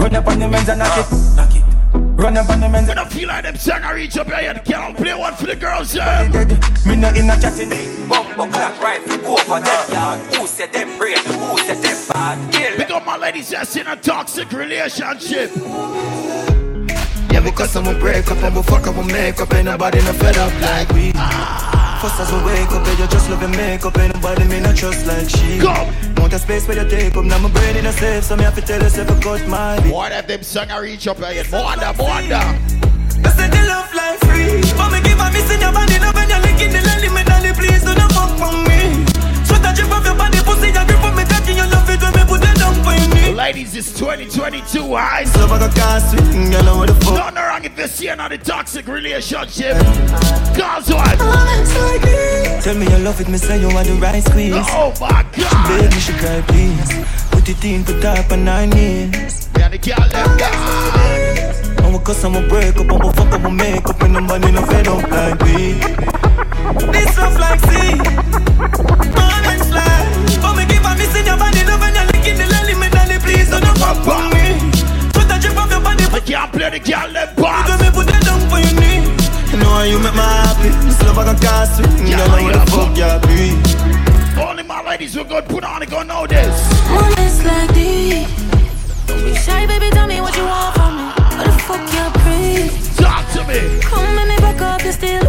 Run 0.00 0.16
up 0.16 0.26
on 0.26 0.38
the 0.38 0.48
men's 0.48 0.68
and 0.68 0.78
knock 0.80 1.52
it. 1.52 1.67
Knock 2.30 2.36
it. 2.36 2.38
Run 2.38 2.44
up 2.44 2.50
on 2.50 2.60
the 2.60 2.68
men's 2.68 2.88
When 2.88 2.98
I 2.98 3.08
feel 3.08 3.28
like 3.28 3.44
them 3.44 3.56
song 3.56 3.82
I 3.82 3.92
reach 3.92 4.16
up 4.18 4.26
here, 4.26 4.52
you 4.54 4.60
can't 4.60 4.96
play 4.96 5.14
one 5.14 5.34
for 5.34 5.46
the 5.46 5.56
girls, 5.56 5.94
yeah. 5.94 6.28
Me 6.86 6.96
not 6.96 7.16
in 7.16 7.30
a 7.30 7.40
chatting. 7.40 7.70
Bumbo 8.08 8.46
clock 8.50 8.80
right, 8.80 9.04
go 9.06 9.36
for 9.36 9.60
them 9.60 9.92
yard. 9.92 10.20
Who 10.34 10.46
said 10.46 10.72
them 10.72 10.96
brave? 10.98 11.18
Who 11.18 11.58
said 11.58 11.82
them 11.82 12.08
bad? 12.08 12.52
Kill. 12.52 12.76
Big 12.76 12.90
up 12.90 13.04
my 13.06 13.16
ladies 13.16 13.50
that's 13.50 13.76
in 13.76 13.86
a 13.86 13.96
toxic 13.96 14.50
relationship. 14.52 15.50
Yeah, 17.30 17.40
because 17.40 17.76
I'm 17.76 17.86
a 17.86 17.98
break 17.98 18.30
up 18.30 18.38
and 18.38 18.56
we 18.56 18.62
fuck 18.62 18.86
up 18.86 18.96
we 18.96 19.12
make 19.12 19.40
up. 19.40 19.52
Ain't 19.54 19.66
nobody 19.66 19.98
no 19.98 20.12
fed 20.12 20.36
up 20.38 20.52
like 20.60 20.88
we. 20.90 21.77
First 21.98 22.20
as 22.20 22.30
we 22.30 22.38
wake 22.46 22.70
up, 22.70 22.86
yeah, 22.86 23.02
you 23.02 23.06
just 23.08 23.28
love 23.28 23.42
your 23.42 23.50
makeup. 23.50 23.98
Ain't 23.98 24.14
nobody 24.14 24.44
me 24.44 24.60
not 24.60 24.76
trust 24.76 25.04
like 25.04 25.28
she. 25.28 25.58
Go. 25.58 25.74
Want 26.22 26.32
a 26.32 26.38
space 26.38 26.68
where 26.68 26.78
you 26.78 26.88
take 26.88 27.16
up. 27.16 27.24
Now 27.24 27.38
my 27.38 27.50
brain 27.50 27.74
in 27.74 27.86
a 27.86 27.92
safe, 27.92 28.22
so 28.22 28.36
me 28.36 28.44
have 28.44 28.54
to 28.54 28.60
tell 28.60 28.80
yourself 28.80 29.10
I 29.10 29.20
cut 29.20 29.48
my. 29.48 29.84
More 29.88 30.08
that 30.08 30.28
them 30.28 30.44
song 30.44 30.70
I 30.70 30.78
reach 30.78 31.08
up 31.08 31.18
under, 31.18 31.42
more 31.98 32.10
under. 32.14 32.38
I 32.38 33.30
said 33.34 33.50
the 33.50 33.62
love 33.66 33.90
life 33.98 34.22
free. 34.30 34.62
But 34.78 34.94
me 34.94 35.02
give 35.02 35.18
a 35.18 35.26
miss 35.34 35.50
in 35.50 35.58
your 35.58 35.72
body, 35.72 35.98
now 35.98 36.14
when 36.14 36.30
you're 36.30 36.38
licking 36.38 36.70
the 36.70 36.82
lily, 36.86 37.10
me 37.10 37.22
dolly, 37.26 37.50
please 37.58 37.82
do 37.82 37.90
not 37.90 38.12
fuck 38.14 38.30
from 38.38 38.62
me. 38.62 39.02
Sweat 39.42 39.66
a 39.66 39.74
drip 39.74 39.90
off 39.90 40.06
your 40.06 40.14
body, 40.14 40.38
pussy, 40.46 40.70
you 40.70 40.97
Ladies, 43.48 43.74
it's 43.76 43.98
2022, 43.98 44.94
high. 44.94 45.22
Love 45.40 45.52
I 45.52 45.58
got 45.58 45.74
cast 45.74 46.10
swing, 46.10 46.50
girl, 46.50 46.68
I 46.68 46.76
what 46.76 46.88
the 46.88 46.94
fuck. 47.00 47.14
Nothing 47.14 47.34
wrong 47.36 47.64
if 47.64 47.78
you're 47.78 47.88
seeing 47.88 48.20
on 48.20 48.28
the 48.30 48.36
toxic 48.36 48.86
relationship. 48.86 49.72
Cause 50.52 50.90
what? 50.92 51.16
Oh, 51.18 52.60
Tell 52.62 52.76
me 52.76 52.84
you 52.84 52.98
love 52.98 53.18
it, 53.22 53.28
me 53.28 53.38
say 53.38 53.58
you 53.58 53.68
want 53.72 53.88
the 53.88 53.94
right 53.94 54.22
squeeze. 54.22 54.52
Oh 54.54 54.92
my 55.00 55.24
She 55.32 55.40
god. 55.40 55.64
beg 55.80 55.90
me, 55.94 55.98
she 55.98 56.12
cry, 56.20 56.42
please. 56.46 56.92
Put 57.30 57.48
it 57.48 57.64
in, 57.64 57.84
put 57.86 58.04
up 58.04 58.30
on 58.30 58.44
nine 58.44 58.68
knees. 58.68 59.48
Yeah, 59.56 59.70
the 59.70 59.78
girl 59.78 60.08
them 60.12 60.28
gone. 60.36 61.84
And 61.88 61.92
we 61.96 62.04
cuss 62.04 62.22
and 62.24 62.34
we 62.36 62.42
break 62.52 62.76
up 62.76 62.84
and 62.84 63.00
we 63.02 63.12
fuck 63.16 63.32
up, 63.32 63.42
we 63.42 63.50
make 63.50 63.88
up 63.88 64.02
and 64.02 64.12
nobody 64.12 64.52
no 64.52 64.60
fed 64.66 64.88
up 64.88 65.10
like 65.10 65.40
we. 65.40 65.72
This 66.92 67.16
love 67.16 67.38
like 67.40 67.60
sea, 67.64 67.96
man 69.16 69.44
and 69.48 69.62
fly. 69.72 70.04
But 70.36 70.52
me 70.52 70.66
give 70.68 70.84
a 70.84 70.92
miss 71.00 71.16
in 71.16 71.24
your 71.24 71.38
body, 71.40 71.64
love 71.64 71.80
and 71.80 71.96
you're 71.96 72.06
licking 72.12 72.36
the 72.36 72.44
lily, 74.04 74.04
me 74.04 74.04
dolly, 74.04 74.04
please 74.04 74.04
don't 74.04 74.04
fuck 74.04 74.22
with 74.22 74.34
me. 74.34 74.70
Put 75.12 75.30
a 75.30 75.38
drip 75.40 75.56
off 75.56 75.70
your 75.70 75.80
body, 75.80 76.04
put 76.06 76.26
the 76.26 76.80
girl 76.80 77.12
them 77.12 77.28
boss. 77.36 77.68
Let 77.68 77.80
me 77.80 77.90
put 77.90 78.06
that 78.06 78.22
down 78.24 78.40
for 78.50 78.60
your 78.60 78.74
knee. 78.78 79.02
You 79.50 79.58
know 79.58 79.70
how 79.70 79.82
you 79.82 79.98
make 79.98 80.14
me 80.14 80.20
happy. 80.20 80.68
This 80.86 81.02
love 81.02 81.18
I 81.18 81.24
can 81.24 81.38
cast 81.38 81.80
it. 81.80 81.90
You 82.06 82.16
know 82.16 82.28
what 82.28 82.52
the 82.52 82.64
fuck 82.70 82.96
you 82.96 83.10
be. 83.26 83.56
Only 84.40 84.62
my 84.62 84.82
ladies 84.84 85.14
who 85.14 85.24
good 85.24 85.46
put 85.46 85.64
on 85.64 85.82
it 85.82 85.90
gonna 85.90 86.04
know 86.04 86.26
this. 86.26 86.54
Moments 86.88 87.44
like 87.44 87.74
these. 87.74 88.26
Don't 89.06 89.24
be 89.24 89.34
shy, 89.34 89.66
baby. 89.66 89.90
Tell 89.90 90.06
me 90.06 90.20
what 90.20 90.36
you 90.36 90.44
want 90.44 90.74
from 90.76 90.96
me. 90.96 91.04
What 91.36 91.46
the 91.46 91.52
fuck 91.66 91.84
you 91.92 92.06
breathe? 92.22 92.72
Talk 92.96 93.24
to 93.32 93.40
me. 93.48 93.80
Come 93.82 94.16
let 94.16 94.28
me 94.28 94.36
back 94.36 94.60
up, 94.60 94.84
you 94.84 94.92
still 94.92 95.27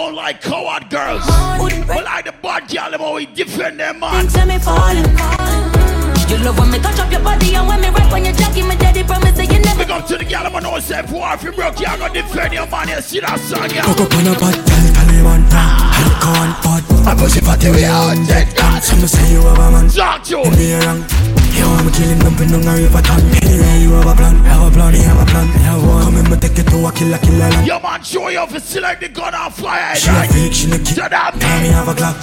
don't 0.00 0.14
like 0.14 0.40
coward 0.40 0.88
girls. 0.88 1.26
But 1.86 2.04
like 2.04 2.24
the 2.24 2.32
bad 2.42 2.68
girl, 2.68 2.90
them 2.90 3.02
always 3.02 3.28
defend 3.34 3.80
them 3.80 4.00
man. 4.00 4.26
Tell 4.28 4.46
me 4.46 4.58
falling. 4.58 5.04
You 6.30 6.38
love 6.38 6.58
when 6.58 6.70
me 6.70 6.78
touch 6.78 6.98
up 7.00 7.10
your 7.10 7.20
body 7.20 7.54
and 7.54 7.66
when 7.68 7.80
me 7.80 7.88
rap 7.88 8.12
on 8.12 8.24
your 8.24 8.32
jacket, 8.32 8.64
my 8.64 8.76
daddy 8.76 9.02
promise 9.02 9.36
that 9.36 9.52
you 9.52 9.58
never. 9.58 9.84
Big 9.84 9.90
up 9.90 10.06
to 10.06 10.16
the 10.16 10.24
girl, 10.24 10.46
I'm 10.46 10.62
know 10.62 10.78
say 10.78 11.02
for 11.02 11.26
if 11.34 11.42
you 11.42 11.52
broke, 11.52 11.78
you 11.80 11.86
gonna 11.86 12.14
defend 12.14 12.54
your 12.54 12.66
man. 12.68 12.88
You 12.88 13.00
see 13.02 13.20
that 13.20 13.38
song, 13.40 13.68
yeah. 13.70 13.84
Cock 13.84 14.00
up 14.00 14.08
ah, 14.12 14.18
on 14.18 14.26
a 14.26 14.34
pot, 14.38 14.54
tell 14.54 14.84
it 14.86 14.94
Taliban 14.96 15.42
Alcohol 15.52 16.50
pot 16.64 16.84
I 17.06 17.14
push 17.18 17.36
it 17.36 17.44
for 17.44 17.56
the 17.56 17.70
way 17.72 17.84
out 17.84 18.16
dead 18.26 18.48
Some 18.82 19.06
say 19.06 19.32
you 19.32 19.42
have 19.42 19.58
a 19.58 19.70
man 19.70 19.88
Talk 19.88 20.22
to 20.24 20.40
In 20.40 20.52
the 20.52 20.80
wrong 20.86 21.39
You 21.56 21.66
want 21.66 21.86
me 21.86 21.92
killing 21.92 22.18
them 22.18 22.34
pin 22.36 22.54
on 22.54 22.66
a 22.66 22.72
river 22.76 23.02
town 23.02 23.20
Anyway 23.42 23.82
you 23.82 23.92
have 23.92 24.06
a 24.06 24.14
plan 24.14 24.36
Have 24.44 24.66
a 24.66 24.70
plan, 24.70 24.94
you 24.94 25.02
have 25.02 25.20
a 25.20 25.26
plan 25.26 25.46
You 25.48 25.64
have 25.70 25.82
one 25.82 26.02
Come 26.04 26.16
in 26.18 26.30
me 26.30 26.36
take 26.36 26.58
it 26.58 26.66
to 26.68 26.86
a 26.86 26.92
killer 26.92 27.18
killer 27.18 27.38
land 27.38 27.66
Your 27.66 27.80
man 27.80 28.02
show 28.02 28.28
you 28.28 28.38
off 28.38 28.54
and 28.54 28.62
select 28.62 29.00
the 29.00 29.08
gun 29.08 29.34
on 29.34 29.50
fire. 29.50 29.94
She 29.96 30.10
a 30.10 30.24
freak, 30.28 30.52
she 30.52 30.66
a 30.70 30.78
kid 30.78 30.96
So 30.96 31.08
that 31.08 31.34
Tell 31.38 31.60
me 31.60 31.68
have 31.68 31.88
a 31.88 31.94
clock 31.94 32.16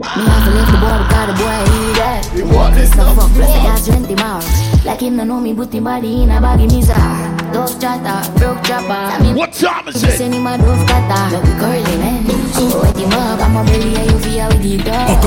Me 0.00 0.06
have 0.24 0.44
to 0.44 0.50
leave 0.56 0.64
the 0.64 0.78
boy 0.80 0.96
because 0.96 1.26
the 1.28 1.34
boy 1.36 1.60
he 1.68 1.92
dead. 1.92 2.24
You 2.34 2.48
want 2.48 2.74
this 2.74 2.94
no 2.96 3.14
fuck, 3.14 3.30
plus 3.32 3.50
I 3.50 3.62
got 3.62 3.84
20 3.84 4.14
miles. 4.14 4.46
Like 4.82 5.00
him 5.00 5.16
no 5.16 5.24
know 5.24 5.40
me, 5.40 5.52
put 5.52 5.74
him 5.74 5.84
body 5.84 6.22
in 6.22 6.30
a 6.30 6.40
baggy 6.40 6.66
misa. 6.68 6.96
Dove 7.52 7.78
chatter, 7.78 8.38
broke 8.38 8.64
chopper. 8.64 9.22
What 9.34 9.52
time 9.52 9.88
is 9.88 10.02
it? 10.02 10.16
Send 10.16 10.32
him 10.32 10.46
a 10.46 10.56
dove 10.56 10.86
cutter. 10.88 11.36
Look 11.36 11.44
curly 11.60 11.98
man. 11.98 12.24
Eh? 12.24 12.29
Waking 12.60 13.12
up, 13.14 13.40
I'm 13.40 13.56
a 13.56 13.64
belly, 13.64 13.96
I 13.96 14.04
you 14.04 14.18
feel 14.18 14.50
Fuck 14.50 15.24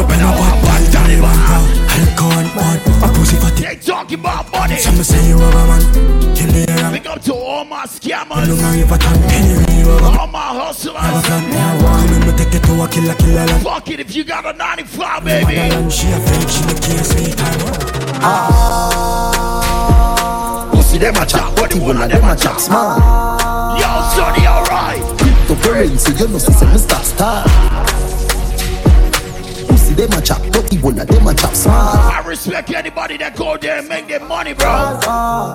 Alcohol 1.93 2.45
on, 2.61 2.77
a 3.01 3.09
pussy 3.13 3.37
for 3.37 3.49
They 3.57 3.75
talking 3.75 4.19
about 4.19 4.51
money 4.51 4.77
Some 4.77 5.03
say 5.03 5.27
you 5.27 5.37
rubber 5.37 5.65
man, 5.65 5.81
kill 6.35 6.51
the 6.51 6.65
air 6.69 6.91
Big 6.91 7.07
up 7.07 7.21
to 7.23 7.33
all 7.33 7.65
my 7.65 7.85
scammers 7.87 8.45
You 8.45 8.55
know 8.55 8.71
me 8.71 8.81
if 8.81 8.91
I 8.91 8.97
can, 8.99 9.17
can 9.29 9.45
you 9.49 9.89
All 10.05 10.27
my 10.27 10.53
hustlers 10.61 10.95
Have 10.95 11.15
a 11.15 11.21
fun, 11.27 11.49
now 11.49 11.81
walk 11.81 12.05
Come 12.07 12.29
and 12.29 12.37
take 12.37 12.53
it 12.53 12.63
to 12.65 12.81
a 12.83 12.87
killer, 12.87 13.15
killer 13.15 13.45
land 13.47 13.63
Fuck 13.63 13.89
it 13.89 13.99
if 13.99 14.15
you 14.15 14.23
got 14.23 14.45
a 14.45 14.53
95, 14.55 15.23
baby 15.25 15.55
She 15.89 16.11
a 16.11 16.19
fake, 16.19 16.49
she 16.49 16.61
the 16.69 16.75
key, 16.85 16.97
sweet 17.01 17.35
time 17.35 17.57
Ah 18.21 19.63
Pussy, 20.71 20.99
them 20.99 21.15
a 21.15 21.25
chop, 21.25 21.59
what 21.59 21.73
you 21.73 21.81
want, 21.81 21.97
them 21.97 22.23
a 22.23 22.35
chop 22.35 22.59
Smart 22.59 23.01
Yo, 23.79 23.87
sonny, 24.13 24.45
alright 24.45 25.12
Cryptocurrency, 25.53 26.19
you 26.19 26.27
know, 26.29 26.37
see, 26.39 26.51
say 26.53 26.65
me 26.65 26.77
start 26.77 27.05
star. 27.05 27.43
Pussy 29.67 29.93
them 29.93 30.11
a 30.13 30.21
chop, 30.21 30.41
but 30.51 30.73
even 30.73 30.99
a 30.99 31.05
them 31.05 31.27
a 31.27 31.33
chop 31.35 31.53
small. 31.53 31.75
I 31.75 32.23
respect 32.25 32.71
anybody 32.71 33.17
that 33.17 33.35
go 33.35 33.57
there 33.57 33.77
and 33.77 33.87
make 33.87 34.07
their 34.07 34.19
money, 34.19 34.53
bro. 34.53 34.99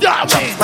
Damn 0.01 0.29
it. 0.31 0.55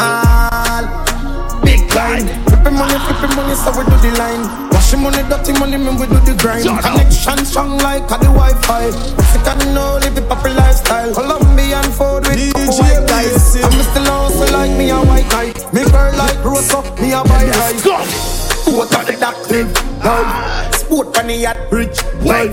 Big 1.64 1.82
time. 1.90 2.30
Flipping 2.46 2.78
money, 2.78 2.94
flipping 2.94 3.34
money, 3.34 3.54
so 3.58 3.70
we 3.74 3.82
do 3.82 3.96
the 3.98 4.14
line. 4.18 4.70
Washing 4.70 5.02
money, 5.02 5.22
dirty 5.26 5.52
money, 5.58 5.78
man, 5.78 5.98
we 5.98 6.06
do 6.06 6.20
the 6.22 6.34
grind. 6.38 6.62
Shut 6.62 6.84
up. 6.84 6.94
Connection 6.94 7.44
strong 7.44 7.78
like 7.78 8.06
a 8.06 8.18
the 8.22 8.30
Wi-Fi. 8.30 8.86
Mexican 9.18 9.74
no 9.74 9.98
live 9.98 10.14
the 10.14 10.22
proper 10.22 10.50
lifestyle. 10.50 11.12
Colombian 11.12 11.90
food 11.90 12.22
with 12.30 12.54
white 12.78 13.02
guys. 13.08 13.56
I'm 13.58 13.82
still 13.82 14.06
also 14.14 14.46
like 14.52 14.70
me 14.78 14.90
a 14.90 14.98
white 15.02 15.28
guy. 15.28 15.50
Me 15.74 15.82
girl 15.90 16.14
like 16.14 16.38
rose 16.44 16.70
up, 16.70 16.86
me 17.00 17.10
a 17.10 17.24
buy 17.24 17.50
rice. 17.50 18.43
Go. 18.64 18.70
Sport 18.70 18.94
on 18.96 19.04
the 19.06 19.12
dock 19.20 19.50
live, 19.50 20.04
life. 20.04 20.74
Sport 20.74 21.18
on 21.18 21.26
the 21.26 21.34
yacht, 21.34 21.56
rich, 21.70 22.02
life. 22.22 22.52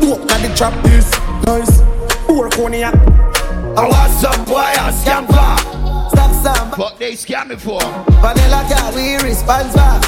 Walk 0.00 0.20
on 0.20 0.42
the 0.42 0.52
trap, 0.56 0.74
is 0.86 1.10
nice. 1.46 1.80
Four 2.26 2.48
cognac. 2.50 2.94
I 3.76 3.88
want 3.88 4.12
some 4.12 4.44
boy, 4.44 4.56
I 4.56 4.92
scam 4.92 5.26
for. 5.26 6.10
Stop 6.10 6.32
some. 6.44 6.70
Fuck 6.72 6.98
they 6.98 7.12
scam 7.12 7.48
me 7.48 7.56
for. 7.56 7.80
Vanilla 8.20 8.66
girl, 8.68 8.92
we 8.94 9.16
responsible. 9.16 10.00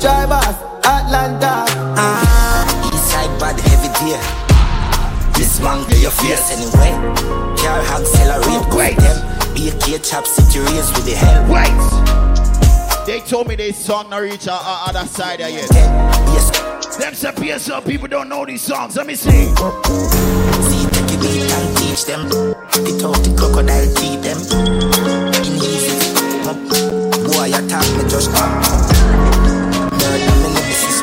Drivers, 0.00 0.56
Atlanta. 0.84 1.64
Ah. 1.96 2.90
Eastside 2.92 3.40
bad 3.40 3.58
heavy 3.60 3.90
deer. 3.98 4.20
This 5.34 5.60
man 5.60 5.84
to 5.88 5.96
your 5.98 6.10
face 6.10 6.50
anyway. 6.50 6.92
Car 7.56 7.82
hog 7.82 8.02
accelerate 8.02 8.74
Wait. 8.74 8.96
them. 8.96 9.54
Be 9.54 9.68
a 9.70 9.78
kid 9.78 10.04
chop 10.04 10.26
city 10.26 10.60
race 10.60 10.90
with 10.94 11.06
the 11.06 11.14
hell. 11.14 11.44
Wait. 11.52 12.17
They 13.08 13.20
told 13.20 13.48
me 13.48 13.56
they 13.56 13.72
song 13.72 14.10
not 14.10 14.18
reach 14.18 14.46
our, 14.48 14.60
our 14.60 14.90
other 14.90 15.06
side 15.06 15.40
of 15.40 15.48
yet. 15.48 15.66
Yes, 15.72 16.98
Them 16.98 17.14
say 17.14 17.30
PSL 17.30 17.86
people 17.86 18.06
don't 18.06 18.28
know 18.28 18.44
these 18.44 18.60
songs. 18.60 18.96
Let 18.96 19.06
me 19.06 19.14
see. 19.14 19.30
see 19.30 20.84
take 20.92 21.08
a 21.08 21.16
beat 21.16 21.50
and 21.50 21.76
teach 21.78 22.04
them. 22.04 22.26
It 22.28 23.02
out 23.02 23.16
the 23.24 23.34
crocodile 23.34 23.88
teeth 23.94 24.20
them. 24.20 24.36
In 25.40 25.56
easy. 25.56 25.96
Boy, 27.32 27.48
attack 27.48 27.88
me 27.96 28.10
just 28.10 28.30
come. 28.30 28.60
Murder 29.88 30.34
me 30.42 30.48
nemesis. 30.52 31.00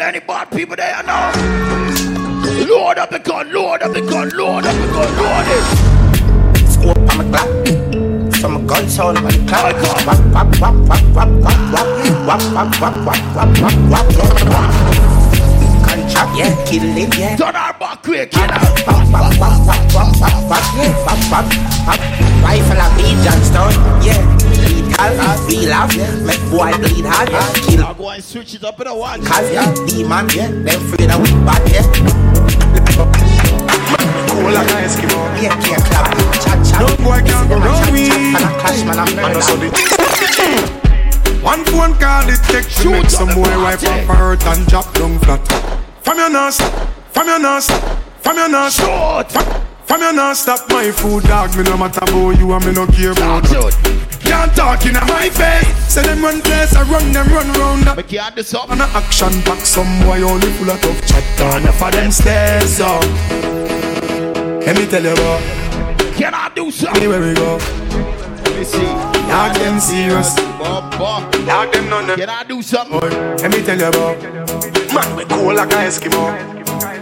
Any 0.00 0.20
bad 0.20 0.50
people 0.50 0.76
there 0.76 1.02
know. 1.02 2.64
Lord 2.74 2.96
up 2.96 3.10
the 3.10 3.18
gun, 3.18 3.52
Lord 3.52 3.82
up 3.82 3.92
the 3.92 4.00
gun, 4.00 4.30
Lord 4.30 4.64
up 4.64 4.74
the 4.74 4.86
gun, 4.94 5.46
it. 5.46 6.68
Scope 6.70 6.96
on 6.96 7.18
my 7.18 7.38
clock. 7.38 7.81
Gun 8.72 8.88
sound 8.88 9.18
the 9.18 9.28
clock. 9.44 9.76
Wap, 10.08 10.16
wap, 10.32 10.48
wap, 10.56 10.72
wap, 10.88 11.04
wap, 11.12 11.28
wap, 11.44 11.60
wap. 11.72 11.88
Wap, 12.24 12.40
wap, 12.56 12.80
wap, 12.80 12.96
wap, 13.04 13.20
wap, 13.36 13.52
wap, 13.60 13.76
wap, 13.92 14.08
wap. 14.48 14.72
Contract, 15.84 16.32
yeah, 16.38 16.64
kill 16.64 16.96
it, 16.96 17.12
yeah. 17.18 17.36
Turn 17.36 17.54
our 17.54 17.76
back 17.76 18.02
quick, 18.02 18.32
know. 18.32 18.40
Wap, 18.40 19.12
wap, 19.12 19.36
wap, 19.36 19.60
wap, 19.68 19.92
wap, 19.92 20.08
wap, 20.16 20.36
wap, 20.48 20.64
wap, 21.04 21.20
wap, 21.28 21.46
wap. 21.84 22.00
Rifle 22.40 22.80
a 22.80 22.88
beat, 22.96 23.20
Johnstone, 23.20 23.76
yeah. 24.00 24.24
Lethal, 24.64 25.20
real 25.44 25.72
off, 25.76 25.92
make 26.24 26.40
boy 26.48 26.72
bleed 26.80 27.04
hard, 27.04 27.28
yeah. 27.28 27.52
Kill 27.68 27.84
I'll 27.84 27.94
go 27.94 28.08
and 28.08 28.24
switch 28.24 28.54
it 28.54 28.64
up 28.64 28.80
in 28.80 28.86
a 28.86 28.96
one. 28.96 29.22
Cause 29.22 29.52
yeah, 29.52 29.68
demon, 29.86 30.30
yeah, 30.30 30.48
them 30.48 30.80
afraid 30.80 31.10
of 31.10 31.20
we 31.20 31.28
bad, 31.44 31.60
yeah. 31.70 32.21
Cool 34.52 34.60
like 34.60 34.70
an 34.72 34.84
Eskimo. 34.84 35.42
Yeah, 35.42 35.56
can't 35.64 35.82
clap, 35.84 36.12
chat, 36.44 36.60
chat. 36.60 36.80
No 36.80 36.88
boy 37.02 37.24
can 37.24 37.48
go 37.48 37.56
wrong 37.56 37.92
me. 37.92 38.10
And 38.12 38.36
a 38.36 38.52
clash, 38.60 38.84
man, 38.84 38.98
I'm 38.98 39.08
And 39.08 39.32
not 39.32 39.42
so 39.42 39.56
One 41.40 41.64
phone 41.64 41.94
call 41.96 42.28
it 42.28 42.36
take 42.52 42.68
to 42.82 42.90
make 42.90 43.08
some 43.08 43.28
boy 43.28 43.48
wipe 43.64 43.82
up 43.82 44.04
her 44.04 44.14
hurt 44.14 44.44
and 44.44 44.66
drop 44.66 44.92
down 44.92 45.18
flat. 45.20 45.40
From 46.02 46.18
your 46.18 46.28
nose, 46.28 46.60
from 47.12 47.28
your 47.28 47.38
nose, 47.38 47.70
from 48.20 48.36
your 48.36 48.48
nose. 48.50 48.76
From- 48.76 49.62
From 49.84 50.00
your 50.00 50.12
nose, 50.12 50.40
stop 50.40 50.60
my 50.70 50.90
food, 50.90 51.24
dog. 51.24 51.54
Me 51.56 51.64
no 51.64 51.76
matter 51.76 52.00
about 52.04 52.38
you 52.38 52.52
and 52.52 52.64
me 52.64 52.72
no 52.72 52.86
care 52.86 53.12
about 53.12 53.44
you. 53.50 53.68
Can't 54.20 54.54
talk 54.54 54.86
in 54.86 54.94
my 54.94 55.28
face. 55.28 55.92
Say 55.92 56.02
them 56.02 56.22
run 56.22 56.40
place, 56.40 56.74
I 56.74 56.82
run 56.90 57.12
them 57.12 57.28
run 57.28 57.52
round. 57.60 57.84
But 57.96 58.08
can't 58.08 58.34
do 58.36 58.42
something. 58.42 58.80
On 58.80 58.88
a 58.88 58.90
action 58.96 59.32
back, 59.42 59.60
some 59.66 59.92
boy 60.04 60.22
only 60.22 60.48
full 60.52 60.70
of 60.70 60.80
tough 60.80 61.06
chat. 61.06 61.60
Enough 61.60 61.82
of 61.82 61.92
them 61.92 62.10
stairs 62.10 62.80
up. 62.80 63.81
Let 64.66 64.78
me 64.78 64.86
tell 64.86 65.02
you 65.02 65.12
about. 65.12 65.42
Can 66.14 66.34
I 66.34 66.50
do 66.54 66.70
something? 66.70 67.02
Anywhere 67.02 67.20
we 67.20 67.34
go. 67.34 67.56
Let 67.56 68.56
me 68.56 68.64
see. 68.64 68.86
Dog 69.26 69.56
them 69.56 69.80
serious. 69.80 70.34
Dog 70.36 71.72
them 71.72 71.90
none. 71.90 72.16
Can 72.16 72.30
I 72.30 72.44
do 72.44 72.62
something? 72.62 73.00
Boy, 73.00 73.08
let 73.42 73.50
me 73.50 73.62
tell 73.62 73.78
you 73.78 73.88
about. 73.88 74.22
Man, 74.94 75.16
we 75.16 75.24
cool 75.24 75.54
like 75.54 75.72
a 75.72 75.76
Eskimo. 75.88 76.30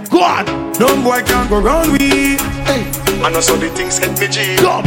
Go 0.09 0.23
on. 0.23 0.47
No 0.79 0.89
boy 1.03 1.23
can 1.23 1.49
go 1.51 1.61
round 1.61 1.93
we. 1.93 2.39
Hey. 2.65 2.91
I 3.23 3.31
know 3.31 3.41
so 3.41 3.57
the 3.57 3.69
things 3.71 3.99
hit 3.99 4.19
me 4.19 4.29
G. 4.29 4.57
Come. 4.57 4.87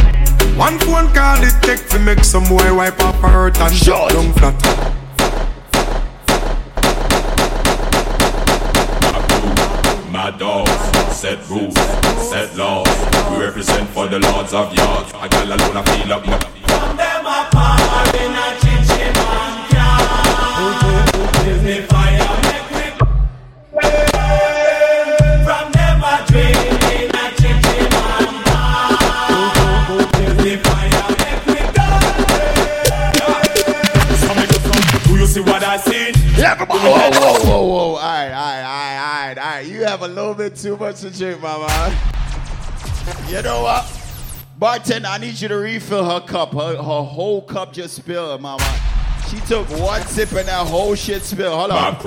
One 0.58 0.78
phone 0.80 1.12
call 1.14 1.42
it 1.42 1.54
take 1.62 1.88
to 1.90 1.98
make 2.00 2.24
some 2.24 2.44
boy 2.44 2.74
wipe 2.74 2.98
up 3.00 3.14
her 3.16 3.28
hurt 3.28 3.60
and 3.60 3.74
shut 3.74 4.10
down 4.12 4.32
flat. 4.32 4.54
Mad 10.12 10.38
dogs, 10.38 10.93
set 11.14 11.48
rules, 11.48 11.74
set 12.28 12.54
laws. 12.56 12.86
We 13.30 13.36
represent 13.44 13.88
for 13.90 14.06
the 14.08 14.18
lords 14.18 14.52
of 14.52 14.74
yards. 14.74 15.12
I 15.14 15.28
got 15.28 15.46
alone, 15.46 15.76
I 15.76 15.82
feel 15.84 16.12
up. 16.12 16.24
From 16.24 16.96
them 16.96 17.24
apart 17.24 18.14
in 18.16 18.34
a 18.34 18.46
chichi 18.60 19.06
man 19.14 19.54
Give 21.44 21.62
me 21.62 21.76
fire, 21.86 22.28
make 22.44 22.68
me 22.74 22.86
From 25.46 25.66
them 25.72 26.02
a 26.02 26.14
dream 26.26 26.60
in 26.92 27.08
a 27.14 27.24
chichi 27.38 27.78
man 27.94 28.26
Give 30.18 30.36
me 30.44 30.52
fire, 30.66 31.04
make 31.22 31.42
me 31.46 31.60
Do 35.06 35.12
you 35.16 35.26
see 35.26 35.40
what 35.40 35.62
I 35.62 35.76
see? 35.78 36.12
Everybody. 36.42 36.80
Whoa, 36.80 37.10
whoa, 37.10 37.38
whoa, 37.38 37.62
whoa. 37.62 37.94
All 37.94 38.02
right, 38.02 38.32
all 38.32 38.34
right, 38.34 38.34
all 38.34 38.34
right, 38.34 38.64
all 38.64 38.74
right, 38.74 38.74
all 38.74 38.83
right. 39.56 39.66
You 39.66 39.84
have 39.84 40.02
a 40.02 40.08
little 40.08 40.34
bit 40.34 40.56
too 40.56 40.76
much 40.76 41.00
to 41.00 41.10
drink, 41.10 41.40
my 41.40 41.58
man. 41.58 41.96
You 43.28 43.42
know 43.42 43.62
what? 43.62 44.00
Bartender, 44.58 45.08
I 45.08 45.18
need 45.18 45.40
you 45.40 45.48
to 45.48 45.56
refill 45.56 46.04
her 46.04 46.20
cup. 46.26 46.52
Her, 46.52 46.76
her 46.76 47.02
whole 47.02 47.42
cup 47.42 47.72
just 47.72 47.94
spilled, 47.96 48.40
mama. 48.40 48.64
She 49.28 49.38
took 49.40 49.68
one 49.80 50.02
sip 50.02 50.30
and 50.32 50.46
that 50.48 50.66
whole 50.66 50.94
shit 50.94 51.22
spilled. 51.22 51.58
Hold 51.58 51.70
on. 51.72 51.92
My 51.94 51.98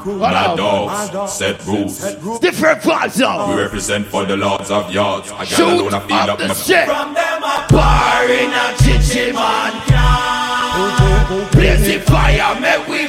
crew, 0.00 0.18
Hold 0.18 0.20
my 0.20 0.46
on. 0.46 0.56
dogs, 0.56 1.32
set 1.32 1.64
rules. 1.66 1.98
Different 2.40 2.80
vibes, 2.80 3.16
We 3.16 3.52
yo. 3.54 3.58
represent 3.62 4.06
for 4.06 4.24
the 4.24 4.36
lords 4.36 4.70
of 4.70 4.90
yards. 4.92 5.30
I 5.32 5.38
got 5.38 5.48
Shoot 5.48 5.68
alone, 5.68 5.94
I 5.94 6.00
feel 6.00 6.16
up 6.16 6.28
up 6.30 6.38
the 6.38 6.48
my 6.48 6.54
shit. 6.54 6.86
From 6.86 7.12
them 7.14 7.42
a 7.42 7.66
bar 7.70 8.24
in 8.28 8.50
a 8.50 8.76
chichi 8.78 9.32
man 9.32 9.72
can 9.86 11.50
Blaze 11.52 12.02
fire, 12.04 12.60
make 12.60 12.88
we 12.88 13.08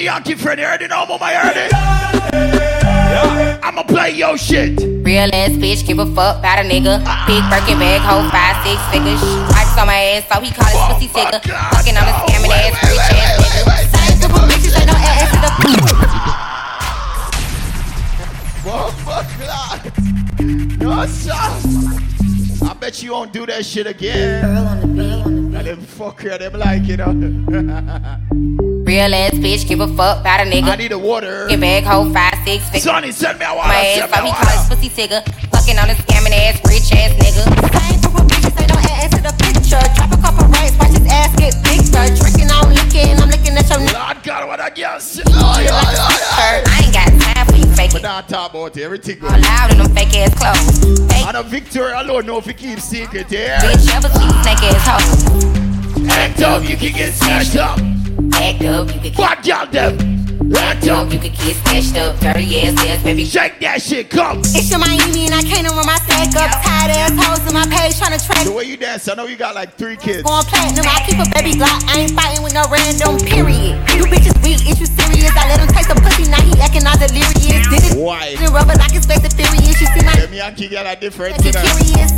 me, 0.00 0.06
Yankee 0.06 0.34
Freddy. 0.34 0.62
Heard 0.62 0.82
it, 0.82 0.90
Omo, 0.90 1.20
I 1.20 1.34
heard 1.34 1.56
it. 1.56 1.72
I'ma 3.62 3.82
play 3.82 4.10
your 4.12 4.38
shit. 4.38 4.80
Real 5.04 5.30
ass 5.32 5.50
bitch, 5.60 5.86
give 5.86 5.98
a 5.98 6.06
fuck 6.14 6.38
about 6.38 6.58
a 6.58 6.62
nigga. 6.62 6.98
Big 7.26 7.42
Birkin 7.50 7.78
bag, 7.78 8.00
hold 8.00 8.30
five, 8.32 8.56
six 8.64 8.80
figures. 8.90 9.20
Stripes 9.20 9.76
on 9.78 9.86
my 9.86 10.00
ass, 10.16 10.24
so 10.28 10.40
he 10.40 10.50
call 10.50 10.66
his 10.66 10.80
pussy 10.88 11.08
oh 11.12 11.16
figure. 11.16 11.40
Fucking 11.72 11.96
on 11.96 12.04
the 12.08 12.12
scamming 12.12 12.50
ass, 12.50 12.72
rich 12.88 12.98
ass 13.12 13.36
nigga. 13.44 13.64
Same 13.92 14.16
couple 14.20 14.40
bitches, 14.48 14.74
ain't 14.78 14.88
no 14.88 14.96
ass 14.96 15.30
to 15.34 15.38
the 15.44 15.50
Motherfucker. 18.64 19.48
Yo, 20.82 20.90
son. 21.06 21.50
I 22.62 22.74
bet 22.74 23.02
you 23.02 23.12
won't 23.12 23.32
do 23.32 23.46
that 23.46 23.64
shit 23.64 23.86
again. 23.86 24.44
Girl 24.44 24.66
on 24.66 24.80
the 24.80 24.86
beat. 24.86 25.26
And 25.26 25.66
them 25.66 25.80
fucker, 25.80 26.38
them 26.38 26.52
like, 26.54 26.84
you 26.84 26.96
know. 26.96 28.46
Real 28.90 29.14
ass 29.14 29.34
bitch, 29.34 29.68
give 29.68 29.78
a 29.78 29.86
fuck 29.86 30.18
about 30.18 30.40
a 30.40 30.50
nigga. 30.50 30.74
I 30.74 30.74
need 30.74 30.90
a 30.90 30.98
water. 30.98 31.46
Get 31.46 31.60
bag, 31.60 31.84
hold 31.84 32.12
five, 32.12 32.34
six 32.44 32.66
figures. 32.74 32.82
Sonny, 32.82 33.12
send 33.12 33.38
me 33.38 33.46
a 33.46 33.54
water, 33.54 33.68
My 33.68 33.86
ass, 33.86 34.10
so 34.10 34.18
me 34.18 34.30
he 34.30 34.34
call 34.34 34.50
his 34.50 34.66
pussy 34.66 34.88
figure. 34.88 35.22
Fucking 35.54 35.78
on 35.78 35.86
the 35.86 35.94
scamming 35.94 36.34
ass, 36.34 36.58
rich 36.66 36.90
ass 36.98 37.14
nigga. 37.22 37.46
Same 37.70 38.02
couple 38.02 38.26
bitches, 38.26 38.50
ain't 38.58 38.66
no 38.66 38.74
ass 38.98 39.14
to 39.14 39.22
the 39.22 39.30
picture. 39.46 39.78
Drop 39.94 40.10
a 40.10 40.18
couple 40.18 40.42
racks, 40.50 40.74
watch 40.82 40.90
his 40.90 41.06
ass 41.06 41.30
get 41.38 41.54
bigger. 41.62 42.02
Drinking, 42.18 42.50
I'm 42.50 42.66
licking, 42.66 43.14
I'm 43.22 43.30
looking 43.30 43.54
at 43.54 43.70
your 43.70 43.78
Lord 43.78 44.18
God, 44.26 44.48
what 44.48 44.58
I 44.58 44.70
guess. 44.70 45.22
Oh 45.22 45.62
yeah, 45.62 45.70
oh 45.70 45.94
yeah. 45.94 46.66
I 46.66 46.82
ain't 46.82 46.90
got 46.90 47.14
time 47.22 47.46
for 47.46 47.62
you 47.62 47.70
fake 47.78 47.92
But 47.92 48.02
now 48.02 48.22
talk 48.22 48.50
about 48.50 48.76
it. 48.76 48.82
Everything 48.82 49.22
All 49.22 49.38
loud 49.38 49.70
in 49.70 49.78
them 49.78 49.94
fake 49.94 50.18
ass 50.18 50.34
clothes. 50.34 50.98
Fake 51.06 51.30
And 51.30 51.36
a 51.36 51.44
Victoria 51.44 52.02
alone 52.02 52.26
know 52.26 52.38
if 52.38 52.46
he 52.46 52.54
keep 52.54 52.80
secret, 52.80 53.30
yeah. 53.30 53.62
bitch, 53.62 53.86
ever 53.94 54.10
see 54.10 54.34
snake 54.42 54.66
ass 54.66 54.82
hoes. 54.82 56.10
Act 56.10 56.42
up, 56.42 56.68
you 56.68 56.76
can 56.76 56.90
get 56.90 57.14
snatched 57.14 57.54
up. 57.54 57.78
Act 58.40 58.64
up, 58.64 58.88
you 58.88 59.00
could 59.04 59.14
Fuck 59.14 59.44
y'all 59.44 59.68
them. 59.68 60.00
Act 60.56 60.88
up, 60.88 61.12
you 61.12 61.20
could 61.20 61.36
get 61.36 61.60
snatched 61.60 61.92
up. 62.00 62.16
Dirty 62.24 62.64
ass 62.64 62.72
ass, 62.88 63.04
baby. 63.04 63.28
Shake 63.28 63.60
that 63.60 63.82
shit, 63.84 64.08
come. 64.08 64.40
It's 64.56 64.72
your 64.72 64.80
Miami 64.80 65.28
and 65.28 65.36
I 65.36 65.44
can't 65.44 65.68
run 65.68 65.84
my 65.84 66.00
stack 66.08 66.32
up. 66.40 66.48
Tired 66.64 66.88
ass 66.96 67.12
hoes 67.20 67.44
in 67.44 67.52
my 67.52 67.68
page 67.68 68.00
trying 68.00 68.16
to 68.16 68.20
track. 68.24 68.48
The 68.48 68.56
way 68.56 68.64
you 68.64 68.80
dance, 68.80 69.04
I 69.12 69.14
know 69.14 69.28
you 69.28 69.36
got 69.36 69.54
like 69.54 69.76
three 69.76 70.00
kids. 70.00 70.24
Going 70.24 70.40
platinum, 70.48 70.88
I 70.88 71.04
keep 71.04 71.20
a 71.20 71.28
baby 71.36 71.52
Glock. 71.52 71.84
I 71.84 72.08
ain't 72.08 72.16
fighting 72.16 72.40
with 72.40 72.56
no 72.56 72.64
random 72.72 73.20
period. 73.28 73.76
You 73.92 74.08
bitches 74.08 74.32
weak, 74.40 74.64
is 74.64 74.80
you 74.80 74.88
serious? 74.88 75.36
I 75.36 75.44
let 75.52 75.60
him 75.60 75.68
taste 75.68 75.92
the 75.92 76.00
pussy, 76.00 76.24
now 76.32 76.40
he 76.40 76.56
acting 76.64 76.88
all 76.88 76.96
delirious. 76.96 77.68
Did 77.68 77.92
it 77.92 78.00
Why? 78.00 78.40
in 78.40 78.48
rubber 78.56 78.72
like 78.80 78.96
fast 79.04 79.20
and 79.20 79.36
furious. 79.36 79.76
You 79.76 79.86
see 79.92 80.00
my 80.00 80.16
Them 80.16 80.32
Yankee 80.32 80.72
got 80.72 80.88
a 80.88 80.98
different 80.98 81.36
you 81.44 81.52
curious? 81.52 82.08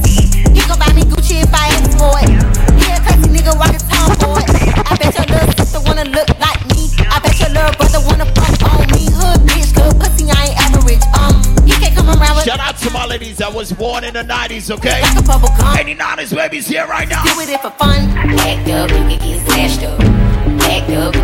Gon' 0.71 0.79
buy 0.79 0.95
me 0.95 1.03
Gucci 1.03 1.43
if 1.43 1.51
I 1.51 1.67
ask 1.75 1.91
for 1.99 2.15
it. 2.23 2.31
Yeah, 2.79 3.03
nigga, 3.43 3.59
walk 3.59 3.73
his 3.73 3.83
tongue 3.83 4.15
for 4.17 4.39
it. 4.39 4.51
I 4.91 4.97
bet 4.97 5.15
your 5.15 5.27
little 5.27 5.53
sister 5.53 5.81
wanna 5.81 6.05
look 6.05 6.29
like 6.39 6.61
me. 6.75 6.91
I 7.11 7.19
bet 7.21 7.39
your 7.41 7.51
little 7.51 7.75
brother 7.77 8.01
wanna 8.07 8.27
fuck 8.35 8.73
on 8.73 8.87
me. 8.95 9.11
Hood 9.11 9.41
bitch, 9.47 9.75
good 9.75 9.99
pussy, 10.01 10.31
I 10.31 10.47
ain't 10.47 10.59
average. 10.61 11.03
Um, 11.19 11.67
he 11.67 11.73
can't 11.73 11.95
come 11.95 12.09
around 12.09 12.37
with 12.37 12.45
Shout 12.45 12.61
out 12.61 12.77
to 12.79 12.91
my 12.91 13.07
ladies 13.07 13.39
that 13.39 13.53
was 13.53 13.73
born 13.73 14.05
in 14.05 14.15
the 14.15 14.25
90s, 14.25 14.71
okay? 14.71 15.03
like 15.03 15.19
a 15.19 15.23
bubble 15.23 15.49
gum. 15.59 15.77
Any 15.77 15.95
90s 15.95 16.35
babies 16.35 16.67
here 16.67 16.87
right 16.87 17.09
now. 17.09 17.23
Do 17.25 17.41
it 17.41 17.61
for 17.61 17.71
fun. 17.71 18.09
Act 18.41 18.69
up, 18.71 18.91
you 18.91 18.97
can 18.97 19.19
get 19.19 19.47
smashed 19.47 19.83
up. 19.83 20.01
Act 20.71 20.91
up. 20.91 21.15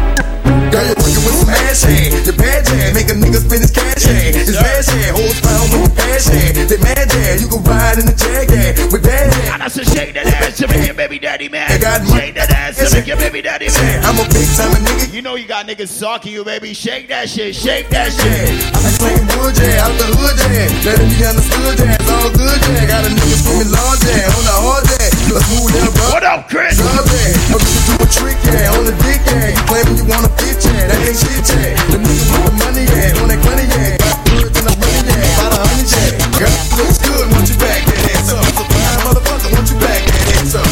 Girl, 0.73 0.85
you're 0.85 0.95
working 0.97 1.08
with 1.29 1.45
some 1.45 1.53
ass 1.69 1.83
hand. 1.85 2.25
The 2.25 2.33
bad 2.33 2.65
jam, 2.65 2.95
make 2.97 3.09
a 3.13 3.17
nigga 3.17 3.41
spend 3.45 3.63
his 3.63 3.73
cash 3.73 4.05
hand. 4.05 4.37
It's 4.37 4.57
bad 4.57 4.85
jam, 4.85 5.15
hoes 5.15 5.39
found 5.41 5.69
with 5.73 5.93
the 5.93 6.01
cash 6.01 6.27
hand. 6.27 6.57
They 6.69 6.81
mad 6.81 7.07
jam, 7.09 7.35
you 7.39 7.49
can 7.49 7.63
ride 7.65 7.99
in 8.01 8.07
the 8.09 8.17
jag. 8.17 8.49
With 8.93 9.05
bad. 9.05 9.29
And 9.53 9.63
I 9.63 9.69
said, 9.69 9.87
shake 9.89 10.15
that 10.15 10.27
ass 10.27 10.57
to 10.59 10.69
make 10.69 10.87
your 10.87 10.95
baby 10.95 11.19
daddy 11.19 11.49
man. 11.49 11.69
I 11.71 11.79
got 11.79 12.01
Shake 12.09 12.35
that 12.35 12.51
ass 12.51 12.81
to 12.81 12.89
make 12.95 13.07
your 13.07 13.19
baby 13.19 13.43
daddy 13.43 13.69
man. 13.69 14.05
I'm 14.05 14.17
a 14.17 14.25
big 14.33 14.49
time 14.57 14.73
nigga. 14.81 15.13
You 15.13 15.23
know 15.23 15.35
you 15.35 15.47
got 15.47 15.67
niggas 15.67 15.89
stalking 15.89 16.33
you, 16.33 16.45
baby. 16.45 16.73
Shake 16.73 17.09
that 17.09 17.29
shit, 17.29 17.55
shake 17.55 17.89
that 17.91 18.13
shit. 18.13 18.55
I 18.73 18.91
claim 18.97 19.25
wood 19.37 19.55
jam, 19.55 19.85
out 19.85 19.95
the 19.99 20.09
hood 20.17 20.37
jam. 20.39 20.69
Let 20.87 20.99
him 21.03 21.09
be 21.13 21.21
understood 21.27 21.77
jam, 21.77 21.97
it's 21.99 22.11
all 22.11 22.31
good 22.33 22.59
jam. 22.63 22.87
Got 22.89 23.05
a 23.05 23.11
nigga 23.13 23.37
swimming 23.43 23.73
large 23.73 24.01
jam, 24.01 24.31
on 24.33 24.45
the 24.47 24.57
hard 24.57 24.85
jam. 24.89 25.18
You 25.29 25.37
a 25.37 25.45
smooth 25.45 25.77
bro. 25.93 26.09
What 26.09 26.25
up, 26.25 26.49
Chris? 26.49 26.81
Sub 26.81 26.89
jam, 26.89 27.53
I'm 27.53 27.61
just 27.61 27.85
do 27.85 28.01
a 28.01 28.09
trick 28.09 28.41
jam, 28.49 28.81
on 28.81 28.89
the 28.89 28.97
dick. 29.05 29.21
You 29.29 29.61
claiming 29.69 30.01
you 30.01 30.09
wanna 30.09 30.33
fit 30.41 30.57
jam, 30.57 30.89
that 30.89 31.05
ain't 31.05 31.21
shit 31.21 31.45
jam. 31.45 31.77
The 31.93 32.01
niggas 32.01 32.33
with 32.33 32.49
the 32.49 32.55
money 32.57 32.89
jam, 32.89 33.13
on 33.21 33.29
that 33.29 33.41
money 33.45 33.69
jam. 33.69 33.93
Got 34.01 34.17
goods 34.25 34.57
in 34.57 34.65
the 34.65 34.73
money 34.81 35.05
jam, 35.05 35.21
about 35.37 35.53
a 35.53 35.61
hundred 35.69 35.85
jam. 35.85 36.17
Girl, 36.33 36.57
looks 36.81 36.97
good, 37.05 37.29
want 37.29 37.45
you 37.45 37.61
back 37.61 37.85
that 37.85 38.25
up. 38.33 38.41
A 38.41 38.65
fine 38.73 39.01
motherfucker, 39.05 39.53
want 39.53 39.69
you 39.69 39.77
back 39.85 40.01
that 40.09 40.49
up. 40.49 40.65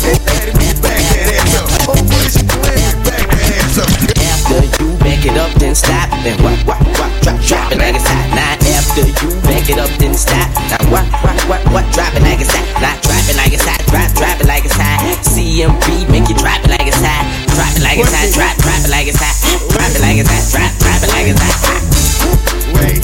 Get 0.00 0.24
that 0.24 0.40
and 0.48 0.56
get 0.56 0.76
back 0.80 1.04
that 1.04 1.28
ass 1.28 1.52
up. 1.60 1.68
Oh, 1.92 2.00
what 2.08 2.24
is 2.24 2.40
you 2.40 2.48
that 2.48 3.12
up. 3.76 3.92
After 4.24 4.64
you 4.80 4.88
back 5.04 5.20
it 5.20 5.36
up, 5.36 5.52
then 5.60 5.76
stop. 5.76 6.08
Then 6.24 6.40
what, 6.40 6.56
what, 6.64 6.80
what, 6.96 7.12
drop, 7.20 7.36
drop 7.44 7.76
it 7.76 7.76
like 7.76 7.92
it's 7.92 8.08
hot. 8.08 8.24
Now 8.32 8.56
after 8.98 9.26
you 9.26 9.40
back 9.42 9.70
it 9.70 9.78
up, 9.78 9.90
then 9.98 10.14
stop. 10.14 10.48
Now 10.70 10.82
what, 10.90 11.06
what, 11.22 11.38
what, 11.46 11.62
what, 11.72 11.86
drop 11.94 12.14
it 12.14 12.22
like. 12.22 12.40
Now 12.82 12.98
drop 13.02 13.24
it 13.30 13.36
like 13.36 13.54
drop, 13.58 14.10
drop 14.14 14.40
it 14.40 14.46
like. 14.46 14.64
CMB 14.64 16.10
make 16.10 16.28
you 16.28 16.34
drop 16.34 16.62
it 16.64 16.70
like. 16.70 16.90
Drop 16.90 17.74
it 17.76 17.82
like 17.82 17.98
drop, 18.34 18.56
drop 18.58 18.82
it 18.82 18.90
like. 18.90 19.06
Drop 19.06 19.90
it 19.94 20.02
like 20.02 20.18
drop, 20.50 20.72
drop 20.82 21.02
it 21.02 21.10
like 21.14 21.30
it's 21.30 21.40
hot. 21.62 21.82
Wait. 22.74 23.02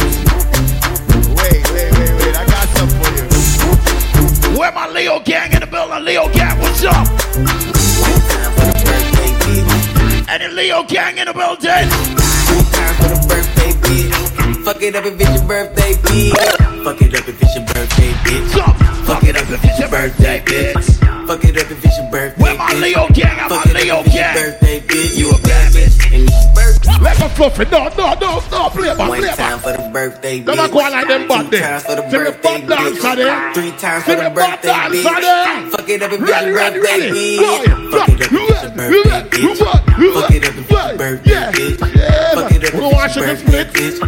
Wait, 1.39 1.63
wait, 1.73 1.91
wait, 1.99 2.13
wait. 2.19 2.35
I 2.37 2.45
got 2.47 2.67
something 2.75 2.99
for 2.99 3.11
you. 3.15 4.59
Where 4.59 4.73
my 4.73 4.89
Leo 4.89 5.21
gang 5.21 5.53
in 5.53 5.61
the 5.61 5.67
building? 5.67 6.05
Leo 6.05 6.29
gang, 6.33 6.59
what's 6.59 6.85
up? 6.85 7.07
The 10.35 10.49
Leo 10.51 10.83
gang 10.83 11.19
in 11.19 11.27
the 11.27 11.33
building. 11.33 11.89
Fuck 14.65 14.81
it 14.83 14.97
up 14.97 15.05
if 15.05 15.21
it's 15.21 15.31
your 15.41 15.47
birthday, 15.49 15.93
bitch. 15.93 16.85
Fuck 16.85 17.03
it 17.03 17.15
up 17.15 17.29
if 17.29 17.43
it's 17.43 17.55
your 17.55 17.65
birthday, 17.67 18.13
bitch. 18.25 19.05
Fuck 19.05 19.25
it 19.25 19.37
up 19.37 19.51
if 19.51 19.65
it's 19.65 19.79
your 19.79 19.89
birthday, 19.91 20.41
bitch. 20.41 21.27
Fuck 21.27 21.45
it 21.45 21.57
up 21.59 21.71
if 21.71 21.85
it's 21.85 21.99
your 21.99 22.11
birthday. 22.11 22.35
Bitch. 22.35 22.43
Where 22.43 22.57
my 22.57 22.73
Leo 22.75 23.09
gang? 23.13 23.39
I'm 23.41 23.49
Fuck 23.51 23.67
a 23.67 23.71
it 23.71 23.77
up 23.77 23.83
Leo 23.83 24.01
if 24.01 24.07
it's 24.07 24.15
your 24.15 24.25
gang. 24.25 24.35
birthday, 24.35 24.81
bitch. 24.81 25.17
You 25.19 25.31
a 25.31 25.39
bad 25.45 25.73
bitch. 25.73 26.15
And 26.15 26.23
it's 26.25 26.33
your 26.33 26.55
birthday. 26.55 27.05
Let 27.05 27.21
me 27.21 27.29
fluff 27.37 27.61
it. 27.61 27.71
No, 27.71 27.89
no, 27.89 28.15
no, 28.15 28.41
no. 28.51 28.71
Play 28.71 28.89
it 28.89 28.97
back, 28.99 29.09
One 29.09 29.19
play 29.21 29.29
it 29.29 29.37
time 29.37 29.59
for 29.61 29.73
the 29.73 29.91
birthday, 29.93 30.41
bitch. 30.41 30.47
Never 30.57 30.69
go 30.73 30.81
on 30.81 30.93
like 30.93 31.09
them 31.09 31.29
back 31.29 31.51
Two 31.51 31.59
times 31.61 31.83
for 31.85 31.95
the 31.97 32.03
See 32.09 32.19
me 32.19 32.25
birthday, 32.25 32.67
butt 32.67 32.79
dance 32.79 33.05
on 33.05 33.17
there. 33.17 33.37
bitch. 33.37 33.55
Three 33.55 33.73
times 33.77 34.05
See 34.05 34.13
for 34.13 34.17
me 34.19 34.25
the 34.25 34.31
birthday, 34.31 34.69
dance 34.69 35.07
on 35.07 35.21
there. 35.21 35.45
bitch. 35.45 35.71
Fuck 35.77 35.89
it 35.89 36.03
up 36.03 36.13
if 36.13 36.21
it's 36.21 36.31
Ready, 36.31 36.47
your 36.47 36.57
ready, 36.57 36.81
birthday, 36.81 37.01
ready. 37.05 37.37
bitch. 37.37 37.45
Eh? 37.45 37.91
Fuck 37.93 38.09
it 38.09 38.15
up 38.15 38.21
if 38.21 38.33
it's 38.33 38.33
your 38.33 38.71
birthday, 38.73 39.21
bitch. 39.29 39.59
Fuck 39.61 40.31
it 40.33 40.45
up 40.45 40.55
if 40.57 40.59
it's 40.59 40.71
your 40.73 40.97
birthday, 40.97 41.53
bitch. 41.53 42.14
We're 42.85 42.93
watching 42.93 43.23
this 43.23 43.41
bitch. 43.41 43.99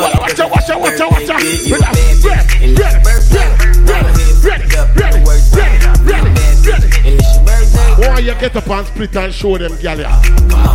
Watch 0.00 0.10
out, 0.10 0.20
watch 0.20 0.40
out, 0.40 0.50
watch 0.50 0.68
out, 0.68 0.80
watch 0.80 1.00
out, 1.00 1.10
watch 1.12 1.28
out. 1.30 1.40
Bitch, 1.40 1.68
you 1.68 1.76
a 1.76 1.78
Ready, 1.78 1.94
bad 1.94 2.46
bitch. 2.48 2.58
And 2.60 2.74
it's 2.76 2.90
your 2.92 3.02
birthday. 3.06 3.48
ready, 3.86 4.10
ready, 4.42 4.66
ready, 4.98 5.22
ready, 5.54 5.78
ready. 6.10 6.88
It's 7.06 7.22
your 7.22 7.44
birthday. 7.44 8.02
Boy, 8.02 8.18
you 8.18 8.34
get 8.34 8.56
up 8.56 8.68
and 8.68 8.86
split 8.88 9.16
and 9.16 9.32
show 9.32 9.56
them, 9.58 9.76
gal. 9.80 9.96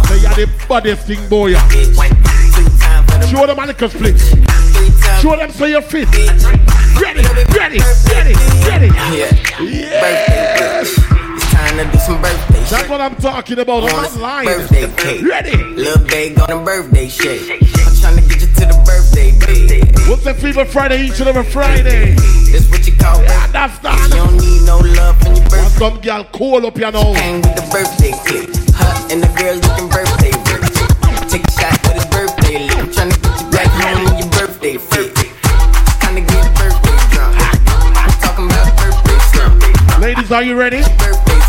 Say 0.06 0.22
you're 0.22 0.34
the 0.34 0.50
baddest 0.70 1.08
thing, 1.08 1.28
boy. 1.28 1.52
Show 3.28 3.46
them 3.46 3.60
a 3.60 3.66
little 3.66 3.90
split. 3.90 4.18
Show 5.20 5.36
them 5.36 5.52
so 5.52 5.66
you're 5.66 5.82
fit. 5.82 6.08
Ready, 7.02 7.22
ready, 7.22 7.80
ready, 8.16 8.34
ready. 8.66 8.88
Yeah. 9.60 10.00
Birthday, 10.00 11.11
To 11.72 11.88
do 11.90 11.98
some 12.00 12.22
birthday 12.22 12.60
shit. 12.60 12.70
That's 12.70 12.90
what 12.90 13.02
I'm 13.02 13.16
talking 13.16 13.58
about. 13.58 13.84
I'm 13.84 13.90
not 14.04 14.16
lying. 14.18 14.46
Birthday 14.48 14.94
cake. 14.98 15.26
Ready. 15.26 15.56
Little 15.58 16.06
bag 16.06 16.38
on 16.40 16.52
a 16.52 16.64
birthday 16.66 17.08
shake. 17.08 17.50
I'm 17.50 17.96
trying 17.96 18.16
to 18.18 18.22
get 18.28 18.42
you 18.42 18.48
to 18.48 18.66
the 18.70 18.84
birthday 18.86 19.32
bed. 19.40 20.08
What's 20.10 20.24
the 20.26 20.34
Fever 20.36 20.66
Friday 20.66 21.08
each 21.08 21.20
and 21.22 21.30
every 21.30 21.44
Friday? 21.46 22.14
This 22.52 22.70
what 22.70 22.86
you 22.86 22.94
call 22.98 23.24
Yeah, 23.24 23.48
birthday. 23.48 23.88
understand? 23.90 24.14
You 24.14 24.20
don't 24.20 24.38
need 24.38 24.62
no 24.68 24.78
love 25.00 25.18
from 25.24 25.34
your 25.36 25.46
birthday. 25.50 25.80
Some 25.80 26.02
girl 26.02 26.24
cool 26.34 26.66
up, 26.68 26.78
you 26.78 26.92
know. 26.92 27.14
Hang 27.14 27.42
with 27.42 27.56
the 27.56 27.66
birthday 27.72 28.12
clip. 28.28 28.50
Her 28.78 28.94
and 29.10 29.24
the 29.24 29.32
girl 29.40 29.56
looking 29.56 29.90
birthday 29.90 30.34
rich. 30.54 30.78
Take 31.32 31.48
a 31.48 31.52
shot 31.58 31.74
with 31.88 31.98
his 31.98 32.06
birthday. 32.14 32.68
I'm 32.78 32.92
trying 32.94 33.10
to 33.10 33.18
get 33.18 33.42
you 33.42 33.50
back 33.50 33.72
home 33.74 34.06
in 34.12 34.18
your 34.22 34.30
birthday 34.38 34.78
fit. 34.78 35.16
Time 36.04 36.14
to 36.14 36.22
get 36.22 36.46
birthday 36.60 36.98
drunk. 37.10 37.34
I'm 37.98 38.12
talking 38.22 38.46
about 38.52 38.70
birthday 38.78 39.20
stuff. 39.34 39.98
Ladies, 40.00 40.32
are 40.32 40.44
you 40.44 40.54
ready? 40.60 40.84
Birthday 41.00 41.40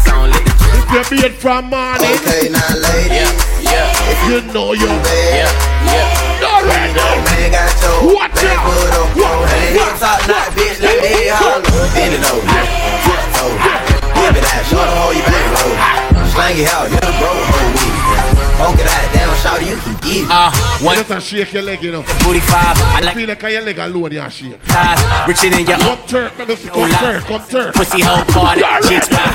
song, 0.92 1.04
let 1.08 1.08
it 1.08 1.08
drip. 1.08 1.08
If 1.08 1.10
you 1.10 1.16
beat 1.16 1.32
from 1.40 1.70
morning. 1.70 2.10
Okay, 2.20 2.48
now, 2.48 2.68
ladies. 2.76 3.32
Yeah, 3.64 3.72
yeah. 3.72 4.10
If 4.12 4.18
You 4.28 4.52
know 4.52 4.72
you. 4.72 4.86
Yeah, 4.86 5.48
yeah. 5.88 6.42
Already. 6.42 6.92
Man 6.92 7.50
got 7.52 7.82
your 7.82 8.14
Watch 8.14 8.34
back 8.34 8.58
out. 8.58 8.66
foot 8.66 8.92
up 8.92 9.16
on 9.16 9.48
it. 9.48 9.72
Hip 9.72 9.92
top 9.98 10.20
not 10.28 10.48
bitch 10.52 10.78
like 10.82 11.00
me 11.00 11.28
holler. 11.30 11.62
Bend 11.94 12.14
it 12.14 12.24
over. 12.28 12.44
Flip 12.44 13.24
over. 13.40 13.72
Whip 14.20 14.36
it 14.36 14.46
out. 14.52 14.64
Show 14.66 14.82
the 14.82 14.94
hoe 15.00 15.12
you 15.16 15.24
back 15.24 15.46
low. 15.56 15.72
Slang 16.28 16.58
it 16.58 16.68
out. 16.68 16.90
You're 16.90 17.00
the 17.00 17.12
bro 17.18 17.30
hoe 17.30 17.72
weed. 17.72 18.01
Poke 18.62 18.78
it 18.78 18.86
out. 18.86 19.14
Down. 19.14 19.34
Shout 19.42 19.58
you 19.66 19.74
can 19.74 19.94
get 20.06 20.22
it. 20.22 20.30
Uh, 20.30 20.52
one 20.86 20.96
You 20.96 21.02
just 21.04 21.26
shake 21.26 21.52
your 21.52 21.62
leg, 21.66 21.82
you 21.82 21.90
know. 21.90 22.02
booty 22.22 22.38
five. 22.38 22.78
I 22.94 23.00
like 23.02 23.16
Feel 23.16 23.26
like 23.28 23.42
your 23.42 23.62
leg 23.62 23.78
alone, 23.78 24.12
you 24.12 24.22
shake. 24.30 24.60
thighs. 24.62 25.02
Richer 25.26 25.50
than 25.50 25.66
your 25.66 25.78
Come 25.82 25.98
turn, 26.06 26.30
man, 26.38 26.46
this- 26.46 26.68
come 26.68 26.90
turn, 26.90 27.22
come 27.22 27.42
turn. 27.50 27.72
Pussy 27.72 28.00
hole 28.06 28.22
party, 28.30 28.62
chicks 28.86 29.08
fly. 29.08 29.26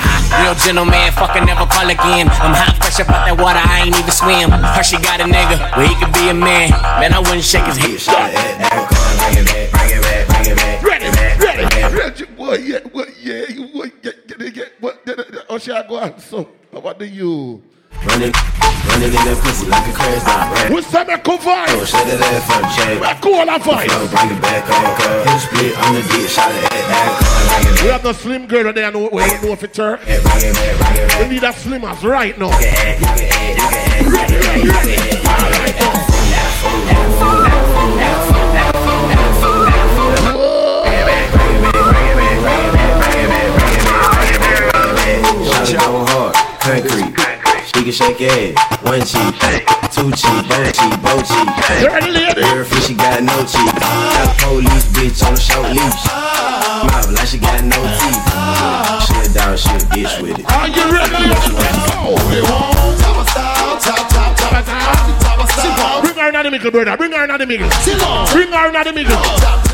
Real 0.42 0.54
gentleman, 0.54 1.12
fucking 1.12 1.44
never 1.44 1.66
call 1.66 1.84
again. 1.90 2.28
I'm 2.40 2.54
hot 2.56 2.76
fresh 2.80 3.00
up 3.00 3.10
out 3.12 3.26
that 3.28 3.36
water, 3.36 3.60
I 3.60 3.84
ain't 3.84 3.96
even 4.00 4.10
swim. 4.10 4.48
Her 4.50 4.82
she 4.82 4.96
got 4.96 5.20
a 5.20 5.24
nigga, 5.24 5.76
where 5.76 5.86
he 5.86 5.94
could 6.00 6.12
be 6.16 6.30
a 6.30 6.34
man. 6.34 6.70
Man, 7.00 7.12
I 7.12 7.18
wouldn't 7.20 7.44
shake 7.44 7.64
his 7.68 7.76
head. 7.76 8.00
Ready, 10.82 11.08
ready, 11.44 11.96
ready. 11.96 12.24
What, 12.36 12.62
yeah, 12.62 12.78
what, 12.92 13.08
yeah, 13.22 13.44
you, 13.48 13.64
what, 13.76 13.92
yeah, 14.02 14.12
get 14.26 14.40
it, 14.40 14.54
get, 14.54 14.72
what, 14.80 15.04
da, 15.04 15.14
da, 15.16 15.22
da. 15.24 15.40
Oh, 15.50 15.58
shall 15.58 15.76
I 15.76 15.86
go 15.86 15.98
on? 15.98 16.18
So, 16.18 16.48
what 16.70 16.98
do 16.98 17.04
you? 17.04 17.62
Running, 18.08 18.32
running 18.88 19.12
in 19.12 19.22
that 19.28 19.38
pussy 19.42 19.66
like 19.68 19.86
a 19.86 19.92
crash 19.92 20.24
down. 20.24 20.50
Right. 20.52 20.72
What's 20.72 20.90
that, 20.92 21.06
man, 21.06 21.20
come 21.20 21.38
Oh, 21.38 21.44
vibe? 21.44 21.86
shut 21.86 22.06
that 22.06 22.20
ass 22.20 22.46
the 22.48 22.68
check. 22.74 23.00
Back 23.00 23.20
cool, 23.22 23.36
I'm 23.38 23.60
fine. 23.60 23.88
Oh, 23.90 24.08
bring 24.08 24.30
it 24.32 24.40
back 24.42 24.64
up. 24.68 24.98
Hit 24.98 25.28
a 25.28 25.38
split 25.38 25.72
on 25.78 25.94
the 25.94 26.02
dick. 26.08 26.28
Shot 26.28 26.50
it 26.50 26.64
at 26.64 26.70
that. 26.72 27.80
We 27.82 27.88
have 27.88 28.02
the 28.02 28.12
slim 28.12 28.46
girl 28.46 28.64
right 28.64 28.74
there, 28.74 28.90
know, 28.90 29.08
we 29.12 29.20
don't 29.20 29.42
know 29.42 29.52
if 29.52 29.62
it's 29.62 29.76
her. 29.78 29.96
Bring 29.98 30.08
it 30.16 30.24
back, 30.24 30.40
bring 30.40 30.54
it 30.56 30.78
back. 30.80 31.20
We 31.20 31.28
need 31.28 31.44
a 31.44 31.52
slim 31.52 31.84
as 31.84 32.02
right 32.04 32.36
now. 32.38 32.50
Shot 44.38 45.70
it 45.70 45.80
going 45.80 46.06
hard, 46.06 46.34
concrete. 46.60 47.17
She 47.88 47.96
can 47.96 48.18
shake 48.18 48.20
ass, 48.20 48.84
one 48.84 49.00
cheek, 49.00 49.32
two 49.90 50.12
cheek, 50.12 50.44
both 50.46 50.72
cheek, 50.76 50.92
both 51.00 51.24
cheek. 51.26 51.48
Girl, 52.36 52.64
she 52.82 52.92
got 52.92 53.22
no 53.22 53.32
cheek. 53.46 53.72
Got 53.80 54.28
a 54.28 54.44
police 54.44 54.84
bitch 54.92 55.26
on 55.26 55.32
a 55.32 55.36
short 55.40 55.70
leash. 55.70 56.04
Mouth 56.84 57.10
like 57.12 57.26
she 57.26 57.38
got 57.38 57.64
no 57.64 57.80
teeth. 57.96 58.28
She 59.06 59.14
a 59.24 59.32
dog, 59.32 59.56
she 59.56 59.70
a 59.70 59.78
bitch 59.88 60.20
with 60.20 60.38
it. 60.38 60.44
Are 60.52 60.68
you 60.68 60.84
ready? 60.92 61.16
Bring 61.16 61.32
her 66.04 66.07
in 66.40 66.44
the 66.46 66.50
middle, 66.58 66.70
brother. 66.70 66.96
Bring 66.96 67.12
her 67.12 67.24
in 67.26 67.34
the 67.34 67.46
middle. 67.46 67.68
Bring 68.30 68.50
her 68.52 68.66
in 68.70 68.76
the 68.78 68.92
middle. 68.92 69.18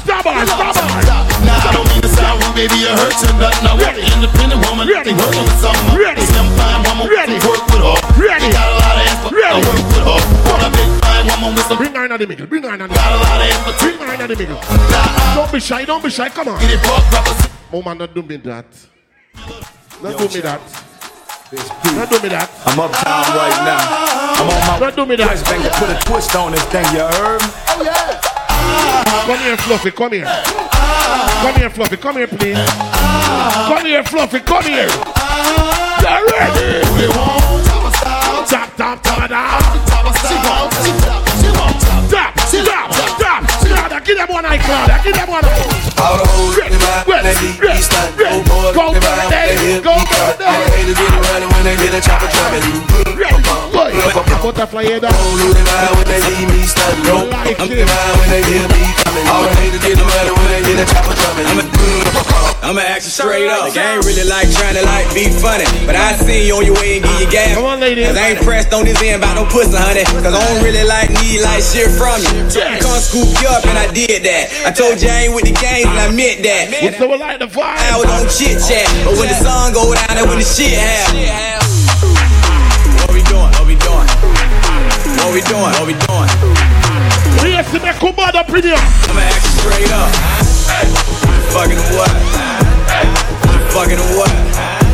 Stop 0.04 0.24
her, 0.24 0.46
stop 0.48 0.76
her. 0.76 1.34
Now 1.44 1.60
I 1.60 1.72
don't 1.76 1.88
mean 1.92 2.00
to 2.00 2.08
sound 2.08 2.40
rude, 2.40 2.56
baby, 2.56 2.80
you 2.80 2.92
hurt 2.92 3.16
you 3.20 3.32
nothing. 3.36 3.64
I 3.68 3.72
want 3.76 3.96
an 4.00 4.04
independent 4.04 4.60
woman. 4.64 4.88
Ready. 4.88 5.12
Working 5.12 5.44
with 5.44 5.60
someone. 5.60 5.96
Ready. 5.96 6.24
Slim 6.24 6.48
fine 6.56 6.80
woman. 6.88 7.06
Ready. 7.12 7.36
Work 7.44 7.62
with 7.68 7.84
her. 7.84 7.96
Ready. 8.16 8.48
Got 8.48 8.64
a 8.64 8.76
lot 8.80 8.94
of 8.96 9.04
ass, 9.04 9.18
but 9.24 9.32
I 9.36 9.52
work 9.60 9.80
with 9.84 10.04
her. 10.08 10.20
Want 10.48 10.62
a 10.64 10.70
big 10.72 10.90
fine 11.04 11.24
woman 11.28 11.50
with 11.52 11.66
some. 11.68 11.76
Bring 11.76 11.94
her 11.94 12.04
in 12.04 12.12
the 12.16 12.26
middle. 12.26 12.46
Bring 12.48 12.62
her 12.64 12.72
in 12.72 12.80
the 12.80 12.88
Got 12.88 13.12
a 13.12 13.18
lot 13.20 13.40
of 13.40 13.48
ass, 13.48 13.60
but 13.64 13.74
Bring 13.80 13.98
her 14.00 14.12
in 14.14 14.20
the 14.24 14.36
middle. 14.36 14.60
Don't 15.36 15.50
be 15.52 15.60
shy, 15.60 15.84
don't 15.84 16.02
be 16.04 16.10
shy. 16.10 16.28
Come 16.32 16.48
on. 16.48 16.60
get 16.60 16.72
it 16.72 16.80
broke, 16.80 17.04
rappers. 17.12 17.40
Mama, 17.72 17.92
don't 17.98 18.14
do 18.14 18.22
me 18.22 18.36
that. 18.48 18.68
Don't 20.00 20.16
do 20.16 20.28
me 20.32 20.40
that. 20.40 20.93
Don't 21.50 22.08
do 22.08 22.16
me 22.24 22.32
that. 22.32 22.48
I'm 22.64 22.80
uptown 22.80 23.28
right 23.36 23.58
now. 23.68 23.76
I'm 24.40 24.48
on 24.48 24.56
my 24.64 24.78
Don't 24.80 24.96
do 24.96 25.04
me 25.04 25.16
that. 25.16 25.28
West 25.28 25.44
Bank 25.44 25.60
put 25.76 25.92
a 25.92 25.96
twist 26.08 26.32
on 26.34 26.52
this 26.52 26.64
thing, 26.72 26.88
you 26.96 27.04
heard? 27.04 27.44
Oh, 27.68 27.84
yeah. 27.84 28.16
Come 29.28 29.38
here, 29.44 29.56
Fluffy. 29.60 29.90
Come 29.92 30.12
here. 30.12 30.24
Come 30.24 31.54
here, 31.60 31.68
Fluffy. 31.68 31.96
Come 32.00 32.16
here, 32.16 32.28
please. 32.28 32.56
Come 33.68 33.84
here, 33.84 34.02
Fluffy. 34.04 34.40
Come 34.40 34.64
here. 34.64 34.88
You 34.88 36.16
ready? 36.32 36.80
Tap, 38.48 38.72
tap, 38.76 39.02
tap, 39.04 39.28
tap. 39.28 39.60
Tap, 42.08 42.34
tap, 42.40 43.20
tap. 43.20 43.40
Claudia, 43.68 44.00
give 44.00 44.16
them 44.16 44.28
one 44.32 44.46
eye, 44.46 44.58
Claudia. 44.58 44.96
Give 45.04 45.14
them 45.14 45.28
one 45.28 45.44
eye. 45.44 45.92
All 46.00 46.16
the 46.16 46.24
hoes 46.24 46.56
in 46.56 46.72
my 46.80 47.04
when 47.04 47.24
they 47.24 47.36
the 51.94 52.00
chopper 52.02 52.26
drumming. 52.26 52.66
Boy, 53.70 53.94
butterfly 54.42 54.82
head 54.82 55.04
up. 55.06 55.14
Roll 55.14 55.54
in 55.54 55.62
my 55.62 55.86
when 55.94 56.06
they 56.10 56.20
see 56.26 56.42
me 56.50 56.60
standing. 56.66 57.06
Roll 57.06 57.26
Like 57.30 57.54
I'm 57.62 57.70
it. 57.70 57.78
in 57.78 57.86
my 57.86 58.10
when 58.18 58.28
they 58.34 58.42
hear 58.50 58.66
me 58.66 58.82
coming. 59.06 59.26
All 59.30 59.42
the 59.46 59.54
haters 59.62 59.82
get 59.82 59.94
running 60.02 60.34
when 60.34 60.48
they 60.50 60.60
hear 60.66 60.76
the 60.82 60.86
chopper 60.90 61.14
drumming. 61.14 61.46
I'ma 62.64 62.80
ask 62.80 63.04
you 63.06 63.12
straight 63.14 63.46
up. 63.46 63.68
Like, 63.70 63.76
I 63.78 63.94
ain't 63.94 64.04
really 64.08 64.24
like 64.26 64.48
trying 64.50 64.74
to 64.74 64.82
like 64.82 65.06
be 65.14 65.28
funny, 65.38 65.68
but 65.86 65.94
I 65.94 66.16
seen 66.18 66.48
you 66.48 66.56
on 66.58 66.64
your 66.66 66.74
way 66.80 66.98
and 66.98 67.04
give 67.04 67.20
you 67.20 67.28
gas. 67.30 67.54
Come 67.54 67.66
on, 67.68 67.78
ladies. 67.78 68.08
Cause 68.08 68.16
I 68.16 68.34
ain't 68.34 68.40
pressed 68.42 68.72
on 68.74 68.84
this 68.88 68.98
end 69.04 69.20
about 69.22 69.36
no 69.38 69.44
pussy, 69.46 69.76
honey. 69.76 70.02
Cause 70.02 70.34
I 70.34 70.40
don't 70.40 70.64
really 70.64 70.82
like 70.88 71.12
need 71.22 71.44
like 71.46 71.62
shit 71.62 71.92
from 71.94 72.18
you. 72.24 72.48
Yes. 72.50 72.82
Come 72.82 72.98
scoop 72.98 73.28
you 73.38 73.48
up 73.54 73.62
and 73.70 73.76
I 73.78 73.86
did 73.92 74.24
that. 74.26 74.50
I 74.66 74.70
told 74.74 74.98
you 74.98 75.06
I 75.12 75.28
ain't 75.30 75.34
with 75.36 75.44
the 75.46 75.54
games 75.54 75.86
and 75.86 75.98
I 76.00 76.08
meant 76.10 76.42
that. 76.42 76.72
What's 76.82 76.98
the 76.98 77.06
like 77.06 77.38
the 77.38 77.46
vibe? 77.52 77.78
I 77.78 77.94
was 78.00 78.08
on 78.10 78.24
chit 78.32 78.56
chat, 78.64 78.88
but 79.04 79.14
when 79.20 79.28
the 79.28 79.38
sun 79.38 79.76
go 79.76 79.92
down, 79.94 80.16
that's 80.16 80.24
when 80.26 80.40
the 80.40 80.48
shit 80.48 80.72
happen. 80.74 81.73
We 85.34 85.42
doing? 85.50 85.74
What 85.74 85.86
we 85.90 85.98
doing? 86.06 86.30
Yes, 87.42 87.66
me 87.74 87.90
come 87.98 88.14
on 88.22 88.36
up 88.36 88.48
in 88.54 88.62
here. 88.62 88.78
I'ma 88.78 89.26
ask 89.26 89.42
you 89.42 89.50
straight 89.58 89.90
up. 89.90 90.06
Fucking 91.50 91.82
what? 91.90 92.12
Fucking 93.74 93.98
what? 94.14 94.30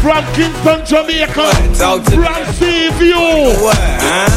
From 0.01 0.25
Kingston, 0.33 0.81
Jamaica. 0.89 1.45
Talk 1.77 2.05
to 2.09 2.17
From 2.17 2.45
Seaview. 2.57 3.21
What? 3.61 3.77
Huh? 3.77 4.33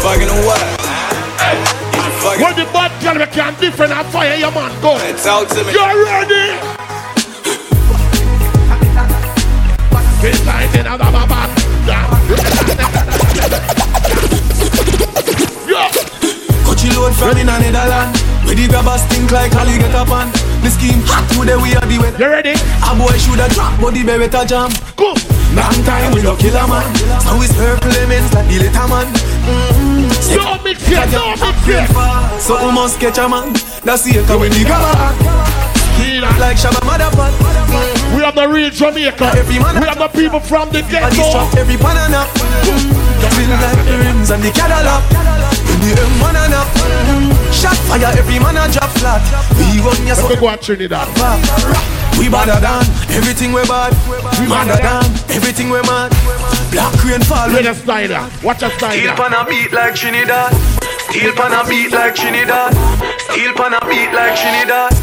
Fucking 0.00 0.32
what? 0.48 0.62
When 2.40 2.56
the 2.56 2.64
bad 2.72 2.90
girl 3.02 3.18
we 3.20 3.26
can 3.30 3.52
different 3.60 3.92
and 3.92 4.06
fire 4.08 4.36
your 4.36 4.52
man 4.52 4.72
go. 4.80 4.96
Talk 5.22 5.48
to 5.48 5.64
me. 5.64 5.72
You 5.72 5.84
ready? 6.04 6.56
This 10.22 10.40
night 10.46 10.74
in 10.74 10.86
a 10.86 10.96
baba 10.96 11.44
Load 17.04 17.16
from 17.20 17.36
in 17.36 17.52
a 17.52 17.60
Netherland. 17.60 18.16
Where 18.48 18.56
the 18.56 18.64
grabbers 18.64 19.04
stink 19.04 19.28
like 19.28 19.52
up 19.52 20.08
on. 20.08 20.32
The 20.64 20.72
scheme 20.72 21.04
hot 21.04 21.28
today 21.28 21.52
we 21.60 21.76
are 21.76 21.84
the 21.84 22.00
wet. 22.00 22.16
You 22.16 22.32
ready? 22.32 22.56
A 22.56 22.96
boy 22.96 23.12
shoulda 23.20 23.44
drop, 23.52 23.76
but 23.76 23.92
the 23.92 24.08
better 24.08 24.40
jam. 24.48 24.72
Go. 24.96 25.12
Long 25.52 25.76
time 25.84 26.16
we 26.16 26.24
no 26.24 26.32
kill 26.32 26.56
a 26.56 26.64
man. 26.64 26.88
So 27.20 27.36
we 27.36 27.44
circle 27.52 27.92
lemons 27.92 28.32
like 28.32 28.48
the 28.48 28.56
little 28.56 28.88
man. 28.88 29.04
Mm-hmm. 29.12 30.32
Don't 30.32 30.64
mix 30.64 30.80
it, 30.88 31.12
don't 31.12 31.36
mix 31.44 31.60
it. 31.68 32.40
So 32.40 32.56
we 32.64 32.72
must 32.72 32.96
catch 32.96 33.20
a 33.20 33.28
man. 33.28 33.52
That's 33.84 34.08
the 34.08 34.24
echo 34.24 34.40
when 34.40 34.48
the 34.56 34.64
grabber. 34.64 34.96
Like 36.40 36.56
Shabba 36.56 36.80
Motherfuck. 36.88 37.36
We 38.16 38.24
have 38.24 38.34
the 38.34 38.48
real 38.48 38.72
Jamaica. 38.72 39.36
Every 39.36 39.60
man 39.60 39.76
we 39.76 39.84
have 39.92 40.00
the 40.00 40.08
people 40.08 40.40
from 40.40 40.72
the 40.72 40.80
ghetto. 40.88 41.20
every 41.60 41.76
banana. 41.76 42.24
Feel 43.36 43.52
like 43.60 43.84
the 43.84 43.92
rims 44.00 44.30
and 44.32 44.40
the 44.40 44.48
Cadillac. 44.56 45.63
In 45.74 45.80
the 45.82 45.90
M1 45.90 46.38
and 46.38 46.54
up. 46.54 46.70
Shot 47.50 47.74
fire, 47.90 48.14
every 48.14 48.38
man 48.38 48.54
a 48.54 48.70
drop 48.70 48.90
flat. 48.94 49.18
We 49.58 49.82
run 49.82 50.06
your 50.06 50.14
Let 50.14 50.38
go 50.38 50.48
and 50.48 50.60
Trinidad. 50.60 51.08
We 52.16 52.30
badder 52.30 52.60
than 52.62 52.86
everything 53.10 53.52
we 53.52 53.66
bad. 53.66 53.90
We 54.38 54.46
madder 54.46 54.78
than 54.78 55.02
everything 55.34 55.70
we 55.70 55.82
mad. 55.82 56.14
Black 56.70 56.94
rain 57.02 57.22
fall. 57.22 57.50
Look 57.50 57.66
at 57.66 57.74
Snyder. 57.74 58.22
Watch 58.44 58.62
a 58.62 58.70
Steel 58.70 58.78
Snyder. 58.78 59.14
pan 59.18 59.34
a 59.34 59.42
beat 59.50 59.72
like 59.72 59.96
Trinidad. 59.96 60.54
Steel 61.10 61.34
pan 61.34 61.52
a 61.52 61.66
beat 61.66 61.90
like 61.90 62.14
Trinidad. 62.14 62.70
Steel 63.26 63.52
pan 63.54 63.74
a 63.74 63.80
beat 63.90 64.12
like 64.14 64.36
Trinidad. 64.38 64.94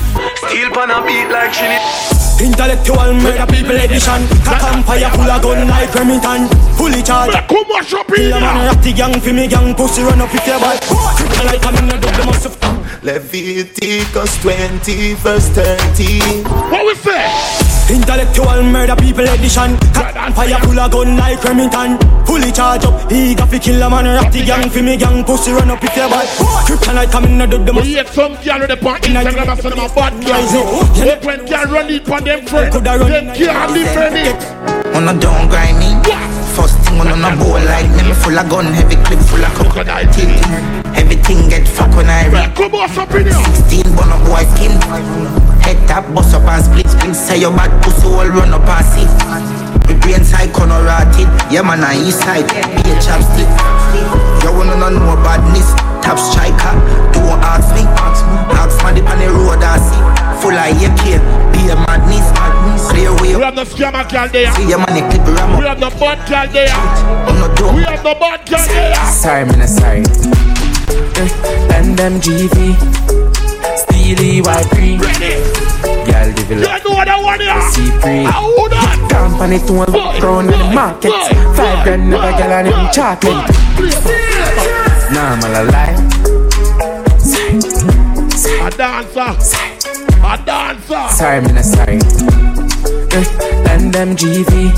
Steel 0.48 0.72
pan 0.72 0.90
a 0.90 1.04
beat 1.04 1.28
like 1.28 1.52
Trinidad. 1.52 2.21
Intellectual 2.40 3.14
murder 3.20 3.46
people 3.48 3.76
edition. 3.76 4.22
Cock 4.46 4.64
and 4.72 4.86
fire 4.86 5.10
full 5.12 5.30
of 5.30 5.42
gun 5.42 5.68
like 5.68 5.94
Remington. 5.94 6.48
Fully 6.78 7.02
charged. 7.04 7.36
Come 7.48 7.68
mash 7.68 7.94
up 7.94 8.08
Kill 8.08 8.34
a 8.34 8.40
man 8.40 8.66
rock 8.68 8.82
the 8.84 8.94
gang 8.94 9.20
for 9.20 9.34
me 9.34 9.48
gang. 9.48 9.76
Pussy 9.76 10.04
run 10.04 10.22
up 10.22 10.34
if 10.34 10.46
you 10.46 10.58
bad 10.60 10.82
Kryptonite 10.82 11.66
I'm 11.66 11.76
in 11.78 11.88
the 11.88 11.98
dub 11.98 12.16
the 12.16 12.26
massive 12.26 12.62
Leviticus 13.04 14.42
20 14.42 15.14
verse 15.16 15.50
13. 15.50 16.44
What 16.46 16.86
we 16.86 16.96
say? 16.96 17.61
Intellectual 17.92 18.64
murder 18.64 18.96
people 18.96 19.28
edition 19.28 19.76
Cock 19.92 20.16
and 20.16 20.34
fire 20.34 20.60
full 20.64 20.80
of 20.80 20.92
gun 20.92 21.18
like 21.18 21.44
Remington 21.44 22.00
Fully 22.26 22.52
charged 22.52 22.86
up 22.86 23.12
He 23.12 23.36
got 23.36 23.50
fi 23.50 23.60
kill 23.60 23.84
a 23.84 23.90
man 23.90 24.06
rock 24.06 24.32
the 24.32 24.44
gang 24.44 24.70
for 24.70 24.82
me 24.82 24.96
gang 24.96 25.24
Pussy 25.24 25.52
run 25.52 25.70
up 25.70 25.84
if 25.84 25.96
you 25.96 26.08
bad 26.08 26.28
Kryptonite 26.66 27.14
I'm 27.14 27.26
in 27.26 27.38
the 27.38 27.48
dub 27.48 27.66
the 27.66 27.74
We 27.74 27.94
hate 28.00 28.08
some 28.08 28.36
girl 28.40 28.60
with 28.60 28.70
the 28.70 28.78
point 28.78 29.04
Instagram 29.04 29.52
and 29.52 29.62
send 29.62 29.74
them 29.76 29.84
a 29.84 29.94
bad 29.94 30.14
girl. 30.24 31.06
Look 31.06 31.24
when 31.24 31.46
girl 31.46 31.66
run 31.68 31.90
it 31.90 32.10
on 32.10 32.24
them 32.24 32.46
friends. 32.46 32.74
Them 32.82 33.36
can't 33.36 33.74
defend 33.74 34.18
it. 34.18 34.42
On 34.96 35.08
a 35.08 35.14
don't 35.20 35.50
grind 35.50 35.78
me. 35.80 35.92
first 36.56 36.80
thing 36.88 37.00
on 37.00 37.12
a 37.12 37.36
bowl 37.36 37.60
like 37.60 37.90
me. 37.92 38.08
Me 38.08 38.16
full 38.16 38.38
of 38.38 38.50
gun, 38.50 38.66
heavy 38.72 38.96
clip 39.04 39.20
full 39.28 39.44
of 39.44 39.54
crocodile 39.54 40.08
teeth. 40.14 40.40
Everything 40.96 41.50
get 41.50 41.68
fuck 41.68 41.92
when 41.96 42.08
I 42.08 42.28
read. 42.28 42.56
Come 42.56 42.76
on, 42.76 42.90
up 42.90 43.12
in 43.12 43.28
here. 43.28 43.46
16 43.68 43.96
bun 43.96 44.12
up 44.12 44.24
boy 44.26 44.44
skin. 44.56 45.51
Head 45.64 45.78
tap, 45.88 46.06
bust 46.14 46.34
up 46.36 46.44
and 46.50 46.64
split 46.64 46.90
split. 46.90 47.16
Say 47.16 47.40
your 47.42 47.52
bad 47.52 47.72
pussy 47.84 48.08
all 48.08 48.28
run 48.28 48.54
up 48.54 48.68
and 48.68 48.86
see. 48.86 49.08
Me 49.88 50.00
brain 50.00 50.24
side 50.24 50.54
corner 50.54 50.82
rotted. 50.84 51.28
Yeah 51.52 51.62
man, 51.62 51.84
I 51.84 51.96
east 51.98 52.20
side. 52.22 52.48
Be 52.48 52.92
a 52.92 52.96
chapstick. 53.02 53.50
You 54.44 54.52
wanna 54.54 54.76
know 54.78 54.90
no 54.90 55.16
badness. 55.24 55.70
Top 56.02 56.18
striker. 56.18 56.74
Don't 57.14 57.38
ask 57.46 57.70
me. 57.76 57.84
Ask 58.58 58.78
man 58.84 58.96
the 58.96 59.02
on 59.06 59.20
the 59.20 59.28
road 59.30 59.62
I 59.64 59.78
see. 59.78 60.02
Full 60.42 60.58
of 60.58 60.74
AK. 60.82 61.22
Be 61.54 61.70
a 61.70 61.76
madness. 61.86 62.26
Clear 62.90 63.14
way. 63.22 63.36
We 63.36 63.44
have 63.44 63.56
no 63.56 63.64
scammer 63.64 64.10
girl 64.10 64.28
there. 64.30 64.52
See 64.56 64.68
your 64.70 64.80
money 64.80 65.02
clip 65.02 65.26
ram 65.38 65.58
We 65.60 65.66
have 65.66 65.80
no 65.80 65.90
bad 65.92 66.20
girl 66.28 66.48
there. 66.52 66.70
I'm 66.74 67.40
not 67.40 67.56
dumb. 67.58 67.76
We 67.76 67.84
have 67.84 68.04
no 68.04 68.16
bad 68.16 68.48
girl 68.50 68.66
there. 68.66 68.96
Sorry, 69.12 69.46
man, 69.46 69.68
sorry. 69.68 70.04
Eh, 71.22 71.76
And 71.78 71.96
them 71.98 72.20
GV, 72.20 72.76
Steely 73.76 74.42
white 74.42 74.68
cream. 74.70 75.00
Girl, 75.00 76.28
live 76.36 76.52
it 76.52 76.58
like 76.66 76.84
C3. 77.72 78.28
Company 79.10 79.60
to 79.60 79.82
a 79.82 79.86
crown 80.20 80.46
in 80.46 80.60
the 80.60 80.72
market. 80.74 81.14
Five 81.56 81.84
grand 81.84 82.10
never 82.10 82.32
girl 82.38 82.52
and 82.52 82.68
him 82.68 82.90
chocolate. 82.92 83.48
Nah, 85.14 85.34
I'm 85.34 85.44
all 85.44 85.56
alive. 85.64 85.98
A 88.62 88.70
dancer. 88.72 89.32
A 90.24 90.38
dancer. 90.46 91.08
Sorry, 91.16 91.42
man, 91.42 91.64
sorry. 91.64 92.00
London 93.66 94.16
GV 94.16 94.72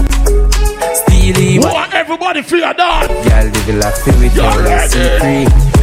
steely. 0.95 1.59
Want 1.59 1.93
everybody 1.93 2.41
feel 2.41 2.63
a 2.63 2.73
dance. 2.73 3.07
Girl, 3.07 3.49
they 3.49 3.61
it 3.65 3.83
have 3.83 3.97
feel 3.99 4.21
it 4.21 4.39
all 4.39 4.59
C3. 4.89 5.82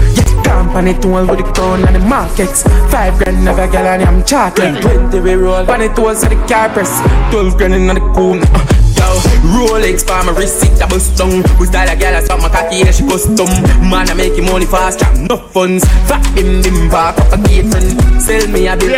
Yeah, 0.50 0.66
company 0.66 0.94
tool 0.98 1.26
with 1.26 1.38
the 1.38 1.46
crown 1.54 1.86
and 1.86 1.94
the 1.94 2.00
markets. 2.00 2.62
Five 2.90 3.18
grand 3.18 3.44
never 3.44 3.70
girl 3.70 3.86
and 3.86 4.02
I'm 4.02 4.24
chocolate. 4.24 4.82
Twenty 4.82 5.20
we 5.20 5.34
roll, 5.34 5.64
bunny 5.64 5.88
tools 5.94 6.24
at 6.24 6.30
the 6.30 6.36
car 6.50 6.68
press. 6.70 6.90
Twelve 7.30 7.56
grand 7.56 7.74
in 7.74 7.86
the 7.86 8.00
coon. 8.14 8.42
Uh, 8.42 8.66
Yo, 8.98 9.06
Rolex 9.54 10.02
for 10.02 10.18
my 10.26 10.36
receipt, 10.36 10.82
I 10.82 10.88
bust 10.88 11.16
down. 11.16 11.42
We 11.60 11.66
style 11.66 11.88
a 11.88 11.94
girl, 11.94 12.16
I 12.16 12.20
saw 12.24 12.36
my 12.36 12.48
cocky, 12.48 12.82
that 12.82 12.94
she 12.94 13.06
custom. 13.06 13.46
Man, 13.88 14.10
I 14.10 14.14
make 14.14 14.34
him 14.34 14.46
money 14.46 14.66
fast, 14.66 14.98
trap 14.98 15.14
no 15.16 15.36
funds. 15.36 15.84
Fat 16.10 16.26
him, 16.36 16.62
him 16.64 16.90
back 16.90 17.16
up 17.18 17.32
a 17.32 17.38
gate 17.46 17.70
friend. 17.70 18.20
Sell 18.20 18.46
me 18.50 18.66
a 18.66 18.76
bill. 18.76 18.90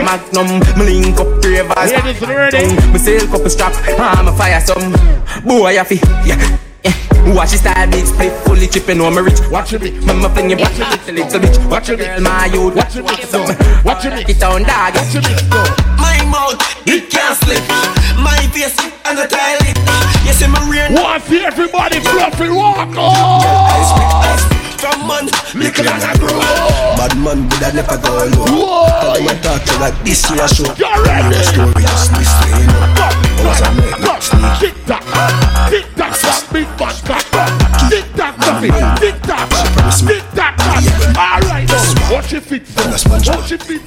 Magnum, 0.00 0.48
me 0.80 1.04
link 1.04 1.20
up 1.20 1.28
ravers. 1.44 1.92
Ladies 1.92 2.20
ready? 2.24 2.72
Me 2.88 2.98
sell 2.98 3.20
couple 3.28 3.50
strap, 3.50 3.74
I'm 4.00 4.28
a 4.28 4.32
fire 4.32 4.60
some. 4.64 4.92
Boy, 5.44 5.78
I 5.78 5.84
feel, 5.84 6.00
yeah. 6.24 6.58
Yeah. 6.86 7.34
Watch 7.34 7.52
his 7.52 7.60
style, 7.60 7.90
big 7.90 8.06
split, 8.06 8.32
fully 8.46 8.66
chipping 8.68 9.00
on 9.00 9.14
my 9.14 9.20
rich. 9.20 9.40
Watch 9.50 9.72
it, 9.72 9.82
Mama 10.06 10.30
fling 10.30 10.50
your 10.50 10.58
back, 10.58 10.72
a 11.08 11.12
little 11.12 11.40
bitch. 11.40 11.58
Watch 11.70 11.88
your 11.88 11.96
girl, 11.96 12.20
my 12.20 12.46
youth. 12.46 12.74
Watch 12.76 12.96
it, 12.96 13.02
watch 13.04 14.04
it, 14.04 14.28
it 14.30 14.38
down, 14.38 14.62
dog. 14.62 14.94
Watch 14.94 15.14
it, 15.16 15.26
My 15.98 16.22
mouth, 16.30 16.54
it 16.86 17.10
can't 17.10 17.36
slip. 17.38 17.62
My 18.22 18.38
face, 18.54 18.78
and 19.04 19.18
the 19.18 19.26
tile 19.26 19.58
it. 19.66 19.76
You 20.26 20.32
see 20.32 20.46
me 20.46 20.58
rain. 20.70 20.94
Want 20.94 21.22
see 21.24 21.44
everybody 21.44 22.00
fluffy 22.00 22.48
walk 22.50 22.78
I 22.78 22.94
on. 22.94 23.84
speak, 23.90 24.12
I 24.22 24.36
speak 24.38 24.66
from 24.80 25.06
man, 25.08 25.26
little 25.54 25.88
and 25.88 26.04
I 26.04 26.14
grow. 26.18 26.38
Bad 26.94 27.14
man, 27.18 27.42
would 27.48 27.62
I 27.62 27.70
never 27.74 27.98
go 27.98 28.12
low. 28.38 28.86
Tell 29.02 29.14
them 29.14 29.28
I 29.28 29.34
talk 29.42 29.62
to 29.66 29.78
like 29.78 29.98
this, 30.04 30.22
you 30.30 30.38
a 30.38 30.46
show. 30.46 30.70
You're 30.78 31.02
ready? 31.02 31.34
The 31.34 31.42
story 31.42 31.84
is 31.84 32.06
this 32.14 32.32
way, 32.42 32.60
you 32.60 32.66
know. 32.70 32.94
I 32.94 33.42
was 33.42 33.60
a 33.60 33.68
man, 33.74 33.98
Go. 34.02 34.14
sneak. 34.20 34.54
Tick 34.60 34.76
tock. 34.86 35.02
Tick 35.70 35.95
tock. 36.36 36.52
Big 36.52 36.66
bad 36.76 37.04
cock. 37.04 37.24
Tick 37.90 38.04
tock. 38.14 38.36
Coffee. 38.36 38.70
Tick 39.00 39.20
tock. 39.22 39.48
Tick 40.06 40.24
tock. 40.34 40.54
All 41.16 41.40
right. 41.48 41.68
now. 41.68 42.12
Watch 42.12 42.32
your 42.32 42.40
feet. 42.40 42.62
Watch 42.76 43.50
your 43.50 43.58
feet. 43.58 43.82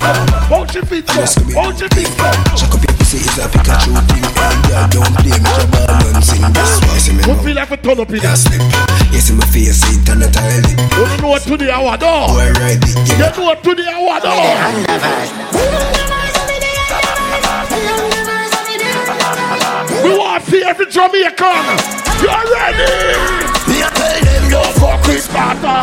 Watch 0.49 0.75
your 0.75 0.85
feet. 0.85 1.05
Watch 1.55 1.81
your 1.81 1.89
feet. 1.89 2.09
Check 2.57 2.73
up 2.73 2.81
your 2.83 2.93
pussy, 2.97 3.17
is 3.17 3.37
a 3.37 3.47
Pikachu 3.47 3.93
thing. 4.09 4.23
Hey, 4.23 4.55
girl, 4.67 4.87
don't 4.89 5.15
play 5.17 5.37
me, 5.37 5.49
your 5.57 5.67
and. 5.69 6.53
That's 6.53 6.81
why, 6.81 6.97
see 6.97 7.13
me 7.13 7.23
What 7.27 7.43
feel 7.43 7.55
like 7.55 7.71
a 7.71 7.77
turn 7.77 7.99
up 7.99 8.09
in 8.09 8.21
Yeah, 8.21 8.35
slip. 8.35 8.61
My 9.29 9.45
face, 9.45 9.83
it 9.83 10.09
and 10.09 10.21
the 10.23 10.29
tile. 10.31 10.57
You 10.57 11.05
don't 11.05 11.21
know 11.21 11.29
what 11.29 11.43
to 11.43 11.55
the 11.55 11.71
hour, 11.71 11.97
though. 11.97 12.35
Ride 12.35 12.81
it, 12.81 13.09
You 13.09 13.15
yeah. 13.15 13.29
know 13.37 13.43
what 13.45 13.63
to 13.63 13.75
the 13.75 13.87
hour, 13.87 14.19
though. 15.93 15.98
We 20.03 20.17
want 20.17 20.45
to 20.45 20.51
see 20.51 20.63
every 20.63 20.85
Jamaican? 20.85 21.65
You're 22.23 22.45
ready. 22.55 22.87
Me 23.67 23.83
I 23.83 23.89
tell 23.93 24.19
them 24.23 24.43
you 24.49 24.63
fuck 24.79 25.05
with 25.07 25.23
Sparta. 25.23 25.75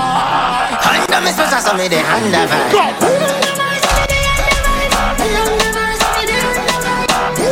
And 0.88 1.05
the 1.09 1.20
missus 1.20 1.52
so 1.64 1.72
me 1.76 1.88
the 1.88 2.01
hand 2.01 2.34
of 2.34 2.51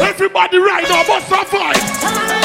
Everybody 0.03 0.59
right 0.59 0.89
now, 0.89 1.05
bust 1.07 1.31
a 1.33 1.45
fight. 1.45 2.44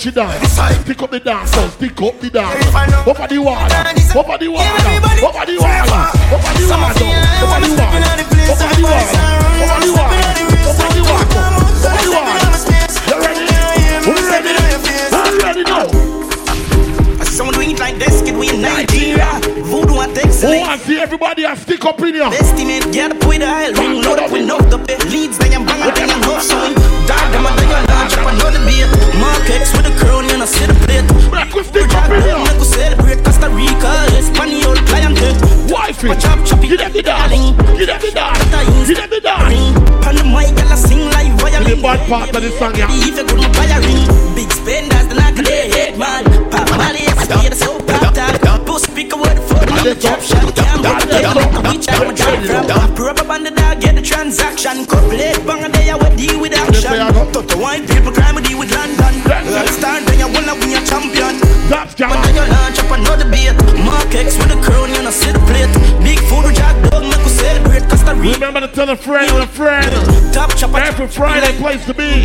Watch 0.00 0.06
it 0.06 0.14
down. 0.14 0.32
Pick 0.86 1.02
up 1.02 1.10
the 1.10 1.20
dancers. 1.20 1.76
Pick 1.76 2.00
up 2.00 2.18
the 2.20 2.30
dance. 2.30 2.64
Over 3.04 3.28
the 3.28 3.36
wall. 3.36 3.68
Over 3.68 3.76
the 3.76 3.76
wall. 4.08 4.16
Over 4.16 4.38
the 4.40 4.48
wall. 4.48 4.64
Over 5.20 5.44
the 5.44 5.60
wall. 5.60 5.76
Over 5.76 6.00
the 6.00 6.00
wall. 6.00 6.08
Over 6.32 6.56
the 6.56 6.64
wall. 6.64 6.88
Over 6.88 7.60
the 7.60 8.80
wall. 8.80 9.04
Over 9.60 9.76
the 9.76 9.92
wall. 9.92 10.16
Over 10.64 10.88
the 10.88 11.04
wall. 11.04 11.20
Over 11.20 12.00
the 12.00 12.08
wall. 12.16 12.32
You 13.04 13.20
ready? 13.20 13.44
Who 14.08 14.16
ready? 14.24 14.56
Who 15.12 15.36
ready 15.44 15.68
now? 15.68 15.84
Someone 17.24 17.52
do 17.52 17.60
it 17.60 17.78
like 17.78 17.98
this, 17.98 18.22
kid, 18.22 18.36
we 18.38 18.48
in 18.48 18.62
Nigeria. 18.62 19.38
Voodoo 19.68 20.00
and 20.00 20.14
Texas. 20.14 20.40
Who 20.40 20.60
want 20.60 20.80
to 20.80 20.86
see 20.86 20.98
everybody 20.98 21.44
a 21.44 21.54
stick 21.56 21.84
up 21.84 22.00
in 22.00 22.14
here? 22.14 22.24
Estimate, 22.24 22.90
get 22.90 23.12
up 23.12 23.28
with 23.28 23.40
the 23.40 23.46
aisle, 23.46 23.74
ring 23.74 24.02
load 24.02 24.18
up 24.18 24.32
with 24.32 24.46
no 24.46 24.58
the 24.60 24.78
pay. 24.78 24.96
Leads, 25.10 25.36
then 25.36 25.60
I'm 25.60 25.66
bang, 25.66 25.94
then 25.94 26.08
I'm 26.08 26.20
no 26.22 26.99
Text 29.50 29.74
with 29.76 29.90
a 29.90 29.94
crown 29.98 30.30
and 30.30 30.42
a 30.42 30.46
set 30.46 30.70
plate. 30.86 31.02
We 31.74 31.82
drag 31.90 32.10
down 32.22 32.46
and 32.46 32.58
go 32.58 32.62
celebrate 32.62 33.24
Costa 33.24 33.50
Rica, 33.50 33.90
Espanol, 34.14 34.78
clientele. 34.86 35.34
Wife, 35.66 36.04
my 36.04 36.14
chop 36.14 36.38
chop, 36.46 36.62
you 36.62 36.76
let 36.76 36.94
me 36.94 37.02
darling, 37.02 37.58
you 37.76 37.84
let 37.84 38.00
me 38.00 38.10
darling, 38.12 38.46
you 38.86 38.94
let 38.94 39.10
me. 39.10 39.18
On 40.06 40.14
the 40.14 40.24
mic, 40.24 40.54
girl, 40.54 40.70
I 40.70 40.76
sing 40.76 41.04
like 41.10 41.32
violin. 41.40 41.76
The 41.76 41.82
bad 41.82 42.08
part 42.08 42.34
of 42.34 42.42
the 42.42 42.50
song, 42.58 42.74
yeah. 42.76 42.86
If 42.90 43.18
you 43.18 43.24
couldn't 43.24 43.52
buy 43.52 43.66
a 43.66 43.80
ring, 43.80 44.06
big 44.34 44.50
spenders, 44.52 45.06
then 45.10 45.18
I 45.18 45.32
could 45.32 45.48
hate 45.48 45.98
man. 45.98 46.24
Pop 46.50 46.70
money, 46.70 47.06
I 47.06 47.24
swear 47.26 47.46
it 47.46 47.56
so 47.56 47.78
proud. 47.80 48.09
Pick 49.00 49.14
a 49.14 49.16
word 49.16 49.40
for 49.48 49.56
the 49.56 49.64
number, 49.64 49.96
jump 49.96 50.20
shot, 50.20 50.44
jam, 50.52 50.84
what 50.84 51.00
the 51.08 51.24
fuck, 51.32 51.48
we 51.64 51.80
I'm 51.88 52.12
a 52.12 52.20
from. 52.44 52.92
Prop 52.92 53.16
up 53.16 53.30
on 53.32 53.44
the 53.48 53.50
dog, 53.50 53.80
get 53.80 53.96
the 53.96 54.04
transaction. 54.04 54.84
Couple 54.84 55.16
late, 55.16 55.40
bang 55.48 55.64
a 55.64 55.72
day, 55.72 55.88
I 55.88 55.96
would 55.96 56.20
deal 56.20 56.36
with 56.36 56.52
action. 56.52 57.00
Talk 57.32 57.48
to 57.48 57.56
white 57.56 57.88
people, 57.88 58.12
crime, 58.12 58.36
deal 58.44 58.60
with 58.60 58.68
London. 58.68 59.24
All 59.24 59.68
star, 59.72 60.04
then 60.04 60.20
you 60.20 60.28
wanna 60.28 60.52
win 60.60 60.76
your 60.76 60.84
champion. 60.84 61.40
That's 61.72 61.96
gamma. 61.96 62.12
But 62.12 62.28
then 62.28 62.34
you 62.36 62.44
launch 62.44 62.76
up 62.76 62.92
another 62.92 63.24
beat. 63.32 63.56
Mark 63.88 64.12
X 64.12 64.36
with 64.36 64.52
a 64.52 64.60
crown, 64.60 64.92
you 64.92 65.00
know, 65.00 65.16
see 65.16 65.32
the 65.32 65.40
plate. 65.48 65.72
Big 66.04 66.20
food 66.28 66.44
with 66.44 66.59
Remember 68.20 68.60
to 68.60 68.68
tell 68.68 68.90
a 68.90 68.96
friend 68.96 69.32
and 69.32 69.44
a 69.44 69.46
friend. 69.46 70.34
Top 70.34 70.54
chopper. 70.54 70.76
Every 70.76 71.08
Friday 71.08 71.56
place 71.56 71.84
to 71.86 71.94
be. 71.94 72.24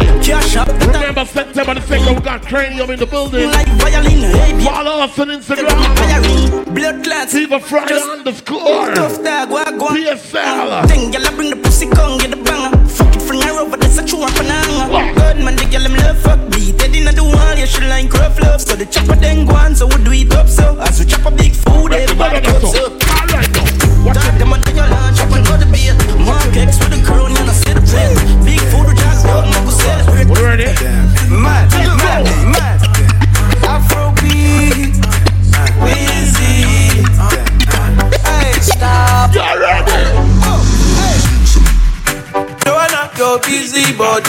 Up. 0.59 0.67
Remember 0.67 1.23
September 1.23 1.73
the 1.75 1.79
2nd, 1.79 2.15
we 2.15 2.21
got 2.21 2.41
Cranium 2.45 2.89
in 2.89 2.99
the 2.99 3.05
building. 3.05 3.49
Like 3.49 3.67
violin, 3.79 4.59
Follow 4.61 5.03
us 5.03 5.17
on 5.17 5.29
Instagram. 5.29 6.75
Blood 6.75 7.03
clots. 7.03 7.31
Fever 7.31 7.59
Friday 7.59 7.95
underscore. 7.95 8.93
Tough 8.93 9.23
dog, 9.23 9.49
what 9.49 9.79
go 9.79 9.87
on? 9.87 9.95
PSL. 9.95 10.35
Uh, 10.69 10.85
then 10.85 11.13
y'all 11.13 11.35
bring 11.35 11.49
the 11.49 11.55
pussy, 11.55 11.87
come 11.87 12.17
get 12.17 12.31
the 12.31 12.37
banger. 12.43 12.75
Fuck 12.87 13.15
it 13.15 13.21
from 13.21 13.39
her 13.41 13.59
over, 13.61 13.77
that's 13.77 13.97
a 13.97 14.05
true 14.05 14.19
one 14.19 14.31
for 14.33 14.43
now. 14.43 15.13
Good 15.13 15.37
man, 15.37 15.55
the 15.55 15.63
girl, 15.71 15.81
him 15.81 15.95
love 15.95 16.17
fuck 16.19 16.39
beat. 16.51 16.77
They 16.77 16.89
didn't 16.91 17.15
do 17.15 17.23
one, 17.23 17.57
you 17.57 17.67
should 17.67 17.83
like 17.87 18.11
rough 18.11 18.37
love. 18.41 18.59
So 18.61 18.75
the 18.75 18.85
chopper 18.85 19.15
then 19.15 19.45
go 19.45 19.55
on, 19.55 19.75
so 19.75 19.87
we 19.87 20.03
do 20.03 20.11
it 20.11 20.33
up 20.33 20.49
so. 20.49 20.77
As 20.79 20.99
we 20.99 21.05
chop 21.05 21.25
a 21.25 21.31
big 21.31 21.44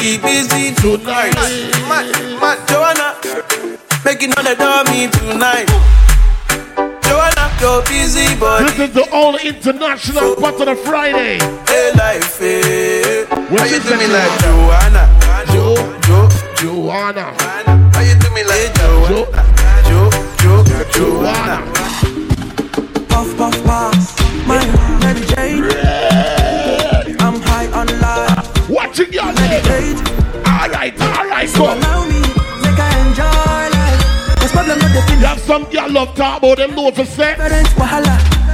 body 0.06 0.18
busy 0.18 0.74
tonight. 0.74 1.34
Mad, 1.88 2.06
mad, 2.40 2.58
Joanna, 2.68 3.16
making 4.04 4.32
all 4.36 4.44
the 4.44 4.54
dummy 4.54 5.08
tonight. 5.10 5.66
Joanna, 7.02 7.50
your 7.60 7.82
busy 7.84 8.38
body. 8.38 8.64
This 8.66 8.88
is 8.88 8.94
the 8.94 9.08
all 9.12 9.36
international 9.36 10.36
part 10.36 10.60
of 10.60 10.66
the 10.66 10.76
Friday. 10.76 11.38
Hey, 11.66 11.92
life, 11.96 12.38
hey. 12.38 13.24
What 13.24 13.60
How 13.60 13.66
you 13.66 13.74
you 13.74 13.80
do 13.80 13.96
me 13.96 14.06
like 14.06 14.40
Joanna? 14.40 15.04
Jo, 15.52 15.74
Jo, 16.06 16.28
Joanna. 16.56 17.34
How 17.92 18.00
you 18.02 18.14
do 18.14 18.30
me 18.30 18.44
like 18.44 18.74
Joanna? 18.74 19.26
Jo, 19.88 20.10
Jo, 20.38 20.64
Joanna. 20.92 21.58
Puff, 23.08 23.36
puff, 23.36 23.64
pass. 23.64 24.16
My 24.46 24.64
Mary 25.00 25.26
Jane. 25.26 25.75
Watching. 29.56 29.96
Alright, 30.44 31.00
alright, 31.00 31.48
So 31.48 31.64
allow 31.64 32.04
me, 32.04 32.20
make 32.60 32.78
I 32.78 33.08
enjoy 33.08 33.24
life. 33.24 34.36
Cause 34.38 34.52
problem 34.52 34.78
not 34.78 34.92
the 34.92 35.02
thing. 35.08 35.20
You 35.20 35.26
have 35.26 35.40
some 35.40 35.64
girl 35.64 35.90
love 35.90 36.14
talk 36.14 36.38
about 36.42 36.58
them 36.58 36.74
know 36.74 36.90
for 36.90 37.06
sex. 37.06 37.40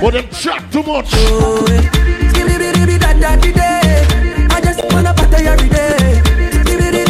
But 0.00 0.12
them 0.12 0.28
chat 0.30 0.70
too 0.70 0.82
much. 0.84 1.10
Oh, 1.14 1.66
eh. 1.70 1.82
Skibidi 2.30 2.72
bidi 2.72 2.98
da 3.00 3.12
da 3.14 3.36
di 3.36 3.52
day. 3.52 4.06
I 4.50 4.60
just 4.60 4.84
wanna 4.92 5.12
party 5.14 5.46
every 5.46 5.68
day. 5.68 6.22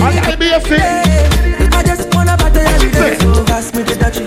I 0.01 0.15
gotta 0.15 0.37
be 0.39 0.49
a 0.49 0.61
thing. 0.61 1.73
I 1.73 1.83
just 1.85 2.15
wanna 2.15 2.37
party 2.39 2.61
every 2.61 2.91
day. 2.91 3.19
So 3.19 3.45
pass 3.45 3.75
me 3.75 3.83
the 3.83 3.95
dutchie. 3.95 4.27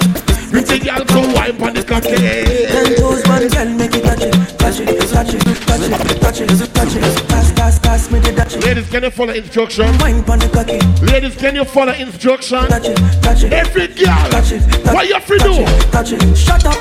Pretty 0.52 0.80
girl 0.80 1.06
come 1.06 1.34
wipe 1.34 1.62
on 1.62 1.74
the 1.74 1.84
cocky. 1.84 2.16
Ten 2.16 2.96
toes, 2.98 3.28
man, 3.28 3.48
girl, 3.50 3.70
make 3.78 3.96
it 3.96 4.04
touch 4.04 4.22
it, 4.22 4.34
touch 4.60 4.80
it, 4.80 4.88
touch 5.10 5.34
it, 5.34 5.42
touch 5.42 5.82
it, 5.82 6.22
touch 6.22 6.42
it, 6.42 6.74
touch 6.74 6.96
it. 6.96 7.02
Pass, 7.02 7.22
pass, 7.28 7.52
pass 7.96 8.12
me 8.12 8.20
the 8.20 8.32
dutchie. 8.32 8.62
Ladies, 8.62 8.90
can 8.90 9.04
you 9.04 9.10
follow 9.10 9.34
instruction? 9.34 9.88
Wine 10.00 10.22
pon 10.24 10.40
the 10.40 10.50
cocky. 10.50 10.80
Ladies, 11.12 11.36
can 11.36 11.56
you 11.56 11.64
follow 11.64 11.94
instruction? 11.94 12.68
Touch 12.68 12.88
it, 12.88 12.98
touch 13.24 13.44
it. 13.44 13.54
Every 13.54 13.88
girl. 13.88 14.30
Touch 14.36 14.52
it, 14.52 14.62
touch 14.84 14.94
What 14.96 15.08
you 15.08 15.20
free 15.22 15.40
do? 15.40 15.64
touch 15.96 16.12
it. 16.12 16.22
Shut 16.36 16.66
up 16.66 16.76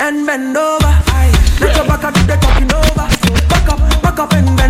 and 0.00 0.26
bend 0.26 0.56
over. 0.56 0.92
Let 1.60 1.76
your 1.76 1.86
back 1.86 2.02
do 2.14 2.20
the 2.26 2.36
talking 2.42 2.72
over. 2.74 3.06
Back 3.48 3.68
up, 3.72 4.02
back 4.02 4.18
up 4.18 4.32
and 4.32 4.56
bend 4.56 4.65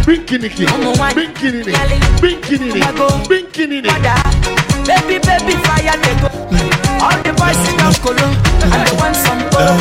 Binkiniki, 0.07 0.67
binkinini, 1.15 1.73
binkinini, 2.23 2.81
binkinini. 3.29 3.91
Baby, 4.87 5.19
baby, 5.19 5.55
fire 5.67 5.97
they 6.01 6.15
go. 6.21 6.29
All 7.03 7.19
the 7.23 7.33
boys 7.37 7.63
in 7.69 7.75
the 7.77 7.89
colo. 8.03 8.27
And 8.63 8.73
they 8.87 8.95
want 8.97 9.17
some 9.17 9.43
I'm 9.59 9.79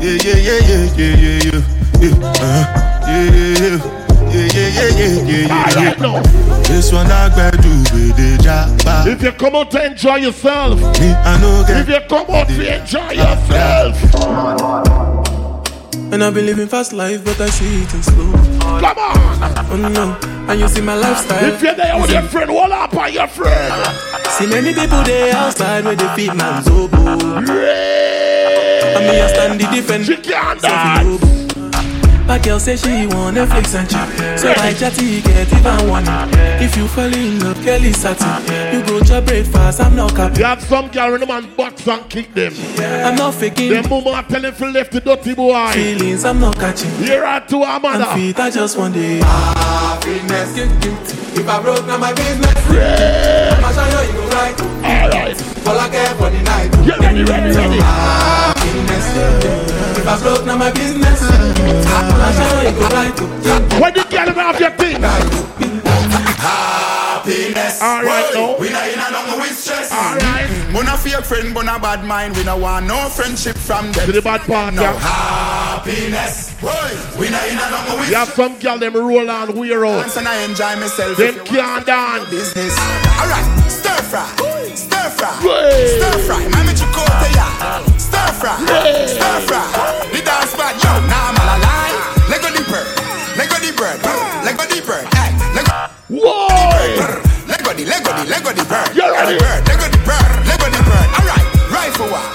yeah, 0.00 0.16
yeah, 0.16 0.36
yeah, 0.36 0.60
yeah, 0.60 0.84
yeah, 0.96 1.16
yeah, 1.16 1.60
yeah, 2.00 2.20
uh, 2.26 2.64
yeah. 3.08 3.92
Yeah, 4.26 4.42
yeah, 4.52 4.68
yeah, 4.68 4.88
yeah, 4.88 5.22
yeah, 5.22 5.46
yeah, 5.46 5.76
Alright, 5.76 6.00
no. 6.00 6.20
This 6.64 6.92
one 6.92 7.06
I 7.06 7.28
gotta 7.34 7.56
do 7.56 7.70
with 7.70 8.16
the 8.16 8.36
jabba. 8.42 9.06
If 9.06 9.22
you 9.22 9.32
come 9.32 9.54
out 9.54 9.70
to 9.70 9.86
enjoy 9.86 10.16
yourself, 10.16 10.80
Me, 10.80 11.12
I 11.12 11.40
know 11.40 11.64
if 11.66 11.88
you 11.88 12.00
come 12.08 12.26
out 12.28 12.48
to 12.48 12.80
enjoy 12.80 13.12
yourself, 13.12 13.96
And 16.16 16.24
I've 16.24 16.32
been 16.32 16.46
living 16.46 16.66
fast 16.66 16.94
life, 16.94 17.22
but 17.22 17.38
I 17.38 17.50
see 17.50 17.82
it 17.82 17.92
in 17.92 18.02
slow. 18.02 18.32
come 18.80 18.96
on. 18.96 19.70
Oh 19.70 19.76
no, 19.76 20.18
and 20.50 20.58
you 20.58 20.66
see 20.66 20.80
my 20.80 20.94
lifestyle. 20.94 21.44
If 21.44 21.60
you're 21.60 21.74
there 21.74 22.00
with 22.00 22.10
your 22.10 22.22
friend, 22.22 22.54
wall 22.54 22.72
up 22.72 22.96
on 22.96 23.12
your 23.12 23.26
friend. 23.26 23.74
See 24.30 24.46
many 24.46 24.72
people 24.72 25.02
there 25.02 25.34
outside 25.36 25.84
where 25.84 25.94
they 25.94 26.08
feed 26.16 26.34
man's 26.34 26.68
oboe. 26.68 26.96
And 26.96 27.46
me 27.46 29.20
I 29.20 29.26
stand 29.28 29.60
the 29.60 29.66
defense. 29.70 30.06
She 30.06 30.16
can't 30.16 30.58
dance. 30.58 31.45
My 32.26 32.38
girl 32.38 32.58
say 32.58 32.76
she 32.76 33.06
want 33.06 33.36
Netflix 33.36 33.74
and 33.78 33.88
chill. 33.88 34.36
So 34.38 34.52
I 34.56 34.72
chatty 34.74 35.22
get 35.22 35.52
even 35.52 35.88
one. 35.88 36.04
If 36.60 36.76
you 36.76 36.88
fall 36.88 37.04
in 37.04 37.38
love, 37.40 37.64
girl 37.64 37.84
is 37.84 37.96
satin. 37.98 38.42
You 38.74 38.84
go 38.84 39.00
to 39.00 39.22
breakfast, 39.22 39.80
I'm 39.80 39.94
not 39.94 40.14
capping. 40.14 40.38
You 40.38 40.44
have 40.44 40.62
some 40.62 40.88
girl 40.88 41.12
when 41.12 41.20
the 41.20 41.26
man 41.26 41.54
box 41.54 41.86
and 41.86 42.08
kick 42.10 42.34
them. 42.34 42.52
I'm 42.78 43.14
not 43.16 43.34
faking. 43.34 43.70
Them 43.70 43.88
mama 43.88 44.24
tell 44.28 44.44
him 44.44 44.54
to 44.54 44.66
left 44.70 44.92
the 44.92 45.00
dirty 45.00 45.34
boy. 45.34 45.70
Feelings 45.72 46.24
I'm 46.24 46.40
not 46.40 46.56
catching. 46.56 46.90
Here 46.96 47.24
are 47.24 47.46
two 47.46 47.62
our 47.62 47.74
And 47.76 47.82
mother. 47.82 48.14
feet 48.14 48.38
I 48.40 48.50
just 48.50 48.76
want 48.76 48.94
the 48.94 49.18
Happiness. 49.22 50.56
If 51.38 51.48
I 51.48 51.62
broke, 51.62 51.86
now 51.86 51.98
my 51.98 52.12
business. 52.12 52.54
I'ma 52.66 53.70
show 53.72 54.00
you, 54.02 54.08
you 54.08 54.12
go 54.14 54.28
right. 54.34 54.60
Alright. 54.82 55.66
All 55.66 55.78
I 55.78 55.88
care 55.90 56.14
for 56.16 56.30
the 56.30 56.42
night. 56.42 56.70
Get 56.86 56.98
ready, 56.98 57.24
ready, 57.24 57.56
ready. 57.56 57.78
Happiness. 57.80 58.15
If 60.06 60.12
I 60.12 60.22
broke, 60.22 60.46
now 60.46 60.56
my 60.56 60.70
business. 60.70 61.20
I'ma 61.20 62.30
you, 62.30 62.70
you 62.70 62.78
go 62.78 62.86
right. 62.94 63.10
When 63.82 63.92
the 63.92 64.06
girl 64.08 64.30
have 64.38 64.60
your 64.60 64.70
thing. 64.70 65.02
Happiness. 66.38 67.82
Alright, 67.82 68.30
no. 68.32 68.56
We 68.60 68.70
not 68.70 68.86
in 68.88 69.00
a 69.00 69.10
long 69.10 69.40
with 69.40 69.58
stress. 69.58 69.90
Alright. 69.90 70.48
We 70.72 70.82
not 70.84 71.00
fake 71.00 71.24
friend, 71.24 71.52
but 71.52 71.64
not 71.64 71.82
bad 71.82 72.04
mind. 72.04 72.36
We 72.36 72.44
not 72.44 72.60
want 72.60 72.86
no 72.86 73.08
friendship 73.08 73.56
from 73.56 73.90
them. 73.90 74.06
To 74.06 74.12
the 74.12 74.22
bad 74.22 74.42
part, 74.42 74.74
No 74.74 74.82
yeah. 74.82 74.96
happiness. 74.96 76.54
Boy, 76.60 76.70
we 77.18 77.28
not 77.28 77.42
in 77.48 77.58
a 77.58 77.68
long 77.72 77.98
with 77.98 78.08
You 78.08 78.14
have 78.14 78.28
some 78.28 78.56
girl 78.60 78.78
them 78.78 78.94
roll 78.94 79.28
on 79.28 79.56
wear 79.58 79.84
out. 79.86 79.96
Once 80.06 80.16
and 80.16 80.28
I 80.28 80.40
enjoy 80.44 80.76
myself. 80.76 81.16
Them 81.18 81.34
can't 81.44 81.84
dance. 81.84 82.30
business. 82.30 82.78
Alright, 83.18 83.44
stir 83.68 83.90
fry, 84.06 84.24
stir 84.76 85.10
fry, 85.18 85.34
stir 85.42 86.18
fry. 86.30 86.44
Mami 86.46 86.74
chicote 86.78 87.34
ya, 87.34 87.48
stir 87.82 87.95
fry, 88.46 89.06
stir 89.06 89.40
fry. 89.46 89.64
The 90.12 90.20
dance 90.22 90.54
band, 90.54 90.78
yo, 90.78 90.90
now 91.10 91.30
I'm 91.30 91.38
all 91.40 91.50
alive. 91.58 91.98
Let 92.30 92.38
go 92.42 92.50
deeper, 92.54 92.82
let 93.34 93.50
go 93.50 93.58
deeper, 93.58 93.90
let 94.46 94.54
go 94.54 94.64
deeper, 94.70 95.00
hey, 95.18 95.30
let 95.54 95.66
go. 95.66 95.74
Whoa! 96.08 97.26
Let 97.46 97.62
go 97.64 97.74
the, 97.74 97.84
let 97.86 98.04
go 98.04 98.10
the, 98.14 98.24
let 98.30 98.42
go 98.44 98.52
the 98.52 98.64
bird. 98.64 98.94
You're 98.94 99.10
ready. 99.10 99.38
Let 99.38 99.78
go 99.78 99.86
the 99.90 99.98
bird, 100.06 100.30
let 100.46 100.58
go 100.60 100.66
the 100.70 100.82
bird. 100.86 101.08
All 101.18 101.26
right, 101.26 101.46
right 101.74 101.92
for 101.94 102.06
what? 102.06 102.26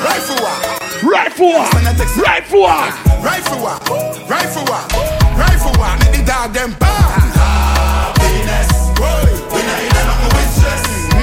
Right 0.00 0.22
for 0.24 0.38
what? 0.40 0.58
Right 1.04 1.32
for 1.32 1.52
what? 1.52 1.72
Right 2.16 2.44
for 2.44 2.60
what? 2.60 2.92
Right 3.20 3.44
for 3.44 3.56
what? 3.60 3.80
Right 4.28 4.48
for 4.48 4.64
what? 4.64 4.92
Right 5.36 5.58
for 5.60 5.72
what? 5.78 5.98
Make 6.00 6.16
the 6.16 6.24
dog 6.24 6.52
them 6.52 6.74
bark. 6.78 7.57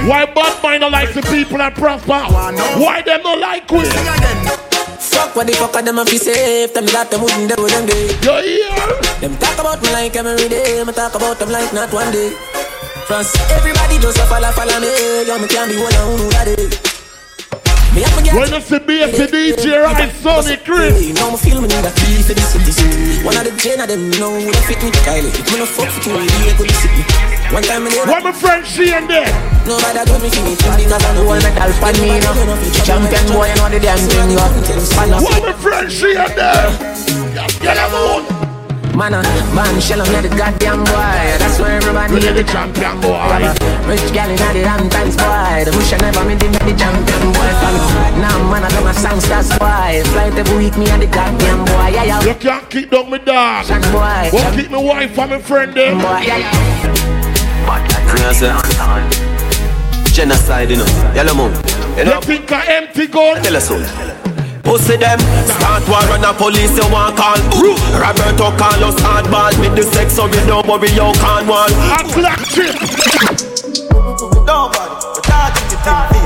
Why 0.05 0.25
bad 0.25 0.61
mind 0.61 0.81
don't 0.81 0.91
like 0.91 1.13
the 1.13 1.21
people 1.23 1.57
that 1.57 1.73
prosper? 1.73 2.21
Why 2.77 3.01
them 3.01 3.23
not 3.23 3.39
like 3.39 3.69
we? 3.71 3.81
Fuck 5.15 5.35
what 5.35 5.47
the 5.47 5.53
fuck 5.53 5.73
them 5.83 5.97
a 5.97 6.05
fi 6.05 6.17
safe 6.17 6.73
Them 6.73 6.85
that 6.87 7.09
them 7.09 7.21
wouldn't 7.21 7.49
do 7.49 7.67
them 7.67 7.85
day 7.85 8.11
You 8.21 8.35
hear? 8.43 9.19
Them 9.21 9.37
talk 9.37 9.57
about 9.59 9.81
me 9.81 9.89
like 9.91 10.15
every 10.15 10.49
day 10.49 10.83
Me 10.83 10.93
talk 10.93 11.15
about 11.15 11.39
them 11.39 11.49
like 11.49 11.71
not 11.73 11.91
one 11.93 12.11
day 12.11 12.31
France, 13.07 13.33
everybody 13.51 13.97
just 13.99 14.17
a 14.17 14.25
follow, 14.25 14.51
follow 14.51 14.79
me 14.79 15.27
Yo, 15.27 15.39
me 15.39 15.47
can't 15.47 15.71
be 15.71 15.77
one 15.77 15.93
on 15.95 16.17
who 16.19 16.29
that 16.31 16.45
day 16.45 16.94
Me 17.95 18.03
have 18.03 18.11
to 18.19 18.23
get 18.27 18.35
When 18.35 18.51
you 18.51 18.59
see 18.59 18.79
BS 18.83 19.15
DJ 19.31 19.79
right, 19.79 20.11
Sonny 20.19 20.59
Chris. 20.59 20.99
You 20.99 21.15
know 21.15 21.31
me 21.31 21.37
feel 21.39 21.63
me 21.63 21.71
need 21.71 21.87
a 21.87 21.91
feel 21.95 22.21
for 22.27 22.35
this 22.35 22.51
city 22.51 23.23
One 23.23 23.39
of 23.39 23.47
the 23.47 23.55
chain 23.55 23.79
of 23.79 23.87
them, 23.87 24.11
you 24.11 24.19
know 24.19 24.35
who 24.35 24.51
they 24.51 24.63
fit 24.67 24.83
me 24.83 24.91
Kylie, 25.07 25.31
if 25.31 25.47
me 25.47 25.59
no 25.59 25.65
fuck 25.65 25.87
with 25.95 26.03
you, 26.03 26.19
you 26.19 26.51
ain't 26.51 26.59
gonna 26.59 26.75
sit 26.75 26.91
me 26.91 27.03
One 27.55 27.63
time 27.63 27.87
me 27.87 27.95
never 27.95 28.11
What 28.11 28.23
my 28.27 28.35
friend 28.35 28.67
she 28.67 28.91
and 28.91 29.07
there? 29.07 29.31
Nobody 29.63 29.95
got 29.95 30.11
me 30.19 30.27
feel 30.27 30.43
me 30.43 30.59
Because 30.59 30.91
I 30.91 31.15
know 31.15 31.23
Gold 31.23 31.39
medal 31.39 31.71
for 31.79 31.91
me, 32.03 32.19
no. 32.19 32.31
Champion 32.83 33.25
boy, 33.31 33.47
you 33.47 33.55
know 33.55 33.69
the 33.71 33.79
damn 33.79 33.97
thing, 33.97 34.29
yo. 34.29 34.43
Span. 34.83 35.09
What 35.23 35.41
my 35.41 35.53
friend 35.53 35.91
she 35.91 36.15
and 36.15 36.35
there? 36.35 36.69
Get 37.63 37.75
them 37.75 37.93
on. 37.95 38.54
Man, 38.95 39.13
uh, 39.13 39.21
man, 39.53 39.81
shell 39.81 40.01
on 40.01 40.07
me 40.07 40.21
the 40.23 40.31
goddamn 40.35 40.79
boy. 40.79 41.19
That's 41.35 41.59
where 41.59 41.75
everybody 41.75 42.15
Really 42.15 42.31
the 42.31 42.43
champion 42.47 42.95
boy. 43.01 43.43
Rich 43.91 44.07
gal 44.15 44.29
in 44.31 44.39
the 44.39 44.63
damn 44.63 44.89
times 44.89 45.17
boy. 45.17 45.67
The 45.67 45.71
bush 45.75 45.91
never 45.99 46.23
me 46.23 46.35
the 46.35 46.47
the 46.47 46.73
champion 46.79 47.23
boy. 47.35 47.51
Now 48.23 48.39
man, 48.47 48.63
I 48.63 48.69
don't 48.71 48.87
a 48.87 48.93
songsters 48.95 49.51
boy. 49.59 50.01
Flight 50.15 50.39
every 50.39 50.57
week 50.57 50.77
me 50.77 50.87
and 50.89 51.01
the 51.01 51.07
goddamn 51.07 51.65
boy. 51.65 51.91
Yeah, 51.91 52.03
yeah. 52.05 52.23
You 52.23 52.35
can't 52.35 52.69
keep 52.69 52.89
down 52.89 53.11
me 53.11 53.19
dog. 53.19 53.65
Shot 53.65 53.83
boy. 53.91 54.29
Won't 54.31 54.55
keep 54.55 54.71
my 54.71 54.77
wife 54.77 55.19
and 55.19 55.31
my 55.31 55.39
friend 55.39 55.73
there. 55.73 55.91
Boy, 55.91 56.23
yeah, 56.23 56.37
yeah. 56.39 57.05
Me 58.15 58.21
a 58.23 59.25
Genocide, 60.13 60.69
you 60.69 60.77
know 60.77 60.85
Yellow 61.13 61.33
moon 61.33 61.51
You 61.97 62.05
know 62.05 62.15
You 62.15 62.21
think 62.21 62.51
I 62.51 62.63
empty 62.77 63.07
gun? 63.07 63.43
Tell 63.43 63.57
us 63.57 63.67
so 63.67 64.34
Pussy 64.65 64.97
them. 64.97 65.19
Start 65.45 65.87
war 65.87 66.01
on 66.11 66.21
the 66.21 66.33
police 66.33 66.75
you 66.75 66.89
want 66.91 67.15
call 67.15 67.37
Ooh. 67.61 67.77
Roberto 68.01 68.49
Carlos 68.57 68.95
hardball 68.99 69.53
With 69.59 69.75
the 69.75 69.83
sex 69.83 70.13
so 70.13 70.25
we 70.25 70.41
don't 70.47 70.65
worry 70.67 70.89
you 70.89 71.13
can't 71.21 71.47
wall 71.47 71.69
A 71.69 72.01
black 72.17 72.39
chip 72.49 72.73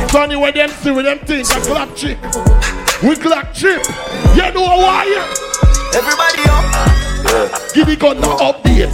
Sonny 0.10 0.36
what 0.38 0.56
them 0.56 0.70
see 0.70 0.92
with 0.92 1.06
them 1.06 1.20
think? 1.20 1.48
A 1.52 1.60
black 1.68 1.96
chip 1.96 2.18
We 3.04 3.16
black 3.20 3.54
chip 3.54 3.84
You 4.36 4.52
know 4.54 4.80
why? 4.80 5.06
Everybody 5.94 6.44
up. 6.50 7.74
Give 7.74 7.88
me 7.88 7.96
gun 7.96 8.22
now 8.22 8.38
update. 8.38 8.94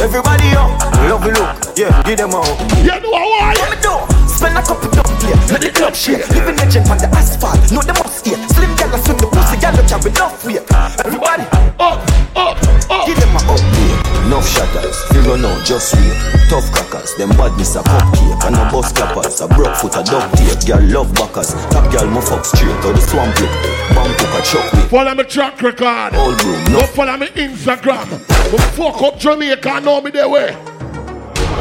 Everybody 0.00 0.48
up. 0.54 0.70
Love 1.08 1.22
the 1.24 1.32
look. 1.32 1.78
Yeah 1.78 2.02
give 2.04 2.18
them 2.18 2.30
out 2.30 2.46
You 2.84 3.00
know 3.00 3.10
why? 3.10 4.15
What 4.36 4.52
me 4.52 4.52
do? 4.52 4.56
Spend 4.56 4.58
a 4.58 4.62
couple 4.62 4.90
dumb 4.90 5.16
play 5.18 5.34
Let 5.48 5.60
the 5.60 5.70
club 5.72 5.94
shake. 5.94 6.28
Living 6.30 6.56
legend 6.56 6.88
on 6.88 6.98
the 6.98 7.08
asphalt 7.16 7.60
No 7.72 7.80
them 7.80 7.96
must 7.96 8.26
eat 8.26 8.38
Slim 8.52 8.72
gal 8.76 8.94
a 8.94 8.98
swim 8.98 9.16
the 9.16 9.26
pussy 9.32 9.56
gal 9.60 9.74
a 9.74 9.82
carry 9.88 10.10
enough 10.12 10.44
weight 10.44 10.62
Everybody 11.04 11.44
up 11.80 12.00
up 12.36 12.56
up. 12.90 13.06
Give 13.06 13.16
them 13.16 13.36
a 13.36 13.40
update 13.48 13.96
Enough 14.26 14.48
shatters, 14.48 14.98
we 15.14 15.18
run 15.22 15.44
out, 15.44 15.64
just 15.64 15.94
wait 15.94 16.16
Tough 16.50 16.66
crackers, 16.72 17.14
them 17.14 17.30
badness 17.30 17.76
a 17.76 17.82
cupcake 17.82 18.44
And 18.44 18.56
a 18.56 18.68
bus 18.70 18.92
clappers, 18.92 19.40
a 19.40 19.46
broke 19.48 19.76
foot, 19.76 19.94
a 19.96 20.02
duct 20.02 20.36
tape 20.36 20.66
Girl 20.66 20.82
love 20.90 21.14
backers, 21.14 21.54
top 21.70 21.86
girl 21.92 22.10
mo 22.10 22.20
fuck 22.20 22.44
straight 22.44 22.74
Or 22.84 22.92
the 22.92 23.00
swamp 23.00 23.38
look, 23.40 23.50
bump 23.94 24.18
hook 24.18 24.34
a 24.34 24.40
chuck 24.44 24.72
with 24.72 24.90
Follow 24.90 25.14
me 25.14 25.24
track 25.24 25.62
record. 25.62 26.14
Old 26.14 26.42
room, 26.42 26.64
No. 26.74 26.80
No 26.80 26.86
follow 26.86 27.16
me 27.16 27.28
Instagram. 27.28 28.10
Go 28.50 28.58
fuck 28.74 29.02
up 29.02 29.18
Jamaica 29.18 29.80
know 29.80 30.00
me 30.00 30.10
their 30.10 30.28
way 30.28 30.75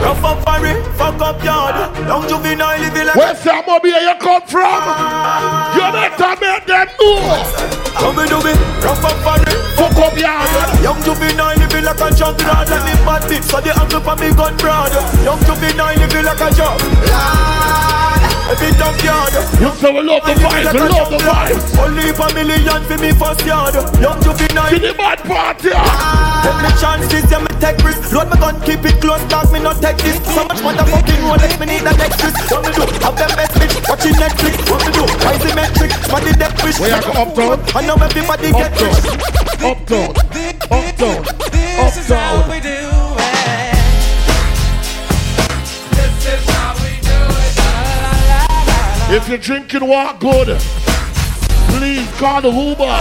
Rough 0.01 0.23
up 0.23 0.45
Barry, 0.45 0.73
fuck 0.97 1.21
up 1.21 1.43
yard 1.43 1.75
Young 2.07 2.27
juvenile 2.27 2.79
living 2.79 3.07
like 3.07 3.15
Where 3.15 3.35
some 3.35 3.67
of 3.69 3.83
you 3.85 3.95
come 4.19 4.41
from? 4.43 4.65
Ah. 4.65 5.75
You 5.75 5.87
better 5.91 6.33
make 6.41 6.65
them 6.65 6.87
know. 6.99 7.75
Dubby 7.95 8.25
dubby, 8.27 8.53
rough 8.83 9.05
up 9.05 9.17
Barry 9.23 9.55
Fuck 9.79 9.97
up 9.97 10.17
yard 10.17 10.83
Young 10.83 10.99
juvenile 11.03 11.55
living 11.57 11.85
like 11.85 12.01
a 12.01 12.09
junk 12.13 12.39
lad 12.43 12.69
Let 12.69 12.83
me 12.83 12.93
bad 13.05 13.21
bitch 13.29 13.43
so 13.43 13.61
the 13.61 13.71
angle 13.79 14.01
for 14.01 14.15
me 14.15 14.33
gun 14.35 14.55
broad 14.57 14.91
Young 15.23 15.39
juvenile 15.47 15.95
living 15.95 16.25
like 16.25 16.41
a 16.41 16.49
junk 16.53 16.81
Every 18.45 18.69
dump 18.77 19.03
yard. 19.03 19.33
You 19.59 19.71
say 19.73 19.91
we 19.91 20.01
love 20.05 20.21
the 20.21 20.33
vibes, 20.37 20.71
we 20.71 20.79
love 20.79 21.09
the 21.09 21.17
vibes. 21.17 21.65
Only 21.81 22.13
for 22.13 22.29
million 22.35 22.83
for 22.85 22.97
me 23.01 23.11
first 23.11 23.43
yard. 23.43 23.73
Young 23.99 24.21
juvenile. 24.21 24.69
See 24.69 24.77
the 24.77 24.93
bad 24.93 25.17
party. 25.25 25.73
Take 26.45 26.61
me 26.61 26.69
chances, 26.77 27.25
yeah 27.31 27.41
me 27.41 27.49
take 27.59 27.81
risk 27.81 28.11
Load 28.13 28.29
my 28.29 28.37
gun, 28.37 28.61
keep 28.61 28.85
it 28.85 29.01
close, 29.01 29.23
cause 29.33 29.51
me 29.51 29.59
not 29.59 29.81
take 29.85 29.97
this 30.01 30.17
So 30.33 30.41
much 30.45 30.61
motherfucking 30.65 31.21
Rolex, 31.21 31.59
me 31.59 31.65
need 31.65 31.85
a 31.85 31.93
next 31.97 32.23
risk 32.23 32.51
What 32.51 32.65
me 32.65 32.71
do? 32.73 32.81
Have 33.05 33.15
them 33.21 33.31
best 33.37 33.53
bitch, 33.59 33.75
watching 33.89 34.17
Netflix 34.17 34.55
What 34.69 34.81
me 34.85 34.91
do? 34.97 35.03
Why 35.21 35.33
is 35.37 35.45
it 35.45 35.55
metric? 35.55 35.91
Money 36.11 36.33
dead 36.33 36.53
fish 36.61 36.79
Where 36.79 36.89
you 36.95 37.01
go 37.01 37.11
uptown? 37.21 37.57
I 37.75 37.81
know 37.85 37.95
everybody 37.95 38.51
get 38.51 38.71
rich 38.81 39.05
Uptown, 39.61 40.09
uptown, 40.71 41.25
uptown 41.51 42.45
If 49.07 49.29
you're 49.29 49.37
drinking 49.37 49.87
walk 49.87 50.19
good, 50.19 50.57
please 51.69 52.11
call 52.17 52.41
the 52.41 52.49
Uber. 52.49 52.99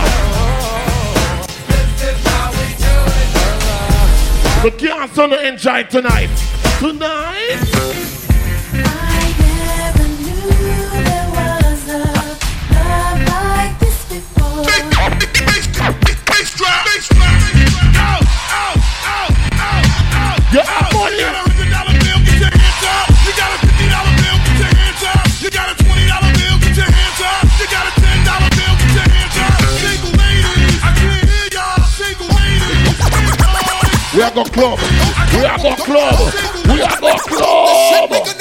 The 4.63 4.71
kids 4.77 5.17
gonna 5.17 5.37
enjoy 5.37 5.85
tonight. 5.85 6.44
Tonight. 6.85 8.04
Go 34.35 34.45
club. 34.45 34.79
We 35.33 35.45
are 35.47 35.59
go 35.59 35.75
club. 35.77 36.35
We 36.67 36.83
are 36.83 37.01
go 37.01 37.15
club. 37.15 38.34